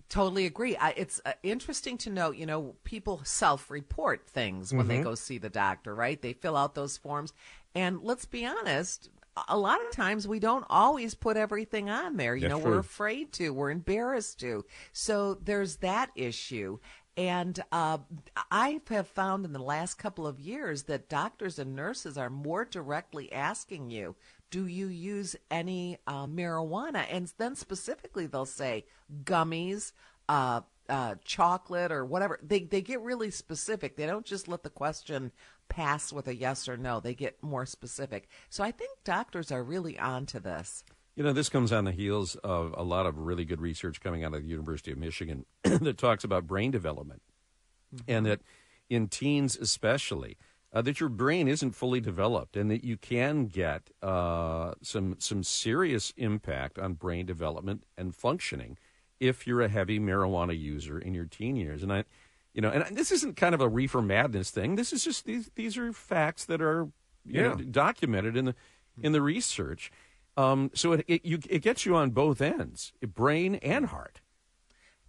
Totally 0.09 0.47
agree. 0.47 0.77
I, 0.77 0.91
it's 0.97 1.21
uh, 1.25 1.35
interesting 1.45 1.97
to 1.99 2.11
note, 2.11 2.35
you 2.37 2.45
know, 2.45 2.75
people 2.83 3.21
self 3.23 3.71
report 3.71 4.27
things 4.27 4.73
when 4.73 4.89
mm-hmm. 4.89 4.97
they 4.97 5.03
go 5.03 5.15
see 5.15 5.39
the 5.39 5.49
doctor, 5.49 5.95
right? 5.95 6.21
They 6.21 6.33
fill 6.33 6.57
out 6.57 6.75
those 6.75 6.97
forms. 6.97 7.33
And 7.77 8.01
let's 8.03 8.25
be 8.25 8.45
honest, 8.45 9.09
a 9.49 9.57
lot 9.57 9.81
of 9.81 9.93
times 9.93 10.27
we 10.27 10.41
don't 10.41 10.65
always 10.69 11.15
put 11.15 11.37
everything 11.37 11.89
on 11.89 12.17
there. 12.17 12.35
You 12.35 12.49
That's 12.49 12.55
know, 12.55 12.61
true. 12.61 12.71
we're 12.73 12.79
afraid 12.81 13.33
to, 13.35 13.51
we're 13.51 13.71
embarrassed 13.71 14.41
to. 14.41 14.65
So 14.93 15.35
there's 15.35 15.77
that 15.77 16.11
issue. 16.17 16.79
And 17.17 17.63
uh, 17.71 17.99
I 18.51 18.81
have 18.89 19.07
found 19.07 19.45
in 19.45 19.53
the 19.53 19.63
last 19.63 19.95
couple 19.95 20.27
of 20.27 20.41
years 20.41 20.85
that 20.85 21.09
doctors 21.09 21.59
and 21.59 21.77
nurses 21.77 22.17
are 22.17 22.31
more 22.31 22.65
directly 22.65 23.33
asking 23.33 23.91
you, 23.91 24.17
do 24.51 24.67
you 24.67 24.89
use 24.89 25.37
any 25.51 25.99
uh, 26.07 26.27
marijuana? 26.27 27.07
And 27.11 27.33
then 27.39 27.55
specifically, 27.55 28.27
they'll 28.27 28.47
say 28.47 28.85
gummies, 29.25 29.93
uh, 30.29 30.63
uh, 30.89 31.15
chocolate, 31.25 31.93
or 31.93 32.05
whatever. 32.05 32.39
They 32.43 32.61
they 32.61 32.81
get 32.81 33.01
really 33.01 33.31
specific. 33.31 33.97
They 33.97 34.07
don't 34.07 34.27
just 34.27 34.49
let 34.49 34.63
the 34.63 34.71
question 34.71 35.33
pass 35.69 36.13
with 36.13 36.27
a 36.27 36.35
yes 36.35 36.69
or 36.69 36.77
no. 36.77 37.01
They 37.01 37.15
get 37.15 37.43
more 37.43 37.65
specific. 37.65 38.29
So 38.49 38.65
I 38.65 38.73
think 38.73 38.91
doctors 39.05 39.53
are 39.53 39.63
really 39.63 39.99
on 39.99 40.27
to 40.27 40.41
this. 40.41 40.85
You 41.17 41.25
know, 41.25 41.33
this 41.33 41.49
comes 41.49 41.73
on 41.73 41.85
the 41.85 41.93
heels 41.93 42.37
of 42.37 42.75
a 42.77 42.83
lot 42.83 43.07
of 43.07 43.19
really 43.19 43.45
good 43.45 43.61
research 43.61 44.01
coming 44.01 44.25
out 44.25 44.35
of 44.35 44.43
the 44.43 44.49
University 44.49 44.91
of 44.91 44.99
Michigan 44.99 45.45
that 45.65 45.99
talks 45.99 46.25
about 46.25 46.47
brain 46.47 46.71
development, 46.71 47.23
mm-hmm. 47.95 48.11
and 48.11 48.27
that 48.27 48.41
in 48.89 49.07
teens 49.09 49.57
especially, 49.57 50.37
uh, 50.73 50.83
that 50.83 51.01
your 51.01 51.09
brain 51.09 51.49
isn't 51.49 51.73
fully 51.73 52.01
developed, 52.01 52.57
and 52.57 52.71
that 52.71 52.85
you 52.85 52.97
can 52.97 53.47
get 53.47 53.91
uh, 54.03 54.75
some 54.83 55.17
some 55.19 55.43
serious 55.43 56.13
impact 56.17 56.79
on 56.79 56.95
brain 56.95 57.27
development 57.27 57.85
and 57.97 58.15
functioning 58.15 58.79
if 59.19 59.47
you're 59.47 59.61
a 59.61 59.69
heavy 59.69 59.99
marijuana 59.99 60.59
user 60.59 60.99
in 60.99 61.15
your 61.15 61.27
teen 61.27 61.57
years. 61.57 61.83
And 61.83 61.93
I, 61.93 62.05
you 62.55 62.63
know, 62.63 62.71
and 62.71 62.97
this 62.97 63.13
isn't 63.13 63.37
kind 63.37 63.55
of 63.55 63.61
a 63.61 63.69
reefer 63.69 64.01
madness 64.01 64.51
thing. 64.51 64.77
This 64.77 64.93
is 64.93 65.05
just 65.05 65.25
these 65.25 65.51
these 65.55 65.77
are 65.77 65.93
facts 65.93 66.45
that 66.47 66.63
are 66.63 66.89
you 67.25 67.43
yeah. 67.43 67.49
know 67.49 67.55
documented 67.57 68.37
in 68.37 68.47
the 68.47 68.55
in 69.03 69.13
the 69.13 69.23
research. 69.23 69.91
Um, 70.37 70.71
so 70.75 70.93
it 70.93 71.05
it, 71.09 71.25
you, 71.25 71.41
it 71.49 71.63
gets 71.63 71.85
you 71.85 71.97
on 71.97 72.11
both 72.11 72.41
ends, 72.41 72.93
brain 73.03 73.57
and 73.57 73.87
heart. 73.87 74.21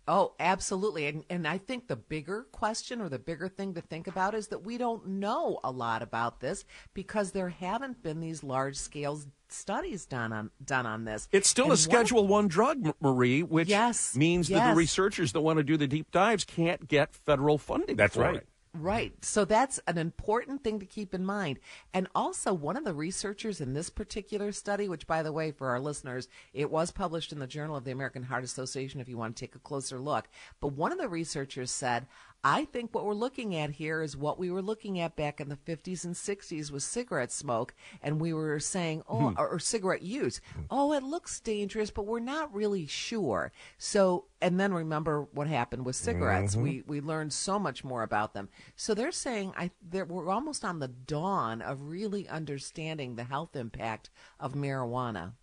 Oh, 0.08 0.34
absolutely. 0.40 1.08
And, 1.08 1.24
and 1.30 1.48
I 1.48 1.58
think 1.58 1.88
the 1.88 1.96
bigger 1.96 2.48
question 2.52 3.02
or 3.02 3.10
the 3.10 3.20
bigger 3.20 3.48
thing 3.48 3.76
to 3.76 3.82
think 3.82 4.08
about 4.08 4.34
is 4.34 4.48
that 4.48 4.64
we 4.64 4.78
don't 4.78 5.06
know 5.06 5.60
a 5.64 5.72
lot 5.72 6.02
about 6.02 6.40
this 6.40 6.66
because 6.94 7.32
there 7.32 7.50
haven't 7.50 8.02
been 8.02 8.20
these 8.20 8.44
large 8.44 8.78
scale 8.78 9.22
studies 9.50 10.06
done 10.06 10.34
on 10.34 10.50
done 10.64 10.86
on 10.86 11.06
this. 11.06 11.28
It's 11.32 11.50
still 11.50 11.66
and 11.66 11.74
a 11.74 11.78
Schedule 11.78 12.28
One 12.28 12.48
drug, 12.48 12.94
Marie, 13.00 13.44
which 13.44 13.68
yes, 13.68 14.16
means 14.16 14.50
yes. 14.50 14.60
that 14.60 14.70
the 14.70 14.76
researchers 14.76 15.34
that 15.34 15.42
want 15.42 15.58
to 15.58 15.64
do 15.64 15.78
the 15.78 15.88
deep 15.88 16.12
dives 16.12 16.46
can't 16.46 16.88
get 16.88 17.14
federal 17.14 17.58
funding. 17.58 17.96
That's 17.96 18.18
right. 18.18 18.38
It. 18.38 18.48
Right. 18.74 19.14
So 19.26 19.44
that's 19.44 19.82
an 19.86 19.98
important 19.98 20.64
thing 20.64 20.80
to 20.80 20.86
keep 20.86 21.14
in 21.14 21.26
mind. 21.26 21.60
And 21.94 22.08
also, 22.16 22.54
one 22.54 22.78
of 22.78 22.86
the 22.86 22.94
researchers 22.94 23.60
in 23.60 23.74
this 23.74 23.90
particular 23.90 24.54
study, 24.54 24.88
which, 24.88 25.08
by 25.08 25.24
the 25.24 25.34
way, 25.34 25.52
for 25.52 25.68
our 25.70 25.80
listeners, 25.80 26.30
it 26.54 26.72
was 26.72 26.90
published 26.90 27.34
in 27.34 27.40
the 27.40 27.48
Journal 27.48 27.76
of 27.76 27.84
the 27.84 27.92
American 27.92 28.24
Heart 28.24 28.46
Association 28.46 29.02
if 29.02 29.10
you 29.10 29.18
want 29.18 29.36
to 29.36 29.40
take 29.42 29.56
a 29.56 29.60
closer 29.60 30.00
look. 30.00 30.30
But 30.62 30.70
one 30.70 30.94
of 30.94 31.00
the 31.00 31.10
researchers 31.10 31.70
said, 31.70 32.08
I 32.44 32.66
think 32.66 32.94
what 32.96 33.06
we're 33.06 33.14
looking 33.14 33.56
at 33.56 33.70
here 33.70 34.02
is 34.02 34.18
what 34.18 34.40
we 34.40 34.50
were 34.50 34.64
looking 34.64 35.00
at 35.00 35.16
back 35.16 35.40
in 35.40 35.50
the 35.50 35.56
50s 35.56 36.04
and 36.04 36.16
60s 36.16 36.72
with 36.72 36.82
cigarette 36.82 37.32
smoke. 37.32 37.76
And 38.02 38.20
we 38.20 38.34
were 38.34 38.60
saying, 38.60 39.04
oh, 39.08 39.30
hmm. 39.30 39.40
or, 39.40 39.48
or, 39.50 39.60
cigarette 39.60 40.02
use. 40.02 40.42
Oh, 40.70 40.94
it 40.94 41.04
looks 41.04 41.40
dangerous, 41.40 41.92
but 41.92 42.08
we're 42.08 42.20
not 42.20 42.54
really 42.54 42.88
sure. 42.88 43.52
So, 43.78 44.26
and 44.42 44.60
then 44.60 44.74
remember 44.74 45.28
what 45.34 45.48
happened 45.48 45.86
with 45.86 45.96
cigarettes. 45.96 46.56
Mm-hmm. 46.56 46.64
We, 46.64 46.84
we 46.88 47.02
learned 47.02 47.32
so 47.32 47.60
much 47.60 47.84
more 47.84 48.02
about 48.02 48.34
them. 48.34 48.50
So 48.76 48.96
they're 48.96 49.12
saying 49.12 49.54
I, 49.56 49.70
they're, 49.88 50.06
we're 50.06 50.30
almost 50.30 50.66
on 50.66 50.80
the 50.80 50.88
dawn 50.88 51.62
of 51.62 51.90
really 51.90 52.28
understanding 52.28 53.16
the 53.16 53.24
health 53.24 53.56
impact 53.56 54.10
of 54.40 54.54
marijuana. 54.54 55.34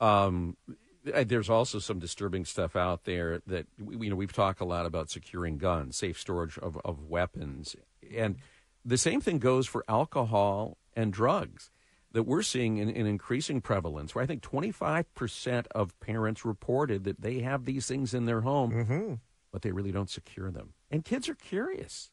Um, 0.00 0.56
there's 1.04 1.50
also 1.50 1.78
some 1.78 1.98
disturbing 1.98 2.44
stuff 2.44 2.76
out 2.76 3.04
there 3.04 3.40
that 3.46 3.66
you 3.78 4.08
know 4.10 4.16
we've 4.16 4.32
talked 4.32 4.60
a 4.60 4.64
lot 4.64 4.86
about 4.86 5.10
securing 5.10 5.58
guns, 5.58 5.96
safe 5.96 6.18
storage 6.18 6.58
of, 6.58 6.78
of 6.84 7.02
weapons, 7.08 7.74
and 8.16 8.36
the 8.84 8.98
same 8.98 9.20
thing 9.20 9.38
goes 9.38 9.66
for 9.66 9.84
alcohol 9.88 10.76
and 10.94 11.12
drugs. 11.12 11.70
that 12.12 12.24
we're 12.24 12.42
seeing 12.42 12.78
an, 12.78 12.88
an 12.90 13.06
increasing 13.06 13.60
prevalence. 13.60 14.14
Where 14.14 14.22
I 14.22 14.26
think 14.26 14.42
25 14.42 15.14
percent 15.14 15.66
of 15.74 15.98
parents 16.00 16.44
reported 16.44 17.04
that 17.04 17.20
they 17.20 17.40
have 17.40 17.64
these 17.64 17.86
things 17.86 18.12
in 18.14 18.26
their 18.26 18.42
home, 18.42 18.70
Mm-hmm. 18.72 19.14
but 19.50 19.62
they 19.62 19.72
really 19.72 19.92
don't 19.92 20.10
secure 20.10 20.50
them. 20.50 20.74
And 20.90 21.04
kids 21.04 21.28
are 21.28 21.34
curious. 21.34 22.10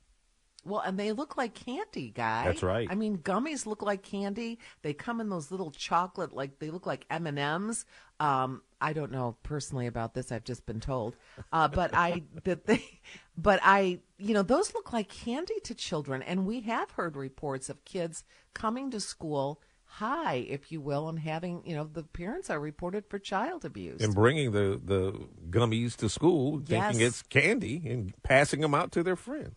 Well, 0.65 0.81
and 0.81 0.99
they 0.99 1.13
look 1.13 1.37
like 1.37 1.53
candy, 1.53 2.11
guy. 2.11 2.43
That's 2.45 2.61
right. 2.63 2.87
I 2.91 2.95
mean, 2.95 3.17
gummies 3.19 3.65
look 3.65 3.81
like 3.81 4.03
candy. 4.03 4.59
They 4.81 4.93
come 4.93 5.21
in 5.21 5.29
those 5.29 5.51
little 5.51 5.71
chocolate, 5.71 6.33
like 6.33 6.59
they 6.59 6.69
look 6.69 6.85
like 6.85 7.05
M 7.09 7.27
and 7.27 7.39
M's. 7.39 7.85
Um, 8.19 8.61
I 8.81 8.93
don't 8.93 9.11
know 9.11 9.37
personally 9.43 9.87
about 9.87 10.13
this. 10.13 10.31
I've 10.31 10.43
just 10.43 10.65
been 10.65 10.79
told, 10.79 11.15
uh, 11.51 11.67
but 11.67 11.93
I 11.93 12.23
that 12.43 12.65
they, 12.65 12.83
but 13.37 13.59
I, 13.63 13.99
you 14.17 14.33
know, 14.33 14.43
those 14.43 14.73
look 14.73 14.93
like 14.93 15.09
candy 15.09 15.59
to 15.63 15.75
children, 15.75 16.21
and 16.21 16.45
we 16.45 16.61
have 16.61 16.91
heard 16.91 17.15
reports 17.15 17.69
of 17.69 17.83
kids 17.85 18.23
coming 18.53 18.91
to 18.91 18.99
school 18.99 19.61
high, 19.89 20.45
if 20.47 20.71
you 20.71 20.79
will, 20.79 21.09
and 21.09 21.19
having, 21.19 21.63
you 21.65 21.75
know, 21.75 21.83
the 21.91 22.03
parents 22.03 22.49
are 22.49 22.59
reported 22.59 23.05
for 23.07 23.17
child 23.17 23.65
abuse. 23.65 24.01
And 24.01 24.13
bringing 24.13 24.51
the, 24.51 24.79
the 24.83 25.13
gummies 25.49 25.95
to 25.97 26.09
school, 26.09 26.61
thinking 26.63 27.01
it's 27.01 27.23
candy, 27.23 27.81
and 27.89 28.13
passing 28.21 28.61
them 28.61 28.75
out 28.75 28.91
to 28.93 29.03
their 29.03 29.15
friends. 29.15 29.55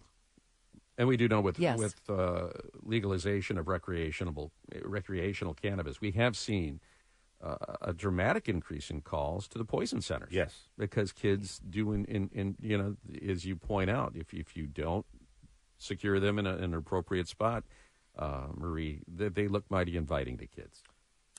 And 0.99 1.09
we 1.09 1.17
do 1.17 1.29
know 1.29 1.41
with 1.41 1.59
Yes. 1.59 1.79
with 1.79 1.95
uh, 2.09 2.49
legalization 2.83 3.59
of 3.59 3.67
recreational 3.69 4.53
recreational 4.83 5.55
cannabis, 5.55 6.01
we 6.01 6.13
have 6.13 6.37
seen 6.37 6.81
uh, 7.43 7.57
a 7.81 7.93
dramatic 7.93 8.49
increase 8.49 8.91
in 8.91 9.01
calls 9.01 9.49
to 9.49 9.59
the 9.59 9.65
poison 9.65 10.01
centers. 10.01 10.33
Yes. 10.33 10.69
because 10.79 11.13
kids 11.13 11.61
do 11.69 11.93
in, 11.93 12.05
in, 12.05 12.31
in 12.33 12.57
you 12.61 12.79
know 12.79 12.97
as 13.29 13.45
you 13.45 13.57
point 13.57 13.91
out, 13.91 14.13
if 14.15 14.33
if 14.33 14.57
you 14.57 14.67
don't 14.67 15.07
secure 15.79 16.21
them 16.21 16.39
in, 16.39 16.47
a, 16.47 16.57
in 16.57 16.65
an 16.65 16.75
appropriate 16.75 17.29
spot, 17.29 17.65
uh, 18.17 18.47
Marie, 18.55 19.01
they, 19.09 19.29
they 19.29 19.49
look 19.49 19.65
mighty 19.69 19.97
inviting 19.97 20.39
to 20.39 20.47
kids. 20.47 20.83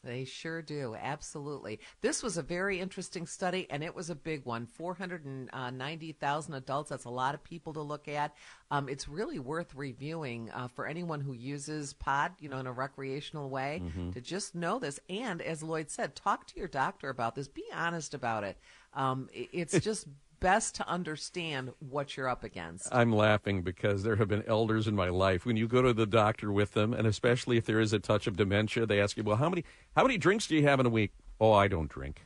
They 0.03 0.25
sure 0.25 0.61
do. 0.61 0.95
Absolutely. 1.01 1.79
This 2.01 2.21
was 2.21 2.37
a 2.37 2.41
very 2.41 2.79
interesting 2.79 3.25
study, 3.25 3.67
and 3.69 3.81
it 3.83 3.95
was 3.95 4.09
a 4.09 4.15
big 4.15 4.45
one 4.45 4.65
490,000 4.65 6.53
adults. 6.53 6.89
That's 6.89 7.05
a 7.05 7.09
lot 7.09 7.35
of 7.35 7.43
people 7.43 7.73
to 7.73 7.81
look 7.81 8.07
at. 8.09 8.35
Um, 8.69 8.89
it's 8.89 9.07
really 9.07 9.39
worth 9.39 9.73
reviewing 9.75 10.51
uh, 10.51 10.67
for 10.67 10.85
anyone 10.87 11.21
who 11.21 11.33
uses 11.33 11.93
pod, 11.93 12.33
you 12.39 12.49
know, 12.49 12.57
in 12.57 12.67
a 12.67 12.71
recreational 12.73 13.49
way 13.49 13.81
to 14.13 14.19
just 14.21 14.55
know 14.55 14.77
this. 14.77 14.99
And 15.09 15.41
as 15.41 15.63
Lloyd 15.63 15.89
said, 15.89 16.15
talk 16.15 16.47
to 16.47 16.59
your 16.59 16.67
doctor 16.67 17.09
about 17.09 17.35
this. 17.35 17.47
Be 17.47 17.63
honest 17.73 18.13
about 18.13 18.43
it. 18.43 18.57
Um, 18.93 19.29
it's 19.33 19.79
just 19.79 20.07
best 20.43 20.75
to 20.75 20.87
understand 20.89 21.71
what 21.79 22.17
you're 22.17 22.27
up 22.27 22.43
against. 22.43 22.93
I'm 22.93 23.13
laughing 23.13 23.61
because 23.61 24.03
there 24.03 24.17
have 24.17 24.27
been 24.27 24.43
elders 24.45 24.87
in 24.87 24.95
my 24.95 25.07
life 25.07 25.45
when 25.45 25.55
you 25.55 25.67
go 25.69 25.81
to 25.81 25.93
the 25.93 26.05
doctor 26.05 26.51
with 26.51 26.73
them, 26.73 26.93
and 26.93 27.07
especially 27.07 27.57
if 27.57 27.65
there 27.65 27.79
is 27.79 27.93
a 27.93 27.99
touch 27.99 28.27
of 28.27 28.35
dementia, 28.35 28.85
they 28.85 28.99
ask 28.99 29.15
you, 29.15 29.23
"Well, 29.23 29.37
how 29.37 29.49
many 29.49 29.63
how 29.95 30.03
many 30.03 30.17
drinks 30.17 30.45
do 30.47 30.55
you 30.55 30.63
have 30.63 30.79
in 30.81 30.85
a 30.85 30.89
week?" 30.89 31.13
Oh, 31.39 31.53
I 31.53 31.69
don't 31.69 31.89
drink. 31.89 32.25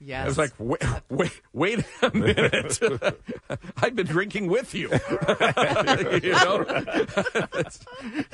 Yes. 0.00 0.24
I 0.24 0.28
was 0.28 0.38
like, 0.38 0.52
wait, 0.58 0.82
wait, 1.08 1.40
wait 1.52 1.84
a 2.02 2.10
minute. 2.14 2.78
I've 3.82 3.94
been 3.94 4.06
drinking 4.06 4.48
with 4.48 4.74
you. 4.74 4.90
you 6.22 6.32
know, 6.32 6.84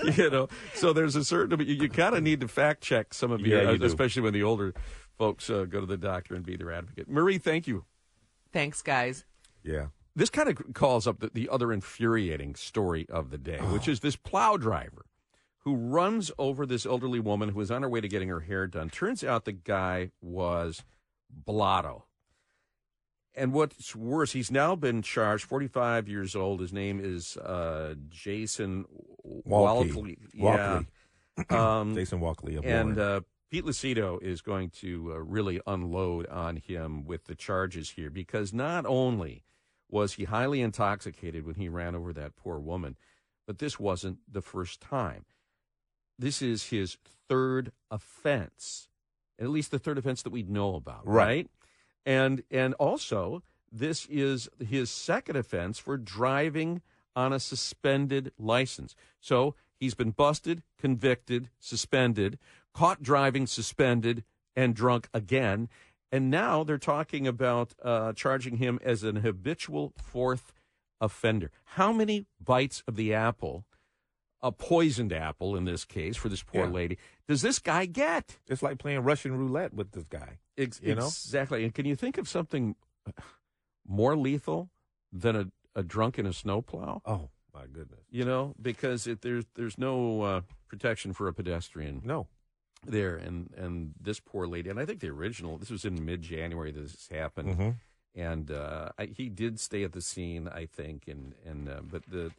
you 0.17 0.31
know. 0.31 0.49
So 0.75 0.93
there's 0.93 1.15
a 1.15 1.25
certain 1.25 1.61
you, 1.61 1.75
you 1.75 1.89
kind 1.89 2.17
of 2.17 2.23
need 2.23 2.41
to 2.41 2.49
fact 2.49 2.83
check 2.83 3.15
some 3.15 3.31
of 3.31 3.41
your, 3.43 3.63
Yeah, 3.63 3.71
you 3.73 3.79
do. 3.79 3.85
especially 3.85 4.23
when 4.23 4.33
the 4.33 4.43
older 4.43 4.75
folks 5.17 5.51
uh, 5.51 5.67
go 5.69 5.81
to 5.81 5.87
the 5.87 5.99
doctor 5.99 6.35
and 6.35 6.45
be 6.45 6.57
their 6.57 6.73
advocate. 6.73 7.09
Marie, 7.09 7.39
thank 7.39 7.69
you. 7.69 7.85
Thanks, 8.53 8.83
guys. 8.83 9.25
Yeah. 9.63 9.87
This 10.17 10.31
kind 10.31 10.49
of 10.49 10.75
calls 10.75 11.07
up 11.07 11.21
the, 11.21 11.31
the 11.33 11.49
other 11.49 11.73
infuriating 11.73 12.55
story 12.55 13.07
of 13.09 13.31
the 13.31 13.39
day, 13.39 13.59
which 13.59 13.87
is 13.89 14.01
this 14.01 14.17
plow 14.17 14.57
driver 14.57 15.07
who 15.59 15.77
runs 15.77 16.31
over 16.39 16.67
this 16.67 16.85
elderly 16.87 17.21
woman 17.21 17.51
who 17.51 17.59
was 17.59 17.71
on 17.71 17.83
her 17.83 17.89
way 17.89 18.01
to 18.01 18.09
getting 18.09 18.29
her 18.29 18.41
hair 18.41 18.67
done. 18.67 18.91
Turns 18.91 19.23
out 19.23 19.45
the 19.45 19.53
guy 19.53 20.11
was 20.21 20.83
blotto. 21.31 22.07
And 23.35 23.53
what's 23.53 23.95
worse, 23.95 24.33
he's 24.33 24.51
now 24.51 24.75
been 24.75 25.03
charged, 25.03 25.45
45 25.45 26.09
years 26.09 26.35
old. 26.35 26.61
His 26.61 26.73
name 26.73 27.01
is 27.01 27.37
uh, 27.37 27.95
Jason 28.09 28.87
Walkley. 29.23 29.93
Walkley. 29.93 30.19
Walkley. 30.37 30.37
Yeah. 30.37 30.81
Um, 31.49 31.95
Jason 31.95 32.21
Walkley 32.21 32.57
of 32.57 32.67
and 32.67 32.99
uh, 32.99 33.21
Pete 33.51 33.65
Lucido 33.65 34.23
is 34.23 34.41
going 34.43 34.71
to 34.71 35.13
uh, 35.13 35.19
really 35.19 35.61
unload 35.67 36.27
on 36.29 36.57
him 36.57 37.05
with 37.05 37.27
the 37.27 37.35
charges 37.35 37.91
here 37.91 38.11
because 38.11 38.53
not 38.53 38.87
only 38.87 39.43
was 39.89 40.15
he 40.15 40.25
highly 40.25 40.61
intoxicated 40.61 41.45
when 41.45 41.57
he 41.57 41.69
ran 41.69 41.97
over 41.97 42.13
that 42.13 42.37
poor 42.37 42.61
woman, 42.61 42.97
but 43.47 43.59
this 43.59 43.81
wasn't 43.81 44.19
the 44.31 44.41
first 44.43 44.81
time. 44.81 45.25
This 46.17 46.41
is 46.41 46.67
his 46.67 46.97
third 47.29 47.73
offense, 47.91 48.89
at 49.39 49.49
least 49.49 49.73
the 49.73 49.79
third 49.81 49.99
offense 49.99 50.23
that 50.23 50.31
we 50.31 50.45
know 50.45 50.77
about, 50.77 51.07
Right. 51.07 51.25
right? 51.27 51.51
And 52.07 52.43
and 52.51 52.75
also 52.75 53.43
this 53.73 54.07
is 54.11 54.49
his 54.65 54.91
second 54.91 55.37
offense 55.37 55.79
for 55.79 55.97
driving 55.97 56.83
on 57.17 57.33
a 57.33 57.41
suspended 57.41 58.33
license. 58.39 58.95
So 59.21 59.55
he's 59.75 59.95
been 59.95 60.11
busted, 60.13 60.63
convicted, 60.79 61.51
suspended, 61.59 62.39
caught 62.75 63.03
driving, 63.03 63.47
suspended, 63.47 64.25
and 64.57 64.75
drunk 64.75 65.09
again. 65.15 65.69
And 66.13 66.31
now 66.31 66.65
they're 66.65 66.79
talking 66.79 67.27
about 67.27 67.75
uh, 67.83 68.13
charging 68.15 68.57
him 68.57 68.79
as 68.83 69.03
an 69.05 69.17
habitual 69.17 69.93
fourth 69.97 70.53
offender. 71.01 71.51
How 71.77 71.93
many 71.93 72.27
bites 72.43 72.83
of 72.89 72.97
the 72.97 73.15
apple, 73.15 73.65
a 74.43 74.51
poisoned 74.51 75.13
apple 75.13 75.55
in 75.57 75.65
this 75.65 75.85
case 75.85 76.17
for 76.17 76.29
this 76.29 76.43
poor 76.43 76.65
Yeah. 76.65 76.71
lady, 76.71 76.99
does 77.29 77.43
this 77.43 77.59
guy 77.61 77.87
get? 77.87 78.39
it's 78.49 78.63
like 78.63 78.79
playing 78.79 79.01
Russian 79.05 79.37
roulette 79.39 79.73
with 79.73 79.93
this 79.93 80.05
guy. 80.05 80.39
Ex- 80.59 80.81
You 80.83 80.95
know? 80.97 81.07
Exactly. 81.07 81.63
And 81.65 81.73
can 81.73 81.87
you 81.87 81.95
think 81.97 82.19
of 82.19 82.29
something 82.29 82.75
more 83.87 84.17
lethal 84.17 84.69
than 85.13 85.37
a, 85.37 85.47
a 85.75 85.83
drunk 85.83 86.19
in 86.19 86.27
a 86.27 86.33
snowplow? 86.33 87.03
Oh, 87.07 87.31
my 87.55 87.67
goodness. 87.67 88.01
You 88.11 88.25
know, 88.25 88.55
because 88.61 89.07
it, 89.07 89.23
there's 89.23 89.45
there's 89.55 89.79
no 89.79 90.23
uh, 90.23 90.41
protection 90.69 91.13
for 91.13 91.29
a 91.29 91.33
pedestrian 91.33 92.03
No. 92.05 92.27
There, 92.87 93.17
and 93.17 93.51
and 93.57 93.95
this 94.01 94.21
poor 94.21 94.47
lady, 94.47 94.71
and 94.71 94.79
I 94.79 94.85
think 94.87 95.01
the 95.01 95.09
original. 95.11 95.59
This 95.59 95.71
was 95.71 95.85
in 95.85 96.05
mid 96.05 96.23
January. 96.23 96.71
This 96.73 97.09
happened, 97.11 97.57
Mhm. 97.57 97.75
and 98.15 98.51
uh, 98.51 98.91
I, 98.99 99.07
he 99.07 99.29
did 99.29 99.61
stay 99.61 99.85
at 99.85 99.93
the 99.93 100.01
scene, 100.01 100.49
I 100.49 100.67
think, 100.67 101.07
and 101.09 101.35
and 101.45 101.69
uh, 101.69 101.81
but 101.83 102.03
the. 102.07 102.33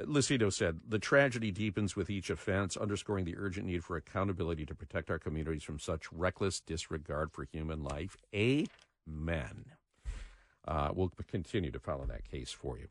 Lucido 0.00 0.52
said, 0.52 0.80
the 0.88 0.98
tragedy 0.98 1.52
deepens 1.52 1.94
with 1.94 2.10
each 2.10 2.28
offense, 2.28 2.76
underscoring 2.76 3.24
the 3.24 3.36
urgent 3.38 3.64
need 3.68 3.84
for 3.84 3.96
accountability 3.96 4.66
to 4.66 4.74
protect 4.74 5.08
our 5.08 5.20
communities 5.20 5.62
from 5.62 5.78
such 5.78 6.12
reckless 6.12 6.58
disregard 6.58 7.30
for 7.30 7.44
human 7.52 7.84
life. 7.84 8.16
Amen. 8.34 9.66
Uh, 10.66 10.90
we'll 10.92 11.12
continue 11.28 11.70
to 11.70 11.78
follow 11.78 12.06
that 12.06 12.28
case 12.28 12.50
for 12.50 12.76
you. 12.76 12.88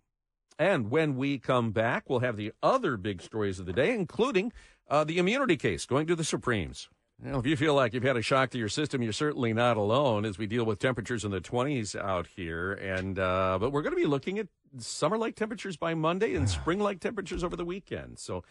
And 0.59 0.89
when 0.89 1.15
we 1.15 1.39
come 1.39 1.71
back, 1.71 2.09
we'll 2.09 2.19
have 2.19 2.37
the 2.37 2.53
other 2.61 2.97
big 2.97 3.21
stories 3.21 3.59
of 3.59 3.65
the 3.65 3.73
day, 3.73 3.93
including 3.93 4.51
uh, 4.89 5.03
the 5.03 5.17
immunity 5.17 5.57
case 5.57 5.85
going 5.85 6.07
to 6.07 6.15
the 6.15 6.23
Supremes. 6.23 6.89
Well, 7.23 7.39
if 7.39 7.45
you 7.45 7.55
feel 7.55 7.73
like 7.73 7.93
you've 7.93 8.03
had 8.03 8.17
a 8.17 8.21
shock 8.21 8.49
to 8.51 8.57
your 8.57 8.69
system, 8.69 9.01
you're 9.01 9.13
certainly 9.13 9.53
not 9.53 9.77
alone 9.77 10.25
as 10.25 10.37
we 10.37 10.45
deal 10.45 10.65
with 10.65 10.79
temperatures 10.79 11.23
in 11.23 11.31
the 11.31 11.39
20s 11.39 11.95
out 11.95 12.27
here. 12.27 12.73
And 12.73 13.17
uh, 13.17 13.57
but 13.59 13.71
we're 13.71 13.81
going 13.81 13.95
to 13.95 14.01
be 14.01 14.07
looking 14.07 14.39
at 14.39 14.47
summer-like 14.77 15.35
temperatures 15.35 15.77
by 15.77 15.93
Monday 15.93 16.35
and 16.35 16.49
spring-like 16.49 16.99
temperatures 16.99 17.43
over 17.43 17.55
the 17.55 17.65
weekend. 17.65 18.19
So 18.19 18.43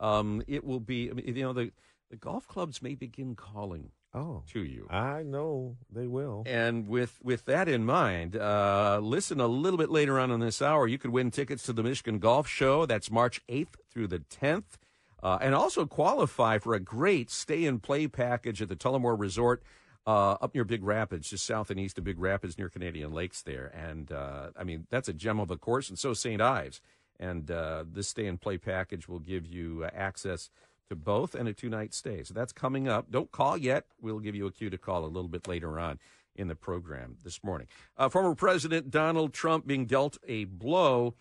um, 0.00 0.42
it 0.46 0.64
will 0.64 0.80
be, 0.80 1.10
you 1.24 1.42
know, 1.42 1.52
the 1.52 1.72
the 2.10 2.16
golf 2.16 2.46
clubs 2.48 2.82
may 2.82 2.94
begin 2.94 3.34
calling 3.34 3.90
Oh, 4.14 4.42
to 4.52 4.60
you. 4.60 4.86
I 4.90 5.22
know 5.22 5.76
they 5.90 6.06
will. 6.06 6.42
And 6.46 6.88
with 6.88 7.18
with 7.22 7.44
that 7.44 7.68
in 7.68 7.84
mind, 7.84 8.36
uh, 8.36 9.00
listen 9.02 9.40
a 9.40 9.46
little 9.46 9.76
bit 9.76 9.90
later 9.90 10.18
on 10.18 10.30
in 10.30 10.40
this 10.40 10.62
hour. 10.62 10.86
You 10.86 10.98
could 10.98 11.10
win 11.10 11.30
tickets 11.30 11.62
to 11.64 11.72
the 11.72 11.82
Michigan 11.82 12.18
Golf 12.18 12.48
Show. 12.48 12.86
That's 12.86 13.10
March 13.10 13.42
8th 13.48 13.74
through 13.90 14.08
the 14.08 14.20
10th. 14.20 14.78
Uh, 15.22 15.38
and 15.40 15.54
also 15.54 15.84
qualify 15.84 16.58
for 16.58 16.74
a 16.74 16.80
great 16.80 17.28
stay 17.30 17.66
and 17.66 17.82
play 17.82 18.06
package 18.06 18.62
at 18.62 18.68
the 18.68 18.76
Tullymore 18.76 19.18
Resort 19.18 19.62
uh, 20.06 20.32
up 20.40 20.54
near 20.54 20.64
Big 20.64 20.82
Rapids, 20.82 21.28
just 21.28 21.44
south 21.44 21.70
and 21.70 21.78
east 21.78 21.98
of 21.98 22.04
Big 22.04 22.18
Rapids 22.18 22.56
near 22.56 22.70
Canadian 22.70 23.12
Lakes 23.12 23.42
there. 23.42 23.66
And 23.76 24.10
uh, 24.10 24.50
I 24.56 24.64
mean, 24.64 24.86
that's 24.90 25.08
a 25.08 25.12
gem 25.12 25.38
of 25.38 25.50
a 25.50 25.56
course, 25.56 25.90
and 25.90 25.98
so 25.98 26.14
St. 26.14 26.40
Ives. 26.40 26.80
And 27.20 27.50
uh, 27.50 27.84
this 27.86 28.08
stay 28.08 28.26
and 28.26 28.40
play 28.40 28.58
package 28.58 29.08
will 29.08 29.18
give 29.18 29.44
you 29.44 29.84
uh, 29.84 29.90
access 29.92 30.50
to 30.88 30.96
both 30.96 31.34
and 31.34 31.48
a 31.48 31.52
two 31.52 31.68
night 31.68 31.94
stay. 31.94 32.22
So 32.22 32.34
that's 32.34 32.52
coming 32.52 32.88
up. 32.88 33.10
Don't 33.10 33.30
call 33.30 33.56
yet. 33.56 33.84
We'll 34.00 34.20
give 34.20 34.34
you 34.34 34.46
a 34.46 34.52
cue 34.52 34.70
to 34.70 34.78
call 34.78 35.04
a 35.04 35.06
little 35.06 35.28
bit 35.28 35.46
later 35.46 35.78
on 35.78 35.98
in 36.34 36.48
the 36.48 36.54
program 36.54 37.16
this 37.24 37.42
morning. 37.44 37.66
Uh, 37.96 38.08
former 38.08 38.34
President 38.34 38.90
Donald 38.90 39.32
Trump 39.32 39.66
being 39.66 39.86
dealt 39.86 40.18
a 40.26 40.44
blow. 40.44 41.14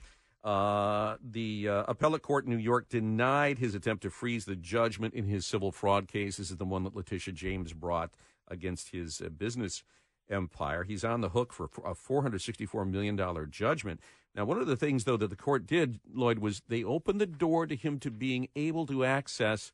Uh, 0.44 1.18
the 1.22 1.68
uh, 1.68 1.84
appellate 1.88 2.22
court 2.22 2.46
in 2.46 2.52
New 2.52 2.58
York 2.58 2.88
denied 2.88 3.58
his 3.58 3.76
attempt 3.76 4.04
to 4.04 4.10
freeze 4.10 4.46
the 4.46 4.56
judgment 4.56 5.14
in 5.14 5.26
his 5.26 5.46
civil 5.46 5.72
fraud 5.72 6.08
case. 6.08 6.38
This 6.38 6.52
is 6.52 6.58
the 6.58 6.66
one 6.66 6.84
that 6.84 6.96
Letitia 6.96 7.34
James 7.34 7.74
brought 7.74 8.12
against 8.48 8.92
his 8.92 9.20
uh, 9.20 9.30
business 9.30 9.84
empire. 10.30 10.84
He's 10.84 11.04
on 11.04 11.22
the 11.22 11.30
hook 11.30 11.52
for 11.52 11.66
a 11.84 11.94
$464 11.94 12.90
million 12.90 13.20
judgment. 13.50 14.00
Now, 14.38 14.46
one 14.46 14.60
of 14.60 14.68
the 14.68 14.76
things, 14.78 15.04
though, 15.06 15.18
that 15.18 15.32
the 15.32 15.36
court 15.36 15.66
did, 15.66 16.00
Lloyd, 16.14 16.38
was 16.40 16.62
they 16.68 16.84
opened 16.84 17.20
the 17.20 17.26
door 17.26 17.66
to 17.66 17.76
him 17.76 17.98
to 18.00 18.12
being 18.12 18.48
able 18.56 18.86
to 18.86 19.04
access 19.04 19.72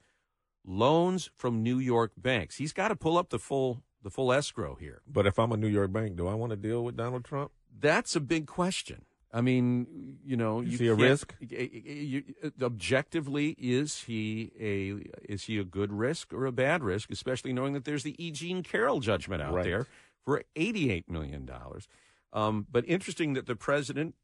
loans 0.65 1.30
from 1.35 1.61
New 1.61 1.77
York 1.80 2.14
banks. 2.18 2.56
He's 2.56 2.72
got 2.73 2.88
to 2.88 2.95
pull 2.95 3.18
up 3.18 3.30
the 3.30 3.40
full 3.40 3.84
the 4.02 4.10
full 4.10 4.34
escrow 4.34 4.76
here. 4.76 5.02
But 5.07 5.26
if 5.27 5.38
I'm 5.40 5.52
a 5.53 5.57
New 5.57 5.68
York 5.68 5.91
bank, 5.94 6.15
do 6.18 6.27
I 6.27 6.34
want 6.34 6.49
to 6.52 6.56
deal 6.57 6.84
with 6.84 6.98
Donald 6.98 7.23
Trump? 7.23 7.52
That's 7.77 8.15
a 8.18 8.19
big 8.19 8.48
question. 8.48 9.06
I 9.31 9.40
mean, 9.41 10.18
you 10.26 10.38
know, 10.38 10.61
Is 10.61 10.73
you 10.73 10.77
he 10.77 10.88
a 10.90 10.94
risk? 10.95 11.34
you- 11.40 12.23
objectively, 12.61 13.56
is 13.57 14.02
he 14.03 14.52
a 14.60 15.31
is 15.31 15.44
he 15.45 15.57
a 15.57 15.64
good 15.64 15.91
risk 15.91 16.31
or 16.34 16.45
a 16.45 16.52
bad 16.52 16.84
risk? 16.84 17.11
Especially 17.11 17.52
knowing 17.53 17.73
that 17.73 17.84
there's 17.85 18.03
the 18.03 18.15
E. 18.23 18.31
Jean 18.31 18.61
Carroll 18.64 18.99
judgment 18.99 19.41
out 19.41 19.53
Right. 19.53 19.64
there 19.65 19.88
for 20.23 20.44
eighty 20.56 20.91
eight 20.91 21.10
million 21.10 21.45
dollars. 21.45 21.88
Um, 22.31 22.68
but 22.72 22.84
interesting 22.88 23.34
that 23.34 23.45
the 23.45 23.56
president, 23.56 24.15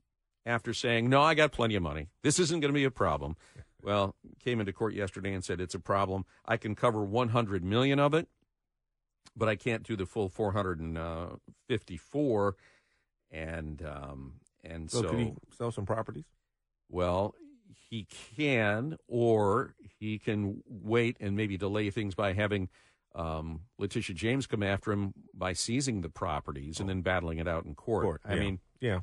after 0.45 0.74
saying 0.74 1.10
no, 1.10 1.22
I 1.22 1.34
got 1.34 1.52
plenty 1.52 1.76
of 1.76 1.84
money, 1.84 2.07
this 2.24 2.40
isn't 2.40 2.60
going 2.60 2.74
to 2.74 2.78
be 2.78 2.86
a 2.86 2.91
problem. 2.91 3.36
Well, 3.82 4.16
came 4.44 4.60
into 4.60 4.74
court 4.74 4.94
yesterday 4.94 5.34
and 5.34 5.44
said 5.44 5.61
it's 5.61 5.76
a 5.76 5.80
problem. 5.80 6.26
I 6.45 6.57
can 6.57 6.76
cover 6.76 7.03
one 7.03 7.30
hundred 7.30 7.64
million 7.64 7.99
of 7.99 8.14
it, 8.14 8.28
but 9.36 9.48
I 9.48 9.56
can't 9.56 9.84
do 9.84 9.95
the 9.95 10.06
full 10.06 10.28
four 10.30 10.52
hundred 10.52 10.80
and 10.80 10.98
fifty 11.68 11.98
four. 11.98 12.56
And 13.32 13.82
um, 13.86 14.34
and 14.64 14.90
So, 14.90 15.03
so, 15.03 15.10
could 15.10 15.20
he 15.20 15.34
sell 15.57 15.72
some 15.72 15.86
properties? 15.86 16.26
well, 16.90 17.36
he 17.90 18.07
can, 18.36 18.98
or 19.07 19.76
he 19.99 20.20
can 20.20 20.64
wait 20.68 21.18
and 21.20 21.36
maybe 21.36 21.57
delay 21.57 21.90
things 21.90 22.16
by 22.16 22.34
having 22.34 22.70
um, 23.16 23.61
Letitia 23.78 24.16
James 24.16 24.48
come 24.48 24.61
after 24.64 24.91
him 24.91 25.14
by 25.34 25.53
seizing 25.53 26.02
the 26.02 26.10
properties 26.10 26.80
and 26.80 26.90
then 26.90 27.02
battling 27.02 27.38
it 27.40 27.48
out 27.48 27.66
in 27.66 27.76
court. 27.76 28.03
Court, 28.03 28.22
I 28.26 28.34
yeah. 28.36 28.40
mean, 28.40 28.60
Yeah. 28.80 28.99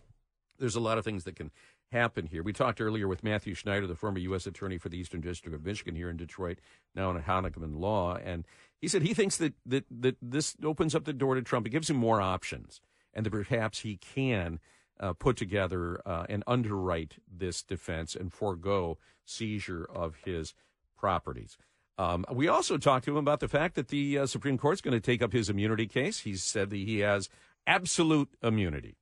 There's 0.59 0.77
a 0.77 0.81
lot 0.81 0.99
of 0.99 1.05
things 1.05 1.25
that 1.25 1.37
can 1.37 1.51
happen 1.93 2.27
here. 2.27 2.43
We 2.43 2.53
talked 2.53 2.81
earlier 2.81 3.09
with 3.09 3.23
Matthew 3.23 3.55
Schneider, 3.55 3.87
the 3.87 3.95
former 3.95 4.19
U.S. 4.19 4.47
Attorney 4.47 4.79
for 4.79 4.89
the 4.89 4.99
Eastern 4.99 5.21
District 5.21 5.55
of 5.55 5.65
Michigan 5.65 5.95
here 5.95 6.11
in 6.11 6.17
Detroit, 6.17 6.59
now 6.95 7.11
in 7.11 7.23
Honigman 7.23 7.79
Law, 7.79 8.17
and 8.17 8.45
he 8.81 8.89
said 8.89 9.03
he 9.03 9.15
thinks 9.15 9.37
that, 9.39 9.55
that, 9.65 9.85
that 9.91 10.17
this 10.21 10.57
opens 10.63 10.95
up 10.95 11.05
the 11.05 11.13
door 11.13 11.35
to 11.35 11.43
Trump. 11.43 11.67
It 11.67 11.71
gives 11.71 11.89
him 11.89 11.97
more 11.97 12.21
options, 12.21 12.81
and 13.15 13.25
that 13.25 13.31
perhaps 13.31 13.81
he 13.81 13.97
can 13.97 14.61
uh, 15.01 15.13
put 15.13 15.37
together 15.37 16.01
uh, 16.07 16.27
and 16.29 16.43
underwrite 16.47 17.17
this 17.31 17.63
defense 17.63 18.15
and 18.15 18.33
forego 18.33 18.99
seizure 19.25 19.89
of 19.93 20.17
his 20.25 20.55
properties. 20.97 21.57
Um, 21.99 22.27
we 22.31 22.49
also 22.49 22.77
talked 22.77 23.07
to 23.07 23.13
him 23.13 23.17
about 23.17 23.41
the 23.41 23.49
fact 23.49 23.75
that 23.75 23.89
the 23.89 24.19
uh, 24.19 24.27
Supreme 24.27 24.59
Court's 24.59 24.83
going 24.83 24.93
to 24.93 25.01
take 25.01 25.23
up 25.23 25.33
his 25.33 25.49
immunity 25.49 25.87
case. 25.87 26.21
He 26.21 26.35
said 26.37 26.71
that 26.71 26.77
he 26.77 27.01
has 27.01 27.31
absolute 27.67 28.29
immunity. 28.43 28.97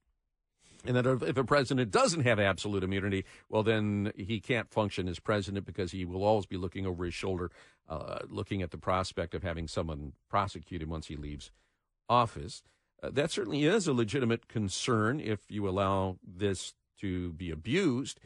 And 0.86 0.96
that 0.96 1.06
if 1.06 1.36
a 1.36 1.44
president 1.44 1.90
doesn't 1.90 2.22
have 2.22 2.38
absolute 2.38 2.84
immunity, 2.84 3.24
well, 3.48 3.62
then 3.62 4.12
he 4.16 4.40
can't 4.40 4.70
function 4.70 5.08
as 5.08 5.18
president 5.18 5.64
because 5.64 5.92
he 5.92 6.04
will 6.04 6.22
always 6.22 6.46
be 6.46 6.56
looking 6.56 6.86
over 6.86 7.04
his 7.04 7.14
shoulder, 7.14 7.50
uh, 7.88 8.18
looking 8.28 8.60
at 8.60 8.70
the 8.70 8.78
prospect 8.78 9.34
of 9.34 9.42
having 9.42 9.66
someone 9.66 10.12
prosecute 10.28 10.82
him 10.82 10.90
once 10.90 11.06
he 11.06 11.16
leaves 11.16 11.50
office. 12.08 12.62
Uh, 13.02 13.10
that 13.10 13.30
certainly 13.30 13.64
is 13.64 13.86
a 13.86 13.92
legitimate 13.92 14.46
concern 14.48 15.20
if 15.20 15.40
you 15.48 15.68
allow 15.68 16.18
this 16.22 16.74
to 17.00 17.32
be 17.32 17.50
abused. 17.50 18.20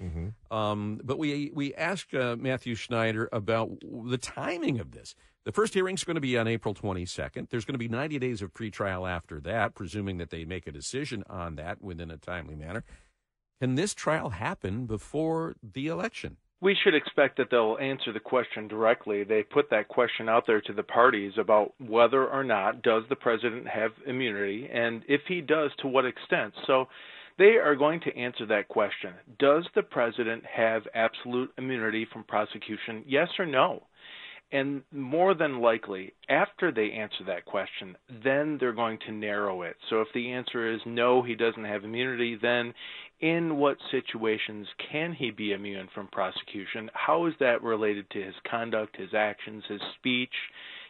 Um, 0.51 1.01
but 1.03 1.19
we 1.19 1.51
we 1.55 1.75
asked 1.75 2.15
uh, 2.15 2.37
Matthew 2.39 2.75
Schneider 2.75 3.29
about 3.33 3.71
the 3.83 4.19
timing 4.19 4.79
of 4.79 4.91
this. 4.93 5.15
The 5.49 5.53
first 5.53 5.73
hearing's 5.73 6.05
going 6.05 6.17
to 6.17 6.21
be 6.21 6.37
on 6.37 6.47
April 6.47 6.75
22nd. 6.75 7.49
There's 7.49 7.65
going 7.65 7.73
to 7.73 7.79
be 7.79 7.89
90 7.89 8.19
days 8.19 8.43
of 8.43 8.53
pretrial 8.53 9.11
after 9.11 9.41
that, 9.41 9.75
presuming 9.75 10.19
that 10.19 10.29
they 10.29 10.45
make 10.45 10.67
a 10.67 10.71
decision 10.71 11.25
on 11.27 11.57
that 11.57 11.81
within 11.81 12.11
a 12.11 12.19
timely 12.19 12.55
manner. 12.55 12.85
Can 13.59 13.75
this 13.75 13.95
trial 13.95 14.29
happen 14.29 14.85
before 14.85 15.57
the 15.63 15.87
election? 15.87 16.37
We 16.61 16.77
should 16.85 16.95
expect 16.95 17.39
that 17.39 17.47
they'll 17.51 17.79
answer 17.81 18.13
the 18.13 18.21
question 18.21 18.69
directly. 18.69 19.25
They 19.25 19.43
put 19.43 19.71
that 19.71 19.89
question 19.89 20.29
out 20.29 20.47
there 20.47 20.61
to 20.61 20.75
the 20.75 20.83
parties 20.83 21.33
about 21.39 21.73
whether 21.81 22.29
or 22.29 22.45
not 22.45 22.83
does 22.83 23.05
the 23.09 23.17
president 23.17 23.67
have 23.69 23.93
immunity 24.07 24.69
and 24.71 25.03
if 25.09 25.23
he 25.29 25.41
does 25.41 25.71
to 25.79 25.89
what 25.89 26.05
extent. 26.05 26.53
So 26.67 26.89
they 27.39 27.57
are 27.57 27.75
going 27.75 28.01
to 28.01 28.15
answer 28.15 28.45
that 28.45 28.69
question. 28.69 29.15
Does 29.39 29.65
the 29.75 29.83
president 29.83 30.45
have 30.45 30.83
absolute 30.95 31.51
immunity 31.57 32.07
from 32.13 32.25
prosecution? 32.25 33.03
Yes 33.07 33.29
or 33.39 33.47
no? 33.47 33.85
And 34.51 34.83
more 34.93 35.35
than 35.35 35.61
likely, 35.61 36.15
after 36.29 36.73
they 36.73 36.93
answer 36.93 37.23
that 37.27 37.45
question, 37.45 37.97
then 38.25 38.57
they're 38.59 38.73
going 38.73 38.99
to 39.07 39.13
narrow 39.13 39.63
it. 39.63 39.77
So 39.91 40.01
if 40.01 40.09
the 40.15 40.33
answer 40.33 40.73
is 40.73 40.81
no, 40.87 41.23
he 41.23 41.35
doesn't 41.35 41.65
have 41.65 41.85
immunity, 41.85 42.39
then 42.41 42.73
in 43.21 43.57
what 43.57 43.77
situations 43.91 44.67
can 44.91 45.13
he 45.13 45.31
be 45.31 45.53
immune 45.53 45.89
from 45.95 46.09
prosecution? 46.09 46.91
How 46.95 47.27
is 47.27 47.35
that 47.41 47.63
related 47.63 48.09
to 48.11 48.23
his 48.23 48.35
conduct, 48.51 48.97
his 48.97 49.13
actions, 49.13 49.65
his 49.69 49.81
speech, 49.99 50.33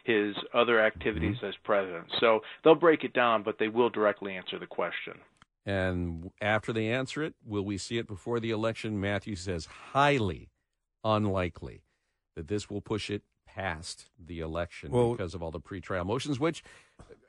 his 0.05 0.35
other 0.53 0.79
activities 0.79 1.37
mm-hmm. 1.37 1.47
as 1.47 1.55
president? 1.65 2.05
So 2.21 2.39
they'll 2.63 2.75
break 2.75 3.03
it 3.03 3.13
down, 3.13 3.43
but 3.43 3.57
they 3.59 3.67
will 3.67 3.89
directly 3.89 4.37
answer 4.37 4.57
the 4.57 4.67
question. 4.67 5.15
And 5.65 6.31
after 6.41 6.71
they 6.71 6.89
answer 6.91 7.23
it, 7.23 7.35
will 7.45 7.65
we 7.65 7.77
see 7.77 7.97
it 7.97 8.07
before 8.07 8.39
the 8.39 8.51
election? 8.51 9.01
Matthew 9.01 9.35
says 9.35 9.65
highly 9.65 10.49
unlikely 11.03 11.83
that 12.35 12.47
this 12.47 12.69
will 12.69 12.81
push 12.81 13.09
it 13.09 13.23
past 13.55 14.09
the 14.23 14.39
election 14.39 14.91
Well- 14.91 15.11
because 15.11 15.33
of 15.33 15.41
all 15.43 15.51
the 15.51 15.59
pretrial 15.59 16.05
motions, 16.05 16.39
which 16.39 16.63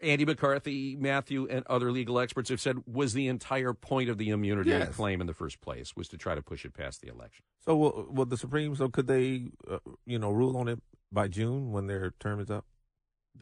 Andy 0.03 0.25
McCarthy, 0.25 0.97
Matthew, 0.97 1.47
and 1.49 1.65
other 1.67 1.93
legal 1.93 2.19
experts 2.19 2.49
have 2.51 2.61
said 2.61 2.79
was 2.87 3.13
the 3.13 3.29
entire 3.29 3.73
point 3.75 4.09
of 4.11 4.19
the 4.19 4.31
immunity 4.31 4.71
Yes. 4.71 4.95
claim 4.95 5.21
in 5.21 5.27
the 5.27 5.35
first 5.35 5.61
place, 5.61 5.95
was 5.97 6.09
to 6.09 6.17
try 6.19 6.35
to 6.35 6.43
push 6.43 6.65
it 6.65 6.75
past 6.75 7.01
the 7.01 7.09
election. 7.09 7.45
So 7.61 7.77
will, 7.77 8.07
will 8.11 8.27
the 8.27 8.37
Supreme? 8.37 8.75
So 8.75 8.89
could 8.89 9.07
they, 9.07 9.51
uh, 9.69 9.79
you 10.07 10.19
know, 10.19 10.31
rule 10.31 10.57
on 10.57 10.69
it 10.69 10.83
by 11.13 11.29
June 11.29 11.71
when 11.73 11.87
their 11.87 12.13
term 12.19 12.41
is 12.41 12.51
up? 12.51 12.65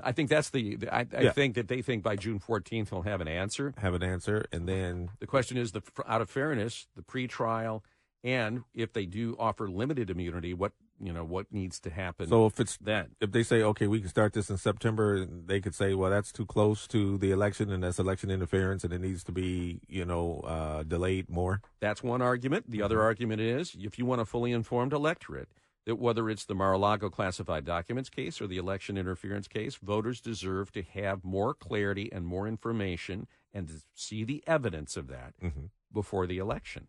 I 0.03 0.13
think 0.13 0.29
that's 0.29 0.51
the. 0.51 0.77
the- 0.77 0.95
I, 0.95 1.07
I 1.13 1.31
think 1.31 1.55
that 1.55 1.69
they 1.69 1.81
think 1.83 2.03
by 2.03 2.15
June 2.17 2.39
14th 2.39 2.91
they'll 2.91 3.03
have 3.03 3.21
an 3.21 3.29
answer. 3.29 3.73
Have 3.79 3.95
an 3.95 4.03
answer, 4.03 4.45
and 4.53 4.69
then 4.69 5.11
The 5.19 5.27
question 5.27 5.57
is, 5.57 5.73
the 5.73 5.83
out 6.07 6.21
of 6.21 6.29
fairness, 6.31 6.87
the 6.95 7.03
pretrial, 7.03 7.83
and 8.23 8.65
if 8.75 8.93
they 8.93 9.07
do 9.07 9.35
offer 9.39 9.69
limited 9.69 10.11
immunity, 10.11 10.53
what 10.53 10.73
you 11.01 11.13
know 11.13 11.25
what 11.25 11.53
needs 11.53 11.81
to 11.81 11.91
happen? 11.91 12.29
so 12.29 12.47
if 12.47 12.59
it's 12.61 12.77
that 12.79 13.09
if 13.21 13.33
they 13.33 13.43
say 13.43 13.63
okay, 13.63 13.87
we 13.87 14.01
can 14.01 14.09
start 14.09 14.33
this 14.33 14.51
in 14.51 14.57
September, 14.57 15.25
they 15.25 15.61
could 15.61 15.75
say, 15.75 15.95
well, 15.95 16.11
that's 16.11 16.33
too 16.33 16.47
close 16.47 16.87
to 16.89 17.19
the 17.19 17.31
election, 17.31 17.71
and 17.71 17.83
that's 17.83 17.99
election 17.99 18.31
interference, 18.31 18.85
and 18.85 18.93
it 18.93 19.01
needs 19.01 19.25
to 19.25 19.33
be, 19.33 19.81
you 19.89 20.05
know, 20.05 20.41
uh, 20.41 20.83
delayed 20.83 21.29
more. 21.29 21.61
That's 21.81 22.03
one 22.03 22.23
argument. 22.23 22.71
The 22.71 22.83
other 22.83 23.03
argument 23.03 23.41
is 23.41 23.77
if 23.79 23.99
you 23.99 24.07
want 24.07 24.21
a 24.21 24.25
fully 24.25 24.53
informed 24.53 24.93
electorate, 24.93 25.49
that 25.87 25.97
whether 25.97 26.29
it's 26.29 26.45
the 26.45 26.55
Mar 26.55 26.75
a 26.75 26.79
Lago 26.79 27.09
classified 27.09 27.65
documents 27.65 28.11
case 28.11 28.41
or 28.43 28.47
the 28.47 28.59
election 28.59 28.99
interference 28.99 29.49
case, 29.49 29.77
voters 29.77 30.21
deserve 30.21 30.71
to 30.73 30.83
have 30.83 31.25
more 31.25 31.55
clarity 31.55 32.11
and 32.13 32.27
more 32.27 32.47
information 32.47 33.27
and 33.55 33.69
to 33.69 33.75
see 33.95 34.23
the 34.23 34.45
evidence 34.47 34.97
of 34.97 35.09
that 35.09 35.33
before 35.91 36.27
the 36.27 36.37
election. 36.37 36.89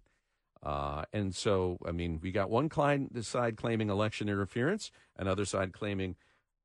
Uh, 0.62 1.06
and 1.14 1.34
so, 1.34 1.78
I 1.86 1.92
mean, 1.92 2.20
we 2.22 2.32
got 2.32 2.50
one 2.50 2.68
client 2.70 3.24
side 3.26 3.56
claiming 3.56 3.90
election 3.90 4.28
interference, 4.28 4.92
another 5.18 5.46
side 5.46 5.72
claiming 5.72 6.16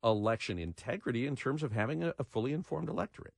election 0.03 0.59
integrity 0.59 1.27
in 1.27 1.37
terms 1.37 1.62
of 1.62 1.73
having 1.73 2.03
a, 2.03 2.15
a 2.19 2.25
fully 2.25 2.53
informed 2.53 2.89
electorate. 2.89 3.35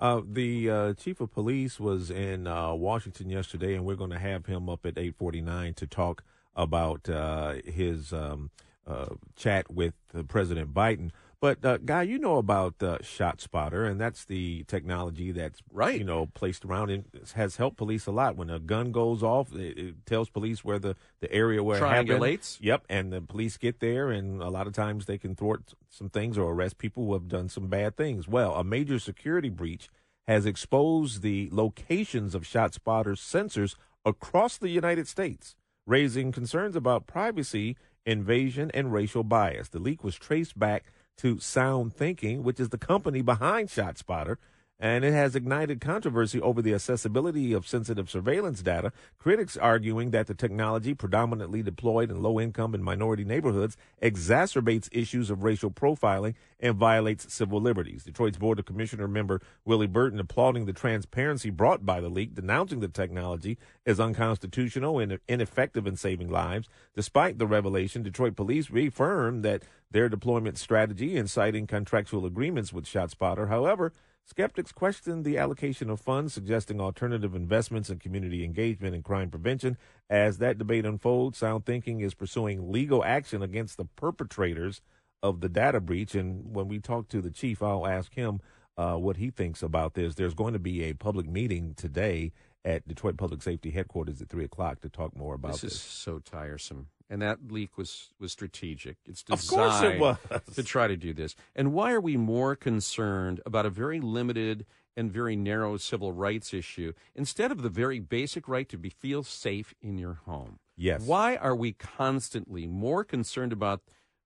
Uh, 0.00 0.20
the 0.24 0.70
uh, 0.70 0.94
chief 0.94 1.20
of 1.20 1.32
police 1.32 1.80
was 1.80 2.10
in 2.10 2.46
uh, 2.46 2.72
Washington 2.72 3.30
yesterday, 3.30 3.74
and 3.74 3.84
we're 3.84 3.96
going 3.96 4.10
to 4.10 4.18
have 4.18 4.46
him 4.46 4.68
up 4.68 4.86
at 4.86 4.96
eight 4.96 5.16
forty 5.16 5.40
nine 5.40 5.74
to 5.74 5.86
talk 5.88 6.22
about 6.54 7.08
uh, 7.08 7.54
his 7.64 8.12
um, 8.12 8.50
uh, 8.86 9.14
chat 9.34 9.70
with 9.70 9.94
President 10.28 10.72
Biden. 10.72 11.10
But 11.40 11.64
uh, 11.64 11.76
guy, 11.78 12.02
you 12.02 12.18
know 12.18 12.38
about 12.38 12.74
uh, 12.82 12.98
ShotSpotter, 12.98 13.88
and 13.88 14.00
that's 14.00 14.24
the 14.24 14.64
technology 14.64 15.30
that's 15.30 15.62
Right. 15.72 15.98
You 15.98 16.04
know, 16.04 16.26
placed 16.26 16.64
around 16.64 16.90
and 16.90 17.04
has 17.34 17.56
helped 17.56 17.76
police 17.76 18.06
a 18.06 18.10
lot. 18.10 18.36
When 18.36 18.50
a 18.50 18.58
gun 18.58 18.90
goes 18.90 19.22
off, 19.22 19.54
it, 19.54 19.78
it 19.78 20.06
tells 20.06 20.28
police 20.28 20.64
where 20.64 20.80
the 20.80 20.96
the 21.20 21.32
area 21.32 21.62
where 21.62 21.78
it 21.78 21.88
happened. 21.88 22.08
Triangulates. 22.08 22.58
Yep, 22.60 22.86
and 22.88 23.12
the 23.12 23.20
police 23.20 23.56
get 23.56 23.78
there, 23.78 24.10
and 24.10 24.42
a 24.42 24.48
lot 24.48 24.66
of 24.66 24.72
times 24.72 25.06
they 25.06 25.18
can 25.18 25.36
thwart 25.36 25.74
some 25.88 26.08
things 26.08 26.36
or 26.36 26.52
arrest 26.52 26.78
people 26.78 27.06
who 27.06 27.12
have 27.12 27.28
done 27.28 27.48
some 27.48 27.68
bad 27.68 27.96
things. 27.96 28.26
Well, 28.26 28.54
a 28.54 28.64
major 28.64 28.98
security 28.98 29.50
breach 29.50 29.88
has 30.26 30.44
exposed 30.44 31.22
the 31.22 31.48
locations 31.52 32.34
of 32.34 32.42
ShotSpotter's 32.42 33.20
sensors 33.20 33.76
across 34.04 34.58
the 34.58 34.70
United 34.70 35.06
States, 35.06 35.54
raising 35.86 36.32
concerns 36.32 36.74
about 36.74 37.06
privacy, 37.06 37.76
invasion, 38.04 38.70
and 38.74 38.92
racial 38.92 39.22
bias. 39.22 39.68
The 39.68 39.78
leak 39.78 40.02
was 40.02 40.16
traced 40.16 40.58
back 40.58 40.84
to 41.18 41.36
SoundThinking, 41.36 42.42
which 42.42 42.58
is 42.58 42.70
the 42.70 42.78
company 42.78 43.22
behind 43.22 43.68
ShotSpotter. 43.68 44.36
And 44.80 45.04
it 45.04 45.12
has 45.12 45.34
ignited 45.34 45.80
controversy 45.80 46.40
over 46.40 46.62
the 46.62 46.72
accessibility 46.72 47.52
of 47.52 47.66
sensitive 47.66 48.08
surveillance 48.08 48.62
data. 48.62 48.92
Critics 49.18 49.56
arguing 49.56 50.12
that 50.12 50.28
the 50.28 50.34
technology, 50.34 50.94
predominantly 50.94 51.62
deployed 51.62 52.10
in 52.10 52.22
low 52.22 52.38
income 52.38 52.74
and 52.74 52.84
minority 52.84 53.24
neighborhoods, 53.24 53.76
exacerbates 54.00 54.88
issues 54.92 55.30
of 55.30 55.42
racial 55.42 55.70
profiling 55.70 56.34
and 56.60 56.76
violates 56.76 57.32
civil 57.32 57.60
liberties. 57.60 58.04
Detroit's 58.04 58.38
Board 58.38 58.58
of 58.58 58.66
Commissioner 58.66 59.08
member 59.08 59.40
Willie 59.64 59.86
Burton 59.86 60.20
applauding 60.20 60.66
the 60.66 60.72
transparency 60.72 61.50
brought 61.50 61.84
by 61.84 62.00
the 62.00 62.08
leak, 62.08 62.34
denouncing 62.34 62.80
the 62.80 62.88
technology 62.88 63.58
as 63.84 63.98
unconstitutional 63.98 64.98
and 65.00 65.18
ineffective 65.28 65.86
in 65.86 65.96
saving 65.96 66.30
lives. 66.30 66.68
Despite 66.94 67.38
the 67.38 67.46
revelation, 67.46 68.02
Detroit 68.02 68.36
police 68.36 68.70
reaffirmed 68.70 69.44
that 69.44 69.64
their 69.90 70.08
deployment 70.08 70.58
strategy 70.58 71.16
and 71.16 71.30
citing 71.30 71.66
contractual 71.66 72.26
agreements 72.26 72.72
with 72.72 72.84
ShotSpotter. 72.84 73.48
However, 73.48 73.92
Skeptics 74.30 74.72
question 74.72 75.22
the 75.22 75.38
allocation 75.38 75.88
of 75.88 76.00
funds, 76.00 76.34
suggesting 76.34 76.82
alternative 76.82 77.34
investments 77.34 77.88
in 77.88 77.98
community 77.98 78.44
engagement 78.44 78.94
and 78.94 79.02
crime 79.02 79.30
prevention. 79.30 79.78
As 80.10 80.36
that 80.36 80.58
debate 80.58 80.84
unfolds, 80.84 81.40
SoundThinking 81.40 82.02
is 82.02 82.12
pursuing 82.12 82.70
legal 82.70 83.02
action 83.02 83.42
against 83.42 83.78
the 83.78 83.86
perpetrators 83.86 84.82
of 85.22 85.40
the 85.40 85.48
data 85.48 85.80
breach. 85.80 86.14
And 86.14 86.54
when 86.54 86.68
we 86.68 86.78
talk 86.78 87.08
to 87.08 87.22
the 87.22 87.30
chief, 87.30 87.62
I'll 87.62 87.86
ask 87.86 88.14
him 88.14 88.40
uh, 88.76 88.96
what 88.96 89.16
he 89.16 89.30
thinks 89.30 89.62
about 89.62 89.94
this. 89.94 90.14
There's 90.14 90.34
going 90.34 90.52
to 90.52 90.58
be 90.58 90.84
a 90.84 90.92
public 90.92 91.26
meeting 91.26 91.72
today 91.74 92.32
at 92.66 92.86
Detroit 92.86 93.16
Public 93.16 93.42
Safety 93.42 93.70
Headquarters 93.70 94.20
at 94.20 94.28
3 94.28 94.44
o'clock 94.44 94.82
to 94.82 94.90
talk 94.90 95.16
more 95.16 95.34
about 95.36 95.52
this. 95.52 95.62
This 95.62 95.72
is 95.72 95.80
so 95.80 96.18
tiresome 96.18 96.88
and 97.10 97.22
that 97.22 97.50
leak 97.50 97.76
was 97.76 98.08
was 98.18 98.32
strategic. 98.32 98.96
It's 99.06 99.22
designed 99.22 100.02
it 100.30 100.54
to 100.54 100.62
try 100.62 100.88
to 100.88 100.96
do 100.96 101.12
this. 101.12 101.34
And 101.54 101.72
why 101.72 101.92
are 101.92 102.00
we 102.00 102.16
more 102.16 102.54
concerned 102.56 103.40
about 103.46 103.66
a 103.66 103.70
very 103.70 104.00
limited 104.00 104.66
and 104.96 105.12
very 105.12 105.36
narrow 105.36 105.76
civil 105.76 106.12
rights 106.12 106.52
issue 106.52 106.92
instead 107.14 107.52
of 107.52 107.62
the 107.62 107.68
very 107.68 108.00
basic 108.00 108.48
right 108.48 108.68
to 108.68 108.76
be 108.76 108.90
feel 108.90 109.22
safe 109.22 109.74
in 109.80 109.98
your 109.98 110.20
home? 110.24 110.58
Yes. 110.76 111.02
Why 111.02 111.36
are 111.36 111.56
we 111.56 111.72
constantly 111.72 112.66
more 112.66 113.04
concerned 113.04 113.52
about 113.52 113.82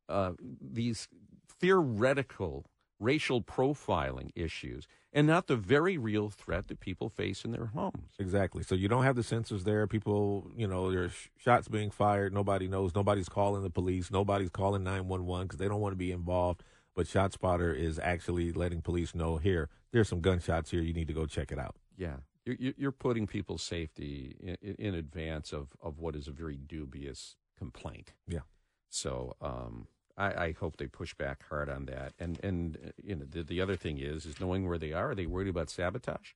uh, 0.09 0.32
these 0.40 1.09
theoretical 1.48 2.66
racial 3.02 3.42
profiling 3.42 4.30
issues 4.34 4.86
and 5.12 5.26
not 5.26 5.46
the 5.46 5.56
very 5.56 5.98
real 5.98 6.30
threat 6.30 6.68
that 6.68 6.80
people 6.80 7.08
face 7.08 7.44
in 7.44 7.52
their 7.52 7.66
homes. 7.66 8.12
Exactly. 8.18 8.62
So 8.62 8.74
you 8.74 8.88
don't 8.88 9.04
have 9.04 9.16
the 9.16 9.22
sensors 9.22 9.64
there. 9.64 9.86
People, 9.86 10.50
you 10.56 10.66
know, 10.66 10.90
there's 10.90 11.12
shots 11.36 11.68
being 11.68 11.90
fired. 11.90 12.32
Nobody 12.32 12.66
knows. 12.66 12.94
Nobody's 12.94 13.28
calling 13.28 13.62
the 13.62 13.70
police. 13.70 14.10
Nobody's 14.10 14.50
calling 14.50 14.82
911 14.84 15.46
because 15.46 15.58
they 15.58 15.68
don't 15.68 15.80
want 15.80 15.92
to 15.92 15.98
be 15.98 16.12
involved. 16.12 16.62
But 16.94 17.06
ShotSpotter 17.06 17.76
is 17.76 17.98
actually 17.98 18.52
letting 18.52 18.82
police 18.82 19.14
know 19.14 19.38
here, 19.38 19.68
there's 19.92 20.08
some 20.08 20.20
gunshots 20.20 20.70
here. 20.70 20.82
You 20.82 20.92
need 20.92 21.08
to 21.08 21.14
go 21.14 21.26
check 21.26 21.52
it 21.52 21.58
out. 21.58 21.76
Yeah. 21.96 22.16
You're 22.44 22.92
putting 22.92 23.26
people's 23.26 23.62
safety 23.62 24.56
in 24.60 24.94
advance 24.94 25.52
of, 25.52 25.68
of 25.80 26.00
what 26.00 26.16
is 26.16 26.26
a 26.26 26.32
very 26.32 26.56
dubious 26.56 27.36
complaint. 27.56 28.14
Yeah. 28.26 28.40
So, 28.88 29.36
um, 29.40 29.86
I, 30.23 30.44
I, 30.44 30.53
hope 30.53 30.77
they 30.77 30.86
push 30.86 31.15
back 31.15 31.44
hard 31.49 31.69
on 31.69 31.86
that. 31.86 32.12
And 32.19 32.39
and 32.43 32.78
uh, 32.85 32.90
you 33.03 33.16
know 33.16 33.27
the, 33.28 33.43
the 33.43 33.61
other 33.61 33.77
thing 33.77 33.99
is 33.99 34.27
is 34.27 34.40
knowing 34.40 34.69
where 34.69 34.78
they 34.78 34.93
are. 34.93 35.11
Are 35.11 35.15
they 35.15 35.27
worried 35.27 35.49
about 35.49 35.70
sabotage? 35.70 36.32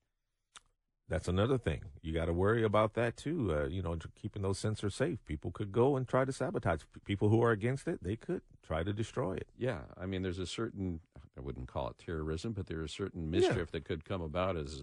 That's 1.09 1.29
another 1.29 1.57
thing. 1.57 1.83
You 2.03 2.13
got 2.13 2.25
to 2.25 2.33
worry 2.33 2.65
about 2.65 2.95
that 2.95 3.17
too. 3.17 3.55
Uh, 3.55 3.67
you 3.69 3.81
know, 3.81 3.97
keeping 4.21 4.43
those 4.43 4.61
sensors 4.61 4.93
safe. 4.93 5.25
People 5.25 5.53
could 5.53 5.71
go 5.71 5.95
and 5.97 6.09
try 6.09 6.25
to 6.25 6.33
sabotage. 6.33 6.81
People 7.05 7.29
who 7.29 7.43
are 7.45 7.53
against 7.53 7.87
it, 7.87 8.03
they 8.03 8.17
could 8.17 8.43
try 8.67 8.83
to 8.83 8.93
destroy 8.93 9.35
it. 9.35 9.47
Yeah, 9.57 9.83
I 9.97 10.07
mean, 10.07 10.23
there's 10.23 10.41
a 10.41 10.47
certain 10.47 11.01
I 11.37 11.41
wouldn't 11.41 11.69
call 11.69 11.89
it 11.91 11.99
terrorism, 11.99 12.53
but 12.53 12.67
there's 12.67 12.91
a 12.91 12.95
certain 12.95 13.31
mischief 13.31 13.57
yeah. 13.57 13.65
that 13.73 13.85
could 13.85 14.05
come 14.05 14.23
about 14.23 14.57
as 14.57 14.83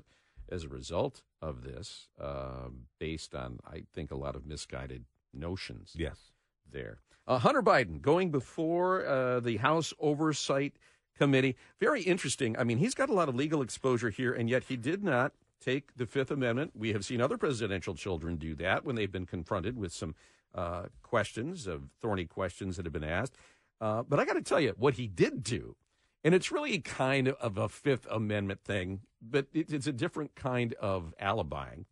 as 0.49 0.63
a 0.63 0.69
result 0.69 1.23
of 1.41 1.63
this, 1.63 2.09
uh, 2.21 2.69
based 2.99 3.33
on 3.35 3.59
I 3.65 3.83
think 3.93 4.11
a 4.11 4.15
lot 4.15 4.35
of 4.35 4.45
misguided 4.45 5.05
notions. 5.33 5.93
Yes, 5.95 6.31
there. 6.73 6.99
Uh, 7.25 7.37
Hunter 7.37 7.61
Biden 7.61 8.01
going 8.01 8.31
before 8.31 9.05
uh, 9.05 9.39
the 9.39 9.57
House 9.57 9.93
Oversight 9.99 10.73
Committee. 11.17 11.55
Very 11.79 12.01
interesting. 12.01 12.57
I 12.57 12.65
mean, 12.65 12.79
he's 12.79 12.95
got 12.95 13.09
a 13.09 13.13
lot 13.13 13.29
of 13.29 13.35
legal 13.35 13.61
exposure 13.61 14.09
here, 14.09 14.33
and 14.33 14.49
yet 14.49 14.65
he 14.65 14.75
did 14.75 15.03
not 15.03 15.31
take 15.63 15.95
the 15.95 16.05
Fifth 16.05 16.31
Amendment. 16.31 16.71
We 16.75 16.91
have 16.91 17.05
seen 17.05 17.21
other 17.21 17.37
presidential 17.37 17.95
children 17.95 18.35
do 18.35 18.55
that 18.55 18.83
when 18.83 18.95
they've 18.95 19.11
been 19.11 19.25
confronted 19.25 19.77
with 19.77 19.93
some 19.93 20.15
uh, 20.53 20.83
questions, 21.01 21.65
of 21.67 21.83
thorny 22.01 22.25
questions 22.25 22.75
that 22.75 22.85
have 22.85 22.93
been 22.93 23.03
asked. 23.03 23.35
Uh, 23.79 24.03
but 24.03 24.19
I 24.19 24.25
got 24.25 24.33
to 24.33 24.41
tell 24.41 24.59
you, 24.59 24.73
what 24.77 24.95
he 24.95 25.07
did 25.07 25.43
do, 25.43 25.75
and 26.23 26.35
it's 26.35 26.51
really 26.51 26.79
kind 26.79 27.29
of 27.29 27.57
a 27.57 27.69
Fifth 27.69 28.07
Amendment 28.09 28.61
thing, 28.63 29.01
but 29.21 29.47
it's 29.53 29.87
a 29.87 29.93
different 29.93 30.35
kind 30.35 30.73
of 30.73 31.13
alibying, 31.21 31.85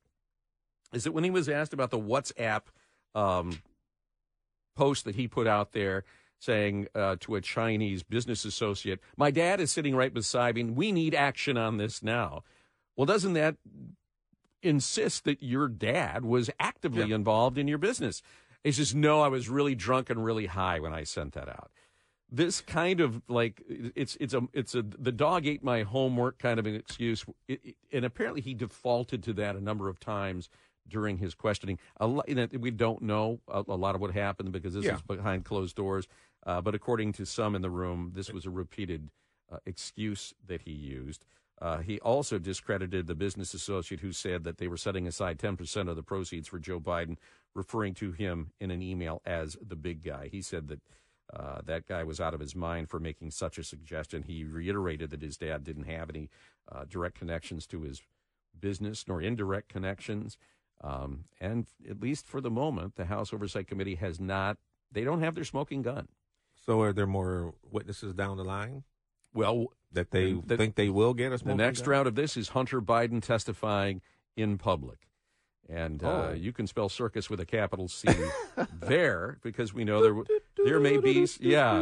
is 0.94 1.06
that 1.06 1.14
when 1.14 1.24
he 1.24 1.30
was 1.32 1.48
asked 1.48 1.74
about 1.74 1.92
the 1.92 2.00
WhatsApp 2.00 2.64
um, 3.16 3.62
post 4.76 5.06
that 5.06 5.16
he 5.16 5.28
put 5.28 5.48
out 5.48 5.72
there 5.72 6.04
saying 6.42 6.88
uh, 6.96 7.16
to 7.20 7.36
a 7.36 7.42
Chinese 7.42 8.04
business 8.04 8.46
associate, 8.46 9.00
My 9.16 9.32
dad 9.32 9.60
is 9.60 9.72
sitting 9.72 9.96
right 9.96 10.14
beside 10.14 10.56
me. 10.56 10.64
We 10.64 10.92
need 10.92 11.14
action 11.14 11.56
on 11.56 11.78
this 11.78 12.02
now. 12.02 12.44
Well, 12.96 13.06
doesn't 13.06 13.34
that 13.34 13.56
insist 14.64 15.24
that 15.26 15.42
your 15.42 15.68
dad 15.68 16.26
was 16.26 16.50
actively 16.60 17.10
yeah. 17.10 17.16
involved 17.16 17.58
in 17.58 17.68
your 17.68 17.78
business? 17.78 18.22
He 18.64 18.72
says, 18.72 18.94
No, 18.96 19.22
I 19.22 19.28
was 19.28 19.50
really 19.50 19.76
drunk 19.76 20.10
and 20.10 20.26
really 20.26 20.48
high 20.48 20.80
when 20.80 20.94
I 20.94 21.04
sent 21.04 21.34
that 21.34 21.48
out. 21.48 21.72
This 22.34 22.62
kind 22.62 23.02
of 23.02 23.22
like 23.28 23.62
it's 23.68 24.16
it's 24.20 24.34
a 24.34 24.48
it's 24.54 24.74
a 24.74 24.82
the 24.82 25.12
dog 25.12 25.46
ate 25.46 25.64
my 25.64 25.84
homework 25.84 26.40
kind 26.40 26.60
of 26.60 26.66
an 26.66 26.76
excuse, 26.76 27.26
it, 27.48 27.60
it, 27.64 27.76
and 27.92 28.06
apparently 28.06 28.40
he 28.40 28.54
defaulted 28.54 29.22
to 29.24 29.34
that 29.34 29.58
a 29.58 29.62
number 29.62 29.90
of 29.90 30.00
times 30.00 30.50
during 30.92 31.18
his 31.18 31.34
questioning. 31.34 31.80
A 31.98 32.08
lot, 32.08 32.28
you 32.28 32.36
know, 32.36 32.48
we 32.60 32.72
don't 32.72 33.02
know 33.02 33.40
a, 33.48 33.64
a, 33.68 33.76
lot 33.76 33.96
of 33.96 34.02
what 34.02 34.12
happened 34.12 34.52
because 34.52 34.74
this 34.74 34.86
yeah. 34.86 34.96
is 34.96 35.02
behind 35.02 35.46
closed 35.46 35.76
doors. 35.76 36.08
Uh, 36.46 36.62
but 36.62 36.76
according 36.76 37.14
to 37.14 37.26
some 37.26 37.56
in 37.56 37.62
the 37.62 37.70
room, 37.70 38.12
this 38.16 38.32
was 38.32 38.46
a 38.46 38.50
repeated 38.50 39.10
uh, 39.52 39.58
excuse 39.66 40.34
that 40.48 40.62
he 40.62 40.72
used. 40.72 41.26
Uh, 41.62 41.78
he 41.78 42.00
also 42.00 42.40
discredited 42.40 43.06
the 43.06 43.14
business 43.16 43.54
associate 43.54 44.02
who 44.02 44.12
said 44.12 44.44
that 44.44 44.58
they 44.58 44.68
were 44.68 44.78
setting 44.78 45.08
aside 45.08 45.38
10% 45.38 45.90
of 45.90 45.96
the 45.96 46.04
proceeds 46.04 46.48
for 46.48 46.58
Joe 46.58 46.80
Biden, 46.80 47.18
referring 47.54 47.94
to 47.96 48.12
him 48.12 48.52
in 48.60 48.72
an 48.72 48.82
email 48.82 49.22
as 49.26 49.56
the 49.62 49.76
big 49.76 50.04
guy. 50.04 50.30
He 50.32 50.42
said 50.42 50.70
that 50.70 50.80
uh, 51.32 51.62
that 51.64 51.86
guy 51.86 52.04
was 52.04 52.20
out 52.20 52.34
of 52.34 52.40
his 52.40 52.56
mind 52.56 52.90
for 52.90 53.00
making 53.00 53.32
such 53.32 53.58
a 53.58 53.64
suggestion. 53.64 54.24
He 54.24 54.44
reiterated 54.44 55.12
that 55.12 55.22
his 55.22 55.38
dad 55.38 55.64
didn't 55.64 55.84
have 55.84 56.10
any 56.10 56.30
uh, 56.70 56.86
direct 56.90 57.18
connections 57.18 57.68
to 57.68 57.82
his 57.82 58.02
business 58.60 59.06
nor 59.08 59.22
indirect 59.22 59.70
connections. 59.70 60.38
Um, 60.84 61.26
and 61.40 61.68
at 61.90 62.02
least 62.02 62.28
for 62.28 62.42
the 62.42 62.50
moment, 62.50 62.96
the 62.96 63.06
House 63.06 63.34
Oversight 63.34 63.68
Committee 63.68 63.96
has 63.96 64.20
not, 64.20 64.58
they 64.92 65.04
don't 65.04 65.22
have 65.22 65.36
their 65.36 65.44
smoking 65.44 65.82
gun. 65.82 66.08
So 66.66 66.82
are 66.82 66.94
there 66.94 67.08
more 67.08 67.54
witnesses 67.70 68.14
down 68.14 68.38
the 68.38 68.44
line? 68.44 68.84
Well, 69.34 69.68
that 69.92 70.12
they 70.12 70.34
the, 70.34 70.58
think 70.58 70.76
they 70.76 70.90
will 70.90 71.14
get 71.14 71.32
us. 71.32 71.42
The 71.42 71.56
next 71.56 71.82
gun? 71.82 71.90
round 71.90 72.08
of 72.08 72.16
this 72.16 72.38
is 72.38 72.50
Hunter 72.50 72.82
Biden 72.82 73.22
testifying 73.22 74.02
in 74.36 74.58
public. 74.58 75.08
And 75.70 76.04
uh, 76.04 76.08
oh. 76.08 76.30
uh, 76.30 76.34
you 76.34 76.52
can 76.52 76.68
spell 76.68 76.90
circus 76.90 77.30
with 77.30 77.40
a 77.40 77.46
capital 77.46 77.88
C 77.88 78.10
there 78.82 79.38
because 79.42 79.74
we 79.74 79.86
know 79.86 80.02
there 80.02 80.24
there 80.66 80.80
may 80.80 80.98
be 80.98 81.28
yeah 81.40 81.82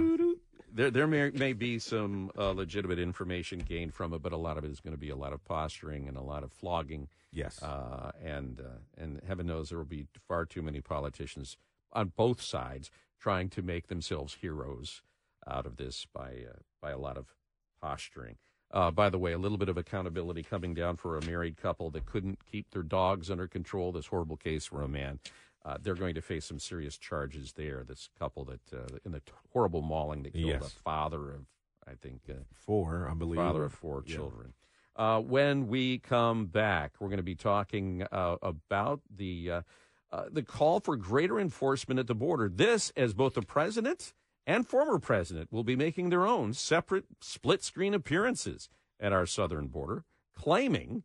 there 0.74 0.92
there 0.92 1.08
may, 1.08 1.30
may 1.32 1.54
be 1.54 1.80
some 1.80 2.32
uh, 2.38 2.52
legitimate 2.52 3.00
information 3.00 3.60
gained 3.60 3.94
from 3.94 4.14
it, 4.14 4.22
but 4.22 4.32
a 4.32 4.38
lot 4.38 4.58
of 4.58 4.64
it 4.64 4.72
is 4.72 4.80
going 4.80 4.94
to 4.94 5.00
be 5.00 5.10
a 5.10 5.16
lot 5.16 5.34
of 5.34 5.44
posturing 5.46 6.08
and 6.08 6.18
a 6.18 6.22
lot 6.22 6.44
of 6.44 6.52
flogging. 6.52 7.08
Yes, 7.32 7.62
uh, 7.62 8.12
and 8.24 8.60
uh, 8.60 8.80
and 8.98 9.22
heaven 9.28 9.48
knows 9.48 9.70
there 9.70 9.78
will 9.78 9.86
be 9.86 10.08
far 10.28 10.46
too 10.46 10.62
many 10.62 10.82
politicians 10.82 11.58
on 11.94 12.12
both 12.16 12.42
sides 12.42 12.92
trying 13.20 13.50
to 13.50 13.62
make 13.62 13.88
themselves 13.88 14.38
heroes 14.42 15.02
out 15.48 15.66
of 15.66 15.78
this 15.78 16.06
by 16.14 16.30
uh, 16.50 16.60
by 16.82 16.92
a 16.92 16.98
lot 16.98 17.18
of 17.18 17.36
posturing. 17.82 18.38
Uh, 18.72 18.92
by 18.92 19.10
the 19.10 19.18
way, 19.18 19.32
a 19.32 19.38
little 19.38 19.58
bit 19.58 19.70
of 19.70 19.78
accountability 19.78 20.44
coming 20.44 20.76
down 20.76 20.96
for 20.96 21.18
a 21.18 21.26
married 21.26 21.58
couple 21.58 21.90
that 21.90 22.06
couldn't 22.06 22.38
keep 22.46 22.70
their 22.70 22.84
dogs 22.84 23.32
under 23.32 23.48
control. 23.48 23.92
This 23.92 24.08
horrible 24.08 24.38
case 24.38 24.66
for 24.66 24.84
a 24.84 24.88
man 24.88 25.20
uh, 25.66 25.78
they're 25.82 25.96
going 25.96 26.16
to 26.16 26.22
face 26.22 26.46
some 26.46 26.60
serious 26.60 26.98
charges 26.98 27.54
there. 27.54 27.84
This 27.88 28.10
couple 28.18 28.46
that 28.46 28.74
uh, 28.74 28.98
in 29.06 29.12
the 29.12 29.20
t- 29.20 29.32
horrible 29.52 29.82
mauling 29.82 30.24
that 30.24 30.34
killed 30.34 30.48
yes. 30.48 30.68
a 30.68 30.82
father 30.82 31.32
of, 31.32 31.46
I 31.88 31.94
think, 31.94 32.22
uh, 32.30 32.34
four, 32.54 33.08
I 33.10 33.14
believe, 33.14 33.40
father 33.40 33.66
of 33.66 33.74
four 33.74 34.04
yeah. 34.06 34.16
children. 34.16 34.54
Uh, 34.96 35.20
when 35.20 35.68
we 35.68 36.00
come 36.00 36.48
back, 36.48 36.94
we're 37.00 37.08
going 37.08 37.18
to 37.18 37.24
be 37.24 37.36
talking 37.36 38.06
uh, 38.12 38.38
about 38.42 39.02
the 39.14 39.52
uh, 40.12 40.24
the 40.32 40.42
call 40.42 40.80
for 40.80 40.96
greater 40.96 41.40
enforcement 41.40 42.00
at 42.00 42.08
the 42.08 42.16
border. 42.16 42.50
This, 42.50 42.92
as 42.98 43.14
both 43.14 43.36
the 43.36 43.42
president 43.42 44.14
and 44.48 44.68
former 44.68 44.98
president 44.98 45.52
will 45.54 45.64
be 45.64 45.76
making 45.76 46.10
their 46.10 46.26
own 46.26 46.54
separate 46.54 47.06
split 47.22 47.64
screen 47.64 47.94
appearances 47.94 48.70
at 49.00 49.14
our 49.14 49.28
southern 49.28 49.68
border, 49.68 50.04
claiming 50.36 51.04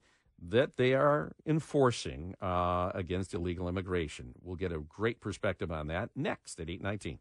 that 0.48 0.76
they 0.76 0.94
are 0.94 1.32
enforcing 1.46 2.34
uh, 2.40 2.90
against 2.94 3.34
illegal 3.34 3.68
immigration. 3.68 4.34
We'll 4.42 4.56
get 4.56 4.72
a 4.72 4.78
great 4.78 5.20
perspective 5.20 5.72
on 5.72 5.86
that 5.88 6.10
next 6.14 6.60
at 6.60 6.68
819. 6.68 7.18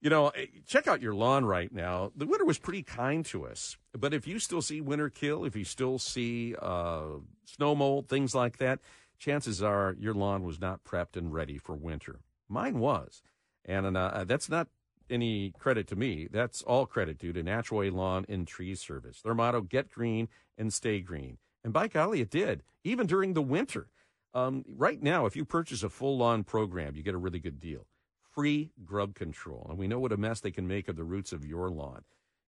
You 0.00 0.08
know, 0.08 0.28
eh, 0.28 0.46
check 0.66 0.86
out 0.86 1.02
your 1.02 1.14
lawn 1.14 1.44
right 1.44 1.72
now. 1.72 2.10
The 2.16 2.26
winter 2.26 2.44
was 2.44 2.58
pretty 2.58 2.82
kind 2.82 3.24
to 3.26 3.46
us, 3.46 3.76
but 3.92 4.14
if 4.14 4.26
you 4.26 4.38
still 4.38 4.62
see 4.62 4.80
winter 4.80 5.10
kill, 5.10 5.44
if 5.44 5.54
you 5.54 5.64
still 5.64 5.98
see 5.98 6.54
uh, 6.60 7.18
snow 7.44 7.74
mold, 7.74 8.08
things 8.08 8.34
like 8.34 8.56
that, 8.58 8.80
chances 9.18 9.62
are 9.62 9.94
your 9.98 10.14
lawn 10.14 10.42
was 10.42 10.60
not 10.60 10.84
prepped 10.84 11.16
and 11.16 11.32
ready 11.32 11.58
for 11.58 11.74
winter. 11.74 12.20
Mine 12.48 12.78
was, 12.78 13.22
and 13.64 13.96
uh, 13.96 14.24
that's 14.24 14.48
not 14.48 14.68
any 15.10 15.52
credit 15.58 15.86
to 15.88 15.96
me. 15.96 16.28
That's 16.30 16.62
all 16.62 16.86
credit 16.86 17.18
due 17.18 17.34
to 17.34 17.42
Natural 17.42 17.80
Way 17.80 17.90
Lawn 17.90 18.24
and 18.28 18.46
Tree 18.46 18.74
Service. 18.74 19.20
Their 19.20 19.34
motto: 19.34 19.60
"Get 19.60 19.90
green 19.90 20.28
and 20.56 20.72
stay 20.72 21.00
green." 21.00 21.36
And 21.64 21.72
by 21.72 21.88
golly, 21.88 22.20
it 22.20 22.30
did, 22.30 22.62
even 22.84 23.06
during 23.06 23.34
the 23.34 23.42
winter. 23.42 23.88
Um, 24.32 24.64
right 24.68 25.02
now, 25.02 25.26
if 25.26 25.36
you 25.36 25.44
purchase 25.44 25.82
a 25.82 25.90
full 25.90 26.18
lawn 26.18 26.44
program, 26.44 26.94
you 26.96 27.02
get 27.02 27.14
a 27.14 27.18
really 27.18 27.40
good 27.40 27.60
deal. 27.60 27.86
Free 28.34 28.70
grub 28.84 29.14
control. 29.14 29.66
And 29.68 29.78
we 29.78 29.88
know 29.88 29.98
what 29.98 30.12
a 30.12 30.16
mess 30.16 30.40
they 30.40 30.52
can 30.52 30.68
make 30.68 30.88
of 30.88 30.96
the 30.96 31.04
roots 31.04 31.32
of 31.32 31.44
your 31.44 31.68
lawn. 31.68 32.04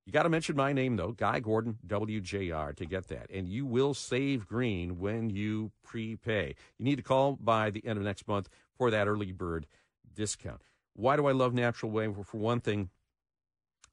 You 0.07 0.13
got 0.13 0.25
to 0.25 0.29
mention 0.29 0.57
my 0.57 0.73
name, 0.73 0.97
though, 0.97 1.13
Guy 1.13 1.41
Gordon, 1.41 1.79
WJR, 1.87 2.75
to 2.77 2.87
get 2.87 3.09
that. 3.09 3.31
And 3.31 3.49
you 3.49 3.65
will 3.65 3.95
save 3.95 4.49
green 4.49 4.99
when 4.99 5.31
you 5.31 5.71
prepay. 5.85 6.55
You 6.79 6.85
need 6.85 6.97
to 6.97 7.03
call 7.03 7.37
by 7.41 7.71
the 7.71 7.87
end 7.87 7.99
of 7.99 8.05
next 8.05 8.27
month 8.27 8.49
for 8.77 8.91
that 8.91 9.07
early 9.07 9.31
bird 9.33 9.67
discount. 10.13 10.63
Why 10.95 11.17
do 11.17 11.27
I 11.27 11.33
love 11.33 11.55
Natural 11.55 11.91
Way? 11.91 12.09
Well, 12.09 12.25
for 12.25 12.39
one 12.39 12.61
thing, 12.61 12.91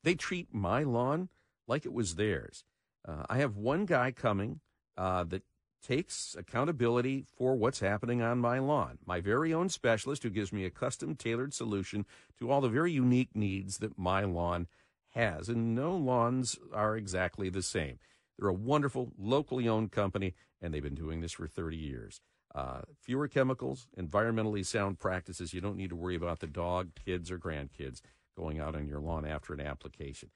they 0.03 0.15
treat 0.15 0.53
my 0.53 0.83
lawn 0.83 1.29
like 1.67 1.85
it 1.85 1.93
was 1.93 2.15
theirs. 2.15 2.63
Uh, 3.07 3.23
I 3.29 3.37
have 3.37 3.55
one 3.55 3.85
guy 3.85 4.11
coming 4.11 4.61
uh, 4.99 5.23
that 5.23 5.43
takes 5.81 6.35
accountability 6.37 7.25
for 7.37 7.55
what's 7.55 7.79
happening 7.79 8.21
on 8.21 8.37
my 8.37 8.59
lawn. 8.59 8.97
My 9.05 9.21
very 9.21 9.53
own 9.53 9.69
specialist 9.69 10.23
who 10.23 10.29
gives 10.29 10.51
me 10.51 10.65
a 10.65 10.69
custom 10.69 11.15
tailored 11.15 11.53
solution 11.53 12.05
to 12.37 12.51
all 12.51 12.59
the 12.59 12.67
very 12.67 12.91
unique 12.91 13.33
needs 13.33 13.77
that 13.77 13.97
my 13.97 14.25
lawn 14.25 14.67
has. 15.13 15.47
And 15.47 15.73
no 15.73 15.95
lawns 15.95 16.57
are 16.73 16.97
exactly 16.97 17.49
the 17.49 17.63
same. 17.63 17.97
They're 18.37 18.49
a 18.49 18.53
wonderful, 18.53 19.13
locally 19.17 19.69
owned 19.69 19.93
company, 19.93 20.35
and 20.61 20.73
they've 20.73 20.83
been 20.83 20.95
doing 20.95 21.21
this 21.21 21.31
for 21.31 21.47
30 21.47 21.77
years. 21.77 22.19
Uh, 22.53 22.81
fewer 23.01 23.29
chemicals, 23.29 23.87
environmentally 23.97 24.65
sound 24.65 24.99
practices. 24.99 25.53
You 25.53 25.61
don't 25.61 25.77
need 25.77 25.91
to 25.91 25.95
worry 25.95 26.15
about 26.15 26.39
the 26.39 26.47
dog, 26.47 26.91
kids, 27.05 27.31
or 27.31 27.37
grandkids 27.37 28.01
going 28.35 28.59
out 28.59 28.75
on 28.75 28.87
your 28.87 28.99
lawn 28.99 29.25
after 29.25 29.53
an 29.53 29.61
application. 29.61 30.29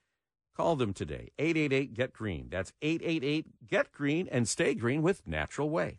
Call 0.56 0.76
them 0.76 0.94
today. 0.94 1.32
888 1.40 1.94
Get 1.94 2.14
Green. 2.14 2.48
That's 2.50 2.74
888 2.82 3.68
Get 3.68 3.92
Green 3.92 4.28
and 4.32 4.48
stay 4.48 4.76
green 4.76 5.02
with 5.02 5.26
Natural 5.28 5.70
Way. 5.70 5.98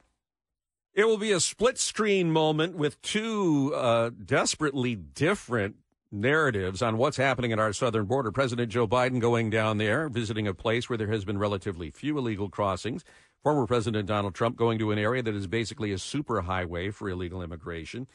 It 0.95 1.07
will 1.07 1.19
be 1.19 1.33
a 1.33 1.41
split 1.41 1.77
screen 1.79 2.31
moment 2.31 2.77
with 2.77 3.03
two 3.03 3.75
uh, 3.75 4.11
desperately 4.25 4.95
different 4.95 5.77
narratives 6.13 6.83
on 6.83 6.97
what's 6.97 7.17
happening 7.17 7.53
at 7.53 7.59
our 7.59 7.73
southern 7.73 8.07
border. 8.07 8.31
President 8.31 8.71
Joe 8.71 8.87
Biden 8.87 9.19
going 9.19 9.51
down 9.51 9.79
there, 9.79 10.09
visiting 10.09 10.47
a 10.47 10.55
place 10.55 10.89
where 10.89 10.97
there 10.97 11.11
has 11.11 11.25
been 11.25 11.39
relatively 11.39 11.91
few 11.91 12.17
illegal 12.17 12.49
crossings. 12.49 13.05
Former 13.43 13.67
President 13.67 14.07
Donald 14.07 14.35
Trump 14.35 14.57
going 14.57 14.79
to 14.79 14.93
an 14.93 14.99
area 14.99 15.23
that 15.23 15.35
is 15.35 15.49
basically 15.49 15.93
a 15.93 15.97
superhighway 15.97 16.95
for 16.95 17.11
illegal 17.11 17.43
immigration. 17.43 18.07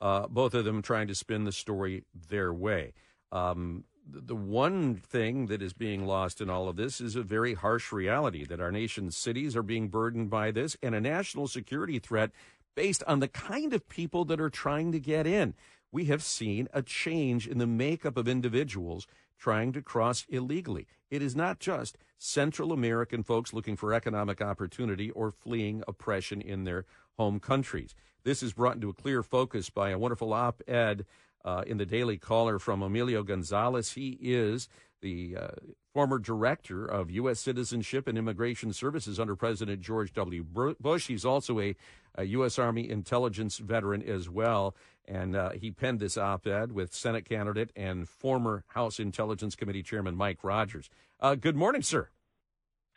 Uh, 0.00 0.26
both 0.28 0.54
of 0.54 0.64
them 0.64 0.80
trying 0.80 1.08
to 1.08 1.14
spin 1.14 1.44
the 1.44 1.52
story 1.52 2.04
their 2.14 2.54
way. 2.54 2.94
Um, 3.32 3.84
the 4.12 4.36
one 4.36 4.96
thing 4.96 5.46
that 5.46 5.62
is 5.62 5.72
being 5.72 6.06
lost 6.06 6.40
in 6.40 6.50
all 6.50 6.68
of 6.68 6.76
this 6.76 7.00
is 7.00 7.16
a 7.16 7.22
very 7.22 7.54
harsh 7.54 7.92
reality 7.92 8.44
that 8.44 8.60
our 8.60 8.72
nation's 8.72 9.16
cities 9.16 9.56
are 9.56 9.62
being 9.62 9.88
burdened 9.88 10.30
by 10.30 10.50
this 10.50 10.76
and 10.82 10.94
a 10.94 11.00
national 11.00 11.48
security 11.48 11.98
threat 11.98 12.30
based 12.74 13.02
on 13.06 13.20
the 13.20 13.28
kind 13.28 13.72
of 13.72 13.88
people 13.88 14.24
that 14.24 14.40
are 14.40 14.50
trying 14.50 14.92
to 14.92 15.00
get 15.00 15.26
in. 15.26 15.54
We 15.92 16.06
have 16.06 16.22
seen 16.22 16.68
a 16.72 16.82
change 16.82 17.46
in 17.46 17.58
the 17.58 17.66
makeup 17.66 18.16
of 18.16 18.28
individuals 18.28 19.06
trying 19.38 19.72
to 19.72 19.82
cross 19.82 20.24
illegally. 20.28 20.86
It 21.10 21.22
is 21.22 21.34
not 21.34 21.58
just 21.58 21.98
Central 22.18 22.72
American 22.72 23.22
folks 23.22 23.52
looking 23.52 23.76
for 23.76 23.92
economic 23.92 24.40
opportunity 24.40 25.10
or 25.10 25.30
fleeing 25.30 25.82
oppression 25.88 26.40
in 26.40 26.64
their 26.64 26.84
home 27.16 27.40
countries. 27.40 27.94
This 28.22 28.42
is 28.42 28.52
brought 28.52 28.74
into 28.74 28.90
a 28.90 28.94
clear 28.94 29.22
focus 29.22 29.70
by 29.70 29.90
a 29.90 29.98
wonderful 29.98 30.32
op 30.32 30.62
ed 30.68 31.06
uh, 31.44 31.62
in 31.66 31.78
the 31.78 31.86
Daily 31.86 32.18
Caller 32.18 32.58
from 32.58 32.82
Emilio 32.82 33.22
Gonzalez. 33.22 33.92
He 33.92 34.18
is 34.20 34.68
the 35.00 35.36
uh, 35.36 35.48
former 35.92 36.18
director 36.18 36.84
of 36.84 37.10
U.S. 37.10 37.40
Citizenship 37.40 38.06
and 38.06 38.18
Immigration 38.18 38.72
Services 38.72 39.18
under 39.18 39.34
President 39.34 39.80
George 39.80 40.12
W. 40.12 40.44
Bush. 40.44 41.06
He's 41.06 41.24
also 41.24 41.60
a, 41.60 41.74
a 42.14 42.24
U.S. 42.24 42.58
Army 42.58 42.88
intelligence 42.88 43.58
veteran 43.58 44.02
as 44.02 44.28
well. 44.28 44.74
And 45.06 45.34
uh, 45.34 45.50
he 45.50 45.70
penned 45.70 46.00
this 46.00 46.16
op 46.16 46.46
ed 46.46 46.72
with 46.72 46.94
Senate 46.94 47.28
candidate 47.28 47.72
and 47.74 48.08
former 48.08 48.64
House 48.68 49.00
Intelligence 49.00 49.56
Committee 49.56 49.82
Chairman 49.82 50.16
Mike 50.16 50.44
Rogers. 50.44 50.88
Uh, 51.18 51.34
good 51.34 51.56
morning, 51.56 51.82
sir. 51.82 52.10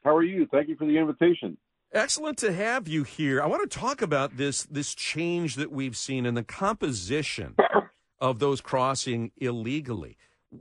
How 0.04 0.16
are 0.16 0.24
you? 0.24 0.48
Thank 0.52 0.68
you 0.68 0.76
for 0.76 0.86
the 0.86 0.98
invitation. 0.98 1.58
Excellent 1.94 2.38
to 2.40 2.52
have 2.52 2.88
you 2.88 3.04
here. 3.04 3.42
I 3.42 3.46
want 3.46 3.70
to 3.70 3.80
talk 3.80 4.02
about 4.02 4.38
this 4.38 4.64
this 4.64 4.96
change 4.96 5.56
that 5.56 5.72
we've 5.72 5.96
seen 5.96 6.26
in 6.26 6.34
the 6.34 6.44
composition 6.44 7.56
of 8.24 8.40
those 8.40 8.62
crossing 8.62 9.32
illegally. 9.36 10.16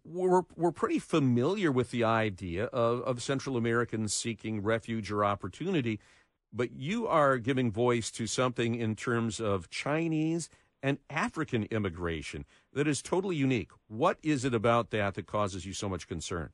We're, 0.05 0.43
we're 0.57 0.73
pretty 0.73 0.99
familiar 0.99 1.71
with 1.71 1.93
the 1.93 2.03
idea 2.03 2.65
of, 2.65 3.03
of 3.03 3.23
Central 3.23 3.57
Americans 3.57 4.13
seeking 4.13 4.65
refuge 4.65 5.13
or 5.13 5.25
opportunity, 5.25 6.01
but 6.53 6.73
you 6.73 7.07
are 7.07 7.39
giving 7.39 7.71
voice 7.71 8.11
to 8.13 8.27
something 8.27 8.75
in 8.75 8.97
terms 8.97 9.39
of 9.39 9.71
Chinese 9.71 10.51
and 10.83 10.99
African 11.09 11.69
immigration 11.71 12.47
that 12.73 12.89
is 12.89 13.01
totally 13.01 13.37
unique. 13.37 13.71
What 13.87 14.19
is 14.25 14.45
it 14.45 14.55
about 14.55 14.91
that 14.91 15.15
that 15.15 15.27
causes 15.27 15.65
you 15.65 15.73
so 15.73 15.89
much 15.89 16.09
concern? 16.09 16.51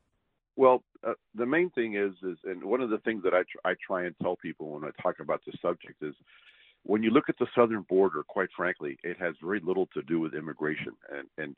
Well, 0.57 0.83
uh, 1.07 1.15
the 1.35 1.47
main 1.47 1.71
thing 1.71 1.95
is, 1.95 2.13
is, 2.23 2.37
and 2.45 2.63
one 2.63 2.83
of 2.83 2.91
the 2.91 2.99
things 2.99 3.23
that 3.23 3.33
I, 3.33 3.45
tr- 3.45 3.65
I 3.65 3.75
try 3.87 4.05
and 4.05 4.15
tell 4.21 4.37
people 4.37 4.73
when 4.73 4.85
I 4.85 4.91
talk 5.03 5.21
about 5.21 5.41
this 5.47 5.57
subject 5.63 6.03
is, 6.03 6.15
when 6.89 7.03
you 7.03 7.11
look 7.11 7.29
at 7.29 7.39
the 7.39 7.47
southern 7.55 7.83
border, 7.83 8.25
quite 8.27 8.49
frankly, 8.57 8.99
it 9.05 9.19
has 9.21 9.35
very 9.43 9.61
little 9.61 9.87
to 9.93 10.01
do 10.03 10.21
with 10.21 10.35
immigration, 10.35 10.95
and 11.15 11.29
and 11.37 11.55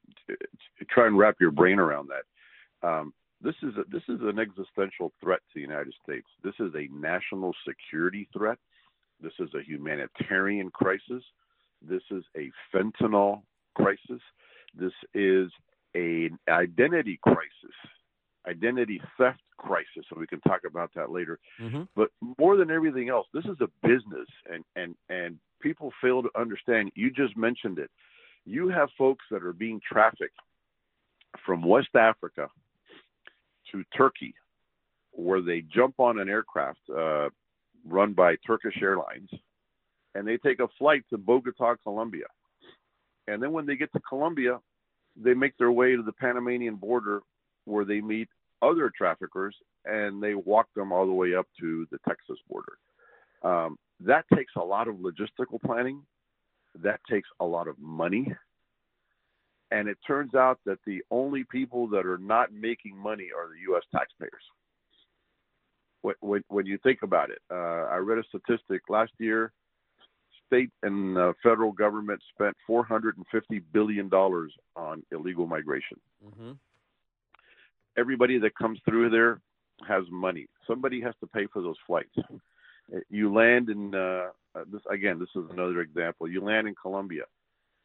try 0.90 1.06
and 1.06 1.16
wrap 1.16 1.36
your 1.40 1.52
brain 1.52 1.78
around 1.78 2.08
that. 2.08 2.86
Um, 2.86 3.14
this 3.40 3.54
is 3.62 3.74
a, 3.76 3.84
this 3.88 4.02
is 4.08 4.20
an 4.22 4.40
existential 4.40 5.12
threat 5.22 5.38
to 5.38 5.54
the 5.54 5.60
United 5.60 5.94
States. 6.02 6.26
This 6.42 6.54
is 6.58 6.74
a 6.74 6.88
national 6.92 7.54
security 7.66 8.28
threat. 8.36 8.58
This 9.22 9.32
is 9.38 9.50
a 9.54 9.62
humanitarian 9.62 10.68
crisis. 10.70 11.22
This 11.80 12.02
is 12.10 12.24
a 12.36 12.50
fentanyl 12.74 13.42
crisis. 13.76 14.20
This 14.74 14.92
is 15.14 15.48
an 15.94 16.38
identity 16.48 17.20
crisis 17.22 17.76
identity 18.48 19.00
theft 19.18 19.40
crisis, 19.58 20.04
and 20.10 20.18
we 20.18 20.26
can 20.26 20.40
talk 20.40 20.62
about 20.66 20.90
that 20.94 21.10
later. 21.10 21.38
Mm-hmm. 21.60 21.82
But 21.94 22.10
more 22.38 22.56
than 22.56 22.70
everything 22.70 23.08
else, 23.08 23.26
this 23.32 23.44
is 23.44 23.56
a 23.60 23.68
business, 23.86 24.28
and 24.50 24.64
and 24.76 24.94
and 25.08 25.38
people 25.60 25.92
fail 26.02 26.22
to 26.22 26.30
understand. 26.38 26.92
You 26.94 27.10
just 27.10 27.36
mentioned 27.36 27.78
it. 27.78 27.90
You 28.46 28.68
have 28.68 28.88
folks 28.96 29.24
that 29.30 29.42
are 29.42 29.52
being 29.52 29.80
trafficked 29.86 30.38
from 31.44 31.62
West 31.62 31.94
Africa 31.94 32.48
to 33.72 33.84
Turkey, 33.96 34.34
where 35.12 35.42
they 35.42 35.62
jump 35.72 36.00
on 36.00 36.18
an 36.18 36.28
aircraft 36.28 36.80
uh, 36.94 37.28
run 37.86 38.14
by 38.14 38.36
Turkish 38.46 38.76
Airlines, 38.80 39.30
and 40.14 40.26
they 40.26 40.38
take 40.38 40.60
a 40.60 40.68
flight 40.78 41.04
to 41.10 41.18
Bogota, 41.18 41.76
Colombia. 41.82 42.26
And 43.28 43.42
then 43.42 43.52
when 43.52 43.66
they 43.66 43.76
get 43.76 43.92
to 43.92 44.00
Colombia, 44.00 44.58
they 45.16 45.34
make 45.34 45.56
their 45.58 45.70
way 45.70 45.94
to 45.94 46.02
the 46.02 46.12
Panamanian 46.12 46.76
border 46.76 47.20
where 47.64 47.84
they 47.84 48.00
meet 48.00 48.28
other 48.62 48.90
traffickers 48.96 49.54
and 49.84 50.22
they 50.22 50.34
walk 50.34 50.66
them 50.74 50.92
all 50.92 51.06
the 51.06 51.12
way 51.12 51.34
up 51.34 51.46
to 51.60 51.86
the 51.90 51.98
Texas 52.06 52.38
border. 52.48 52.78
Um, 53.42 53.78
that 54.00 54.24
takes 54.34 54.52
a 54.56 54.64
lot 54.64 54.88
of 54.88 54.96
logistical 54.96 55.60
planning. 55.64 56.02
That 56.82 57.00
takes 57.10 57.28
a 57.40 57.44
lot 57.44 57.68
of 57.68 57.78
money. 57.78 58.32
And 59.70 59.88
it 59.88 59.98
turns 60.06 60.34
out 60.34 60.58
that 60.66 60.78
the 60.86 61.02
only 61.10 61.44
people 61.44 61.86
that 61.88 62.04
are 62.04 62.18
not 62.18 62.52
making 62.52 62.96
money 62.96 63.28
are 63.36 63.48
the 63.48 63.60
U.S. 63.70 63.82
taxpayers. 63.94 64.42
When, 66.20 66.42
when, 66.48 66.66
you 66.66 66.78
think 66.78 67.00
about 67.02 67.30
it, 67.30 67.40
uh, 67.50 67.54
I 67.54 67.96
read 67.96 68.18
a 68.18 68.24
statistic 68.24 68.82
last 68.88 69.12
year 69.18 69.52
state 70.46 70.70
and 70.82 71.16
uh, 71.16 71.32
federal 71.42 71.72
government 71.72 72.20
spent 72.34 72.56
450 72.66 73.60
billion 73.72 74.08
dollars 74.08 74.52
on 74.74 75.02
illegal 75.12 75.46
migration. 75.46 76.00
Mm-hmm 76.26 76.52
everybody 77.96 78.38
that 78.38 78.54
comes 78.54 78.78
through 78.84 79.10
there 79.10 79.40
has 79.88 80.04
money. 80.10 80.46
Somebody 80.66 81.00
has 81.00 81.14
to 81.20 81.26
pay 81.26 81.46
for 81.52 81.62
those 81.62 81.76
flights. 81.86 82.14
You 83.08 83.32
land 83.32 83.68
in 83.68 83.94
uh, 83.94 84.30
uh, 84.54 84.64
this 84.72 84.82
again. 84.90 85.18
This 85.18 85.28
is 85.36 85.48
another 85.50 85.80
example. 85.80 86.28
You 86.28 86.42
land 86.42 86.66
in 86.66 86.74
Colombia. 86.80 87.24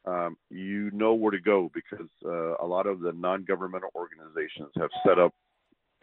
Um, 0.06 0.38
you 0.50 0.92
know 0.92 1.14
where 1.14 1.32
to 1.32 1.40
go 1.40 1.72
because 1.74 2.10
uh, 2.26 2.58
a 2.58 2.66
lot 2.66 2.86
of 2.86 3.00
the 3.00 3.12
non-governmental 3.14 3.90
organizations 3.96 4.70
have 4.76 4.90
set 5.06 5.18
up 5.18 5.34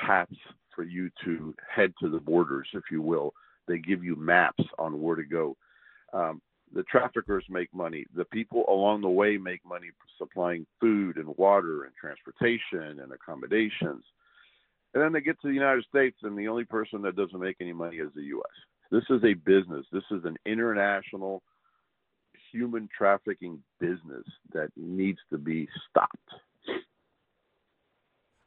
paths 0.01 0.35
for 0.75 0.83
you 0.83 1.11
to 1.25 1.55
head 1.73 1.93
to 2.01 2.09
the 2.09 2.19
borders, 2.19 2.67
if 2.75 2.83
you 2.91 3.01
will. 3.01 3.33
They 3.69 3.79
give 3.79 4.03
you 4.03 4.17
maps 4.17 4.65
on 4.79 5.01
where 5.01 5.17
to 5.17 5.25
go. 5.25 5.57
Um, 6.13 6.43
The 6.75 6.83
traffickers 6.85 7.45
make 7.49 7.73
money. 7.75 8.07
The 8.15 8.25
people 8.25 8.65
along 8.69 9.03
the 9.03 9.09
way 9.09 9.37
make 9.37 9.65
money 9.65 9.89
supplying 10.19 10.67
food 10.81 11.17
and 11.17 11.37
water 11.37 11.85
and 11.85 11.93
transportation 11.95 13.01
and 13.01 13.13
accommodations. 13.13 14.05
And 14.95 15.03
then 15.03 15.13
they 15.13 15.21
get 15.21 15.41
to 15.43 15.49
the 15.49 15.55
United 15.55 15.85
States, 15.85 16.19
and 16.23 16.37
the 16.37 16.49
only 16.49 16.65
person 16.65 17.03
that 17.03 17.17
doesn't 17.17 17.41
make 17.41 17.57
any 17.61 17.73
money 17.73 17.97
is 17.97 18.11
the 18.15 18.23
U.S. 18.25 18.51
This 18.91 19.05
is 19.09 19.25
a 19.25 19.35
business. 19.35 19.87
This 19.91 20.05
is 20.11 20.25
an 20.25 20.37
international 20.45 21.43
human 22.53 22.89
trafficking 22.97 23.63
business 23.81 24.25
that 24.53 24.69
needs 24.77 25.19
to 25.31 25.39
be 25.39 25.67
stopped. 25.89 26.19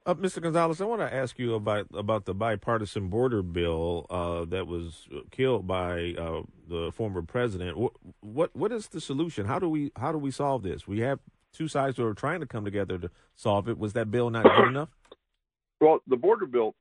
Uh, 0.05 0.13
Mr. 0.13 0.39
Gonzalez, 0.39 0.81
I 0.81 0.85
want 0.85 1.01
to 1.01 1.11
ask 1.11 1.39
you 1.39 1.55
about 1.55 1.87
about 1.91 2.25
the 2.25 2.35
bipartisan 2.35 3.09
border 3.09 3.41
bill 3.41 4.05
uh, 4.11 4.45
that 4.45 4.67
was 4.67 5.07
killed 5.31 5.65
by 5.65 6.13
uh, 6.15 6.43
the 6.69 6.91
former 6.91 7.23
president. 7.23 7.75
What, 7.75 7.93
what 8.21 8.55
what 8.55 8.71
is 8.71 8.89
the 8.89 9.01
solution? 9.01 9.47
How 9.47 9.57
do 9.57 9.67
we 9.67 9.91
how 9.95 10.11
do 10.11 10.19
we 10.19 10.29
solve 10.29 10.61
this? 10.61 10.87
We 10.87 10.99
have 10.99 11.19
two 11.53 11.67
sides 11.67 11.97
who 11.97 12.05
are 12.05 12.13
trying 12.13 12.39
to 12.41 12.45
come 12.45 12.63
together 12.63 12.99
to 12.99 13.09
solve 13.35 13.67
it. 13.67 13.79
Was 13.79 13.93
that 13.93 14.11
bill 14.11 14.29
not 14.29 14.43
good 14.43 14.67
enough? 14.67 14.89
Well, 15.81 15.99
the 16.07 16.15
border 16.15 16.45
bill, 16.45 16.73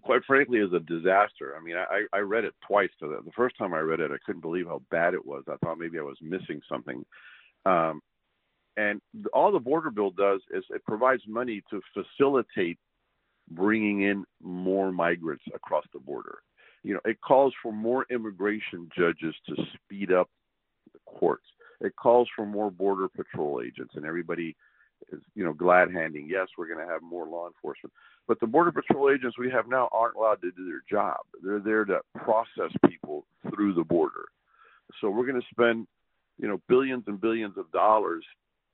quite 0.00 0.22
frankly, 0.26 0.60
is 0.60 0.72
a 0.72 0.80
disaster. 0.80 1.54
I 1.54 1.62
mean, 1.62 1.76
I, 1.76 2.06
I 2.10 2.20
read 2.20 2.44
it 2.44 2.54
twice. 2.66 2.88
To 3.00 3.06
the, 3.06 3.20
the 3.22 3.30
first 3.36 3.58
time 3.58 3.74
I 3.74 3.80
read 3.80 4.00
it, 4.00 4.10
I 4.10 4.16
couldn't 4.24 4.40
believe 4.40 4.66
how 4.66 4.80
bad 4.90 5.12
it 5.12 5.24
was. 5.24 5.44
I 5.46 5.56
thought 5.62 5.78
maybe 5.78 5.98
I 5.98 6.02
was 6.02 6.16
missing 6.22 6.62
something. 6.70 7.04
Um, 7.66 8.00
and 8.76 9.00
all 9.32 9.52
the 9.52 9.58
border 9.58 9.90
bill 9.90 10.10
does 10.10 10.40
is 10.52 10.64
it 10.70 10.84
provides 10.84 11.22
money 11.26 11.62
to 11.70 11.80
facilitate 11.94 12.78
bringing 13.50 14.02
in 14.02 14.24
more 14.42 14.92
migrants 14.92 15.44
across 15.54 15.84
the 15.92 16.00
border. 16.00 16.38
You 16.82 16.94
know, 16.94 17.00
it 17.04 17.20
calls 17.20 17.52
for 17.62 17.72
more 17.72 18.06
immigration 18.10 18.88
judges 18.96 19.34
to 19.48 19.56
speed 19.74 20.12
up 20.12 20.28
the 20.92 20.98
courts. 21.06 21.44
It 21.80 21.94
calls 21.96 22.28
for 22.34 22.46
more 22.46 22.70
border 22.70 23.08
patrol 23.08 23.60
agents, 23.64 23.94
and 23.96 24.04
everybody 24.04 24.56
is, 25.12 25.20
you 25.34 25.44
know, 25.44 25.52
glad 25.52 25.90
handing. 25.92 26.28
Yes, 26.28 26.48
we're 26.56 26.72
going 26.72 26.84
to 26.84 26.92
have 26.92 27.02
more 27.02 27.26
law 27.26 27.46
enforcement, 27.46 27.92
but 28.26 28.40
the 28.40 28.46
border 28.46 28.72
patrol 28.72 29.10
agents 29.10 29.38
we 29.38 29.50
have 29.50 29.68
now 29.68 29.88
aren't 29.92 30.16
allowed 30.16 30.40
to 30.42 30.50
do 30.52 30.66
their 30.66 30.82
job. 30.88 31.18
They're 31.42 31.60
there 31.60 31.84
to 31.84 32.00
process 32.16 32.72
people 32.88 33.26
through 33.50 33.74
the 33.74 33.84
border. 33.84 34.26
So 35.00 35.10
we're 35.10 35.26
going 35.26 35.40
to 35.40 35.46
spend, 35.50 35.86
you 36.38 36.48
know, 36.48 36.60
billions 36.68 37.04
and 37.06 37.20
billions 37.20 37.58
of 37.58 37.70
dollars 37.72 38.24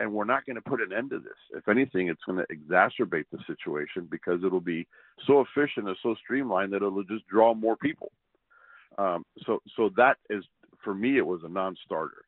and 0.02 0.12
we're 0.12 0.24
not 0.24 0.44
going 0.44 0.56
to 0.56 0.62
put 0.62 0.80
an 0.80 0.92
end 0.92 1.10
to 1.10 1.20
this. 1.20 1.38
If 1.54 1.68
anything, 1.68 2.08
it's 2.08 2.22
going 2.26 2.38
to 2.38 2.46
exacerbate 2.52 3.26
the 3.30 3.38
situation 3.46 4.08
because 4.10 4.40
it'll 4.44 4.60
be 4.60 4.88
so 5.28 5.42
efficient 5.42 5.86
and 5.86 5.96
so 6.02 6.16
streamlined 6.16 6.72
that 6.72 6.78
it'll 6.78 7.04
just 7.04 7.26
draw 7.28 7.54
more 7.54 7.76
people. 7.76 8.10
Um, 8.98 9.24
so, 9.46 9.62
so 9.76 9.90
that 9.96 10.16
is 10.28 10.44
for 10.82 10.92
me, 10.92 11.18
it 11.18 11.26
was 11.26 11.42
a 11.44 11.48
non-starter. 11.48 12.24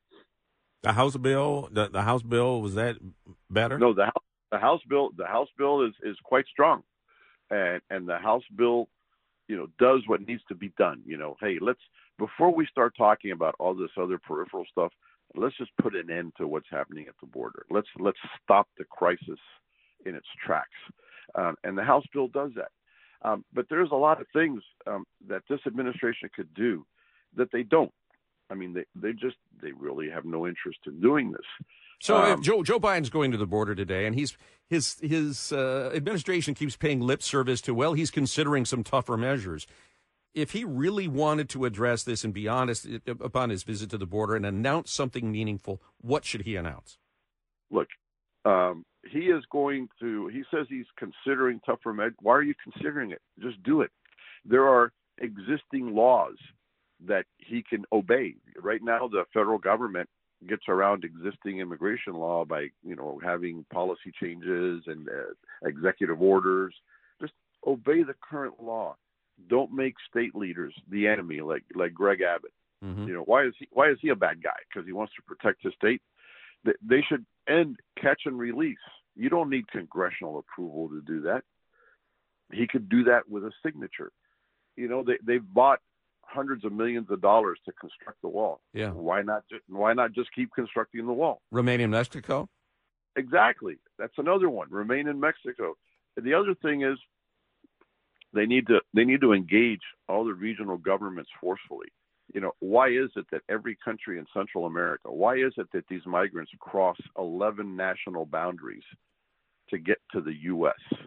The 0.85 0.93
House 0.93 1.17
bill, 1.17 1.69
the, 1.73 1.89
the 1.89 2.03
House 2.03 2.23
bill 2.23 2.63
was 2.63 2.77
that 2.77 2.97
better? 3.51 3.77
No, 3.77 3.93
the 3.93 4.05
House, 4.05 4.25
the 4.53 4.59
House 4.59 4.81
bill, 4.89 5.11
the 5.17 5.27
House 5.27 5.49
bill 5.59 5.85
is 5.85 5.95
is 6.05 6.17
quite 6.23 6.45
strong, 6.47 6.85
and 7.51 7.81
and 7.91 8.09
the 8.09 8.19
House 8.19 8.45
bill, 8.55 8.89
you 9.49 9.57
know, 9.57 9.67
does 9.81 10.03
what 10.07 10.27
needs 10.29 10.43
to 10.49 10.55
be 10.55 10.73
done. 10.79 11.03
You 11.05 11.17
know, 11.17 11.37
hey, 11.41 11.57
let's 11.61 11.81
before 12.19 12.55
we 12.55 12.67
start 12.67 12.95
talking 12.97 13.33
about 13.33 13.57
all 13.59 13.75
this 13.75 13.91
other 13.99 14.19
peripheral 14.19 14.67
stuff, 14.71 14.93
let's 15.37 15.57
just 15.57 15.71
put 15.81 15.95
an 15.95 16.11
end 16.11 16.33
to 16.39 16.47
what's 16.47 16.69
happening 16.71 17.07
at 17.09 17.15
the 17.21 17.27
border. 17.27 17.65
Let's 17.71 17.89
let's 17.99 18.19
stop 18.43 18.69
the 18.79 18.85
crisis 18.85 19.39
in 20.05 20.15
its 20.15 20.27
tracks, 20.45 20.69
um, 21.35 21.57
and 21.65 21.77
the 21.77 21.85
House 21.85 22.05
bill 22.13 22.29
does 22.29 22.51
that. 22.57 22.71
Um, 23.23 23.45
but 23.53 23.67
there's 23.71 23.91
a 23.91 23.97
lot 23.97 24.21
of 24.21 24.27
things 24.33 24.63
um, 24.87 25.05
that 25.29 25.43
this 25.49 25.61
administration 25.67 26.29
could 26.35 26.53
do 26.55 26.87
that 27.37 27.51
they 27.53 27.63
don't. 27.63 27.93
I 28.51 28.55
mean, 28.55 28.75
they 28.75 28.85
they 28.95 29.13
just 29.13 29.37
they 29.63 29.73
really 29.73 30.11
have 30.11 30.25
no 30.25 30.47
interest 30.47 30.81
in 30.87 31.01
doing 31.01 31.33
this. 31.33 31.67
So 32.01 32.23
if 32.33 32.41
Joe 32.41 32.63
Joe 32.63 32.79
Biden's 32.79 33.11
going 33.11 33.31
to 33.31 33.39
the 33.39 33.47
border 33.47 33.75
today, 33.75 34.07
and 34.07 34.15
he's 34.15 34.37
his 34.69 34.99
his 35.01 35.53
uh, 35.53 35.91
administration 35.95 36.55
keeps 36.55 36.77
paying 36.77 37.01
lip 37.01 37.23
service 37.23 37.61
to 37.63 37.75
well, 37.75 37.95
he's 37.95 38.11
considering 38.11 38.65
some 38.65 38.85
tougher 38.85 39.17
measures 39.17 39.67
if 40.35 40.51
he 40.51 40.65
really 40.65 41.09
wanted 41.09 41.49
to 41.51 41.65
address 41.65 42.03
this 42.03 42.25
and 42.25 42.35
be 42.35 42.49
honest 42.49 42.87
upon 43.07 43.51
his 43.51 43.63
visit 43.63 43.91
to 43.91 43.99
the 43.99 44.07
border 44.07 44.35
and 44.35 44.45
announce 44.45 44.91
something 44.91 45.31
meaningful, 45.31 45.81
what 46.01 46.25
should 46.25 46.43
he 46.43 46.57
announce? 46.57 46.99
Look, 47.71 47.89
um, 48.45 48.85
he 49.11 49.27
is 49.27 49.45
going 49.51 49.89
to. 50.01 50.29
He 50.29 50.43
says 50.51 50.67
he's 50.69 50.87
considering 50.99 51.61
tougher 51.65 51.93
measures. 51.93 52.15
Why 52.21 52.35
are 52.35 52.43
you 52.43 52.55
considering 52.63 53.13
it? 53.13 53.23
Just 53.41 53.63
do 53.63 53.81
it. 53.83 53.91
There 54.45 54.69
are 54.69 54.93
existing 55.19 55.95
laws 55.95 56.37
that 57.07 57.25
he 57.39 57.63
can 57.69 57.85
obey. 57.93 58.35
Right 58.61 58.83
now, 58.83 59.09
the 59.09 59.25
federal 59.33 59.59
government 59.59 60.09
gets 60.49 60.65
around 60.69 61.05
existing 61.05 61.61
immigration 61.61 62.15
law 62.15 62.45
by 62.45 62.69
you 62.83 62.97
know 62.97 63.21
having 63.23 63.65
policy 63.73 64.13
changes 64.21 64.83
and 64.87 65.09
uh, 65.09 65.67
executive 65.69 66.21
orders. 66.21 66.75
Just 67.21 67.33
obey 67.67 68.03
the 68.03 68.15
current 68.29 68.63
law 68.63 68.97
don't 69.49 69.73
make 69.73 69.95
state 70.09 70.35
leaders 70.35 70.75
the 70.89 71.07
enemy 71.07 71.41
like 71.41 71.65
like 71.75 71.93
Greg 71.93 72.21
Abbott. 72.21 72.53
Mm-hmm. 72.85 73.09
You 73.09 73.15
know 73.15 73.23
why 73.23 73.47
is 73.47 73.55
he 73.59 73.69
why 73.73 73.91
is 73.91 73.99
he 74.01 74.11
a 74.11 74.17
bad 74.17 74.43
guy? 74.43 74.57
Because 74.69 74.87
he 74.87 74.93
wants 74.93 75.13
to 75.17 75.23
protect 75.23 75.63
his 75.63 75.75
state. 75.75 76.03
They 76.65 77.03
should 77.09 77.25
end 77.49 77.77
catch 78.01 78.23
and 78.25 78.39
release. 78.39 78.79
You 79.17 79.29
don't 79.29 79.51
need 79.51 79.69
congressional 79.69 80.39
approval 80.39 80.89
to 80.89 81.01
do 81.03 81.23
that. 81.23 81.43
He 82.53 82.67
could 82.67 82.89
do 82.89 83.05
that 83.05 83.29
with 83.29 83.45
a 83.45 83.53
signature. 83.65 84.13
You 84.77 84.89
know 84.89 85.05
they 85.05 85.19
they've 85.25 85.45
bought 85.55 85.81
hundreds 86.23 86.65
of 86.65 86.73
millions 86.73 87.11
of 87.11 87.21
dollars 87.21 87.59
to 87.67 87.73
construct 87.73 88.21
the 88.23 88.29
wall. 88.29 88.61
Yeah. 88.73 88.91
Why 88.91 89.23
not? 89.23 89.45
Just, 89.51 89.63
why 89.69 89.93
not 89.93 90.13
just 90.13 90.33
keep 90.35 90.51
constructing 90.55 91.07
the 91.07 91.13
wall? 91.13 91.43
Remain 91.51 91.81
in 91.81 91.91
Mexico. 91.91 92.49
Exactly. 93.17 93.77
That's 93.99 94.15
another 94.19 94.51
one. 94.51 94.69
Remain 94.71 95.07
in 95.07 95.21
Mexico. 95.21 95.77
The 96.17 96.35
other 96.35 96.55
thing 96.63 96.83
is 96.83 96.99
they 98.35 98.47
need 98.47 98.67
to 98.67 98.81
they 98.95 99.05
need 99.05 99.21
to 99.21 99.33
engage 99.33 99.81
all 100.09 100.25
the 100.25 100.35
regional 100.35 100.77
governments 100.77 101.31
forcefully. 101.41 101.89
You 102.33 102.41
know, 102.41 102.53
why 102.61 102.89
is 102.89 103.11
it 103.17 103.27
that 103.33 103.43
every 103.49 103.77
country 103.85 104.19
in 104.19 104.27
Central 104.35 104.67
America, 104.67 105.13
why 105.13 105.37
is 105.37 105.53
it 105.57 105.69
that 105.73 105.85
these 105.89 106.05
migrants 106.07 106.51
cross 106.59 106.97
11 107.19 107.77
national 107.77 108.27
boundaries 108.27 108.83
to 109.71 109.79
get 109.79 109.99
to 110.13 110.21
the 110.21 110.35
U.S.? 110.43 110.99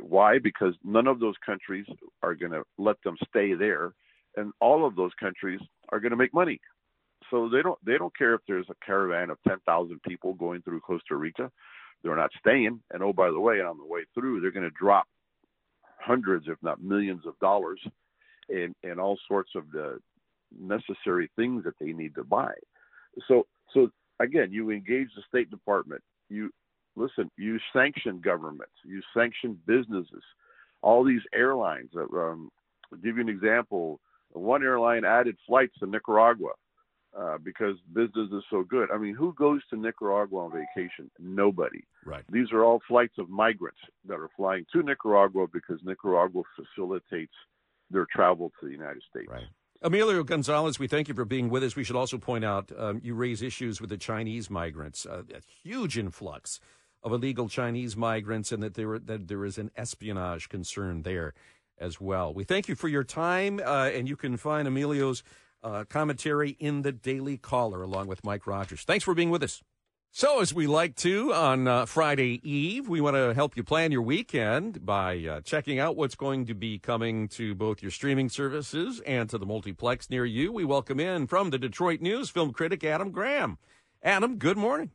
Why? 0.00 0.38
Because 0.38 0.74
none 0.84 1.06
of 1.06 1.18
those 1.18 1.34
countries 1.44 1.86
are 2.22 2.34
going 2.34 2.52
to 2.52 2.62
let 2.78 2.96
them 3.04 3.16
stay 3.28 3.54
there, 3.54 3.94
and 4.36 4.52
all 4.60 4.86
of 4.86 4.96
those 4.96 5.12
countries 5.18 5.60
are 5.90 6.00
going 6.00 6.10
to 6.10 6.16
make 6.16 6.34
money. 6.34 6.60
So 7.30 7.48
they 7.48 7.62
don't 7.62 7.78
they 7.84 7.96
don't 7.96 8.16
care 8.16 8.34
if 8.34 8.42
there's 8.46 8.68
a 8.68 8.86
caravan 8.86 9.30
of 9.30 9.38
10,000 9.48 10.00
people 10.02 10.34
going 10.34 10.62
through 10.62 10.80
Costa 10.80 11.16
Rica. 11.16 11.50
They're 12.02 12.16
not 12.16 12.30
staying. 12.38 12.80
And 12.90 13.02
oh, 13.02 13.12
by 13.12 13.30
the 13.30 13.40
way, 13.40 13.60
on 13.60 13.78
the 13.78 13.86
way 13.86 14.02
through, 14.14 14.40
they're 14.40 14.50
going 14.50 14.68
to 14.68 14.78
drop 14.78 15.06
hundreds, 16.04 16.46
if 16.48 16.58
not 16.62 16.82
millions, 16.82 17.26
of 17.26 17.38
dollars 17.40 17.80
and 18.48 18.74
in 18.82 18.98
all 18.98 19.18
sorts 19.26 19.50
of 19.54 19.70
the 19.72 19.98
necessary 20.58 21.30
things 21.36 21.64
that 21.64 21.74
they 21.80 21.92
need 21.92 22.14
to 22.14 22.24
buy. 22.24 22.52
So 23.28 23.46
so 23.72 23.90
again, 24.20 24.52
you 24.52 24.70
engage 24.70 25.08
the 25.16 25.22
State 25.28 25.50
Department. 25.50 26.02
You 26.28 26.50
listen. 26.96 27.30
You 27.36 27.58
sanction 27.72 28.20
governments. 28.20 28.74
You 28.84 29.00
sanction 29.16 29.58
businesses. 29.66 30.22
All 30.82 31.04
these 31.04 31.22
airlines. 31.34 31.90
Um, 31.96 32.50
I'll 32.92 32.98
give 32.98 33.16
you 33.16 33.22
an 33.22 33.28
example. 33.28 34.00
One 34.32 34.62
airline 34.62 35.04
added 35.04 35.36
flights 35.46 35.74
to 35.78 35.86
Nicaragua 35.86 36.50
uh, 37.18 37.38
because 37.42 37.76
business 37.92 38.28
is 38.32 38.42
so 38.50 38.62
good. 38.62 38.90
I 38.90 38.98
mean, 38.98 39.14
who 39.14 39.32
goes 39.34 39.60
to 39.70 39.76
Nicaragua 39.76 40.40
on 40.40 40.52
vacation? 40.52 41.10
Nobody. 41.18 41.84
Right. 42.04 42.24
These 42.30 42.52
are 42.52 42.64
all 42.64 42.80
flights 42.88 43.14
of 43.18 43.28
migrants 43.28 43.80
that 44.06 44.14
are 44.14 44.30
flying 44.36 44.66
to 44.72 44.82
Nicaragua 44.82 45.46
because 45.52 45.78
Nicaragua 45.84 46.42
facilitates 46.56 47.34
their 47.90 48.06
travel 48.12 48.50
to 48.60 48.66
the 48.66 48.72
United 48.72 49.02
States. 49.08 49.28
Right. 49.30 49.44
Emilio 49.82 50.22
Gonzalez, 50.22 50.78
we 50.78 50.88
thank 50.88 51.08
you 51.08 51.14
for 51.14 51.26
being 51.26 51.50
with 51.50 51.62
us. 51.62 51.76
We 51.76 51.84
should 51.84 51.96
also 51.96 52.16
point 52.16 52.44
out 52.44 52.72
um, 52.76 53.00
you 53.04 53.14
raise 53.14 53.42
issues 53.42 53.80
with 53.80 53.90
the 53.90 53.98
Chinese 53.98 54.48
migrants, 54.48 55.04
uh, 55.04 55.22
a 55.34 55.40
huge 55.62 55.98
influx 55.98 56.58
of 57.02 57.12
illegal 57.12 57.48
Chinese 57.48 57.96
migrants, 57.96 58.50
and 58.50 58.62
that 58.62 58.74
there 58.74 58.98
that 58.98 59.28
there 59.28 59.44
is 59.44 59.58
an 59.58 59.70
espionage 59.76 60.48
concern 60.48 61.02
there 61.02 61.34
as 61.78 62.00
well. 62.00 62.32
We 62.32 62.44
thank 62.44 62.66
you 62.66 62.74
for 62.74 62.88
your 62.88 63.04
time, 63.04 63.60
uh, 63.62 63.90
and 63.92 64.08
you 64.08 64.16
can 64.16 64.38
find 64.38 64.66
Emilio's 64.66 65.22
uh, 65.64 65.84
commentary 65.88 66.50
in 66.60 66.82
the 66.82 66.92
Daily 66.92 67.36
Caller 67.36 67.82
along 67.82 68.06
with 68.06 68.22
Mike 68.22 68.46
Rogers. 68.46 68.82
Thanks 68.84 69.04
for 69.04 69.14
being 69.14 69.30
with 69.30 69.42
us. 69.42 69.62
So, 70.12 70.40
as 70.40 70.54
we 70.54 70.68
like 70.68 70.94
to 70.96 71.34
on 71.34 71.66
uh, 71.66 71.86
Friday 71.86 72.40
Eve, 72.48 72.88
we 72.88 73.00
want 73.00 73.16
to 73.16 73.34
help 73.34 73.56
you 73.56 73.64
plan 73.64 73.90
your 73.90 74.02
weekend 74.02 74.86
by 74.86 75.18
uh, 75.18 75.40
checking 75.40 75.80
out 75.80 75.96
what's 75.96 76.14
going 76.14 76.46
to 76.46 76.54
be 76.54 76.78
coming 76.78 77.26
to 77.30 77.52
both 77.56 77.82
your 77.82 77.90
streaming 77.90 78.28
services 78.28 79.00
and 79.00 79.28
to 79.30 79.38
the 79.38 79.46
multiplex 79.46 80.08
near 80.10 80.24
you. 80.24 80.52
We 80.52 80.64
welcome 80.64 81.00
in 81.00 81.26
from 81.26 81.50
the 81.50 81.58
Detroit 81.58 82.00
News 82.00 82.30
film 82.30 82.52
critic 82.52 82.84
Adam 82.84 83.10
Graham. 83.10 83.58
Adam, 84.04 84.36
good 84.36 84.56
morning. 84.56 84.92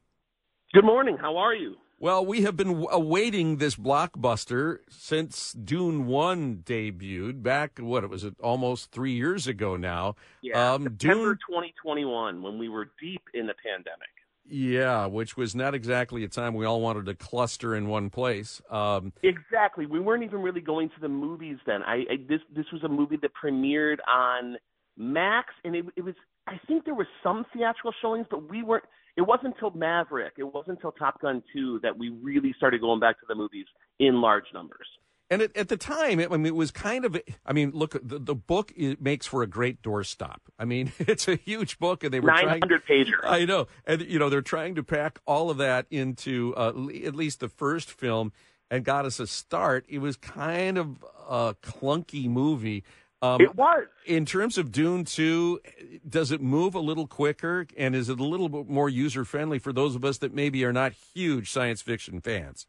Good 0.73 0.85
morning. 0.85 1.17
How 1.19 1.35
are 1.35 1.53
you? 1.53 1.75
Well, 2.01 2.25
we 2.25 2.43
have 2.43 2.55
been 2.55 2.87
awaiting 2.89 3.57
this 3.57 3.75
blockbuster 3.75 4.77
since 4.89 5.51
Dune 5.51 6.07
1 6.07 6.63
debuted 6.63 7.43
back, 7.43 7.77
what, 7.77 8.05
it 8.05 8.09
was 8.09 8.25
almost 8.41 8.91
three 8.91 9.11
years 9.11 9.47
ago 9.47 9.75
now. 9.75 10.15
Yeah, 10.41 10.75
um, 10.75 10.83
September 10.83 11.35
Dune, 11.35 11.39
2021, 11.49 12.41
when 12.41 12.57
we 12.57 12.69
were 12.69 12.89
deep 13.01 13.23
in 13.33 13.47
the 13.47 13.53
pandemic. 13.53 14.07
yeah, 14.45 15.07
which 15.07 15.35
was 15.35 15.53
not 15.55 15.75
exactly 15.75 16.23
a 16.23 16.29
time 16.29 16.53
we 16.53 16.65
all 16.65 16.79
wanted 16.79 17.05
to 17.07 17.15
cluster 17.15 17.75
in 17.75 17.89
one 17.89 18.09
place. 18.09 18.61
Um, 18.69 19.11
Exactly. 19.21 19.85
We 19.85 19.99
weren't 19.99 20.23
even 20.23 20.41
really 20.41 20.61
going 20.61 20.87
to 20.89 21.01
the 21.01 21.09
movies 21.09 21.57
then. 21.65 21.83
I, 21.83 22.05
I 22.09 22.15
this 22.29 22.39
this 22.55 22.65
was 22.71 22.81
a 22.83 22.89
movie 22.89 23.17
that 23.17 23.31
premiered 23.43 23.97
on 24.07 24.55
Max, 24.95 25.53
and 25.65 25.75
it, 25.75 25.85
it 25.97 26.01
was. 26.05 26.15
I 26.47 26.59
think 26.65 26.85
there 26.85 26.95
were 26.95 27.07
some 27.21 27.45
theatrical 27.53 27.93
showings, 28.01 28.25
but 28.31 28.49
we 28.49 28.63
weren't. 28.63 28.85
It 29.17 29.21
wasn't 29.21 29.55
until 29.55 29.71
Maverick, 29.71 30.33
it 30.37 30.43
wasn't 30.43 30.77
until 30.77 30.91
Top 30.91 31.21
Gun 31.21 31.43
2 31.53 31.81
that 31.83 31.97
we 31.97 32.09
really 32.09 32.53
started 32.57 32.81
going 32.81 32.99
back 32.99 33.19
to 33.19 33.25
the 33.27 33.35
movies 33.35 33.65
in 33.99 34.21
large 34.21 34.45
numbers. 34.53 34.87
And 35.31 35.43
at, 35.43 35.55
at 35.55 35.67
the 35.67 35.77
time, 35.77 36.19
it, 36.19 36.31
I 36.31 36.37
mean, 36.37 36.47
it 36.47 36.55
was 36.55 36.71
kind 36.71 37.05
of. 37.05 37.15
I 37.45 37.53
mean, 37.53 37.69
look, 37.71 37.91
the, 38.01 38.17
the 38.17 38.33
book 38.33 38.73
it 38.75 38.99
makes 38.99 39.27
for 39.27 39.43
a 39.43 39.47
great 39.47 39.81
doorstop. 39.83 40.37
I 40.57 40.65
mean, 40.65 40.91
it's 40.99 41.27
a 41.27 41.35
huge 41.35 41.77
book, 41.77 42.03
and 42.03 42.11
they 42.11 42.19
were 42.19 42.27
Nine 42.27 42.45
trying. 42.45 42.61
hundred 42.61 42.85
pager. 42.87 43.23
I 43.23 43.45
know, 43.45 43.67
and 43.85 44.01
you 44.01 44.17
know, 44.17 44.29
they're 44.29 44.41
trying 44.41 44.73
to 44.75 44.83
pack 44.83 45.19
all 45.27 45.51
of 45.51 45.57
that 45.57 45.85
into 45.91 46.53
uh, 46.57 46.69
at 47.05 47.15
least 47.15 47.41
the 47.41 47.49
first 47.49 47.91
film, 47.91 48.31
and 48.71 48.83
got 48.83 49.05
us 49.05 49.19
a 49.19 49.27
start. 49.27 49.85
It 49.87 49.99
was 49.99 50.15
kind 50.15 50.79
of 50.79 51.05
a 51.29 51.55
clunky 51.61 52.27
movie. 52.27 52.83
Um, 53.21 53.41
It 53.41 53.55
was. 53.55 53.85
In 54.05 54.25
terms 54.25 54.57
of 54.57 54.71
Dune 54.71 55.03
2, 55.03 55.59
does 56.07 56.31
it 56.31 56.41
move 56.41 56.73
a 56.73 56.79
little 56.79 57.07
quicker, 57.07 57.67
and 57.77 57.95
is 57.95 58.09
it 58.09 58.19
a 58.19 58.23
little 58.23 58.49
bit 58.49 58.69
more 58.69 58.89
user 58.89 59.25
friendly 59.25 59.59
for 59.59 59.73
those 59.73 59.95
of 59.95 60.05
us 60.05 60.17
that 60.19 60.33
maybe 60.33 60.63
are 60.63 60.73
not 60.73 60.93
huge 61.13 61.51
science 61.51 61.81
fiction 61.81 62.21
fans? 62.21 62.65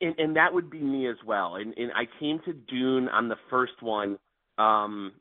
and, 0.00 0.14
and 0.18 0.36
that 0.36 0.52
would 0.52 0.70
be 0.70 0.80
me 0.80 1.08
as 1.08 1.16
well. 1.24 1.56
And, 1.56 1.74
and 1.76 1.90
I 1.92 2.04
came 2.20 2.40
to 2.44 2.52
Dune 2.52 3.08
on 3.08 3.28
the 3.28 3.36
first 3.50 3.80
one 3.80 4.18
um, 4.58 5.12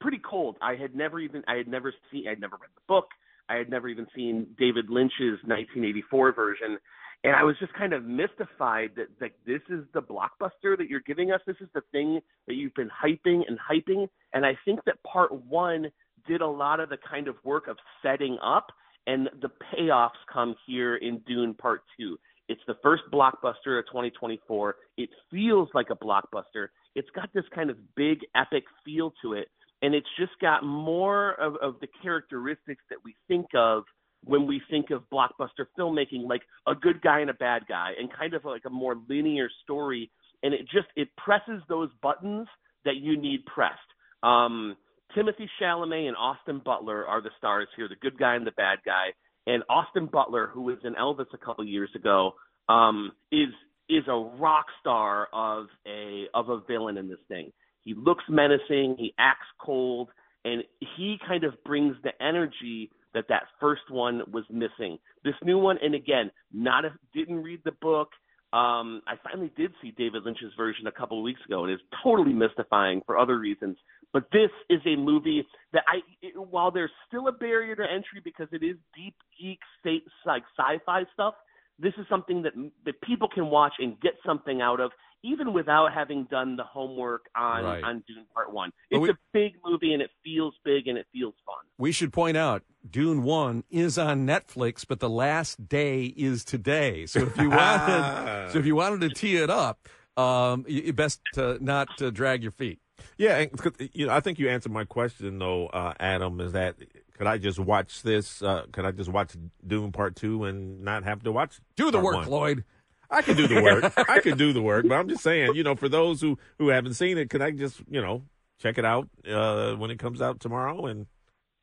pretty 0.00 0.18
cold. 0.18 0.56
I 0.60 0.74
had 0.74 0.94
never 0.94 1.20
even 1.20 1.42
I 1.48 1.56
had 1.56 1.68
never 1.68 1.92
seen 2.10 2.26
I 2.26 2.30
had 2.30 2.40
never 2.40 2.56
read 2.56 2.70
the 2.74 2.82
book. 2.88 3.08
I 3.48 3.56
had 3.56 3.70
never 3.70 3.88
even 3.88 4.06
seen 4.14 4.48
David 4.58 4.90
Lynch's 4.90 5.38
1984 5.44 6.32
version, 6.32 6.78
and 7.24 7.34
I 7.34 7.42
was 7.42 7.56
just 7.58 7.72
kind 7.74 7.92
of 7.92 8.04
mystified 8.04 8.90
that 8.96 9.08
that 9.20 9.32
this 9.46 9.60
is 9.68 9.84
the 9.94 10.02
blockbuster 10.02 10.76
that 10.76 10.88
you're 10.88 11.00
giving 11.00 11.32
us. 11.32 11.40
This 11.46 11.56
is 11.60 11.68
the 11.74 11.82
thing 11.92 12.20
that 12.46 12.54
you've 12.54 12.74
been 12.74 12.90
hyping 12.90 13.42
and 13.48 13.58
hyping. 13.58 14.08
And 14.32 14.44
I 14.44 14.56
think 14.64 14.80
that 14.86 15.02
part 15.02 15.32
one 15.32 15.86
did 16.26 16.40
a 16.40 16.46
lot 16.46 16.80
of 16.80 16.88
the 16.88 16.98
kind 17.08 17.28
of 17.28 17.36
work 17.44 17.68
of 17.68 17.76
setting 18.02 18.38
up, 18.42 18.66
and 19.06 19.28
the 19.40 19.50
payoffs 19.74 20.10
come 20.32 20.54
here 20.66 20.96
in 20.96 21.18
Dune 21.26 21.54
Part 21.54 21.82
Two. 21.98 22.18
It's 22.48 22.60
the 22.66 22.76
first 22.82 23.02
blockbuster 23.12 23.78
of 23.78 23.86
2024. 23.86 24.76
It 24.96 25.10
feels 25.30 25.68
like 25.74 25.88
a 25.90 25.96
blockbuster. 25.96 26.68
It's 26.94 27.10
got 27.10 27.30
this 27.34 27.44
kind 27.54 27.70
of 27.70 27.76
big 27.96 28.18
epic 28.36 28.64
feel 28.84 29.12
to 29.22 29.32
it, 29.32 29.48
and 29.82 29.94
it's 29.94 30.06
just 30.18 30.32
got 30.40 30.64
more 30.64 31.32
of, 31.40 31.56
of 31.56 31.80
the 31.80 31.88
characteristics 32.02 32.82
that 32.88 32.98
we 33.04 33.14
think 33.28 33.46
of 33.54 33.84
when 34.26 34.46
we 34.46 34.60
think 34.68 34.90
of 34.90 35.08
blockbuster 35.10 35.66
filmmaking, 35.78 36.28
like 36.28 36.42
a 36.66 36.74
good 36.74 37.00
guy 37.00 37.20
and 37.20 37.30
a 37.30 37.34
bad 37.34 37.62
guy, 37.68 37.92
and 37.98 38.12
kind 38.12 38.34
of 38.34 38.44
like 38.44 38.62
a 38.66 38.70
more 38.70 38.96
linear 39.08 39.48
story. 39.62 40.10
And 40.42 40.52
it 40.52 40.62
just 40.62 40.88
it 40.96 41.08
presses 41.16 41.62
those 41.68 41.88
buttons 42.02 42.46
that 42.84 42.96
you 42.96 43.16
need 43.16 43.46
pressed. 43.46 43.78
Um, 44.22 44.76
Timothée 45.16 45.48
Chalamet 45.60 46.08
and 46.08 46.16
Austin 46.16 46.60
Butler 46.64 47.06
are 47.06 47.22
the 47.22 47.30
stars 47.38 47.68
here, 47.76 47.88
the 47.88 47.96
good 47.96 48.18
guy 48.18 48.34
and 48.34 48.46
the 48.46 48.52
bad 48.52 48.78
guy. 48.84 49.08
And 49.46 49.62
Austin 49.70 50.06
Butler, 50.12 50.48
who 50.52 50.62
was 50.62 50.78
in 50.84 50.94
Elvis 50.94 51.32
a 51.32 51.38
couple 51.38 51.64
years 51.64 51.90
ago, 51.94 52.34
um, 52.68 53.12
is 53.30 53.48
is 53.88 54.02
a 54.08 54.16
rock 54.38 54.66
star 54.80 55.28
of 55.32 55.66
a 55.86 56.26
of 56.34 56.48
a 56.48 56.60
villain 56.66 56.96
in 56.96 57.08
this 57.08 57.20
thing. 57.28 57.52
He 57.84 57.94
looks 57.94 58.24
menacing, 58.28 58.96
he 58.98 59.14
acts 59.18 59.46
cold, 59.60 60.08
and 60.44 60.64
he 60.96 61.18
kind 61.26 61.44
of 61.44 61.54
brings 61.64 61.96
the 62.02 62.10
energy 62.20 62.90
that 63.16 63.26
that 63.30 63.44
first 63.58 63.90
one 63.90 64.20
was 64.30 64.44
missing. 64.50 64.98
This 65.24 65.34
new 65.42 65.58
one, 65.58 65.78
and 65.82 65.94
again, 65.94 66.30
not 66.52 66.84
a, 66.84 66.90
didn't 67.14 67.42
read 67.42 67.60
the 67.64 67.72
book. 67.80 68.10
Um, 68.52 69.02
I 69.06 69.14
finally 69.24 69.50
did 69.56 69.72
see 69.82 69.92
David 69.96 70.22
Lynch's 70.24 70.52
version 70.56 70.86
a 70.86 70.92
couple 70.92 71.18
of 71.18 71.24
weeks 71.24 71.40
ago, 71.46 71.64
and 71.64 71.72
it's 71.72 71.82
totally 72.04 72.32
mystifying 72.32 73.00
for 73.06 73.18
other 73.18 73.38
reasons. 73.38 73.76
But 74.12 74.24
this 74.32 74.50
is 74.70 74.80
a 74.86 74.96
movie 74.96 75.44
that 75.72 75.82
I, 75.88 75.96
it, 76.22 76.34
while 76.36 76.70
there's 76.70 76.92
still 77.08 77.26
a 77.28 77.32
barrier 77.32 77.74
to 77.74 77.82
entry 77.82 78.20
because 78.22 78.48
it 78.52 78.62
is 78.62 78.76
deep 78.94 79.14
geek, 79.40 79.58
state, 79.80 80.04
like 80.26 80.42
sci-fi 80.58 81.04
stuff, 81.12 81.34
this 81.78 81.92
is 81.98 82.06
something 82.08 82.42
that 82.42 82.52
that 82.84 83.00
people 83.02 83.28
can 83.34 83.48
watch 83.48 83.74
and 83.78 84.00
get 84.00 84.12
something 84.24 84.60
out 84.60 84.80
of, 84.80 84.90
even 85.26 85.52
without 85.52 85.92
having 85.92 86.24
done 86.24 86.56
the 86.56 86.64
homework 86.64 87.26
on 87.34 87.64
Right. 87.64 87.82
on 87.82 88.04
Dune 88.06 88.26
Part 88.32 88.52
One. 88.52 88.70
It's 88.90 89.00
we- 89.00 89.10
a 89.10 89.18
big 89.32 89.54
movie 89.64 89.92
and 89.92 90.00
it 90.02 90.10
feels 90.24 90.54
big 90.64 90.86
and 90.86 90.96
it 90.96 91.06
feels 91.12 91.34
fun. 91.44 91.56
We 91.78 91.92
should 91.92 92.12
point 92.12 92.36
out 92.36 92.62
Dune 92.88 93.22
1 93.24 93.64
is 93.70 93.98
on 93.98 94.26
Netflix, 94.26 94.86
but 94.86 95.00
the 95.00 95.10
last 95.10 95.68
day 95.68 96.04
is 96.04 96.44
today. 96.44 97.06
So 97.06 97.20
if 97.20 97.36
you 97.36 97.50
wanted, 97.60 98.50
so 98.52 98.58
if 98.58 98.66
you 98.66 98.76
wanted 98.76 99.00
to 99.00 99.08
tee 99.10 99.36
it 99.36 99.50
up, 99.50 99.88
um, 100.16 100.64
you 100.68 100.82
you 100.82 100.92
best 100.92 101.20
uh, 101.36 101.56
not 101.60 101.88
uh, 102.00 102.10
drag 102.10 102.42
your 102.42 102.52
feet. 102.52 102.78
Yeah, 103.18 103.38
and, 103.38 103.52
'cause, 103.52 103.72
you 103.92 104.06
know, 104.06 104.12
I 104.12 104.20
think 104.20 104.38
you 104.38 104.48
answered 104.48 104.72
my 104.72 104.84
question 104.84 105.38
though, 105.38 105.66
uh, 105.68 105.92
Adam. 106.00 106.40
Is 106.40 106.52
that 106.52 106.76
could 107.14 107.26
I 107.26 107.38
just 107.38 107.58
watch 107.58 108.02
this? 108.02 108.42
Uh, 108.42 108.66
could 108.72 108.84
I 108.84 108.90
just 108.92 109.10
watch 109.10 109.34
Dune 109.66 109.90
Part 109.92 110.16
Two 110.16 110.44
and 110.44 110.82
not 110.82 111.04
have 111.04 111.22
to 111.24 111.32
watch? 111.32 111.60
Do 111.76 111.86
the 111.90 112.00
Part 112.00 112.04
work, 112.04 112.14
one? 112.16 112.28
Lloyd. 112.30 112.64
I 113.10 113.22
can 113.22 113.36
do 113.36 113.46
the 113.46 113.62
work. 113.62 113.92
I 114.08 114.20
can 114.20 114.36
do 114.36 114.52
the 114.52 114.62
work, 114.62 114.86
but 114.88 114.94
I'm 114.94 115.08
just 115.08 115.22
saying, 115.22 115.54
you 115.54 115.62
know, 115.62 115.76
for 115.76 115.88
those 115.88 116.20
who 116.20 116.38
who 116.58 116.68
haven't 116.68 116.94
seen 116.94 117.18
it, 117.18 117.30
could 117.30 117.42
I 117.42 117.50
just, 117.50 117.80
you 117.88 118.00
know, 118.00 118.22
check 118.60 118.78
it 118.78 118.84
out 118.84 119.08
uh, 119.28 119.74
when 119.74 119.90
it 119.90 119.98
comes 119.98 120.20
out 120.20 120.40
tomorrow 120.40 120.86
and 120.86 121.06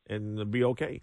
and 0.08 0.50
be 0.50 0.64
okay? 0.64 1.02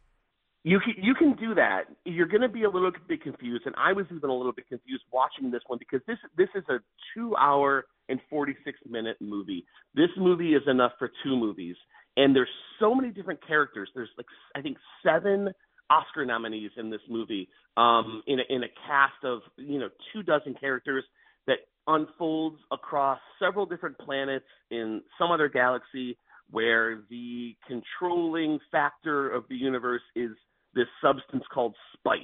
You 0.63 0.79
can, 0.79 0.93
you 1.03 1.15
can 1.15 1.35
do 1.37 1.55
that. 1.55 1.85
You're 2.05 2.27
going 2.27 2.41
to 2.41 2.49
be 2.49 2.63
a 2.63 2.69
little 2.69 2.91
bit 3.07 3.23
confused, 3.23 3.63
and 3.65 3.73
I 3.77 3.93
was 3.93 4.05
even 4.15 4.29
a 4.29 4.33
little 4.33 4.51
bit 4.51 4.67
confused 4.67 5.03
watching 5.11 5.49
this 5.49 5.61
one 5.65 5.79
because 5.79 6.01
this 6.05 6.17
this 6.37 6.49
is 6.53 6.63
a 6.69 6.79
two 7.15 7.35
hour 7.35 7.85
and 8.09 8.19
46 8.29 8.77
minute 8.87 9.17
movie. 9.19 9.65
This 9.95 10.09
movie 10.17 10.53
is 10.53 10.61
enough 10.67 10.91
for 10.99 11.09
two 11.23 11.35
movies, 11.35 11.75
and 12.15 12.35
there's 12.35 12.49
so 12.79 12.93
many 12.93 13.09
different 13.09 13.45
characters. 13.47 13.89
There's 13.95 14.09
like 14.17 14.27
I 14.55 14.61
think 14.61 14.77
seven 15.03 15.49
Oscar 15.91 16.25
nominees 16.25 16.71
in 16.77 16.89
this 16.89 17.01
movie, 17.09 17.49
um, 17.75 18.23
in 18.27 18.39
a, 18.39 18.43
in 18.49 18.63
a 18.63 18.67
cast 18.87 19.23
of 19.23 19.41
you 19.57 19.79
know 19.79 19.89
two 20.13 20.23
dozen 20.23 20.55
characters 20.59 21.03
that 21.47 21.57
unfolds 21.87 22.57
across 22.71 23.19
several 23.39 23.65
different 23.65 23.97
planets 23.99 24.45
in 24.69 25.01
some 25.19 25.31
other 25.31 25.49
galaxy 25.49 26.17
where 26.49 27.01
the 27.09 27.55
controlling 27.67 28.59
factor 28.71 29.29
of 29.29 29.43
the 29.49 29.55
universe 29.55 30.01
is 30.15 30.31
this 30.73 30.87
substance 31.01 31.43
called 31.53 31.75
spice. 31.93 32.19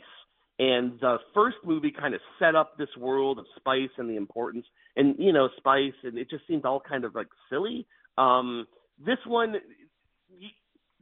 And 0.60 0.99
the 0.99 1.18
first 1.34 1.57
movie 1.64 1.91
kind 1.98 2.14
of 2.15 2.22
set 2.39 2.56
up 2.56 2.77
this 2.77 2.89
world 2.98 3.38
of 3.38 3.45
spice 3.57 3.89
and 3.98 4.10
the 4.10 4.15
importance, 4.15 4.65
and 4.95 5.15
you 5.19 5.31
know, 5.31 5.49
spice, 5.57 5.94
and 6.03 6.18
it 6.18 6.30
just 6.30 6.48
seemed 6.48 6.65
all 6.65 6.80
kind 6.81 7.06
of 7.06 7.14
like 7.14 7.27
silly. 7.49 7.85
Um, 8.18 8.65
this 9.03 9.19
one, 9.27 9.56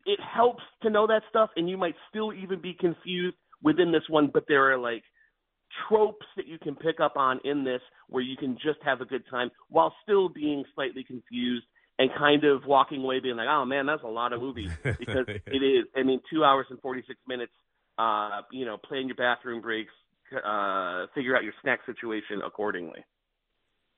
it 0.06 0.20
helps 0.20 0.64
to 0.84 0.90
know 0.90 1.08
that 1.08 1.24
stuff, 1.30 1.50
and 1.56 1.70
you 1.70 1.78
might 1.78 1.96
still 2.10 2.34
even 2.34 2.62
be 2.62 2.74
confused 2.74 3.36
within 3.64 3.92
this 3.92 4.04
one, 4.10 4.30
but 4.34 4.46
there 4.48 4.72
are 4.72 4.78
like 4.78 5.04
tropes 5.88 6.26
that 6.36 6.48
you 6.48 6.58
can 6.60 6.76
pick 6.76 7.00
up 7.00 7.18
on 7.18 7.40
in 7.44 7.64
this 7.64 7.82
where 8.08 8.24
you 8.24 8.38
can 8.38 8.56
just 8.56 8.80
have 8.84 9.02
a 9.02 9.06
good 9.06 9.24
time 9.30 9.50
while 9.70 9.94
still 10.04 10.30
being 10.30 10.64
slightly 10.74 11.04
confused 11.04 11.66
and 11.98 12.10
kind 12.18 12.44
of 12.44 12.66
walking 12.66 13.02
away 13.02 13.20
being 13.20 13.36
like, 13.36 13.48
oh 13.50 13.66
man, 13.66 13.86
that's 13.86 14.04
a 14.04 14.08
lot 14.08 14.34
of 14.34 14.42
movies 14.42 14.72
because 14.84 15.26
it 15.28 15.64
is. 15.64 15.86
I 15.96 16.04
mean, 16.04 16.22
two 16.32 16.44
hours 16.44 16.68
and 16.70 16.80
46 16.82 17.20
minutes, 17.28 17.54
uh, 17.98 18.42
you 18.52 18.66
know, 18.66 18.78
plan 18.78 19.08
your 19.08 19.16
bathroom 19.16 19.62
breaks, 19.62 19.94
uh, 20.34 21.08
figure 21.16 21.36
out 21.36 21.44
your 21.44 21.54
snack 21.62 21.80
situation 21.86 22.42
accordingly. 22.46 23.04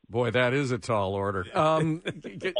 Boy, 0.09 0.31
that 0.31 0.53
is 0.53 0.71
a 0.71 0.77
tall 0.77 1.13
order. 1.13 1.45
Um, 1.55 2.01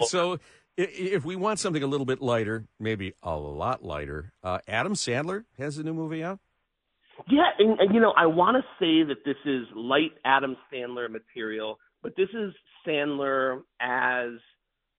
so 0.08 0.40
if 0.78 1.26
we 1.26 1.36
want 1.36 1.60
something 1.60 1.82
a 1.82 1.88
little 1.88 2.06
bit 2.06 2.22
lighter, 2.22 2.66
maybe 2.80 3.14
a 3.24 3.36
lot 3.36 3.84
lighter, 3.84 4.32
uh, 4.44 4.60
Adam 4.68 4.94
Sandler 4.94 5.46
has 5.58 5.78
a 5.78 5.84
new 5.84 5.94
movie 5.94 6.24
out. 6.24 6.40
Yeah, 7.30 7.50
and, 7.58 7.80
and 7.80 7.94
you 7.96 8.00
know, 8.00 8.14
I 8.16 8.28
want 8.28 8.58
to 8.58 8.64
say 8.80 9.04
that 9.08 9.26
this 9.26 9.38
is 9.44 9.66
light 9.76 10.12
Adam 10.24 10.56
Sandler 10.72 11.10
material, 11.10 11.80
but 12.04 12.16
this 12.16 12.30
is 12.30 12.54
Sandler 12.86 13.62
as 13.82 14.34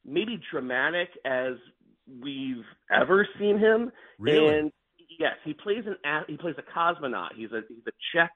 maybe 0.04 0.40
dramatic 0.50 1.10
as 1.24 1.54
we've 2.20 2.64
ever 2.90 3.26
seen 3.38 3.58
him. 3.58 3.92
Really? 4.18 4.58
And 4.58 4.72
yes, 5.20 5.34
he 5.44 5.54
plays 5.54 5.84
an 5.86 5.96
a- 6.04 6.24
he 6.26 6.36
plays 6.36 6.56
a 6.58 6.78
cosmonaut. 6.78 7.34
He's 7.36 7.52
a 7.52 7.60
he's 7.68 7.86
a 7.86 7.92
Czech 8.12 8.32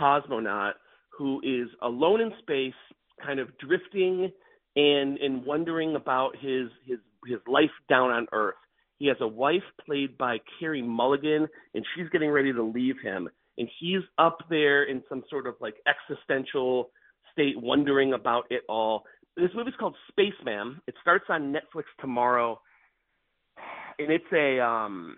cosmonaut 0.00 0.72
who 1.10 1.40
is 1.40 1.68
alone 1.82 2.20
in 2.22 2.32
space, 2.40 2.72
kind 3.22 3.40
of 3.40 3.48
drifting 3.58 4.30
and 4.78 5.18
and 5.18 5.44
wondering 5.44 5.96
about 5.96 6.36
his 6.36 6.68
his 6.86 6.98
his 7.26 7.38
life 7.46 7.74
down 7.88 8.10
on 8.10 8.26
Earth. 8.32 8.54
He 8.98 9.08
has 9.08 9.16
a 9.20 9.28
wife 9.28 9.64
played 9.84 10.16
by 10.16 10.38
Carey 10.58 10.82
Mulligan, 10.82 11.48
and 11.74 11.84
she's 11.94 12.08
getting 12.10 12.30
ready 12.30 12.52
to 12.52 12.62
leave 12.62 12.96
him. 13.02 13.28
and 13.58 13.68
he's 13.80 14.02
up 14.18 14.38
there 14.48 14.84
in 14.84 15.02
some 15.08 15.24
sort 15.28 15.48
of 15.48 15.54
like 15.60 15.74
existential 15.86 16.90
state, 17.32 17.60
wondering 17.60 18.12
about 18.12 18.44
it 18.50 18.62
all. 18.68 19.02
This 19.36 19.50
movie's 19.54 19.74
called 19.78 19.96
Spaceman. 20.08 20.80
It 20.86 20.94
starts 21.02 21.24
on 21.28 21.52
Netflix 21.52 21.84
tomorrow, 22.00 22.60
and 23.98 24.10
it's 24.12 24.32
a 24.32 24.60
um, 24.60 25.16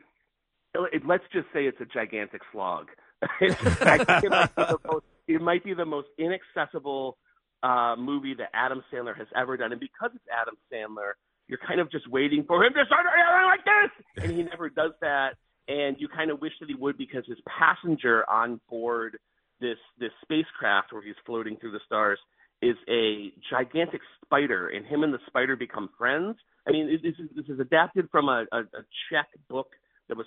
it, 0.74 1.03
let's 1.07 1.24
just 1.32 1.47
say 1.53 1.66
it's 1.66 1.81
a 1.81 1.87
gigantic 1.87 2.41
slog. 2.53 2.87
it, 3.43 4.31
might 4.31 4.57
most, 4.87 5.05
it 5.28 5.41
might 5.43 5.62
be 5.65 5.74
the 5.74 5.85
most 5.85 6.09
inaccessible 6.19 7.19
uh, 7.62 7.95
movie 7.99 8.35
that 8.35 8.51
Adam 8.55 8.82
Sandler 8.93 9.16
has 9.16 9.28
ever 9.37 9.57
done, 9.57 9.73
and 9.73 9.81
because 9.81 10.11
it's 10.15 10.24
Adam 10.31 10.57
Sandler, 10.73 11.12
you're 11.49 11.59
kind 11.66 11.81
of 11.81 11.91
just 11.91 12.09
waiting 12.09 12.45
for 12.47 12.65
him 12.65 12.73
to 12.74 12.85
start 12.87 13.07
like 13.45 13.65
this, 13.65 14.24
and 14.24 14.32
he 14.32 14.43
never 14.43 14.69
does 14.69 14.93
that. 15.01 15.31
And 15.69 15.97
you 15.99 16.09
kind 16.09 16.31
of 16.31 16.41
wish 16.41 16.53
that 16.61 16.69
he 16.69 16.74
would 16.74 16.97
because 16.97 17.24
his 17.27 17.39
passenger 17.47 18.28
on 18.28 18.61
board 18.69 19.19
this 19.61 19.78
this 19.99 20.11
spacecraft 20.23 20.93
where 20.93 21.03
he's 21.03 21.15
floating 21.27 21.57
through 21.57 21.73
the 21.73 21.81
stars 21.85 22.19
is 22.62 22.77
a 22.89 23.32
gigantic 23.51 24.01
spider, 24.24 24.69
and 24.69 24.87
him 24.87 25.03
and 25.03 25.12
the 25.12 25.19
spider 25.27 25.57
become 25.57 25.91
friends. 25.97 26.37
I 26.66 26.73
mean, 26.73 26.99
this 27.03 27.15
is 27.19 27.28
this 27.35 27.47
is 27.47 27.61
adapted 27.61 28.09
from 28.11 28.28
a, 28.28 28.47
a, 28.53 28.61
a 28.61 28.82
Czech 29.09 29.28
book 29.49 29.69
that 30.09 30.16
was 30.16 30.27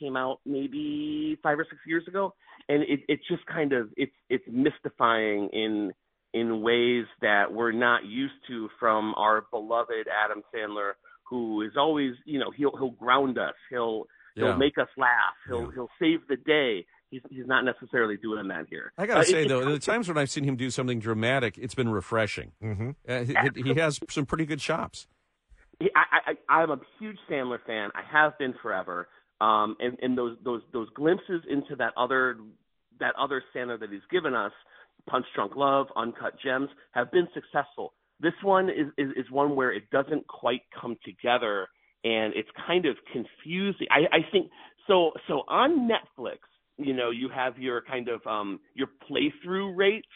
came 0.00 0.16
out 0.16 0.40
maybe 0.46 1.38
five 1.42 1.58
or 1.58 1.66
six 1.68 1.80
years 1.86 2.04
ago, 2.08 2.34
and 2.68 2.82
it 2.82 3.00
it 3.08 3.20
just 3.28 3.44
kind 3.46 3.72
of 3.72 3.90
it's 3.96 4.12
it's 4.28 4.44
mystifying 4.50 5.48
in 5.52 5.92
in 6.34 6.60
ways 6.62 7.06
that 7.22 7.52
we're 7.52 7.72
not 7.72 8.04
used 8.04 8.34
to 8.48 8.68
from 8.78 9.14
our 9.16 9.46
beloved 9.50 10.06
Adam 10.24 10.42
Sandler, 10.54 10.92
who 11.24 11.62
is 11.62 11.72
always 11.76 12.12
you 12.24 12.38
know 12.38 12.50
he'll 12.50 12.76
he'll 12.76 12.90
ground 12.90 13.38
us, 13.38 13.54
he'll 13.70 14.04
he'll 14.34 14.48
Yeah. 14.48 14.56
make 14.56 14.78
us 14.78 14.88
laugh, 14.96 15.34
he'll 15.46 15.70
he'll 15.70 15.90
save 15.98 16.26
the 16.28 16.36
day. 16.36 16.86
He's 17.10 17.22
he's 17.30 17.46
not 17.46 17.64
necessarily 17.64 18.16
doing 18.18 18.48
that 18.48 18.66
here. 18.68 18.92
I 18.98 19.06
gotta 19.06 19.20
Uh, 19.20 19.24
say 19.24 19.44
it- 19.44 19.48
though, 19.48 19.60
it- 19.60 19.70
the 19.72 19.78
times 19.78 20.08
when 20.08 20.18
I've 20.18 20.28
seen 20.30 20.44
him 20.44 20.56
do 20.56 20.68
something 20.70 20.98
dramatic, 21.00 21.56
it's 21.56 21.74
been 21.74 21.88
refreshing. 21.88 22.52
Mm-hmm. 22.62 22.90
Uh, 23.08 23.20
he, 23.54 23.62
he 23.62 23.74
has 23.80 23.98
some 24.10 24.26
pretty 24.26 24.44
good 24.44 24.58
chops. 24.60 25.06
He- 25.80 25.90
I, 25.96 26.32
I, 26.48 26.60
I'm 26.60 26.70
a 26.70 26.80
huge 26.98 27.16
Sandler 27.30 27.58
fan. 27.66 27.90
I 27.94 28.02
have 28.02 28.36
been 28.38 28.52
forever. 28.62 29.08
Um, 29.40 29.76
and, 29.80 29.96
and 30.02 30.18
those 30.18 30.36
those 30.44 30.62
those 30.72 30.88
glimpses 30.90 31.42
into 31.48 31.76
that 31.76 31.92
other 31.96 32.36
that 33.00 33.14
other 33.16 33.42
Sandler 33.54 33.78
that 33.80 33.90
he's 33.90 34.02
given 34.10 34.34
us, 34.34 34.52
Punch 35.08 35.26
Drunk 35.34 35.56
Love, 35.56 35.86
Uncut 35.96 36.34
Gems, 36.42 36.68
have 36.92 37.10
been 37.10 37.28
successful. 37.34 37.94
This 38.20 38.34
one 38.42 38.68
is, 38.68 38.86
is 38.96 39.10
is 39.16 39.30
one 39.30 39.54
where 39.56 39.72
it 39.72 39.84
doesn't 39.90 40.26
quite 40.26 40.62
come 40.80 40.96
together, 41.04 41.68
and 42.04 42.34
it's 42.34 42.48
kind 42.66 42.86
of 42.86 42.96
confusing. 43.12 43.86
I, 43.90 44.16
I 44.16 44.20
think 44.32 44.50
so. 44.86 45.12
So 45.28 45.42
on 45.48 45.88
Netflix, 45.88 46.38
you 46.76 46.94
know, 46.94 47.10
you 47.10 47.28
have 47.34 47.58
your 47.58 47.82
kind 47.82 48.08
of 48.08 48.26
um, 48.26 48.60
your 48.74 48.88
playthrough 49.08 49.76
rates 49.76 50.08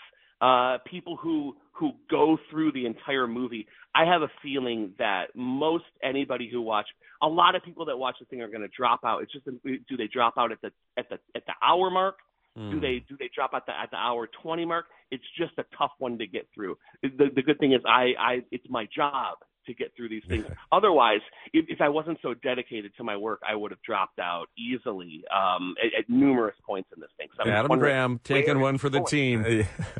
uh, 0.42 0.78
people 0.90 1.16
who 1.16 1.56
who 1.72 1.92
go 2.10 2.36
through 2.50 2.72
the 2.72 2.84
entire 2.84 3.26
movie. 3.26 3.66
I 3.94 4.04
have 4.04 4.22
a 4.22 4.28
feeling 4.42 4.92
that 4.98 5.26
most 5.34 5.84
anybody 6.02 6.50
who 6.52 6.60
watch, 6.60 6.86
a 7.22 7.28
lot 7.28 7.54
of 7.54 7.62
people 7.62 7.86
that 7.86 7.96
watch 7.96 8.16
the 8.20 8.26
thing 8.26 8.42
are 8.42 8.48
going 8.48 8.62
to 8.62 8.68
drop 8.76 9.00
out. 9.04 9.22
It's 9.22 9.32
just 9.32 9.46
do 9.46 9.96
they 9.96 10.08
drop 10.12 10.34
out 10.36 10.52
at 10.52 10.60
the 10.60 10.70
at 10.98 11.08
the 11.08 11.18
at 11.36 11.46
the 11.46 11.52
hour 11.62 11.90
mark? 11.90 12.16
Do 12.54 12.80
they 12.80 13.02
do 13.08 13.16
they 13.18 13.30
drop 13.34 13.52
at 13.54 13.64
the 13.66 13.72
at 13.72 13.90
the 13.90 13.96
hour 13.96 14.28
twenty 14.42 14.64
mark? 14.64 14.86
It's 15.10 15.24
just 15.38 15.52
a 15.58 15.64
tough 15.76 15.92
one 15.98 16.18
to 16.18 16.26
get 16.26 16.48
through. 16.54 16.76
The 17.02 17.30
the 17.34 17.42
good 17.42 17.58
thing 17.58 17.72
is 17.72 17.80
I 17.86 18.12
I 18.18 18.42
it's 18.50 18.66
my 18.68 18.86
job 18.94 19.38
to 19.66 19.74
get 19.74 19.92
through 19.96 20.08
these 20.08 20.22
things. 20.28 20.44
Otherwise, 20.72 21.20
if, 21.52 21.66
if 21.68 21.80
I 21.80 21.88
wasn't 21.88 22.18
so 22.20 22.34
dedicated 22.34 22.92
to 22.96 23.04
my 23.04 23.16
work, 23.16 23.40
I 23.48 23.54
would 23.54 23.70
have 23.70 23.80
dropped 23.82 24.18
out 24.18 24.46
easily 24.58 25.24
um, 25.32 25.74
at, 25.82 26.00
at 26.00 26.10
numerous 26.10 26.56
points 26.66 26.90
in 26.94 27.00
this 27.00 27.10
thing. 27.16 27.28
So 27.36 27.48
Adam 27.48 27.78
Graham 27.78 28.20
taking 28.24 28.60
one 28.60 28.78
for 28.78 28.88
the 28.88 29.00
it's 29.00 29.10
team. 29.10 29.44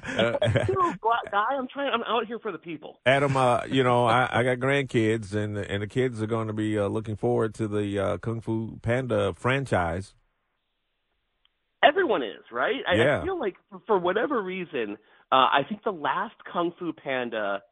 Uh, 0.05 0.33
guy, 1.31 1.45
I'm 1.57 1.69
trying. 1.69 1.93
I'm 1.93 2.03
out 2.03 2.27
here 2.27 2.39
for 2.39 2.53
the 2.53 2.59
people. 2.59 2.99
Adam, 3.07 3.37
uh, 3.37 3.63
you 3.69 3.83
know, 3.83 4.07
I, 4.07 4.29
I 4.31 4.43
got 4.43 4.59
grandkids, 4.59 5.35
and 5.35 5.57
and 5.57 5.83
the 5.83 5.87
kids 5.87 6.21
are 6.23 6.27
going 6.27 6.49
to 6.49 6.53
be 6.53 6.79
uh, 6.79 6.89
looking 6.89 7.17
forward 7.17 7.55
to 7.55 7.69
the 7.69 7.99
uh, 7.99 8.19
Kung 8.19 8.41
Fu 8.41 8.79
Panda 8.83 9.33
franchise. 9.35 10.15
Everyone 11.83 12.23
is 12.23 12.45
right. 12.53 12.81
I, 12.89 12.95
Yeah. 12.95 13.21
I 13.21 13.25
feel 13.25 13.39
like 13.39 13.57
for, 13.71 13.81
for 13.87 13.99
whatever 13.99 14.43
reason, 14.43 14.97
uh, 15.31 15.49
I 15.51 15.63
think 15.69 15.83
the 15.85 15.91
last 15.93 16.35
Kung 16.53 16.73
Fu 16.79 16.93
Panda 16.93 17.63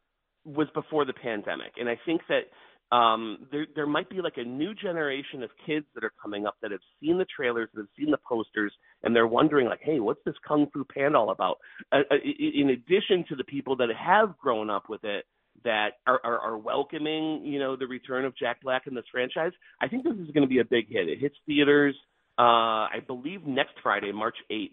was 0.45 0.69
before 0.75 1.05
the 1.05 1.13
pandemic, 1.13 1.73
and 1.79 1.89
I 1.89 1.99
think 2.07 2.23
that 2.29 2.97
um, 2.97 3.47
there 3.53 3.67
there 3.77 3.87
might 3.87 4.11
be 4.11 4.21
like 4.21 4.37
a 4.37 4.43
new 4.43 4.75
generation 4.75 5.43
of 5.43 5.51
kids 5.65 5.87
that 5.95 6.03
are 6.03 6.13
coming 6.21 6.47
up 6.47 6.57
that 6.63 6.73
have 6.73 6.81
seen 7.01 7.19
the 7.19 7.27
trailers, 7.37 7.69
that 7.75 7.83
have 7.83 7.89
seen 7.97 8.11
the 8.11 8.19
posters, 8.29 8.73
and 9.03 9.15
they're 9.15 9.27
wondering 9.27 9.69
like, 9.69 9.81
hey, 9.83 10.01
what's 10.01 10.21
this 10.25 10.35
Kung 10.47 10.67
Fu 10.73 10.85
Panda 10.85 11.19
all 11.19 11.31
about? 11.31 11.59
Uh, 11.93 11.99
uh, 12.11 12.17
in 12.25 12.71
addition 12.71 13.25
to 13.29 13.37
the 13.37 13.45
people 13.45 13.77
that 13.77 13.89
have 13.97 14.37
grown 14.39 14.71
up 14.71 14.89
with 14.89 15.05
it. 15.05 15.25
That 15.63 15.95
are, 16.07 16.21
are, 16.25 16.39
are 16.39 16.57
welcoming, 16.57 17.45
you 17.45 17.59
know, 17.59 17.77
the 17.77 17.87
return 17.87 18.25
of 18.25 18.35
Jack 18.35 18.63
Black 18.63 18.87
in 18.87 18.95
this 18.95 19.05
franchise. 19.13 19.53
I 19.83 19.89
think 19.89 20.05
this 20.05 20.15
is 20.15 20.31
going 20.31 20.41
to 20.41 20.49
be 20.49 20.61
a 20.61 20.65
big 20.65 20.89
hit. 20.89 21.07
It 21.07 21.19
hits 21.19 21.35
theaters 21.45 21.95
uh, 22.41 22.89
I 22.89 23.01
believe 23.07 23.47
next 23.47 23.75
Friday, 23.83 24.13
March 24.13 24.37
8th. 24.51 24.71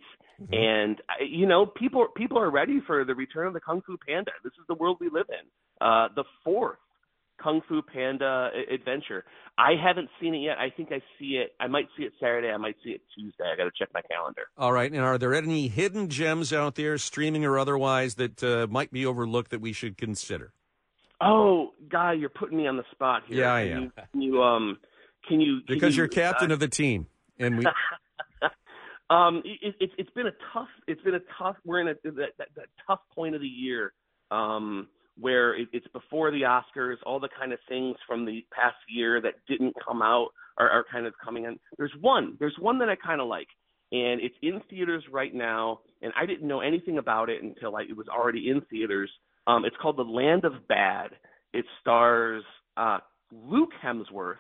And 0.52 1.02
you 1.28 1.48
know, 1.48 1.66
people 1.66 2.08
people 2.16 2.38
are 2.38 2.52
ready 2.52 2.80
for 2.86 3.04
the 3.04 3.16
return 3.16 3.48
of 3.48 3.54
the 3.54 3.60
Kung 3.60 3.82
Fu 3.86 3.98
Panda. 3.98 4.32
This 4.44 4.54
is 4.54 4.66
the 4.68 4.76
world 4.76 4.98
we 5.02 5.10
live 5.10 5.26
in. 5.30 5.86
Uh, 5.86 6.10
the 6.16 6.24
fourth 6.44 6.78
Kung 7.42 7.62
Fu 7.68 7.82
Panda 7.82 8.52
adventure. 8.72 9.26
I 9.58 9.72
haven't 9.84 10.10
seen 10.22 10.36
it 10.36 10.40
yet. 10.40 10.60
I 10.60 10.70
think 10.70 10.92
I 10.92 11.02
see 11.18 11.42
it. 11.44 11.56
I 11.60 11.66
might 11.66 11.88
see 11.98 12.04
it 12.04 12.14
Saturday. 12.20 12.50
I 12.50 12.58
might 12.58 12.76
see 12.84 12.92
it 12.92 13.02
Tuesday. 13.16 13.46
I 13.52 13.58
got 13.58 13.64
to 13.64 13.72
check 13.78 13.90
my 13.96 14.02
calendar. 14.04 14.44
All 14.58 14.72
right. 14.72 14.92
And 14.92 15.02
are 15.02 15.18
there 15.18 15.34
any 15.34 15.68
hidden 15.68 16.10
gems 16.10 16.54
out 16.54 16.76
there, 16.76 17.00
streaming 17.00 17.44
or 17.44 17.58
otherwise, 17.58 18.16
that 18.16 18.44
uh, 18.44 18.68
might 18.70 18.92
be 18.92 19.08
overlooked 19.08 19.50
that 19.50 19.62
we 19.62 19.74
should 19.74 19.98
consider? 19.98 20.54
Oh, 21.20 21.72
guy, 21.90 22.14
you're 22.14 22.30
putting 22.30 22.58
me 22.58 22.68
on 22.68 22.78
the 22.78 22.84
spot 22.92 23.24
here. 23.28 23.40
Yeah, 23.40 23.54
I 23.54 23.64
Can 23.64 23.74
am. 23.74 23.82
You, 23.84 23.92
can 24.12 24.22
you 24.22 24.44
um, 24.44 24.78
can 25.28 25.42
you? 25.42 25.62
can 25.66 25.74
Because 25.74 25.96
you, 25.96 26.02
you're 26.02 26.08
captain 26.08 26.52
uh, 26.52 26.54
of 26.54 26.60
the 26.60 26.68
team, 26.68 27.08
and 27.40 27.58
we. 27.58 27.66
um, 29.10 29.42
it, 29.46 29.76
it, 29.80 29.92
it's 29.98 30.10
been 30.12 30.28
a 30.28 30.36
tough. 30.54 30.70
It's 30.88 31.02
been 31.02 31.16
a 31.16 31.22
tough. 31.38 31.56
We're 31.66 31.82
in 31.82 31.88
a 31.90 31.94
that, 32.04 32.30
that, 32.38 32.48
that 32.56 32.66
tough 32.86 33.00
point 33.14 33.36
of 33.36 33.42
the 33.42 33.48
year, 33.48 33.94
um, 34.32 34.88
where 35.20 35.56
it, 35.56 35.68
it's 35.74 35.88
before 35.88 36.32
the 36.32 36.42
Oscars. 36.42 36.96
All 37.06 37.20
the 37.20 37.30
kind 37.38 37.54
of 37.54 37.60
things 37.68 37.96
from 38.08 38.26
the 38.26 38.46
past 38.52 38.78
year 38.90 39.22
that 39.22 39.36
didn't 39.48 39.74
come 39.86 40.02
out 40.02 40.30
are, 40.58 40.70
are 40.70 40.86
kind 40.92 41.06
of 41.06 41.14
coming 41.24 41.46
in. 41.46 41.60
There's 41.78 41.94
one. 42.02 42.36
There's 42.40 42.56
one 42.60 42.80
that 42.80 42.90
I 42.90 42.96
kind 42.96 43.22
of 43.22 43.28
like, 43.28 43.48
and 43.92 44.22
it's 44.22 44.36
in 44.42 44.62
theaters 44.70 45.04
right 45.12 45.34
now. 45.34 45.80
And 46.02 46.14
I 46.20 46.26
didn't 46.26 46.48
know 46.48 46.62
anything 46.62 46.98
about 46.98 47.30
it 47.30 47.44
until 47.44 47.76
I, 47.76 47.82
it 47.82 47.96
was 47.96 48.08
already 48.08 48.50
in 48.50 48.62
theaters. 48.70 49.10
Um, 49.48 49.66
it's 49.66 49.76
called 49.82 49.98
The 49.98 50.04
Land 50.04 50.46
of 50.46 50.68
Bad. 50.68 51.12
It 51.54 51.66
stars 51.82 52.44
uh, 52.76 53.00
Luke 53.32 53.72
Hemsworth, 53.84 54.36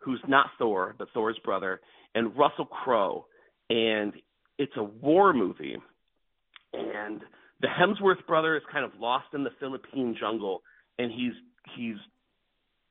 who's 0.00 0.20
not 0.26 0.46
Thor, 0.58 0.94
but 0.98 1.08
Thor's 1.14 1.38
brother, 1.44 1.80
and 2.14 2.36
Russell 2.36 2.66
Crowe. 2.66 3.26
And 3.68 4.12
it's 4.58 4.72
a 4.76 4.82
war 4.82 5.32
movie. 5.32 5.76
And 6.72 7.20
the 7.60 7.68
Hemsworth 7.68 8.26
brother 8.26 8.56
is 8.56 8.62
kind 8.72 8.84
of 8.84 8.92
lost 8.98 9.26
in 9.34 9.44
the 9.44 9.50
Philippine 9.58 10.16
jungle, 10.18 10.62
and 10.98 11.10
he's 11.10 11.32
he's 11.76 11.96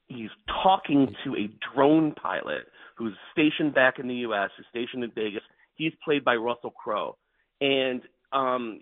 he's 0.08 0.30
talking 0.64 1.14
to 1.24 1.36
a 1.36 1.50
drone 1.74 2.14
pilot 2.14 2.64
who's 2.98 3.14
stationed 3.32 3.74
back 3.74 4.00
in 4.00 4.08
the 4.08 4.16
U.S. 4.16 4.50
who's 4.58 4.66
stationed 4.70 5.04
in 5.04 5.12
Vegas. 5.16 5.42
He's 5.76 5.94
played 6.04 6.24
by 6.26 6.36
Russell 6.36 6.72
Crowe, 6.72 7.18
and 7.62 8.02
um, 8.34 8.82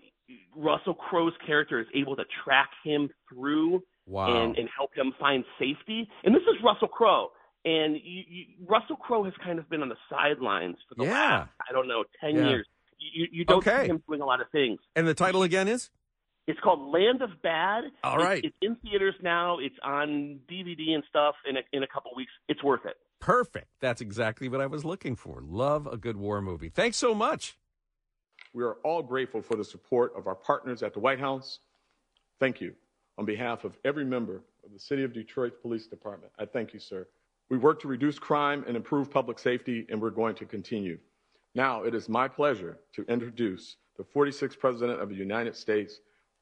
Russell 0.56 0.94
Crowe's 0.94 1.32
character 1.46 1.80
is 1.80 1.86
able 1.94 2.16
to 2.16 2.24
track 2.44 2.70
him 2.84 3.08
through 3.32 3.82
Wow. 4.06 4.42
and, 4.42 4.56
and 4.56 4.68
help 4.74 4.90
him 4.94 5.12
find 5.20 5.44
safety. 5.58 6.08
And 6.24 6.34
this 6.34 6.42
is 6.42 6.56
Russell 6.64 6.88
Crowe. 6.88 7.28
And 7.64 7.96
you, 7.96 8.22
you, 8.28 8.44
Russell 8.66 8.96
Crowe 8.96 9.24
has 9.24 9.34
kind 9.42 9.58
of 9.58 9.68
been 9.68 9.82
on 9.82 9.88
the 9.88 9.96
sidelines 10.08 10.76
for 10.88 10.94
the 10.94 11.04
Yeah. 11.04 11.12
last, 11.12 11.50
I 11.68 11.72
don't 11.72 11.88
know, 11.88 12.04
10 12.20 12.36
Yeah. 12.36 12.48
years. 12.48 12.66
You, 12.98 13.26
you 13.30 13.44
don't 13.44 13.58
Okay. 13.58 13.84
see 13.84 13.90
him 13.90 14.02
doing 14.08 14.20
a 14.20 14.24
lot 14.26 14.40
of 14.40 14.48
things. 14.50 14.80
And 14.96 15.06
the 15.06 15.14
title 15.14 15.42
again 15.42 15.68
is? 15.68 15.90
It's 16.46 16.58
called 16.60 16.80
Land 16.92 17.20
of 17.20 17.42
Bad. 17.42 17.84
All 18.02 18.14
It's- 18.14 18.26
right. 18.26 18.44
It's, 18.44 18.56
in 18.62 18.76
theaters 18.76 19.14
now. 19.22 19.58
It's 19.58 19.76
on 19.82 20.40
DVD 20.48 20.94
and 20.94 21.04
stuff 21.08 21.34
in 21.46 21.58
a, 21.58 21.60
in 21.72 21.82
a 21.82 21.86
couple 21.86 22.10
weeks. 22.16 22.32
It's 22.48 22.62
worth 22.62 22.86
it. 22.86 22.96
Perfect. 23.20 23.66
That's 23.80 24.00
exactly 24.00 24.48
what 24.48 24.60
I 24.60 24.66
was 24.66 24.84
looking 24.84 25.14
for. 25.16 25.40
Love 25.42 25.86
a 25.86 25.96
good 25.96 26.16
war 26.16 26.40
movie. 26.40 26.68
Thanks 26.70 26.96
so 26.96 27.14
much. 27.14 27.58
We 28.54 28.64
are 28.64 28.74
all 28.84 29.02
grateful 29.02 29.42
for 29.42 29.56
the 29.56 29.64
support 29.64 30.14
of 30.16 30.26
our 30.26 30.34
partners 30.36 30.82
at 30.82 30.94
the 30.94 31.00
White 31.00 31.20
House. 31.20 31.58
Thank 32.40 32.60
you. 32.60 32.74
On 33.18 33.24
behalf 33.26 33.64
of 33.64 33.76
every 33.84 34.04
member 34.04 34.42
of 34.64 34.72
the 34.72 34.78
City 34.78 35.02
of 35.02 35.12
Detroit 35.12 35.60
Police 35.60 35.86
Department, 35.88 36.32
I 36.38 36.46
thank 36.46 36.72
you, 36.72 36.78
sir. 36.80 37.06
We 37.50 37.56
work 37.56 37.80
to 37.80 37.88
reduce 37.88 38.18
crime 38.18 38.64
and 38.66 38.76
improve 38.76 39.10
public 39.10 39.38
safety, 39.38 39.86
and 39.88 40.00
we're 40.00 40.10
going 40.10 40.34
to 40.36 40.44
continue. 40.44 40.98
Now, 41.54 41.82
it 41.82 41.94
is 41.94 42.08
my 42.08 42.28
pleasure 42.28 42.78
to 42.94 43.04
introduce 43.04 43.76
the 43.96 44.04
46th 44.04 44.58
President 44.58 45.00
of 45.00 45.08
the 45.08 45.14
United 45.14 45.56
States, 45.56 46.00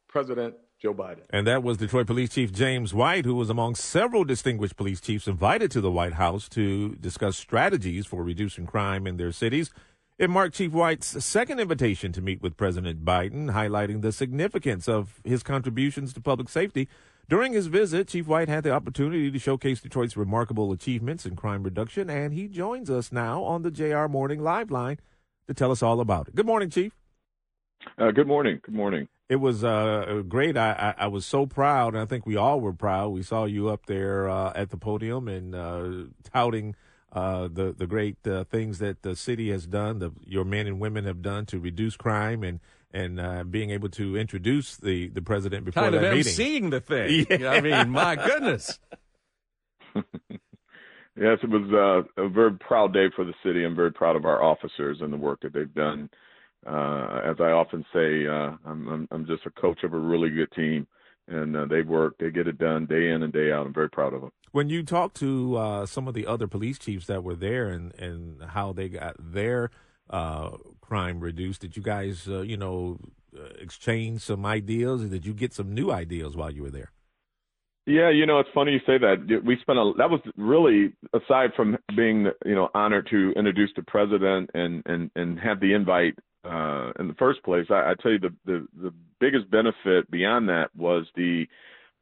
President 0.09 0.55
Joe 0.81 0.93
Biden. 0.93 1.23
And 1.31 1.47
that 1.47 1.63
was 1.63 1.79
Detroit 1.79 2.07
Police 2.07 2.31
Chief 2.31 2.53
James 2.53 2.93
White, 2.93 3.25
who 3.25 3.35
was 3.35 3.49
among 3.49 3.77
several 3.77 4.25
distinguished 4.25 4.77
police 4.77 5.01
chiefs 5.01 5.27
invited 5.27 5.71
to 5.71 5.81
the 5.81 5.91
White 5.91 6.15
House 6.15 6.49
to 6.51 6.97
discuss 6.97 7.37
strategies 7.37 8.05
for 8.05 8.23
reducing 8.23 8.67
crime 8.67 9.07
in 9.07 9.17
their 9.17 9.33
cities. 9.33 9.71
It 10.19 10.29
marked 10.29 10.55
Chief 10.57 10.73
White's 10.73 11.25
second 11.25 11.61
invitation 11.61 12.11
to 12.13 12.21
meet 12.21 12.43
with 12.43 12.57
President 12.57 13.05
Biden, 13.05 13.53
highlighting 13.53 14.03
the 14.03 14.13
significance 14.13 14.89
of 14.89 15.21
his 15.25 15.43
contributions 15.43 16.13
to 16.15 16.21
public 16.21 16.49
safety. 16.49 16.89
During 17.29 17.55
his 17.55 17.67
visit, 17.67 18.07
Chief 18.07 18.29
White 18.29 18.49
had 18.49 18.63
the 18.63 18.71
opportunity 18.71 19.33
to 19.33 19.39
showcase 19.39 19.81
Detroit's 19.81 20.17
remarkable 20.17 20.71
achievements 20.71 21.27
in 21.27 21.35
crime 21.35 21.65
reduction, 21.65 22.09
and 22.09 22.33
he 22.33 22.47
joins 22.47 22.89
us 22.89 23.11
now 23.11 23.43
on 23.43 23.63
the 23.63 23.71
JR 23.73 24.07
Morning 24.07 24.41
Live 24.41 24.71
line 24.71 25.01
to 25.49 25.55
tell 25.55 25.73
us 25.73 25.83
all 25.83 25.99
about 25.99 26.29
it. 26.29 26.37
Good 26.37 26.47
morning, 26.47 26.71
Chief. 26.71 26.93
Uh, 27.99 28.13
good 28.13 28.29
morning. 28.29 28.61
Good 28.63 28.75
morning. 28.75 29.09
It 29.29 29.37
was 29.37 29.65
uh, 29.65 30.23
great. 30.29 30.57
I, 30.57 30.95
I, 30.99 31.05
I, 31.05 31.07
was 31.09 31.27
so 31.27 31.47
proud, 31.47 31.95
and 31.95 32.03
I 32.03 32.07
think 32.07 32.27
we 32.27 32.37
all 32.37 32.61
were 32.61 32.73
proud. 32.73 33.09
We 33.09 33.25
saw 33.25 33.45
you 33.45 33.71
up 33.71 33.87
there 33.87 34.29
uh, 34.29 34.53
at 34.55 34.71
the 34.71 34.77
podium 34.77 35.27
and 35.27 35.53
uh, 35.53 35.91
touting 36.33 36.77
uh, 37.13 37.49
the 37.53 37.75
the 37.77 37.89
great 37.89 38.25
uh, 38.25 38.45
things 38.45 38.79
that 38.79 39.03
the 39.03 39.17
city 39.17 39.51
has 39.51 39.67
done, 39.67 39.99
the, 39.99 40.13
your 40.25 40.45
men 40.45 40.69
and 40.69 40.79
women 40.79 41.05
have 41.07 41.23
done 41.23 41.45
to 41.47 41.59
reduce 41.59 41.97
crime, 41.97 42.45
and 42.45 42.61
and 42.97 43.21
uh, 43.21 43.45
being 43.45 43.71
able 43.71 43.91
to 43.91 44.17
introduce 44.17 44.77
the, 44.77 45.09
the 45.09 45.21
president 45.21 45.67
before 45.67 45.83
kind 45.83 45.95
that 45.95 46.05
of 46.05 46.15
meeting. 46.15 46.33
Seeing 46.33 46.71
the 46.71 46.81
thing. 46.81 47.27
Yeah. 47.37 47.51
I 47.51 47.61
mean, 47.61 47.91
my 47.91 48.17
goodness. 48.17 48.79
yes, 49.95 51.39
it 51.43 51.51
was 51.51 52.07
uh, 52.17 52.23
a 52.23 52.29
very 52.29 52.53
proud 52.53 52.93
day 52.95 53.07
for 53.15 53.25
the 53.25 53.35
city. 53.45 53.65
I'm 53.65 53.77
very 53.77 53.93
proud 53.93 54.17
of 54.17 54.25
our 54.25 54.43
officers 54.43 54.99
and 55.01 55.13
the 55.13 55.17
work 55.17 55.41
that 55.43 55.53
they've 55.53 55.73
done. 55.75 56.09
Uh, 56.67 57.21
as 57.25 57.37
I 57.39 57.51
often 57.51 57.85
say, 57.93 58.27
uh, 58.27 58.57
I'm, 58.65 58.89
I'm, 58.89 59.09
I'm 59.11 59.27
just 59.27 59.45
a 59.47 59.51
coach 59.51 59.83
of 59.85 59.93
a 59.93 59.99
really 59.99 60.31
good 60.31 60.51
team, 60.53 60.87
and 61.29 61.57
uh, 61.57 61.67
they 61.67 61.83
work, 61.83 62.15
they 62.19 62.31
get 62.31 62.49
it 62.49 62.59
done 62.59 62.87
day 62.87 63.11
in 63.11 63.23
and 63.23 63.33
day 63.33 63.53
out. 63.53 63.67
I'm 63.67 63.75
very 63.75 63.91
proud 63.91 64.15
of 64.15 64.23
them. 64.23 64.31
When 64.53 64.71
you 64.71 64.83
talk 64.83 65.13
to 65.15 65.57
uh, 65.57 65.87
some 65.87 66.09
of 66.09 66.15
the 66.15 66.27
other 66.27 66.47
police 66.47 66.79
chiefs 66.79 67.07
that 67.07 67.23
were 67.23 67.37
there 67.37 67.69
and, 67.69 67.95
and 67.95 68.43
how 68.43 68.73
they 68.73 68.89
got 68.89 69.17
their 69.19 69.71
uh, 70.11 70.51
crime 70.81 71.21
reduced, 71.21 71.61
did 71.61 71.77
you 71.77 71.83
guys, 71.83 72.29
uh, 72.29 72.43
you 72.43 72.57
know, 72.57 72.99
uh, 73.37 73.49
exchange 73.59 74.23
some 74.23 74.47
ideas, 74.47 75.03
or 75.03 75.09
did 75.09 75.27
you 75.27 75.35
get 75.35 75.53
some 75.53 75.75
new 75.75 75.91
ideas 75.91 76.37
while 76.37 76.51
you 76.51 76.63
were 76.63 76.71
there? 76.71 76.93
Yeah, 77.87 78.11
you 78.11 78.27
know, 78.27 78.41
it's 78.41 78.49
funny 78.53 78.73
you 78.73 78.81
say 78.81 78.99
that. 78.99 79.43
We 79.45 79.57
spent 79.61 79.79
a 79.79 79.93
that 79.99 80.11
was 80.11 80.21
really 80.37 80.93
aside 81.13 81.51
from 81.55 81.77
being 81.97 82.27
you 82.45 82.55
know 82.57 82.69
honored 82.75 83.07
to 83.11 83.33
introduce 83.37 83.71
the 83.77 83.83
president 83.83 84.51
and 84.55 84.83
and 84.87 85.09
and 85.15 85.39
have 85.39 85.61
the 85.61 85.73
invite 85.73 86.19
uh, 86.45 86.91
in 86.99 87.07
the 87.07 87.15
first 87.17 87.45
place. 87.45 87.67
I, 87.71 87.93
I 87.93 87.95
tell 88.03 88.11
you 88.11 88.19
the, 88.19 88.35
the 88.45 88.67
the 88.83 88.93
biggest 89.21 89.49
benefit 89.53 90.11
beyond 90.11 90.49
that 90.49 90.75
was 90.77 91.07
the 91.15 91.47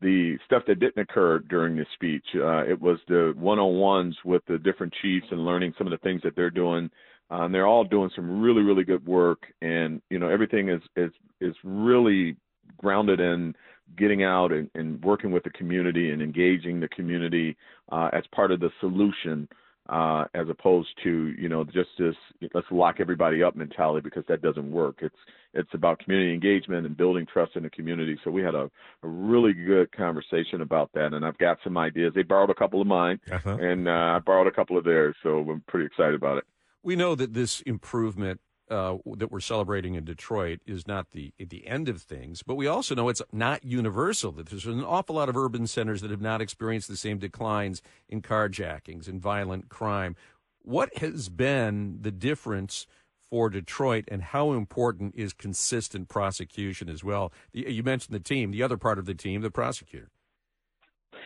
the 0.00 0.38
stuff 0.46 0.62
that 0.66 0.80
didn't 0.80 1.02
occur 1.02 1.38
during 1.38 1.76
the 1.76 1.86
speech. 1.94 2.24
Uh, 2.34 2.64
it 2.64 2.80
was 2.80 2.98
the 3.08 3.32
one-on-ones 3.36 4.16
with 4.24 4.42
the 4.46 4.58
different 4.58 4.92
chiefs 5.00 5.26
and 5.30 5.44
learning 5.44 5.74
some 5.78 5.86
of 5.86 5.90
the 5.90 5.98
things 5.98 6.20
that 6.22 6.34
they're 6.34 6.50
doing. 6.50 6.90
Uh, 7.34 7.44
and 7.44 7.54
they're 7.54 7.66
all 7.66 7.82
doing 7.82 8.10
some 8.14 8.40
really, 8.40 8.62
really 8.62 8.84
good 8.84 9.04
work. 9.06 9.42
And 9.60 10.00
you 10.08 10.18
know, 10.18 10.28
everything 10.28 10.68
is 10.68 10.80
is 10.94 11.10
is 11.40 11.54
really 11.64 12.36
grounded 12.78 13.18
in 13.18 13.54
getting 13.98 14.22
out 14.22 14.52
and, 14.52 14.70
and 14.74 15.02
working 15.02 15.32
with 15.32 15.42
the 15.42 15.50
community 15.50 16.10
and 16.10 16.22
engaging 16.22 16.80
the 16.80 16.88
community 16.88 17.56
uh, 17.90 18.08
as 18.12 18.22
part 18.32 18.50
of 18.50 18.60
the 18.60 18.70
solution 18.80 19.48
uh, 19.88 20.24
as 20.34 20.48
opposed 20.48 20.88
to 21.02 21.34
you 21.38 21.48
know 21.48 21.64
just 21.64 21.90
this 21.98 22.14
let's 22.54 22.66
lock 22.70 22.96
everybody 23.00 23.42
up 23.42 23.56
mentality 23.56 24.00
because 24.02 24.24
that 24.28 24.40
doesn't 24.40 24.70
work. 24.70 24.98
It's 25.02 25.16
it's 25.54 25.68
about 25.74 25.98
community 25.98 26.32
engagement 26.32 26.86
and 26.86 26.96
building 26.96 27.26
trust 27.30 27.56
in 27.56 27.64
the 27.64 27.70
community. 27.70 28.16
So 28.24 28.30
we 28.30 28.42
had 28.42 28.54
a, 28.54 28.70
a 29.02 29.08
really 29.08 29.52
good 29.52 29.90
conversation 29.92 30.62
about 30.62 30.90
that, 30.94 31.12
and 31.12 31.24
I've 31.24 31.38
got 31.38 31.58
some 31.64 31.76
ideas. 31.76 32.12
They 32.14 32.22
borrowed 32.22 32.50
a 32.50 32.54
couple 32.54 32.80
of 32.80 32.86
mine, 32.86 33.20
uh-huh. 33.30 33.58
and 33.60 33.88
uh, 33.88 33.90
I 34.16 34.20
borrowed 34.24 34.46
a 34.46 34.52
couple 34.52 34.78
of 34.78 34.84
theirs, 34.84 35.16
so 35.22 35.38
I'm 35.50 35.62
pretty 35.68 35.86
excited 35.86 36.14
about 36.14 36.38
it. 36.38 36.44
We 36.84 36.96
know 36.96 37.14
that 37.14 37.32
this 37.32 37.62
improvement 37.62 38.40
uh, 38.70 38.96
that 39.16 39.30
we're 39.30 39.40
celebrating 39.40 39.94
in 39.94 40.04
Detroit 40.04 40.60
is 40.66 40.86
not 40.86 41.10
the 41.12 41.32
the 41.38 41.66
end 41.66 41.88
of 41.88 42.02
things, 42.02 42.42
but 42.42 42.54
we 42.54 42.66
also 42.66 42.94
know 42.94 43.08
it's 43.08 43.22
not 43.32 43.64
universal. 43.64 44.32
That 44.32 44.46
there's 44.46 44.66
an 44.66 44.84
awful 44.84 45.16
lot 45.16 45.28
of 45.28 45.36
urban 45.36 45.66
centers 45.66 46.00
that 46.02 46.10
have 46.10 46.20
not 46.20 46.40
experienced 46.40 46.88
the 46.88 46.96
same 46.96 47.18
declines 47.18 47.82
in 48.08 48.22
carjackings 48.22 49.08
and 49.08 49.20
violent 49.20 49.68
crime. 49.68 50.14
What 50.62 50.96
has 50.98 51.28
been 51.28 51.98
the 52.00 52.10
difference 52.12 52.86
for 53.30 53.50
Detroit, 53.50 54.04
and 54.08 54.22
how 54.22 54.52
important 54.52 55.14
is 55.16 55.32
consistent 55.32 56.08
prosecution 56.08 56.88
as 56.88 57.02
well? 57.02 57.32
You 57.52 57.82
mentioned 57.82 58.14
the 58.14 58.20
team, 58.20 58.50
the 58.50 58.62
other 58.62 58.76
part 58.76 58.98
of 58.98 59.06
the 59.06 59.14
team, 59.14 59.40
the 59.40 59.50
prosecutor. 59.50 60.10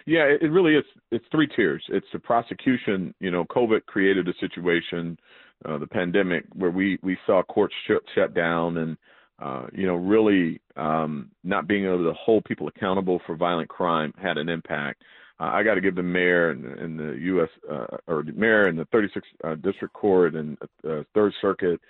Yeah, 0.07 0.25
it 0.25 0.51
really 0.51 0.75
is. 0.75 0.85
It's 1.11 1.25
three 1.31 1.49
tiers. 1.49 1.85
It's 1.89 2.07
the 2.13 2.19
prosecution. 2.19 3.15
You 3.21 3.31
know, 3.31 3.45
COVID 3.45 3.87
created 3.87 4.27
a 4.29 4.33
situation 4.41 5.19
uh, 5.65 5.79
the 5.79 5.87
pandemic 5.87 6.45
where 6.55 6.71
we 6.71 6.99
we 7.03 7.17
saw 7.27 7.43
courts 7.43 7.75
shut 7.87 8.03
shut 8.15 8.35
down 8.35 8.77
and 8.79 8.97
uh, 9.41 9.67
you 9.73 9.87
know 9.87 9.97
really 9.97 10.61
um, 10.77 11.31
not 11.45 11.67
being 11.67 11.85
able 11.85 12.05
to 12.05 12.13
hold 12.15 12.45
people 12.45 12.69
accountable 12.69 13.21
for 13.27 13.37
violent 13.37 13.69
crime 13.69 14.13
had 14.21 14.39
an 14.39 14.49
impact. 14.49 15.03
Uh, 15.41 15.51
I 15.53 15.63
got 15.63 15.75
to 15.75 15.81
give 15.81 15.95
the 15.95 16.03
mayor 16.03 16.51
and, 16.51 16.65
and 16.65 16.99
the 16.99 17.17
U.S. 17.27 17.49
Uh, 17.71 17.87
or 18.09 18.25
the 18.25 18.33
mayor 18.33 18.67
and 18.67 18.79
the 18.79 18.87
36th 18.87 19.23
uh, 19.45 19.55
District 19.57 19.95
Court 19.95 20.35
and 20.35 20.59
uh, 20.89 21.03
Third 21.15 21.33
Circuit, 21.41 21.81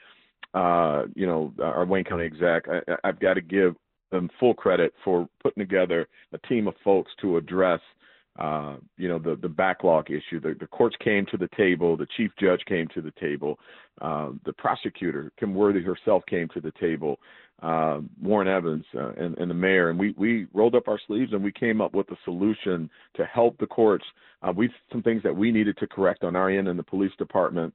uh, 0.52 1.04
you 1.14 1.26
know, 1.26 1.52
our 1.62 1.86
Wayne 1.86 2.04
County 2.04 2.26
exec. 2.26 2.64
I, 2.68 2.80
I've 3.04 3.20
got 3.20 3.34
to 3.34 3.40
give 3.40 3.74
them 4.10 4.28
full 4.38 4.54
credit 4.54 4.92
for 5.02 5.28
putting 5.42 5.62
together 5.62 6.06
a 6.32 6.38
team 6.46 6.68
of 6.68 6.74
folks 6.84 7.10
to 7.22 7.38
address 7.38 7.80
uh, 8.38 8.76
you 8.96 9.08
know, 9.08 9.18
the, 9.18 9.36
the 9.42 9.48
backlog 9.48 10.10
issue. 10.10 10.40
The, 10.40 10.54
the 10.58 10.66
courts 10.66 10.96
came 11.02 11.26
to 11.26 11.36
the 11.36 11.48
table. 11.56 11.96
The 11.96 12.06
chief 12.16 12.30
judge 12.40 12.60
came 12.66 12.86
to 12.94 13.02
the 13.02 13.12
table. 13.20 13.58
Uh, 14.00 14.30
the 14.44 14.52
prosecutor, 14.52 15.32
Kim 15.38 15.54
Worthy 15.54 15.82
herself, 15.82 16.22
came 16.28 16.48
to 16.54 16.60
the 16.60 16.72
table. 16.80 17.18
Uh, 17.60 18.00
Warren 18.22 18.46
Evans 18.46 18.84
uh, 18.94 19.10
and, 19.14 19.36
and 19.38 19.50
the 19.50 19.54
mayor, 19.54 19.90
and 19.90 19.98
we 19.98 20.14
we 20.16 20.46
rolled 20.54 20.76
up 20.76 20.86
our 20.86 21.00
sleeves 21.08 21.32
and 21.32 21.42
we 21.42 21.50
came 21.50 21.80
up 21.80 21.92
with 21.92 22.08
a 22.12 22.16
solution 22.24 22.88
to 23.16 23.24
help 23.24 23.58
the 23.58 23.66
courts. 23.66 24.04
Uh, 24.42 24.52
we 24.54 24.70
some 24.92 25.02
things 25.02 25.24
that 25.24 25.34
we 25.34 25.50
needed 25.50 25.76
to 25.78 25.88
correct 25.88 26.22
on 26.22 26.36
our 26.36 26.50
end 26.50 26.68
in 26.68 26.76
the 26.76 26.84
police 26.84 27.10
department, 27.18 27.74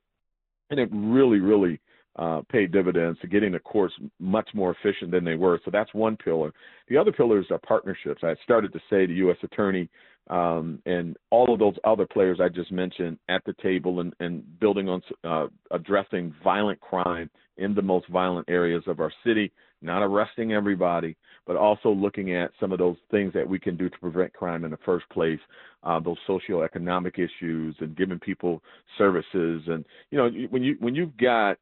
and 0.70 0.80
it 0.80 0.88
really, 0.94 1.40
really 1.40 1.82
uh, 2.16 2.42
paid 2.50 2.72
dividends 2.72 3.20
to 3.20 3.28
getting 3.28 3.52
the 3.52 3.60
courts 3.60 3.94
much 4.20 4.48
more 4.54 4.76
efficient 4.80 5.12
than 5.12 5.26
they 5.26 5.36
were. 5.36 5.60
So 5.66 5.72
that's 5.72 5.94
one 5.94 6.16
pillar. 6.16 6.54
The 6.88 6.96
other 6.96 7.12
pillars 7.12 7.48
are 7.50 7.58
partnerships. 7.58 8.24
I 8.24 8.36
started 8.44 8.72
to 8.74 8.80
say 8.90 9.06
the 9.06 9.16
U.S. 9.16 9.38
Attorney 9.44 9.90
um, 10.30 10.80
and 10.86 11.18
all 11.32 11.54
of 11.54 11.60
those 11.60 11.76
other 11.84 12.06
players 12.06 12.40
I 12.42 12.50
just 12.50 12.72
mentioned 12.72 13.18
at 13.30 13.44
the 13.46 13.54
table 13.62 14.00
and, 14.00 14.14
and 14.20 14.60
building 14.60 14.88
on 14.88 15.02
uh, 15.24 15.48
addressing 15.72 16.34
violent 16.44 16.80
crime 16.80 17.30
in 17.58 17.76
the 17.76 17.82
most 17.82 18.08
violent 18.08 18.48
areas 18.50 18.84
of 18.88 19.00
our 19.00 19.12
city, 19.26 19.52
not 19.82 20.02
arresting 20.02 20.54
everybody, 20.54 21.16
but 21.46 21.56
also 21.58 21.90
looking 21.90 22.34
at 22.34 22.52
some 22.60 22.72
of 22.72 22.80
those 22.80 22.96
things 23.12 23.34
that 23.34 23.48
we 23.48 23.60
can 23.60 23.76
do 23.76 23.90
to 23.90 24.00
prevent 24.00 24.34
crime 24.34 24.64
in 24.64 24.72
the 24.72 24.80
first 24.86 25.08
place, 25.10 25.40
uh, 25.84 26.00
those 26.00 26.18
socioeconomic 26.28 27.20
issues 27.20 27.76
and 27.80 27.96
giving 27.98 28.20
people 28.20 28.64
services. 28.98 29.62
And, 29.68 29.84
you 30.10 30.18
know, 30.18 30.30
when 30.50 30.64
you, 30.64 30.78
when 30.80 30.96
you've 30.96 31.18
got 31.18 31.58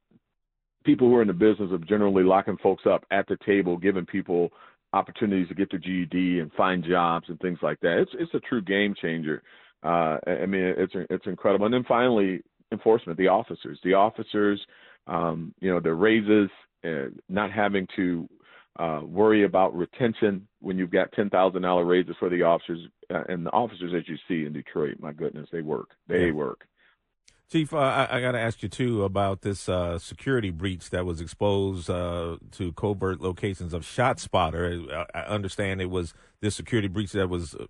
people 0.84 1.08
who 1.08 1.16
are 1.16 1.22
in 1.22 1.28
the 1.28 1.34
business 1.34 1.72
of 1.72 1.88
generally 1.88 2.24
locking 2.24 2.58
folks 2.58 2.84
up 2.86 3.06
at 3.12 3.28
the 3.28 3.38
table, 3.46 3.78
giving 3.78 4.06
people 4.06 4.52
opportunities 4.94 5.48
to 5.48 5.56
get 5.56 5.70
their 5.72 5.80
GED 5.80 6.40
and 6.40 6.52
find 6.54 6.84
jobs 6.84 7.26
and 7.30 7.40
things 7.40 7.60
like 7.62 7.80
that. 7.82 8.00
It's 8.00 8.12
it's 8.16 8.34
a 8.34 8.40
true 8.42 8.62
game 8.62 8.94
changer. 9.02 9.44
Uh, 9.84 10.18
I 10.28 10.46
mean, 10.46 10.74
it's 10.78 10.94
it's 10.96 11.26
incredible. 11.26 11.66
And 11.66 11.74
then 11.74 11.86
finally, 11.88 12.42
enforcement. 12.72 13.18
The 13.18 13.28
officers, 13.28 13.80
the 13.84 13.94
officers, 13.94 14.60
um, 15.08 15.54
you 15.60 15.72
know, 15.72 15.80
their 15.80 15.96
raises, 15.96 16.50
uh, 16.86 17.10
not 17.30 17.52
having 17.52 17.88
to 17.96 18.28
uh, 18.80 19.02
worry 19.04 19.44
about 19.44 19.76
retention 19.76 20.48
when 20.60 20.78
you've 20.78 20.92
got 20.92 21.12
ten 21.14 21.30
thousand 21.30 21.62
dollar 21.62 21.86
raises 21.86 22.16
for 22.20 22.30
the 22.30 22.42
officers 22.42 22.80
uh, 23.14 23.24
and 23.30 23.46
the 23.46 23.52
officers 23.52 23.92
that 23.92 24.08
you 24.08 24.18
see 24.28 24.46
in 24.46 24.54
Detroit. 24.54 24.96
My 25.00 25.12
goodness, 25.12 25.48
they 25.52 25.62
work. 25.62 25.90
They 26.08 26.28
yeah. 26.28 26.32
work. 26.32 26.66
Chief, 27.52 27.74
uh, 27.74 27.80
I, 27.80 28.18
I 28.18 28.22
got 28.22 28.32
to 28.32 28.40
ask 28.40 28.64
you 28.64 28.70
too 28.70 29.04
about 29.04 29.42
this 29.42 29.68
uh, 29.68 30.00
security 30.00 30.52
breach 30.52 30.90
that 30.92 31.06
was 31.06 31.20
exposed 31.20 31.90
uh, 31.90 32.38
to 32.52 32.72
covert 32.72 33.20
locations 33.20 33.74
of 33.74 33.84
ShotSpotter. 33.84 34.90
I, 34.90 35.06
I, 35.14 35.24
understand 35.24 35.82
it 35.82 35.90
was 35.90 36.14
this 36.40 36.56
security 36.56 36.88
breach 36.88 37.12
that 37.12 37.28
was 37.28 37.54
uh, 37.56 37.66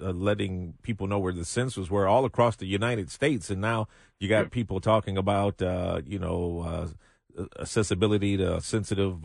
uh, 0.00 0.12
letting 0.12 0.74
people 0.82 1.08
know 1.08 1.18
where 1.18 1.32
the 1.32 1.40
sensors 1.40 1.90
were 1.90 2.06
all 2.06 2.24
across 2.24 2.54
the 2.54 2.66
United 2.66 3.10
States, 3.10 3.50
and 3.50 3.60
now 3.60 3.88
you 4.20 4.28
got 4.28 4.52
people 4.52 4.80
talking 4.80 5.18
about 5.18 5.60
uh, 5.60 6.00
you 6.06 6.20
know 6.20 6.94
accessibility 7.58 8.36
to 8.36 8.60
sensitive 8.60 9.18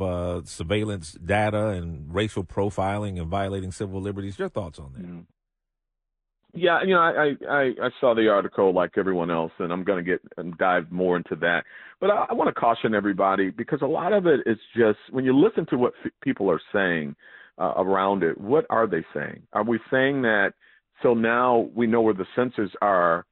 surveillance 0.47 1.11
data 1.23 1.67
and 1.67 2.11
racial 2.11 2.43
profiling 2.43 3.21
and 3.21 3.27
violating 3.27 3.71
civil 3.71 4.01
liberties. 4.01 4.39
Your 4.39 4.49
thoughts 4.49 4.79
on 4.79 4.93
that? 4.93 5.03
Mm-hmm. 5.03 5.19
Yeah, 6.53 6.81
you 6.83 6.95
know, 6.95 6.99
I, 7.01 7.33
I 7.47 7.61
I 7.81 7.89
saw 8.01 8.15
the 8.15 8.27
article 8.29 8.73
like 8.73 8.91
everyone 8.97 9.29
else, 9.29 9.51
and 9.59 9.71
I'm 9.71 9.83
going 9.83 10.03
to 10.03 10.11
get 10.11 10.21
and 10.37 10.57
dive 10.57 10.91
more 10.91 11.15
into 11.15 11.35
that. 11.37 11.63
But 12.01 12.09
I, 12.09 12.25
I 12.29 12.33
want 12.33 12.47
to 12.47 12.59
caution 12.59 12.95
everybody 12.95 13.51
because 13.51 13.81
a 13.83 13.87
lot 13.87 14.13
of 14.13 14.25
it 14.25 14.41
is 14.47 14.57
just 14.75 14.97
when 15.11 15.25
you 15.25 15.37
listen 15.37 15.65
to 15.67 15.77
what 15.77 15.93
f- 16.03 16.11
people 16.21 16.49
are 16.49 16.61
saying 16.73 17.15
uh, 17.59 17.73
around 17.77 18.23
it. 18.23 18.39
What 18.39 18.65
are 18.71 18.87
they 18.87 19.05
saying? 19.13 19.43
Are 19.53 19.63
we 19.63 19.79
saying 19.91 20.23
that 20.23 20.53
so 21.03 21.13
now 21.13 21.69
we 21.75 21.85
know 21.85 22.01
where 22.01 22.15
the 22.15 22.25
sensors 22.35 22.71
are 22.81 23.25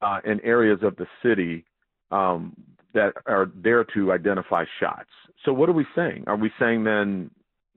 uh, 0.00 0.20
in 0.24 0.40
areas 0.40 0.78
of 0.82 0.96
the 0.96 1.06
city? 1.22 1.64
Um, 2.10 2.54
that 2.94 3.12
are 3.26 3.50
there 3.56 3.84
to 3.92 4.12
identify 4.12 4.64
shots. 4.80 5.10
So 5.44 5.52
what 5.52 5.68
are 5.68 5.72
we 5.72 5.84
saying? 5.96 6.24
Are 6.28 6.36
we 6.36 6.50
saying 6.60 6.84
then 6.84 7.30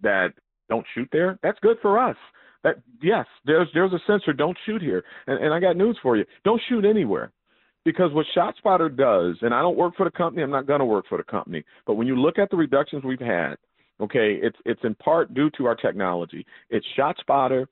that 0.03 0.34
don't 0.69 0.86
shoot 0.94 1.10
there? 1.11 1.40
That's 1.41 1.57
good 1.60 1.78
for 1.82 1.99
us. 1.99 2.15
That 2.64 2.78
yes, 3.02 3.26
there's 3.46 3.68
there's 3.74 3.94
a 3.94 4.00
sensor. 4.08 4.34
Don't 4.34 4.58
shoot 4.66 4.82
here. 4.82 5.04
And, 5.28 5.44
and 5.44 5.54
I 5.54 5.60
got 5.60 5.78
news 5.78 5.98
for 6.02 6.18
you. 6.18 6.26
Don't 6.44 6.62
shoot 6.70 6.86
anywhere. 6.86 7.32
Because 7.86 8.12
what 8.12 8.26
ShotSpotter 8.36 8.98
does, 8.98 9.38
and 9.42 9.54
I 9.54 9.62
don't 9.62 9.78
work 9.78 9.96
for 9.96 10.04
the 10.04 10.12
company, 10.12 10.44
I'm 10.44 10.52
not 10.52 10.68
going 10.68 10.82
to 10.82 10.86
work 10.86 11.06
for 11.08 11.18
the 11.18 11.24
company, 11.24 11.64
but 11.86 11.94
when 11.94 12.06
you 12.06 12.18
look 12.18 12.38
at 12.38 12.50
the 12.50 12.58
reductions 12.58 13.06
we've 13.06 13.18
had, 13.18 13.56
okay, 14.02 14.38
it's 14.42 14.58
it's 14.66 14.82
in 14.84 14.94
part 14.96 15.34
due 15.34 15.50
to 15.52 15.66
our 15.68 15.76
technology. 15.76 16.46
It's 16.70 16.86
ShotSpotter, 17.00 17.66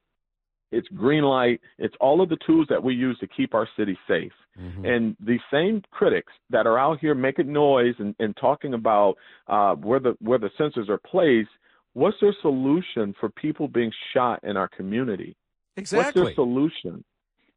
it's 0.71 0.87
Greenlight, 0.95 1.59
it's 1.77 1.95
all 1.99 2.21
of 2.21 2.29
the 2.29 2.37
tools 2.47 2.67
that 2.69 2.81
we 2.81 2.93
use 2.93 3.17
to 3.19 3.27
keep 3.27 3.53
our 3.53 3.67
city 3.77 3.97
safe. 4.07 4.31
Mm-hmm. 4.57 4.85
And 4.85 5.17
the 5.19 5.37
same 5.51 5.81
critics 5.91 6.31
that 6.49 6.65
are 6.65 6.79
out 6.79 6.99
here 6.99 7.13
making 7.13 7.51
noise 7.51 7.95
and, 7.99 8.15
and 8.19 8.35
talking 8.37 8.73
about 8.73 9.15
uh, 9.47 9.75
where 9.75 9.99
the 9.99 10.15
where 10.21 10.39
the 10.39 10.49
sensors 10.57 10.87
are 10.87 10.97
placed, 10.97 11.49
what's 11.95 12.17
their 12.21 12.35
solution 12.41 13.15
for 13.19 13.29
people 13.29 13.67
being 13.67 13.91
shot 14.13 14.43
in 14.43 14.55
our 14.57 14.67
community? 14.67 15.35
Exactly. 15.77 16.21
What's 16.21 16.35
their 16.35 16.35
solution? 16.35 17.03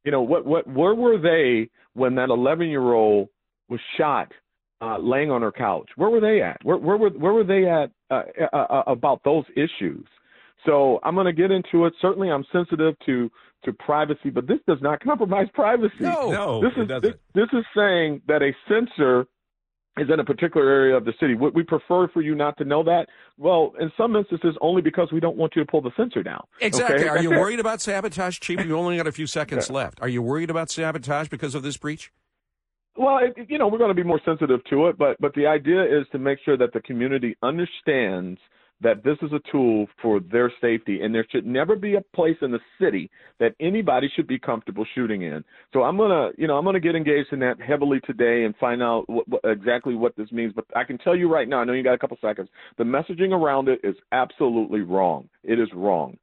You 0.05 0.13
know, 0.13 0.23
what 0.23 0.47
what 0.47 0.67
where 0.67 0.95
were 0.95 1.19
they 1.19 1.69
when 1.93 2.15
that 2.15 2.31
11 2.31 2.69
year 2.69 2.93
old 2.95 3.29
was 3.69 3.81
shot 3.99 4.33
uh, 4.81 4.97
laying 4.99 5.31
on 5.31 5.43
her 5.43 5.53
couch? 5.53 5.91
Where 5.97 6.09
were 6.09 6.21
they 6.21 6.41
at? 6.41 6.59
Where 6.63 6.79
where 6.79 6.97
were 6.97 7.11
where 7.11 7.33
were 7.33 7.45
they 7.45 7.69
at 7.69 7.91
uh, 8.11 8.23
uh, 8.53 8.57
uh 8.57 8.83
about 8.87 9.21
those 9.25 9.45
issues? 9.55 10.07
So 10.65 10.99
I'm 11.03 11.15
going 11.15 11.27
to 11.27 11.33
get 11.33 11.51
into 11.51 11.85
it. 11.87 11.93
Certainly, 12.01 12.31
I'm 12.31 12.45
sensitive 12.53 12.95
to 13.07 13.31
to 13.65 13.73
privacy, 13.73 14.31
but 14.31 14.47
this 14.47 14.59
does 14.69 14.79
not 14.81 15.01
compromise 15.05 15.49
privacy. 15.53 15.95
No, 16.01 16.31
no, 16.31 16.63
this 16.63 16.73
is 16.77 16.89
this, 17.03 17.15
this, 17.35 17.49
is 17.53 17.65
saying 17.77 18.23
that 18.29 18.43
a 18.43 18.53
sensor 18.69 19.27
is 19.99 20.09
in 20.13 20.21
a 20.21 20.25
particular 20.25 20.69
area 20.69 20.97
of 20.97 21.05
the 21.05 21.13
city. 21.21 21.35
Would 21.35 21.55
we 21.55 21.63
prefer 21.63 22.09
for 22.09 22.23
you 22.23 22.35
not 22.35 22.57
to 22.59 22.65
know 22.65 22.83
that? 22.85 23.07
Well, 23.37 23.73
in 23.81 23.91
some 23.97 24.17
instances, 24.17 24.57
only 24.61 24.83
because 24.83 25.09
we 25.13 25.21
don't 25.21 25.37
want 25.37 25.55
you 25.57 25.65
to 25.65 25.71
pull 25.71 25.81
the 25.81 25.91
sensor 25.97 26.23
down. 26.23 26.45
Exactly. 26.61 27.01
Okay? 27.01 27.09
Are 27.09 27.23
you 27.23 27.31
worried 27.43 27.61
about 27.61 27.81
sabotage, 27.81 28.39
Chief? 28.39 28.65
You 28.65 28.77
only 28.77 28.97
got 28.97 29.07
a 29.07 29.13
few 29.13 29.27
seconds 29.27 29.71
left. 29.71 30.01
Are 30.01 30.09
you 30.09 30.23
worried 30.23 30.51
about 30.51 30.71
sabotage 30.71 31.29
because 31.29 31.55
of 31.55 31.63
this 31.63 31.77
breach? 31.77 32.13
Well, 32.97 33.19
it, 33.19 33.47
you 33.49 33.59
know, 33.59 33.69
we're 33.69 33.79
going 33.79 33.91
to 33.91 33.95
be 33.95 34.03
more 34.03 34.21
sensitive 34.25 34.61
to 34.71 34.89
it, 34.89 34.99
but 34.99 35.17
but 35.21 35.33
the 35.35 35.47
idea 35.47 35.83
is 35.85 36.07
to 36.13 36.19
make 36.19 36.39
sure 36.45 36.57
that 36.57 36.73
the 36.73 36.81
community 36.81 37.37
understands– 37.43 38.41
that 38.81 39.03
this 39.03 39.17
is 39.23 39.33
a 39.33 39.41
tool 39.51 39.87
for 40.01 40.21
their 40.21 40.53
safety, 40.61 41.03
and 41.03 41.15
there 41.15 41.27
should 41.31 41.47
never 41.47 41.75
be 41.75 41.97
a 41.97 42.01
place 42.15 42.37
in 42.43 42.53
the 42.53 42.61
city 42.81 43.11
that 43.41 43.55
anybody 43.61 44.09
should 44.15 44.27
be 44.27 44.39
comfortable 44.39 44.87
shooting 44.95 45.23
in. 45.23 45.45
So 45.73 45.83
I'm 45.83 45.97
gonna, 45.97 46.31
you 46.37 46.47
know, 46.47 46.57
I'm 46.57 46.65
gonna 46.65 46.81
get 46.81 46.95
engaged 46.95 47.33
in 47.33 47.41
that 47.41 47.61
heavily 47.61 48.01
today 48.07 48.45
and 48.45 48.55
find 48.57 48.83
out 48.83 49.09
what, 49.09 49.29
what, 49.29 49.41
exactly 49.45 49.95
what 49.95 50.17
this 50.17 50.31
means. 50.31 50.53
But 50.55 50.67
I 50.77 50.85
can 50.85 50.99
tell 50.99 51.17
you 51.17 51.33
right 51.33 51.49
now, 51.49 51.59
I 51.59 51.65
know 51.65 51.73
you 51.73 51.83
got 51.83 51.95
a 51.95 51.99
couple 51.99 52.19
seconds. 52.21 52.49
The 52.77 52.85
messaging 52.85 53.33
around 53.33 53.69
it 53.69 53.81
is 53.83 53.97
absolutely 54.13 54.81
wrong. 54.81 55.29
It 55.43 55.59
is 55.59 55.69
wrong. 55.75 56.19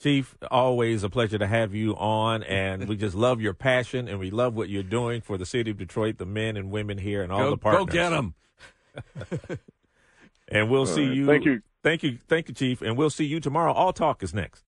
Chief, 0.00 0.36
always 0.50 1.04
a 1.04 1.10
pleasure 1.10 1.38
to 1.38 1.46
have 1.46 1.74
you 1.74 1.94
on, 1.94 2.42
and 2.42 2.88
we 2.88 2.96
just 2.96 3.14
love 3.14 3.40
your 3.40 3.54
passion, 3.54 4.08
and 4.08 4.18
we 4.18 4.32
love 4.32 4.56
what 4.56 4.68
you're 4.68 4.82
doing 4.82 5.20
for 5.20 5.38
the 5.38 5.46
city 5.46 5.70
of 5.70 5.78
Detroit, 5.78 6.18
the 6.18 6.26
men 6.26 6.56
and 6.56 6.72
women 6.72 6.98
here, 6.98 7.22
and 7.22 7.30
all 7.30 7.44
go, 7.44 7.50
the 7.50 7.56
partners. 7.56 7.86
Go 7.86 7.92
get 7.92 8.10
them. 8.10 8.34
And 10.52 10.70
we'll 10.70 10.80
All 10.80 10.86
see 10.86 11.06
right. 11.06 11.16
you. 11.16 11.26
Thank 11.26 11.44
you. 11.46 11.62
Thank 11.82 12.02
you. 12.02 12.18
Thank 12.28 12.48
you, 12.48 12.54
Chief. 12.54 12.82
And 12.82 12.96
we'll 12.96 13.10
see 13.10 13.24
you 13.24 13.40
tomorrow. 13.40 13.72
All 13.72 13.92
Talk 13.92 14.22
is 14.22 14.32
next. 14.34 14.60